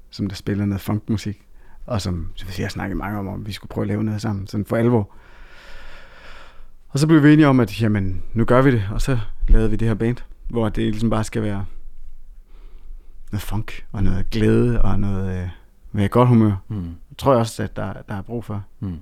som 0.09 0.27
der 0.27 0.35
spiller 0.35 0.65
noget 0.65 0.81
funkmusik, 0.81 1.41
og 1.85 2.01
som 2.01 2.31
jeg 2.57 2.65
har 2.65 2.69
snakket 2.69 2.97
mange 2.97 3.19
om, 3.19 3.27
om 3.27 3.47
vi 3.47 3.51
skulle 3.51 3.69
prøve 3.69 3.83
at 3.83 3.87
lave 3.87 4.03
noget 4.03 4.21
sammen, 4.21 4.47
sådan 4.47 4.65
for 4.65 4.75
alvor. 4.75 5.09
Og 6.89 6.99
så 6.99 7.07
blev 7.07 7.23
vi 7.23 7.33
enige 7.33 7.47
om, 7.47 7.59
at 7.59 7.81
jamen, 7.81 8.23
nu 8.33 8.45
gør 8.45 8.61
vi 8.61 8.71
det, 8.71 8.83
og 8.91 9.01
så 9.01 9.19
lavede 9.47 9.69
vi 9.69 9.75
det 9.75 9.87
her 9.87 9.95
band, 9.95 10.17
hvor 10.49 10.69
det 10.69 10.83
ligesom 10.83 11.09
bare 11.09 11.23
skal 11.23 11.41
være 11.41 11.65
noget 13.31 13.41
funk, 13.41 13.85
og 13.91 14.03
noget 14.03 14.29
glæde, 14.29 14.81
og 14.81 14.99
noget 14.99 15.41
øh, 15.41 15.49
med 15.91 16.09
godt 16.09 16.27
humør. 16.27 16.55
Mm. 16.67 16.95
Jeg 17.11 17.17
tror 17.17 17.35
også, 17.35 17.63
at 17.63 17.75
der, 17.75 17.93
der 18.09 18.15
er 18.15 18.21
brug 18.21 18.45
for. 18.45 18.65
Mm. 18.79 18.99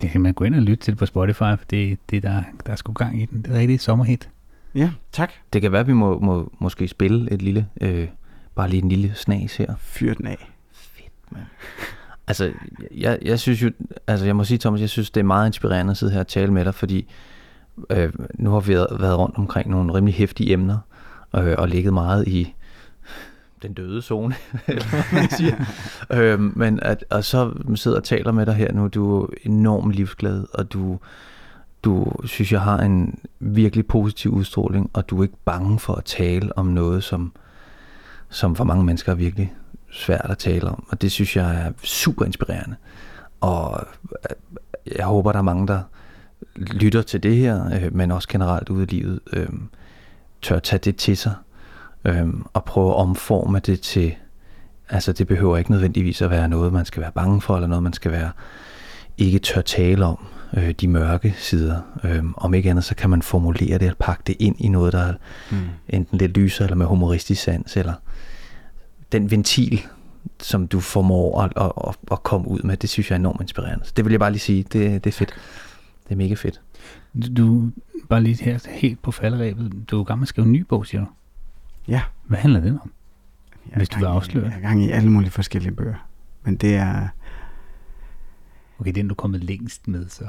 Det 0.00 0.10
kan 0.10 0.20
man 0.20 0.34
gå 0.34 0.44
ind 0.44 0.54
og 0.54 0.62
lytte 0.62 0.84
til 0.84 0.94
på 0.94 1.06
Spotify, 1.06 1.38
for 1.38 1.64
det, 1.70 1.98
det 2.10 2.22
der, 2.22 2.42
der 2.66 2.72
er 2.72 2.76
sgu 2.76 2.92
gang 2.92 3.22
i 3.22 3.24
den. 3.24 3.42
Det 3.42 3.54
er 3.54 3.58
rigtig 3.58 3.80
sommerhit. 3.80 4.30
Ja, 4.74 4.90
tak. 5.12 5.32
Det 5.52 5.62
kan 5.62 5.72
være, 5.72 5.80
at 5.80 5.86
vi 5.86 5.92
må, 5.92 6.18
må 6.18 6.52
måske 6.58 6.88
spille 6.88 7.32
et 7.32 7.42
lille, 7.42 7.68
øh, 7.80 8.08
bare 8.54 8.68
lige 8.68 8.82
en 8.82 8.88
lille 8.88 9.14
snas 9.14 9.56
her. 9.56 9.74
Fyr 9.78 10.14
den 10.14 10.26
af. 10.26 10.50
Fedt, 10.72 11.32
mand. 11.32 11.44
altså, 12.26 12.52
jeg, 12.94 13.18
jeg 13.22 13.40
synes 13.40 13.62
jo, 13.62 13.70
altså 14.06 14.26
jeg 14.26 14.36
må 14.36 14.44
sige, 14.44 14.58
Thomas, 14.58 14.80
jeg 14.80 14.90
synes, 14.90 15.10
det 15.10 15.20
er 15.20 15.24
meget 15.24 15.46
inspirerende 15.46 15.90
at 15.90 15.96
sidde 15.96 16.12
her 16.12 16.20
og 16.20 16.28
tale 16.28 16.52
med 16.52 16.64
dig, 16.64 16.74
fordi 16.74 17.08
øh, 17.90 18.12
nu 18.34 18.50
har 18.50 18.60
vi 18.60 18.74
været 18.74 19.18
rundt 19.18 19.36
omkring 19.38 19.70
nogle 19.70 19.94
rimelig 19.94 20.14
hæftige 20.14 20.52
emner, 20.52 20.78
øh, 21.36 21.54
og 21.58 21.68
ligget 21.68 21.92
meget 21.92 22.28
i 22.28 22.54
den 23.62 23.72
døde 23.74 24.02
zone, 24.02 24.34
eller 24.68 25.14
man 25.14 25.30
siger. 25.30 25.64
øhm, 26.12 26.52
men 26.56 26.80
at, 26.82 27.04
og 27.10 27.24
så 27.24 27.52
sidder 27.74 27.96
og 27.96 28.04
taler 28.04 28.32
med 28.32 28.46
dig 28.46 28.54
her 28.54 28.72
nu, 28.72 28.88
du 28.88 29.22
er 29.22 29.26
enormt 29.44 29.92
livsglad, 29.92 30.44
og 30.54 30.72
du 30.72 30.98
du 31.86 32.12
synes, 32.24 32.52
jeg 32.52 32.60
har 32.60 32.78
en 32.78 33.18
virkelig 33.40 33.86
positiv 33.86 34.32
udstråling, 34.32 34.90
og 34.92 35.10
du 35.10 35.18
er 35.18 35.22
ikke 35.22 35.36
bange 35.44 35.78
for 35.78 35.94
at 35.94 36.04
tale 36.04 36.58
om 36.58 36.66
noget, 36.66 37.04
som, 37.04 37.32
som 38.28 38.56
for 38.56 38.64
mange 38.64 38.84
mennesker 38.84 39.12
er 39.12 39.16
virkelig 39.16 39.54
svært 39.90 40.30
at 40.30 40.38
tale 40.38 40.68
om. 40.68 40.86
Og 40.88 41.02
det 41.02 41.12
synes 41.12 41.36
jeg 41.36 41.54
er 41.54 41.72
super 41.82 42.24
inspirerende. 42.24 42.76
Og 43.40 43.86
øh, 44.12 44.36
jeg 44.96 45.06
håber, 45.06 45.32
der 45.32 45.38
er 45.38 45.42
mange, 45.42 45.66
der 45.66 45.82
lytter 46.56 47.02
til 47.02 47.22
det 47.22 47.36
her, 47.36 47.70
øh, 47.74 47.94
men 47.94 48.10
også 48.10 48.28
generelt 48.28 48.68
ude 48.68 48.82
i 48.82 48.86
livet, 48.86 49.20
øh, 49.32 49.48
tør 50.42 50.58
tage 50.58 50.80
det 50.84 50.96
til 50.96 51.16
sig, 51.16 51.34
og 52.52 52.64
prøve 52.64 52.90
at 52.90 52.96
omforme 52.96 53.58
det 53.58 53.80
til, 53.80 54.14
altså 54.88 55.12
det 55.12 55.26
behøver 55.26 55.56
ikke 55.56 55.70
nødvendigvis 55.70 56.22
at 56.22 56.30
være 56.30 56.48
noget, 56.48 56.72
man 56.72 56.84
skal 56.84 57.02
være 57.02 57.12
bange 57.12 57.40
for, 57.40 57.54
eller 57.54 57.68
noget, 57.68 57.82
man 57.82 57.92
skal 57.92 58.12
være 58.12 58.30
ikke 59.18 59.38
tør 59.38 59.60
tale 59.60 60.04
om 60.04 60.26
øh, 60.56 60.70
de 60.70 60.88
mørke 60.88 61.34
sider. 61.38 61.80
Øh, 62.04 62.24
om 62.36 62.54
ikke 62.54 62.70
andet, 62.70 62.84
så 62.84 62.94
kan 62.94 63.10
man 63.10 63.22
formulere 63.22 63.78
det 63.78 63.90
og 63.90 63.96
pakke 63.96 64.22
det 64.26 64.36
ind 64.38 64.56
i 64.58 64.68
noget, 64.68 64.92
der 64.92 64.98
er 64.98 65.14
mm. 65.50 65.56
enten 65.88 66.18
lidt 66.18 66.36
lysere 66.36 66.66
eller 66.66 66.76
med 66.76 66.86
humoristisk 66.86 67.42
sans, 67.42 67.76
eller 67.76 67.94
den 69.12 69.30
ventil, 69.30 69.80
som 70.40 70.68
du 70.68 70.80
formår 70.80 71.42
at, 71.42 71.52
at, 71.56 71.72
at, 71.88 71.96
at 72.12 72.22
komme 72.22 72.48
ud 72.48 72.60
med, 72.60 72.76
det 72.76 72.90
synes 72.90 73.10
jeg 73.10 73.16
er 73.16 73.20
enormt 73.20 73.40
inspirerende. 73.40 73.84
Så 73.84 73.92
det 73.96 74.04
vil 74.04 74.10
jeg 74.10 74.20
bare 74.20 74.30
lige 74.30 74.40
sige, 74.40 74.62
det, 74.62 75.04
det 75.04 75.10
er 75.10 75.14
fedt. 75.14 75.34
Det 76.04 76.12
er 76.12 76.16
mega 76.16 76.34
fedt. 76.34 76.60
Du, 77.36 77.70
bare 78.08 78.22
lige 78.22 78.44
her, 78.44 78.58
helt 78.70 79.02
på 79.02 79.10
falderæbet. 79.10 79.72
Du 79.90 80.02
er 80.02 80.14
med 80.14 80.22
at 80.22 80.28
skrive 80.28 80.44
en 80.44 80.52
ny 80.52 80.60
bog, 80.60 80.86
siger 80.86 81.00
du. 81.00 81.06
Ja. 81.88 82.02
Hvad 82.26 82.38
handler 82.38 82.60
den 82.60 82.78
om? 82.82 82.92
Jeg 83.66 83.72
er 83.72 83.76
Hvis 83.78 83.88
du 83.88 83.98
vil 83.98 84.04
i- 84.04 84.08
afsløre. 84.08 84.44
Jeg 84.48 84.56
er 84.56 84.60
gang 84.60 84.82
i 84.84 84.90
alle 84.90 85.10
mulige 85.10 85.30
forskellige 85.30 85.72
bøger. 85.74 86.06
Men 86.44 86.56
det 86.56 86.76
er... 86.76 87.08
Okay, 88.78 88.92
den 88.92 89.08
du 89.08 89.12
er 89.12 89.16
kommet 89.16 89.44
længst 89.44 89.88
med, 89.88 90.08
så. 90.08 90.24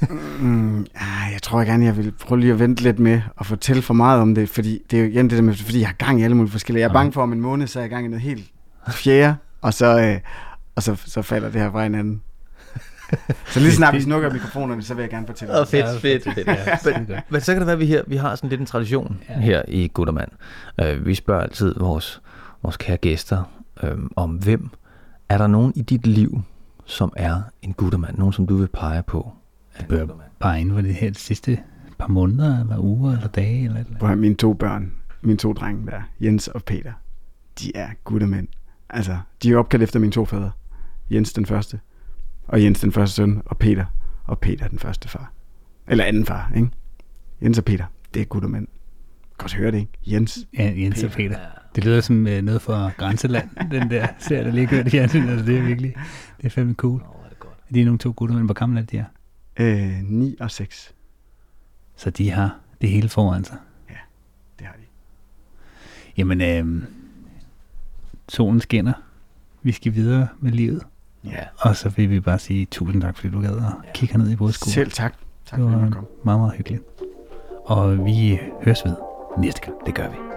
Mm, 0.40 0.80
ah, 0.94 1.32
jeg 1.32 1.42
tror 1.42 1.64
gerne, 1.64 1.84
jeg 1.84 1.96
vil 1.96 2.12
prøve 2.12 2.40
lige 2.40 2.52
at 2.52 2.58
vente 2.58 2.82
lidt 2.82 2.98
med 2.98 3.20
at 3.40 3.46
fortælle 3.46 3.82
for 3.82 3.94
meget 3.94 4.20
om 4.20 4.34
det, 4.34 4.48
fordi 4.48 4.82
det 4.90 4.98
er 4.98 5.02
jo 5.02 5.08
igen 5.08 5.30
det 5.30 5.36
der 5.36 5.42
med, 5.42 5.54
fordi 5.54 5.80
jeg 5.80 5.88
har 5.88 5.94
gang 5.94 6.20
i 6.20 6.22
alle 6.24 6.36
mulige 6.36 6.52
forskellige. 6.52 6.80
Jeg 6.80 6.86
er 6.86 6.90
Ja. 6.92 6.98
bange 6.98 7.12
for 7.12 7.22
om 7.22 7.32
en 7.32 7.40
måned, 7.40 7.66
så 7.66 7.78
er 7.78 7.82
jeg 7.82 7.90
i 7.90 7.94
gang 7.94 8.04
i 8.04 8.08
noget 8.08 8.22
helt 8.22 8.50
fjerde, 8.90 9.36
og 9.60 9.74
så, 9.74 10.00
øh, 10.00 10.20
og 10.74 10.82
så, 10.82 10.94
så 10.94 11.22
falder 11.22 11.50
det 11.50 11.60
her 11.60 11.70
fra 11.70 11.82
hinanden. 11.82 12.22
Så 13.46 13.60
lige 13.60 13.72
snart 13.72 13.94
vi 13.94 14.00
snukker 14.00 14.32
mikrofonerne, 14.32 14.82
så 14.82 14.94
vil 14.94 15.02
jeg 15.02 15.10
gerne 15.10 15.26
fortælle. 15.26 15.60
Åh, 15.60 15.66
fedt, 15.66 15.84
Ja, 15.86 15.92
fedt, 15.92 16.24
fedt. 16.24 16.34
fedt. 16.34 16.86
Ja, 16.86 16.98
Men, 17.08 17.16
men 17.30 17.40
så 17.40 17.52
kan 17.52 17.58
det 17.60 17.66
være, 17.66 17.74
at 17.74 17.80
vi, 17.80 17.86
her, 17.86 18.02
vi 18.06 18.16
har 18.16 18.34
sådan 18.34 18.50
lidt 18.50 18.60
en 18.60 18.66
tradition 18.66 19.18
Ja. 19.28 19.38
her 19.40 19.62
i 19.68 19.88
Guttermand. 19.94 20.30
Uh, 20.82 21.06
vi 21.06 21.14
spørger 21.14 21.42
altid 21.42 21.74
vores, 21.78 22.20
vores 22.62 22.76
kære 22.76 22.96
gæster 22.96 23.42
um, 23.82 24.12
om, 24.16 24.30
hvem 24.30 24.70
er 25.28 25.38
der 25.38 25.46
nogen 25.46 25.72
i 25.76 25.82
dit 25.82 26.06
liv, 26.06 26.42
som 26.84 27.12
er 27.16 27.40
en 27.62 27.72
guttermand? 27.72 28.18
Nogen, 28.18 28.32
som 28.32 28.46
du 28.46 28.56
vil 28.56 28.68
pege 28.68 29.02
på? 29.02 29.32
en 29.80 29.86
bør-? 29.86 30.06
Bare 30.40 30.60
inden 30.60 30.74
for 30.74 30.82
det 30.82 30.94
her 30.94 31.10
de 31.10 31.18
sidste 31.18 31.58
par 31.98 32.08
måneder, 32.08 32.60
eller 32.60 32.78
uger, 32.78 33.12
eller 33.12 33.28
dage, 33.28 33.64
eller 33.64 33.80
eller 33.80 33.98
Prøv 33.98 34.16
mine 34.16 34.34
to 34.34 34.52
børn, 34.52 34.92
mine 35.22 35.36
to 35.38 35.52
drenge 35.52 35.86
der, 35.86 36.00
Jens 36.20 36.48
og 36.48 36.62
Peter, 36.64 36.92
de 37.60 37.76
er 37.76 37.88
guttemænd. 38.04 38.48
Altså, 38.90 39.16
de 39.42 39.52
er 39.52 39.56
opkaldt 39.56 39.82
efter 39.82 39.98
mine 40.00 40.12
to 40.12 40.24
fædre. 40.24 40.50
Jens 41.10 41.32
den 41.32 41.46
første, 41.46 41.80
og 42.50 42.62
Jens 42.62 42.80
den 42.80 42.92
første 42.92 43.16
søn, 43.16 43.42
og 43.46 43.58
Peter, 43.58 43.84
og 44.24 44.38
Peter 44.38 44.68
den 44.68 44.78
første 44.78 45.08
far. 45.08 45.32
Eller 45.88 46.04
anden 46.04 46.26
far, 46.26 46.52
ikke? 46.56 46.70
Jens 47.42 47.58
og 47.58 47.64
Peter, 47.64 47.84
det 48.14 48.22
er 48.22 48.26
guttemænd. 48.26 48.66
Godt 49.38 49.54
høre 49.54 49.70
det, 49.70 49.78
ikke? 49.78 49.92
Jens. 50.06 50.46
Ja, 50.58 50.72
Jens 50.76 51.02
og 51.02 51.10
Peter. 51.10 51.38
Det 51.74 51.84
lyder 51.84 52.00
som 52.00 52.26
øh, 52.26 52.42
noget 52.42 52.62
fra 52.62 52.90
Grænseland, 52.96 53.50
den 53.80 53.90
der 53.90 54.06
serie, 54.18 54.44
der 54.44 54.50
lige 54.50 54.66
kørt 54.66 54.86
i 54.86 54.90
fjernsynet. 54.90 55.30
Altså, 55.30 55.46
det 55.46 55.58
er 55.58 55.62
virkelig, 55.62 55.94
det 56.36 56.46
er 56.46 56.50
fandme 56.50 56.74
cool. 56.74 57.00
Det 57.00 57.06
er 57.30 57.34
godt. 57.38 57.54
De 57.74 57.80
er 57.80 57.84
nogle 57.84 57.98
to 57.98 58.12
gutter, 58.16 58.36
men 58.36 58.44
hvor 58.44 58.54
gamle 58.54 58.80
er 58.80 58.84
de 58.84 58.96
her? 58.96 59.04
Øh, 59.56 60.02
9 60.04 60.36
og 60.40 60.50
6. 60.50 60.94
Så 61.96 62.10
de 62.10 62.30
har 62.30 62.58
det 62.80 62.88
hele 62.90 63.08
foran 63.08 63.44
sig. 63.44 63.56
Det 64.58 64.66
har 64.66 64.74
de. 64.74 64.84
Jamen, 66.16 66.40
øh, 66.40 66.82
solen 68.28 68.60
skinner. 68.60 68.92
Vi 69.62 69.72
skal 69.72 69.94
videre 69.94 70.28
med 70.40 70.52
livet. 70.52 70.82
Ja. 71.24 71.44
Og 71.58 71.76
så 71.76 71.88
vil 71.88 72.10
vi 72.10 72.20
bare 72.20 72.38
sige 72.38 72.66
tusind 72.66 73.02
tak, 73.02 73.16
fordi 73.16 73.28
du 73.32 73.40
gad 73.40 73.50
at 73.50 73.92
kigge 73.94 74.12
herned 74.14 74.30
i 74.32 74.34
vores 74.34 74.54
skole. 74.54 74.72
Selv 74.72 74.90
tak. 74.90 75.14
Tak 75.46 75.58
det 75.60 75.68
for, 75.68 75.76
at 75.76 75.82
var 75.82 75.90
komme. 75.90 76.08
meget, 76.24 76.40
meget 76.40 76.52
hyggeligt. 76.56 76.82
Og 77.64 78.04
vi 78.04 78.40
høres 78.62 78.84
ved 78.84 78.94
næste 79.38 79.60
gang. 79.60 79.76
Det 79.86 79.94
gør 79.94 80.08
vi. 80.08 80.29